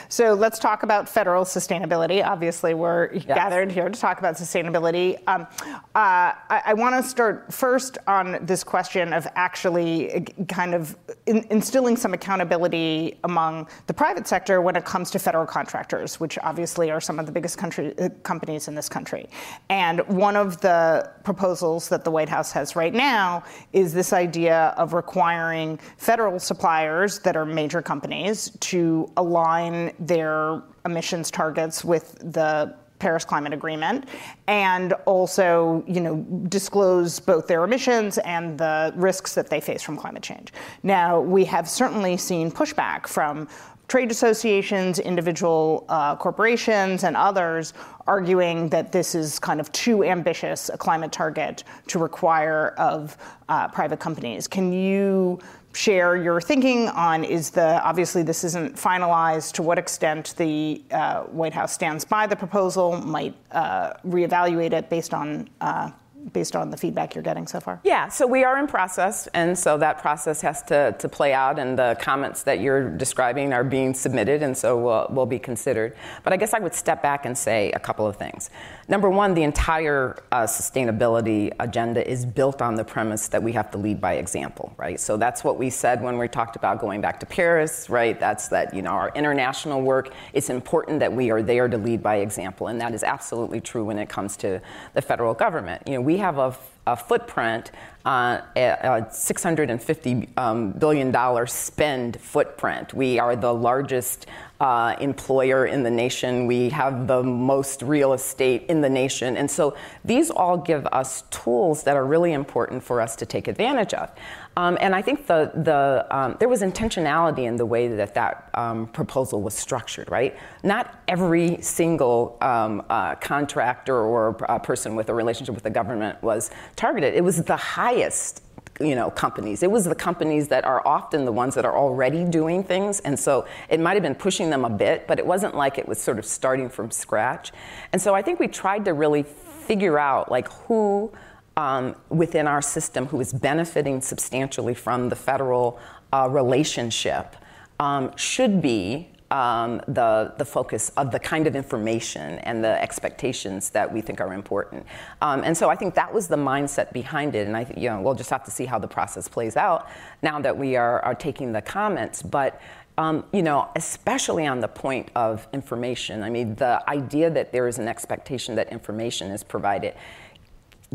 So 0.09 0.33
let's 0.33 0.59
talk 0.59 0.83
about 0.83 1.09
federal 1.09 1.43
sustainability. 1.45 2.25
Obviously, 2.25 2.73
we're 2.73 3.11
yes. 3.13 3.25
gathered 3.25 3.71
here 3.71 3.89
to 3.89 3.99
talk 3.99 4.19
about 4.19 4.35
sustainability. 4.35 5.19
Um, 5.27 5.47
uh, 5.61 5.75
I, 5.95 6.61
I 6.67 6.73
want 6.73 6.95
to 6.95 7.09
start 7.09 7.53
first 7.53 7.97
on 8.07 8.37
this 8.41 8.63
question 8.63 9.13
of 9.13 9.27
actually 9.35 10.13
uh, 10.13 10.43
kind 10.47 10.73
of 10.73 10.95
in, 11.25 11.45
instilling 11.49 11.97
some 11.97 12.13
accountability 12.13 13.17
among 13.23 13.67
the 13.87 13.93
private 13.93 14.27
sector 14.27 14.61
when 14.61 14.75
it 14.75 14.85
comes 14.85 15.11
to 15.11 15.19
federal 15.19 15.45
contractors, 15.45 16.19
which 16.19 16.37
obviously 16.43 16.91
are 16.91 17.01
some 17.01 17.19
of 17.19 17.25
the 17.25 17.31
biggest 17.31 17.57
country, 17.57 17.97
uh, 17.99 18.09
companies 18.23 18.67
in 18.67 18.75
this 18.75 18.87
country. 18.87 19.27
And 19.69 19.99
one 20.07 20.35
of 20.35 20.61
the 20.61 21.11
proposals 21.23 21.89
that 21.89 22.03
the 22.03 22.11
White 22.11 22.29
House 22.29 22.51
has 22.51 22.75
right 22.75 22.93
now 22.93 23.43
is 23.73 23.93
this 23.93 24.13
idea 24.13 24.73
of 24.77 24.93
requiring 24.93 25.79
federal 25.97 26.39
suppliers 26.39 27.19
that 27.19 27.35
are 27.35 27.45
major 27.45 27.81
companies 27.81 28.51
to 28.59 29.11
align 29.17 29.64
their 29.99 30.61
emissions 30.85 31.31
targets 31.31 31.83
with 31.83 32.17
the 32.33 32.75
Paris 32.99 33.25
Climate 33.25 33.53
Agreement 33.53 34.07
and 34.47 34.93
also, 35.05 35.83
you 35.87 35.99
know, 35.99 36.17
disclose 36.47 37.19
both 37.19 37.47
their 37.47 37.63
emissions 37.63 38.17
and 38.19 38.57
the 38.57 38.93
risks 38.95 39.35
that 39.35 39.49
they 39.49 39.59
face 39.59 39.81
from 39.81 39.97
climate 39.97 40.23
change. 40.23 40.53
Now, 40.83 41.19
we 41.19 41.45
have 41.45 41.69
certainly 41.69 42.17
seen 42.17 42.51
pushback 42.51 43.07
from 43.07 43.47
trade 43.87 44.11
associations, 44.11 44.99
individual 44.99 45.85
uh, 45.89 46.15
corporations, 46.15 47.03
and 47.03 47.15
others 47.15 47.73
arguing 48.07 48.69
that 48.69 48.91
this 48.91 49.15
is 49.15 49.39
kind 49.39 49.59
of 49.59 49.71
too 49.71 50.03
ambitious 50.03 50.69
a 50.69 50.77
climate 50.77 51.11
target 51.11 51.63
to 51.87 51.99
require 51.99 52.69
of 52.77 53.17
uh, 53.49 53.67
private 53.67 53.99
companies. 53.99 54.47
Can 54.47 54.71
you 54.71 55.39
share 55.73 56.15
your 56.15 56.39
thinking 56.39 56.87
on 56.89 57.23
is 57.23 57.49
the 57.49 57.83
obviously 57.83 58.23
this 58.23 58.43
isn't 58.43 58.75
finalized 58.75 59.51
to 59.53 59.61
what 59.61 59.77
extent 59.77 60.33
the 60.37 60.81
uh, 60.91 61.23
White 61.23 61.53
House 61.53 61.73
stands 61.73 62.05
by 62.05 62.25
the 62.25 62.35
proposal, 62.35 62.97
might 63.01 63.35
uh, 63.51 63.93
reevaluate 64.07 64.71
it 64.71 64.89
based 64.89 65.13
on 65.13 65.49
uh, 65.61 65.91
based 66.33 66.55
on 66.55 66.69
the 66.69 66.77
feedback 66.77 67.15
you're 67.15 67.23
getting 67.23 67.47
so 67.47 67.59
far? 67.59 67.79
Yeah, 67.83 68.07
so 68.09 68.25
we 68.25 68.43
are 68.43 68.57
in 68.57 68.67
process, 68.67 69.27
and 69.27 69.57
so 69.57 69.77
that 69.77 69.99
process 69.99 70.41
has 70.41 70.61
to, 70.63 70.95
to 70.97 71.09
play 71.09 71.33
out, 71.33 71.59
and 71.59 71.77
the 71.77 71.97
comments 71.99 72.43
that 72.43 72.59
you're 72.59 72.89
describing 72.89 73.53
are 73.53 73.63
being 73.63 73.93
submitted, 73.93 74.43
and 74.43 74.57
so 74.57 74.77
will, 74.77 75.07
will 75.09 75.25
be 75.25 75.39
considered. 75.39 75.95
But 76.23 76.33
I 76.33 76.37
guess 76.37 76.53
I 76.53 76.59
would 76.59 76.73
step 76.73 77.01
back 77.01 77.25
and 77.25 77.37
say 77.37 77.71
a 77.71 77.79
couple 77.79 78.07
of 78.07 78.15
things. 78.15 78.49
Number 78.87 79.09
one, 79.09 79.33
the 79.33 79.43
entire 79.43 80.17
uh, 80.31 80.43
sustainability 80.43 81.51
agenda 81.59 82.07
is 82.07 82.25
built 82.25 82.61
on 82.61 82.75
the 82.75 82.83
premise 82.83 83.27
that 83.29 83.41
we 83.41 83.51
have 83.53 83.71
to 83.71 83.77
lead 83.77 83.99
by 83.99 84.13
example, 84.13 84.73
right? 84.77 84.99
So 84.99 85.17
that's 85.17 85.43
what 85.43 85.57
we 85.57 85.69
said 85.69 86.01
when 86.01 86.17
we 86.17 86.27
talked 86.27 86.55
about 86.55 86.79
going 86.79 87.01
back 87.01 87.19
to 87.21 87.25
Paris, 87.25 87.89
right? 87.89 88.19
That's 88.19 88.47
that, 88.49 88.73
you 88.73 88.81
know, 88.81 88.91
our 88.91 89.11
international 89.15 89.81
work, 89.81 90.13
it's 90.33 90.49
important 90.49 90.99
that 90.99 91.11
we 91.11 91.31
are 91.31 91.41
there 91.41 91.67
to 91.67 91.77
lead 91.77 92.03
by 92.03 92.17
example, 92.17 92.67
and 92.67 92.79
that 92.81 92.93
is 92.93 93.03
absolutely 93.03 93.61
true 93.61 93.83
when 93.85 93.97
it 93.97 94.09
comes 94.09 94.37
to 94.37 94.61
the 94.93 95.01
federal 95.01 95.33
government. 95.33 95.81
You 95.87 95.95
know, 95.95 96.01
we 96.01 96.14
have 96.17 96.37
a, 96.37 96.55
a 96.87 96.95
footprint, 96.95 97.71
uh, 98.05 98.41
a, 98.55 99.07
650 99.11 100.29
um, 100.37 100.71
billion 100.71 101.11
dollar 101.11 101.47
spend 101.47 102.19
footprint. 102.21 102.93
We 102.93 103.19
are 103.19 103.35
the 103.35 103.53
largest 103.53 104.27
uh, 104.59 104.95
employer 104.99 105.65
in 105.65 105.83
the 105.83 105.91
nation. 105.91 106.47
We 106.47 106.69
have 106.69 107.07
the 107.07 107.23
most 107.23 107.81
real 107.81 108.13
estate 108.13 108.65
in 108.69 108.81
the 108.81 108.89
nation. 108.89 109.37
And 109.37 109.49
so 109.49 109.75
these 110.03 110.29
all 110.29 110.57
give 110.57 110.85
us 110.87 111.23
tools 111.29 111.83
that 111.83 111.97
are 111.97 112.05
really 112.05 112.33
important 112.33 112.83
for 112.83 113.01
us 113.01 113.15
to 113.17 113.25
take 113.25 113.47
advantage 113.47 113.93
of. 113.93 114.11
Um, 114.57 114.77
and 114.79 114.95
I 114.95 115.01
think 115.01 115.27
the, 115.27 115.51
the, 115.53 116.07
um, 116.09 116.37
there 116.39 116.47
was 116.47 116.61
intentionality 116.61 117.39
in 117.39 117.57
the 117.57 117.65
way 117.65 117.87
that 117.89 118.13
that 118.13 118.49
um, 118.53 118.87
proposal 118.87 119.41
was 119.41 119.53
structured, 119.53 120.09
right? 120.09 120.35
Not 120.63 120.97
every 121.07 121.61
single 121.61 122.37
um, 122.41 122.83
uh, 122.89 123.15
contractor 123.15 123.97
or 123.97 124.33
person 124.63 124.95
with 124.95 125.09
a 125.09 125.13
relationship 125.13 125.55
with 125.55 125.63
the 125.63 125.69
government 125.69 126.21
was 126.23 126.51
targeted. 126.75 127.15
It 127.15 127.23
was 127.23 127.43
the 127.43 127.57
highest 127.57 128.41
you 128.81 128.93
know 128.93 129.09
companies 129.09 129.63
it 129.63 129.71
was 129.71 129.85
the 129.85 129.95
companies 129.95 130.49
that 130.49 130.65
are 130.65 130.85
often 130.85 131.23
the 131.23 131.31
ones 131.31 131.55
that 131.55 131.63
are 131.63 131.77
already 131.77 132.25
doing 132.25 132.61
things 132.61 132.99
and 133.01 133.17
so 133.17 133.47
it 133.69 133.79
might 133.79 133.93
have 133.93 134.03
been 134.03 134.15
pushing 134.15 134.49
them 134.49 134.65
a 134.65 134.69
bit 134.69 135.07
but 135.07 135.17
it 135.17 135.25
wasn't 135.25 135.55
like 135.55 135.77
it 135.77 135.87
was 135.87 135.97
sort 135.97 136.19
of 136.19 136.25
starting 136.25 136.67
from 136.67 136.91
scratch 136.91 137.53
and 137.93 138.01
so 138.01 138.13
i 138.13 138.21
think 138.21 138.37
we 138.37 138.49
tried 138.49 138.83
to 138.83 138.93
really 138.93 139.23
figure 139.23 139.97
out 139.97 140.29
like 140.29 140.51
who 140.51 141.09
um, 141.57 141.95
within 142.09 142.47
our 142.47 142.61
system 142.61 143.07
who 143.07 143.19
is 143.21 143.33
benefiting 143.33 144.01
substantially 144.01 144.73
from 144.73 145.09
the 145.09 145.15
federal 145.15 145.79
uh, 146.11 146.27
relationship 146.29 147.35
um, 147.79 148.15
should 148.15 148.61
be 148.61 149.09
um, 149.31 149.81
the, 149.87 150.33
the 150.37 150.45
focus 150.45 150.89
of 150.97 151.11
the 151.11 151.19
kind 151.19 151.47
of 151.47 151.55
information 151.55 152.39
and 152.39 152.63
the 152.63 152.81
expectations 152.81 153.69
that 153.71 153.91
we 153.91 153.99
think 154.01 154.21
are 154.21 154.33
important. 154.33 154.85
Um, 155.21 155.43
and 155.43 155.57
so 155.57 155.69
I 155.69 155.75
think 155.75 155.95
that 155.95 156.13
was 156.13 156.27
the 156.27 156.37
mindset 156.37 156.93
behind 156.93 157.35
it. 157.35 157.47
And 157.47 157.57
I, 157.57 157.65
you 157.75 157.89
know, 157.89 158.01
we'll 158.01 158.13
just 158.13 158.29
have 158.29 158.43
to 158.45 158.51
see 158.51 158.65
how 158.65 158.77
the 158.77 158.87
process 158.87 159.27
plays 159.27 159.57
out 159.57 159.87
now 160.21 160.39
that 160.39 160.55
we 160.55 160.75
are, 160.75 161.03
are 161.03 161.15
taking 161.15 161.51
the 161.53 161.61
comments. 161.61 162.21
But 162.21 162.61
um, 162.97 163.25
you 163.33 163.43
know, 163.43 163.69
especially 163.75 164.47
on 164.47 164.61
the 164.61 164.69
point 164.69 165.09
of 165.15 165.47
information. 165.51 166.23
I 166.23 166.29
mean, 166.29 166.55
the 166.55 166.81
idea 166.89 167.29
that 167.29 167.51
there 167.51 167.67
is 167.67 167.77
an 167.77 167.89
expectation 167.89 168.55
that 168.55 168.71
information 168.71 169.31
is 169.31 169.43
provided 169.43 169.95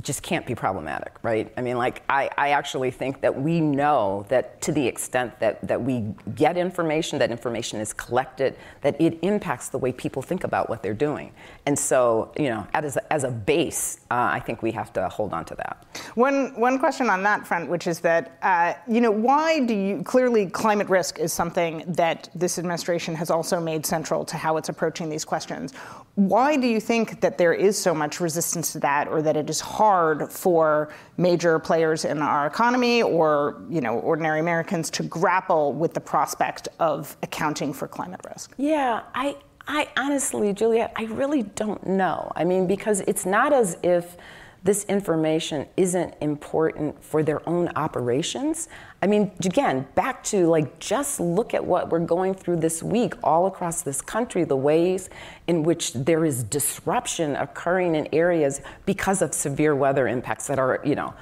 just 0.02 0.22
can't 0.22 0.46
be 0.46 0.54
problematic, 0.54 1.16
right? 1.22 1.52
I 1.56 1.62
mean, 1.62 1.76
like, 1.76 2.02
I, 2.08 2.30
I 2.38 2.50
actually 2.50 2.90
think 2.90 3.20
that 3.20 3.40
we 3.40 3.60
know 3.60 4.24
that 4.28 4.60
to 4.62 4.72
the 4.72 4.86
extent 4.86 5.38
that, 5.40 5.66
that 5.66 5.82
we 5.82 6.14
get 6.34 6.56
information, 6.56 7.18
that 7.18 7.30
information 7.30 7.80
is 7.80 7.92
collected, 7.92 8.56
that 8.82 9.00
it 9.00 9.18
impacts 9.22 9.68
the 9.68 9.78
way 9.78 9.92
people 9.92 10.22
think 10.22 10.44
about 10.44 10.68
what 10.68 10.82
they're 10.82 10.94
doing. 10.94 11.32
And 11.66 11.78
so, 11.78 12.32
you 12.38 12.48
know, 12.48 12.66
as 12.72 12.96
a, 12.96 13.12
as 13.12 13.24
a 13.24 13.30
base, 13.30 14.00
uh, 14.10 14.30
I 14.32 14.40
think 14.40 14.62
we 14.62 14.72
have 14.72 14.92
to 14.94 15.08
hold 15.08 15.32
on 15.32 15.44
to 15.46 15.54
that. 15.56 15.84
One, 16.14 16.58
one 16.58 16.78
question 16.78 17.10
on 17.10 17.22
that 17.24 17.46
front, 17.46 17.68
which 17.68 17.86
is 17.86 18.00
that, 18.00 18.38
uh, 18.42 18.74
you 18.88 19.00
know, 19.00 19.10
why 19.10 19.60
do 19.60 19.74
you, 19.74 20.02
clearly 20.02 20.46
climate 20.46 20.88
risk 20.88 21.18
is 21.18 21.32
something 21.32 21.84
that 21.86 22.28
this 22.34 22.58
administration 22.58 23.14
has 23.14 23.30
also 23.30 23.60
made 23.60 23.84
central 23.84 24.24
to 24.24 24.36
how 24.36 24.56
it's 24.56 24.68
approaching 24.68 25.08
these 25.08 25.24
questions. 25.24 25.72
Why 26.14 26.56
do 26.56 26.66
you 26.66 26.80
think 26.80 27.20
that 27.20 27.38
there 27.38 27.52
is 27.52 27.78
so 27.78 27.94
much 27.94 28.20
resistance 28.20 28.72
to 28.72 28.80
that 28.80 29.08
or 29.08 29.22
that 29.22 29.36
it 29.36 29.48
is 29.50 29.60
hard 29.60 29.89
for 30.30 30.92
major 31.16 31.58
players 31.58 32.04
in 32.04 32.22
our 32.22 32.46
economy 32.46 33.02
or 33.02 33.62
you 33.68 33.80
know 33.80 33.98
ordinary 34.00 34.40
Americans 34.40 34.90
to 34.90 35.02
grapple 35.02 35.72
with 35.72 35.94
the 35.94 36.00
prospect 36.00 36.68
of 36.78 37.16
accounting 37.22 37.72
for 37.72 37.88
climate 37.88 38.20
risk? 38.24 38.54
Yeah, 38.56 39.02
I 39.14 39.36
I 39.66 39.88
honestly, 39.96 40.52
Juliet, 40.52 40.92
I 40.96 41.04
really 41.04 41.42
don't 41.42 41.86
know. 41.86 42.32
I 42.34 42.44
mean, 42.44 42.66
because 42.66 43.00
it's 43.02 43.24
not 43.24 43.52
as 43.52 43.76
if 43.82 44.16
this 44.62 44.84
information 44.84 45.66
isn't 45.76 46.14
important 46.20 47.02
for 47.02 47.22
their 47.22 47.46
own 47.48 47.68
operations. 47.76 48.68
I 49.02 49.06
mean, 49.06 49.30
again, 49.42 49.86
back 49.94 50.22
to 50.24 50.46
like 50.46 50.78
just 50.78 51.20
look 51.20 51.54
at 51.54 51.64
what 51.64 51.88
we're 51.88 52.00
going 52.00 52.34
through 52.34 52.56
this 52.56 52.82
week 52.82 53.14
all 53.22 53.46
across 53.46 53.80
this 53.80 54.02
country, 54.02 54.44
the 54.44 54.56
ways 54.56 55.08
in 55.46 55.62
which 55.62 55.94
there 55.94 56.24
is 56.24 56.44
disruption 56.44 57.34
occurring 57.36 57.94
in 57.94 58.08
areas 58.12 58.60
because 58.84 59.22
of 59.22 59.32
severe 59.32 59.74
weather 59.74 60.06
impacts 60.06 60.46
that 60.48 60.58
are, 60.58 60.80
you 60.84 60.94
know, 60.94 61.14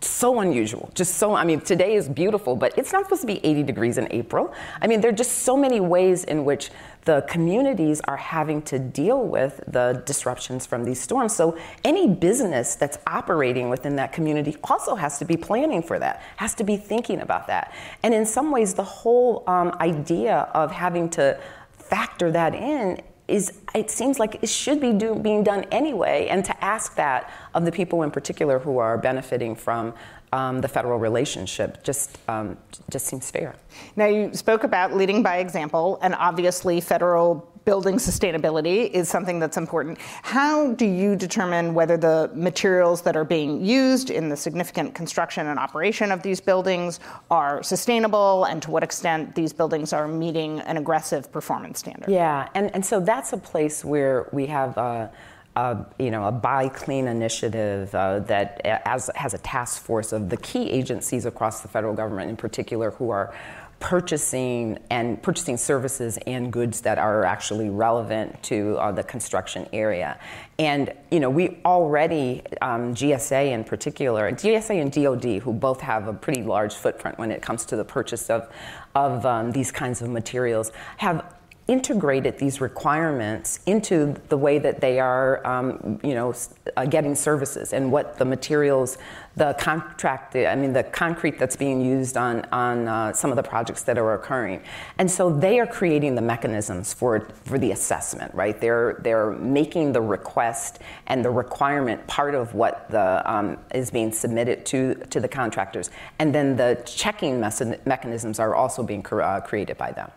so 0.00 0.40
unusual. 0.40 0.90
Just 0.94 1.14
so, 1.16 1.34
I 1.34 1.44
mean, 1.44 1.60
today 1.60 1.94
is 1.94 2.08
beautiful, 2.08 2.56
but 2.56 2.76
it's 2.78 2.92
not 2.92 3.04
supposed 3.04 3.20
to 3.20 3.26
be 3.26 3.44
80 3.44 3.62
degrees 3.64 3.98
in 3.98 4.08
April. 4.10 4.54
I 4.80 4.86
mean, 4.86 5.00
there 5.00 5.10
are 5.10 5.14
just 5.14 5.40
so 5.40 5.56
many 5.56 5.80
ways 5.80 6.24
in 6.24 6.44
which 6.44 6.70
the 7.04 7.24
communities 7.28 8.00
are 8.04 8.16
having 8.16 8.62
to 8.62 8.78
deal 8.78 9.22
with 9.22 9.62
the 9.68 10.02
disruptions 10.06 10.66
from 10.66 10.84
these 10.84 11.00
storms. 11.00 11.34
So 11.34 11.56
any 11.84 12.08
business 12.08 12.74
that's 12.74 12.98
operating 13.06 13.68
within 13.70 13.96
that 13.96 14.12
community 14.12 14.56
also 14.64 14.96
has 14.96 15.18
to 15.20 15.24
be 15.24 15.36
planning 15.36 15.82
for 15.82 15.98
that, 16.00 16.22
has 16.36 16.54
to 16.56 16.64
be 16.64 16.76
thinking 16.76 17.20
about 17.26 17.46
that. 17.48 17.74
And 18.02 18.14
in 18.14 18.24
some 18.24 18.48
ways, 18.50 18.70
the 18.74 18.90
whole 19.00 19.44
um, 19.46 19.68
idea 19.80 20.48
of 20.54 20.70
having 20.70 21.06
to 21.10 21.38
factor 21.72 22.28
that 22.32 22.54
in 22.54 23.00
is 23.28 23.44
it 23.74 23.90
seems 23.90 24.18
like 24.22 24.32
it 24.42 24.48
should 24.48 24.80
be 24.80 24.92
do, 24.92 25.14
being 25.14 25.42
done 25.42 25.64
anyway 25.72 26.28
and 26.30 26.44
to 26.44 26.64
ask 26.64 26.94
that 26.94 27.20
of 27.54 27.64
the 27.64 27.72
people 27.72 28.02
in 28.02 28.10
particular 28.10 28.58
who 28.60 28.78
are 28.78 28.96
benefiting 28.96 29.54
from 29.56 29.92
um, 30.32 30.60
the 30.60 30.68
federal 30.68 30.98
relationship 30.98 31.82
just 31.82 32.18
um, 32.28 32.56
just 32.90 33.06
seems 33.06 33.30
fair. 33.30 33.54
Now 33.96 34.06
you 34.06 34.32
spoke 34.34 34.64
about 34.64 34.94
leading 34.94 35.22
by 35.22 35.38
example, 35.38 35.98
and 36.02 36.14
obviously 36.14 36.80
federal 36.80 37.48
building 37.66 37.96
sustainability 37.96 38.88
is 38.92 39.08
something 39.08 39.40
that's 39.40 39.56
important. 39.56 39.98
How 40.22 40.72
do 40.74 40.86
you 40.86 41.16
determine 41.16 41.74
whether 41.74 41.96
the 41.96 42.30
materials 42.32 43.02
that 43.02 43.16
are 43.16 43.24
being 43.24 43.62
used 43.62 44.08
in 44.08 44.28
the 44.28 44.36
significant 44.36 44.94
construction 44.94 45.48
and 45.48 45.58
operation 45.58 46.12
of 46.12 46.22
these 46.22 46.40
buildings 46.40 47.00
are 47.28 47.64
sustainable, 47.64 48.44
and 48.44 48.62
to 48.62 48.70
what 48.70 48.84
extent 48.84 49.34
these 49.34 49.52
buildings 49.52 49.92
are 49.92 50.06
meeting 50.06 50.60
an 50.60 50.76
aggressive 50.76 51.32
performance 51.32 51.80
standard? 51.80 52.08
Yeah, 52.08 52.48
and 52.54 52.72
and 52.72 52.86
so 52.86 53.00
that's 53.00 53.32
a 53.32 53.38
place 53.38 53.84
where 53.84 54.28
we 54.32 54.46
have. 54.46 54.78
Uh, 54.78 55.08
uh, 55.56 55.82
you 55.98 56.10
know, 56.10 56.26
a 56.26 56.30
buy 56.30 56.68
clean 56.68 57.08
initiative 57.08 57.94
uh, 57.94 58.18
that 58.18 58.60
as, 58.84 59.10
has 59.14 59.32
a 59.32 59.38
task 59.38 59.80
force 59.80 60.12
of 60.12 60.28
the 60.28 60.36
key 60.36 60.70
agencies 60.70 61.24
across 61.24 61.62
the 61.62 61.68
federal 61.68 61.94
government 61.94 62.28
in 62.28 62.36
particular 62.36 62.90
who 62.90 63.08
are 63.08 63.34
purchasing 63.78 64.78
and 64.90 65.22
purchasing 65.22 65.56
services 65.56 66.18
and 66.26 66.52
goods 66.52 66.80
that 66.80 66.98
are 66.98 67.24
actually 67.24 67.68
relevant 67.68 68.42
to 68.42 68.76
uh, 68.78 68.90
the 68.90 69.02
construction 69.02 69.68
area. 69.72 70.18
And 70.58 70.92
you 71.10 71.20
know, 71.20 71.28
we 71.28 71.60
already 71.64 72.42
um, 72.62 72.94
GSA 72.94 73.52
in 73.52 73.64
particular, 73.64 74.30
GSA 74.32 74.80
and 74.80 74.90
DoD, 74.90 75.42
who 75.42 75.52
both 75.52 75.80
have 75.80 76.08
a 76.08 76.14
pretty 76.14 76.42
large 76.42 76.74
footprint 76.74 77.18
when 77.18 77.30
it 77.30 77.42
comes 77.42 77.66
to 77.66 77.76
the 77.76 77.84
purchase 77.84 78.30
of 78.30 78.50
of 78.94 79.26
um, 79.26 79.52
these 79.52 79.70
kinds 79.70 80.00
of 80.00 80.08
materials, 80.08 80.72
have 80.96 81.35
integrated 81.68 82.38
these 82.38 82.60
requirements 82.60 83.58
into 83.66 84.14
the 84.28 84.36
way 84.36 84.58
that 84.58 84.80
they 84.80 85.00
are, 85.00 85.44
um, 85.44 85.98
you 86.04 86.14
know, 86.14 86.32
uh, 86.76 86.84
getting 86.84 87.14
services 87.14 87.72
and 87.72 87.90
what 87.90 88.18
the 88.18 88.24
materials, 88.24 88.98
the 89.34 89.52
contract, 89.58 90.36
I 90.36 90.54
mean, 90.54 90.72
the 90.72 90.84
concrete 90.84 91.40
that's 91.40 91.56
being 91.56 91.84
used 91.84 92.16
on 92.16 92.44
on 92.52 92.86
uh, 92.86 93.12
some 93.12 93.30
of 93.30 93.36
the 93.36 93.42
projects 93.42 93.82
that 93.82 93.98
are 93.98 94.14
occurring, 94.14 94.62
and 94.98 95.10
so 95.10 95.28
they 95.28 95.58
are 95.58 95.66
creating 95.66 96.14
the 96.14 96.22
mechanisms 96.22 96.94
for 96.94 97.28
for 97.44 97.58
the 97.58 97.72
assessment, 97.72 98.32
right? 98.32 98.58
They're 98.60 99.00
they're 99.02 99.32
making 99.32 99.92
the 99.92 100.00
request 100.00 100.78
and 101.08 101.24
the 101.24 101.30
requirement 101.30 102.06
part 102.06 102.36
of 102.36 102.54
what 102.54 102.88
the 102.90 103.28
um, 103.30 103.58
is 103.74 103.90
being 103.90 104.12
submitted 104.12 104.64
to 104.66 104.94
to 105.10 105.18
the 105.18 105.28
contractors, 105.28 105.90
and 106.20 106.32
then 106.32 106.56
the 106.56 106.80
checking 106.86 107.40
mechanisms 107.40 108.38
are 108.38 108.54
also 108.54 108.84
being 108.84 109.04
uh, 109.04 109.40
created 109.40 109.76
by 109.76 109.90
them. 109.90 110.10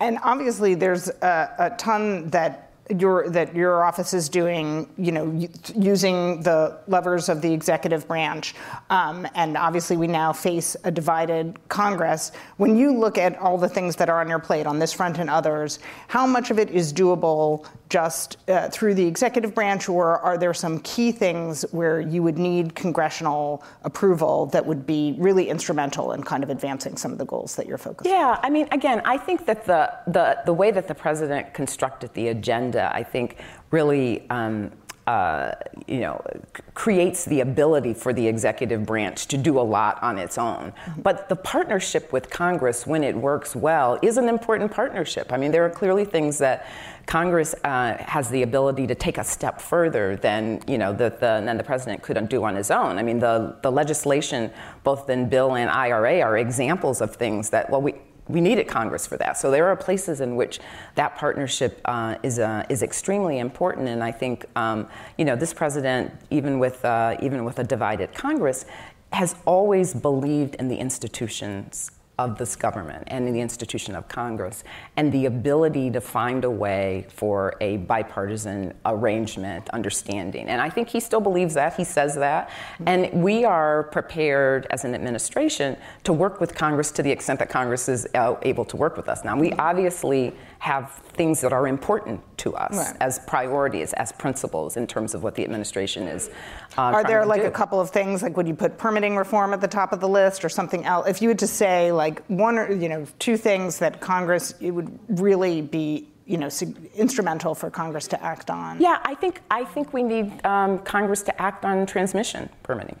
And 0.00 0.18
obviously, 0.22 0.74
there's 0.74 1.08
a, 1.08 1.54
a 1.58 1.70
ton 1.76 2.28
that 2.30 2.64
your 2.90 3.30
that 3.30 3.54
your 3.54 3.82
office 3.82 4.12
is 4.12 4.28
doing, 4.28 4.88
you 4.98 5.10
know, 5.10 5.48
using 5.74 6.42
the 6.42 6.78
levers 6.86 7.28
of 7.28 7.40
the 7.40 7.52
executive 7.52 8.06
branch, 8.06 8.54
um, 8.90 9.26
and 9.34 9.56
obviously 9.56 9.96
we 9.96 10.06
now 10.06 10.32
face 10.32 10.76
a 10.84 10.90
divided 10.90 11.58
Congress. 11.68 12.32
When 12.58 12.76
you 12.76 12.94
look 12.94 13.16
at 13.16 13.38
all 13.38 13.56
the 13.56 13.68
things 13.68 13.96
that 13.96 14.10
are 14.10 14.20
on 14.20 14.28
your 14.28 14.38
plate 14.38 14.66
on 14.66 14.78
this 14.78 14.92
front 14.92 15.18
and 15.18 15.30
others, 15.30 15.78
how 16.08 16.26
much 16.26 16.50
of 16.50 16.58
it 16.58 16.70
is 16.70 16.92
doable 16.92 17.66
just 17.88 18.38
uh, 18.48 18.68
through 18.70 18.94
the 18.94 19.06
executive 19.06 19.54
branch, 19.54 19.88
or 19.88 20.18
are 20.18 20.36
there 20.38 20.54
some 20.54 20.78
key 20.80 21.12
things 21.12 21.62
where 21.70 22.00
you 22.00 22.22
would 22.22 22.38
need 22.38 22.74
congressional 22.74 23.62
approval 23.82 24.46
that 24.46 24.64
would 24.64 24.86
be 24.86 25.14
really 25.18 25.48
instrumental 25.48 26.12
in 26.12 26.22
kind 26.22 26.42
of 26.42 26.50
advancing 26.50 26.96
some 26.96 27.12
of 27.12 27.18
the 27.18 27.26
goals 27.26 27.56
that 27.56 27.66
you're 27.66 27.78
focused 27.78 28.08
yeah, 28.08 28.14
on? 28.14 28.20
Yeah, 28.20 28.40
I 28.42 28.50
mean, 28.50 28.68
again, 28.72 29.02
I 29.04 29.16
think 29.18 29.46
that 29.46 29.64
the, 29.64 29.92
the, 30.06 30.38
the 30.46 30.52
way 30.52 30.70
that 30.70 30.88
the 30.88 30.94
president 30.94 31.54
constructed 31.54 32.12
the 32.14 32.28
agenda, 32.28 32.90
I 32.92 33.02
think 33.02 33.36
really. 33.70 34.28
Um, 34.30 34.72
uh, 35.06 35.52
you 35.86 36.00
know, 36.00 36.22
c- 36.56 36.62
creates 36.72 37.24
the 37.24 37.40
ability 37.40 37.92
for 37.92 38.12
the 38.12 38.26
executive 38.26 38.86
branch 38.86 39.26
to 39.26 39.36
do 39.36 39.58
a 39.58 39.62
lot 39.62 40.02
on 40.02 40.18
its 40.18 40.38
own. 40.38 40.72
Mm-hmm. 40.72 41.02
But 41.02 41.28
the 41.28 41.36
partnership 41.36 42.12
with 42.12 42.30
Congress, 42.30 42.86
when 42.86 43.04
it 43.04 43.14
works 43.14 43.54
well, 43.54 43.98
is 44.02 44.16
an 44.16 44.28
important 44.28 44.72
partnership. 44.72 45.32
I 45.32 45.36
mean, 45.36 45.52
there 45.52 45.64
are 45.64 45.70
clearly 45.70 46.04
things 46.04 46.38
that 46.38 46.66
Congress 47.06 47.54
uh, 47.64 47.96
has 47.98 48.30
the 48.30 48.42
ability 48.42 48.86
to 48.86 48.94
take 48.94 49.18
a 49.18 49.24
step 49.24 49.60
further 49.60 50.16
than 50.16 50.62
you 50.66 50.78
know 50.78 50.92
the, 50.92 51.10
the, 51.10 51.42
than 51.44 51.56
the 51.56 51.64
president 51.64 52.02
could 52.02 52.28
do 52.28 52.44
on 52.44 52.56
his 52.56 52.70
own. 52.70 52.98
I 52.98 53.02
mean, 53.02 53.18
the 53.18 53.56
the 53.62 53.70
legislation, 53.70 54.50
both 54.84 55.10
in 55.10 55.28
bill 55.28 55.56
and 55.56 55.68
IRA, 55.68 56.20
are 56.20 56.38
examples 56.38 57.00
of 57.00 57.14
things 57.16 57.50
that 57.50 57.68
well 57.70 57.82
we. 57.82 57.94
We 58.28 58.40
needed 58.40 58.66
Congress 58.68 59.06
for 59.06 59.16
that. 59.18 59.36
So 59.36 59.50
there 59.50 59.66
are 59.66 59.76
places 59.76 60.20
in 60.20 60.34
which 60.36 60.58
that 60.94 61.16
partnership 61.16 61.80
uh, 61.84 62.16
is, 62.22 62.38
uh, 62.38 62.64
is 62.68 62.82
extremely 62.82 63.38
important. 63.38 63.88
And 63.88 64.02
I 64.02 64.12
think, 64.12 64.46
um, 64.56 64.88
you 65.18 65.24
know, 65.24 65.36
this 65.36 65.52
president, 65.52 66.12
even 66.30 66.58
with, 66.58 66.84
uh, 66.84 67.16
even 67.20 67.44
with 67.44 67.58
a 67.58 67.64
divided 67.64 68.14
Congress, 68.14 68.64
has 69.12 69.36
always 69.44 69.92
believed 69.94 70.54
in 70.56 70.68
the 70.68 70.76
institutions 70.76 71.90
of 72.18 72.38
this 72.38 72.54
government 72.54 73.04
and 73.08 73.26
in 73.26 73.34
the 73.34 73.40
institution 73.40 73.96
of 73.96 74.08
Congress, 74.08 74.62
and 74.96 75.12
the 75.12 75.26
ability 75.26 75.90
to 75.90 76.00
find 76.00 76.44
a 76.44 76.50
way 76.50 77.06
for 77.08 77.54
a 77.60 77.78
bipartisan 77.78 78.72
arrangement, 78.86 79.68
understanding. 79.70 80.48
And 80.48 80.60
I 80.60 80.70
think 80.70 80.88
he 80.88 81.00
still 81.00 81.20
believes 81.20 81.54
that, 81.54 81.74
he 81.74 81.84
says 81.84 82.14
that. 82.14 82.50
And 82.86 83.22
we 83.22 83.44
are 83.44 83.84
prepared 83.84 84.66
as 84.70 84.84
an 84.84 84.94
administration 84.94 85.76
to 86.04 86.12
work 86.12 86.40
with 86.40 86.54
Congress 86.54 86.90
to 86.92 87.02
the 87.02 87.10
extent 87.10 87.38
that 87.40 87.50
Congress 87.50 87.88
is 87.88 88.06
uh, 88.14 88.36
able 88.42 88.64
to 88.66 88.76
work 88.76 88.96
with 88.96 89.08
us. 89.08 89.24
Now, 89.24 89.36
we 89.36 89.52
obviously 89.54 90.32
have 90.58 90.90
things 91.14 91.40
that 91.40 91.52
are 91.52 91.66
important 91.66 92.20
to 92.38 92.54
us 92.54 92.76
right. 92.76 92.96
as 93.00 93.18
priorities, 93.20 93.92
as 93.94 94.12
principles 94.12 94.76
in 94.76 94.86
terms 94.86 95.14
of 95.14 95.22
what 95.22 95.34
the 95.34 95.44
administration 95.44 96.08
is. 96.08 96.30
Uh, 96.76 96.82
are 96.82 97.04
there 97.04 97.24
like 97.24 97.42
do. 97.42 97.46
a 97.46 97.50
couple 97.50 97.80
of 97.80 97.90
things, 97.90 98.22
like 98.22 98.36
would 98.36 98.48
you 98.48 98.54
put 98.54 98.78
permitting 98.78 99.16
reform 99.16 99.52
at 99.52 99.60
the 99.60 99.68
top 99.68 99.92
of 99.92 100.00
the 100.00 100.08
list 100.08 100.44
or 100.44 100.48
something 100.48 100.84
else? 100.84 101.06
If 101.08 101.22
you 101.22 101.28
had 101.28 101.38
to 101.40 101.46
say 101.46 101.92
like 101.92 102.24
one 102.26 102.58
or 102.58 102.72
you 102.72 102.88
know 102.88 103.06
two 103.18 103.36
things 103.36 103.78
that 103.78 104.00
Congress 104.00 104.54
it 104.60 104.70
would 104.70 104.98
really 105.08 105.60
be 105.62 106.08
you 106.26 106.38
know, 106.38 106.48
instrumental 106.94 107.54
for 107.54 107.70
Congress 107.70 108.08
to 108.08 108.22
act 108.24 108.50
on? 108.50 108.80
Yeah, 108.80 108.98
I 109.04 109.14
think 109.14 109.42
I 109.50 109.64
think 109.64 109.92
we 109.92 110.02
need 110.02 110.44
um, 110.46 110.78
Congress 110.78 111.22
to 111.24 111.42
act 111.42 111.64
on 111.64 111.86
transmission 111.86 112.48
permitting. 112.62 112.98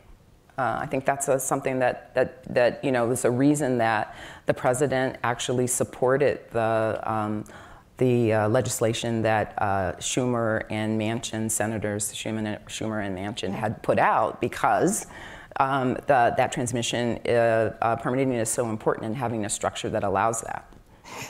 Uh, 0.56 0.78
I 0.80 0.86
think 0.86 1.04
that's 1.04 1.28
a, 1.28 1.40
something 1.40 1.80
that, 1.80 2.14
that, 2.14 2.44
that, 2.54 2.84
you 2.84 2.92
know, 2.92 3.10
is 3.10 3.24
a 3.24 3.30
reason 3.30 3.78
that 3.78 4.14
the 4.46 4.54
president 4.54 5.16
actually 5.24 5.66
supported 5.66 6.40
the, 6.52 7.00
um, 7.02 7.44
the 7.96 8.32
uh, 8.32 8.48
legislation 8.48 9.22
that 9.22 9.54
uh, 9.58 9.92
Schumer 9.98 10.64
and 10.70 11.00
Manchin, 11.00 11.50
Senators 11.50 12.12
Schumer, 12.12 12.62
Schumer 12.66 13.04
and 13.04 13.16
Manchin, 13.16 13.52
had 13.52 13.82
put 13.82 13.98
out 13.98 14.40
because 14.40 15.06
um, 15.58 15.94
the, 16.06 16.34
that 16.36 16.52
transmission 16.52 17.18
uh, 17.26 17.76
uh, 17.80 17.96
permitting 17.96 18.32
is 18.32 18.48
so 18.48 18.70
important 18.70 19.06
and 19.06 19.16
having 19.16 19.44
a 19.44 19.48
structure 19.48 19.88
that 19.88 20.04
allows 20.04 20.40
that. 20.42 20.68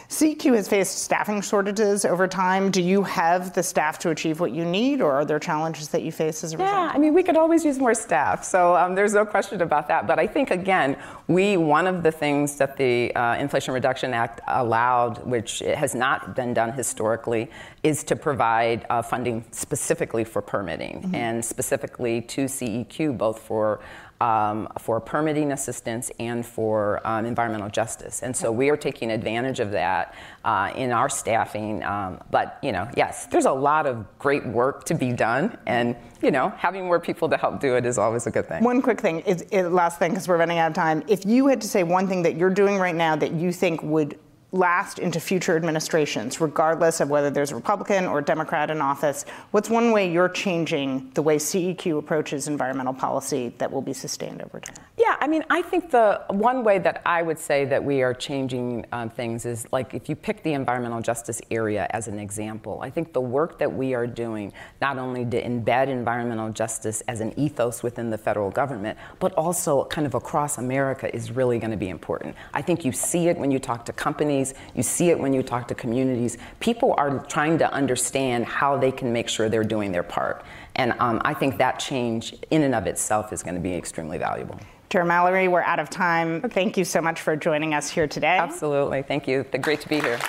CEQ 0.08 0.54
has 0.54 0.68
faced 0.68 0.98
staffing 0.98 1.40
shortages 1.40 2.04
over 2.04 2.28
time. 2.28 2.70
Do 2.70 2.82
you 2.82 3.02
have 3.02 3.52
the 3.52 3.62
staff 3.62 3.98
to 4.00 4.10
achieve 4.10 4.40
what 4.40 4.52
you 4.52 4.64
need, 4.64 5.00
or 5.00 5.12
are 5.12 5.24
there 5.24 5.38
challenges 5.38 5.88
that 5.88 6.02
you 6.02 6.12
face 6.12 6.44
as 6.44 6.52
a 6.52 6.58
result? 6.58 6.70
Yeah, 6.70 6.92
I 6.94 6.98
mean, 6.98 7.14
we 7.14 7.22
could 7.22 7.36
always 7.36 7.64
use 7.64 7.78
more 7.78 7.94
staff, 7.94 8.44
so 8.44 8.76
um, 8.76 8.94
there's 8.94 9.14
no 9.14 9.26
question 9.26 9.60
about 9.62 9.88
that. 9.88 10.06
But 10.06 10.18
I 10.18 10.26
think, 10.26 10.50
again, 10.50 10.96
we 11.26 11.56
one 11.56 11.86
of 11.86 12.02
the 12.02 12.12
things 12.12 12.56
that 12.56 12.76
the 12.76 13.14
uh, 13.14 13.36
Inflation 13.36 13.74
Reduction 13.74 14.14
Act 14.14 14.40
allowed, 14.46 15.24
which 15.26 15.58
has 15.60 15.94
not 15.94 16.36
been 16.36 16.54
done 16.54 16.72
historically, 16.72 17.50
is 17.82 18.04
to 18.04 18.16
provide 18.16 18.86
uh, 18.90 19.02
funding 19.02 19.44
specifically 19.50 20.24
for 20.24 20.40
permitting 20.40 21.02
mm-hmm. 21.02 21.14
and 21.14 21.44
specifically 21.44 22.20
to 22.22 22.44
CEQ, 22.44 23.18
both 23.18 23.40
for 23.40 23.80
um, 24.24 24.68
for 24.78 25.00
permitting 25.00 25.52
assistance 25.52 26.10
and 26.18 26.46
for 26.46 27.06
um, 27.06 27.26
environmental 27.26 27.68
justice. 27.68 28.22
And 28.22 28.34
so 28.34 28.50
we 28.50 28.70
are 28.70 28.76
taking 28.76 29.10
advantage 29.10 29.60
of 29.60 29.70
that 29.72 30.14
uh, 30.44 30.72
in 30.74 30.92
our 30.92 31.10
staffing. 31.10 31.82
Um, 31.82 32.20
but, 32.30 32.58
you 32.62 32.72
know, 32.72 32.88
yes, 32.96 33.26
there's 33.26 33.44
a 33.44 33.52
lot 33.52 33.86
of 33.86 34.06
great 34.18 34.46
work 34.46 34.84
to 34.84 34.94
be 34.94 35.12
done. 35.12 35.58
And, 35.66 35.94
you 36.22 36.30
know, 36.30 36.48
having 36.56 36.86
more 36.86 37.00
people 37.00 37.28
to 37.28 37.36
help 37.36 37.60
do 37.60 37.76
it 37.76 37.84
is 37.84 37.98
always 37.98 38.26
a 38.26 38.30
good 38.30 38.46
thing. 38.46 38.64
One 38.64 38.80
quick 38.80 39.00
thing, 39.00 39.20
is, 39.20 39.42
is 39.42 39.70
last 39.70 39.98
thing, 39.98 40.12
because 40.12 40.26
we're 40.26 40.38
running 40.38 40.58
out 40.58 40.70
of 40.70 40.74
time. 40.74 41.02
If 41.06 41.26
you 41.26 41.48
had 41.48 41.60
to 41.60 41.68
say 41.68 41.82
one 41.82 42.08
thing 42.08 42.22
that 42.22 42.36
you're 42.36 42.56
doing 42.62 42.78
right 42.78 42.94
now 42.94 43.16
that 43.16 43.32
you 43.32 43.52
think 43.52 43.82
would 43.82 44.18
last 44.54 45.00
into 45.00 45.18
future 45.18 45.56
administrations, 45.56 46.40
regardless 46.40 47.00
of 47.00 47.10
whether 47.10 47.28
there's 47.28 47.50
a 47.50 47.56
Republican 47.56 48.06
or 48.06 48.20
Democrat 48.20 48.70
in 48.70 48.80
office? 48.80 49.24
What's 49.50 49.68
one 49.68 49.90
way 49.90 50.10
you're 50.10 50.28
changing 50.28 51.10
the 51.14 51.22
way 51.22 51.36
CEQ 51.36 51.98
approaches 51.98 52.46
environmental 52.46 52.94
policy 52.94 53.52
that 53.58 53.70
will 53.70 53.82
be 53.82 53.92
sustained 53.92 54.42
over 54.42 54.60
time? 54.60 54.76
Yeah, 54.96 55.16
I 55.20 55.26
mean, 55.26 55.44
I 55.50 55.60
think 55.60 55.90
the 55.90 56.22
one 56.30 56.62
way 56.62 56.78
that 56.78 57.02
I 57.04 57.22
would 57.22 57.38
say 57.38 57.64
that 57.64 57.82
we 57.82 58.02
are 58.02 58.14
changing 58.14 58.86
um, 58.92 59.10
things 59.10 59.44
is 59.44 59.66
like 59.72 59.92
if 59.92 60.08
you 60.08 60.14
pick 60.14 60.44
the 60.44 60.52
environmental 60.52 61.00
justice 61.00 61.42
area 61.50 61.88
as 61.90 62.06
an 62.06 62.20
example, 62.20 62.78
I 62.80 62.90
think 62.90 63.12
the 63.12 63.20
work 63.20 63.58
that 63.58 63.72
we 63.72 63.92
are 63.94 64.06
doing 64.06 64.52
not 64.80 64.98
only 64.98 65.24
to 65.24 65.42
embed 65.42 65.88
environmental 65.88 66.50
justice 66.50 67.00
as 67.08 67.20
an 67.20 67.36
ethos 67.36 67.82
within 67.82 68.10
the 68.10 68.18
federal 68.18 68.50
government, 68.50 68.98
but 69.18 69.32
also 69.32 69.84
kind 69.86 70.06
of 70.06 70.14
across 70.14 70.58
America 70.58 71.12
is 71.14 71.32
really 71.32 71.58
going 71.58 71.72
to 71.72 71.76
be 71.76 71.88
important. 71.88 72.36
I 72.52 72.62
think 72.62 72.84
you 72.84 72.92
see 72.92 73.26
it 73.26 73.36
when 73.36 73.50
you 73.50 73.58
talk 73.58 73.84
to 73.86 73.92
companies 73.92 74.43
companies, 74.52 74.76
you 74.76 74.82
see 74.82 75.10
it 75.10 75.18
when 75.18 75.32
you 75.32 75.42
talk 75.42 75.66
to 75.68 75.74
communities. 75.74 76.36
People 76.60 76.94
are 76.98 77.24
trying 77.26 77.58
to 77.58 77.72
understand 77.72 78.44
how 78.46 78.76
they 78.76 78.92
can 78.92 79.12
make 79.12 79.28
sure 79.28 79.48
they're 79.48 79.64
doing 79.64 79.92
their 79.92 80.02
part. 80.02 80.44
And 80.76 80.94
um, 80.98 81.20
I 81.24 81.34
think 81.34 81.58
that 81.58 81.78
change 81.78 82.34
in 82.50 82.62
and 82.62 82.74
of 82.74 82.86
itself 82.86 83.32
is 83.32 83.42
going 83.42 83.54
to 83.54 83.60
be 83.60 83.74
extremely 83.74 84.18
valuable. 84.18 84.58
Chair 84.90 85.04
Mallory, 85.04 85.48
we're 85.48 85.62
out 85.62 85.80
of 85.80 85.90
time. 85.90 86.42
Thank 86.42 86.76
you 86.76 86.84
so 86.84 87.00
much 87.00 87.20
for 87.20 87.34
joining 87.36 87.74
us 87.74 87.90
here 87.90 88.06
today. 88.06 88.38
Absolutely. 88.38 89.02
Thank 89.02 89.26
you. 89.26 89.44
Great 89.60 89.80
to 89.80 89.88
be 89.88 89.98
here. 90.00 90.20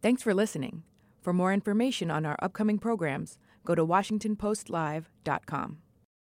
Thanks 0.00 0.22
for 0.22 0.32
listening. 0.32 0.84
For 1.20 1.32
more 1.32 1.52
information 1.52 2.08
on 2.10 2.24
our 2.24 2.36
upcoming 2.40 2.78
programs, 2.78 3.38
go 3.64 3.74
to 3.74 3.84
WashingtonPostLive.com. 3.84 5.78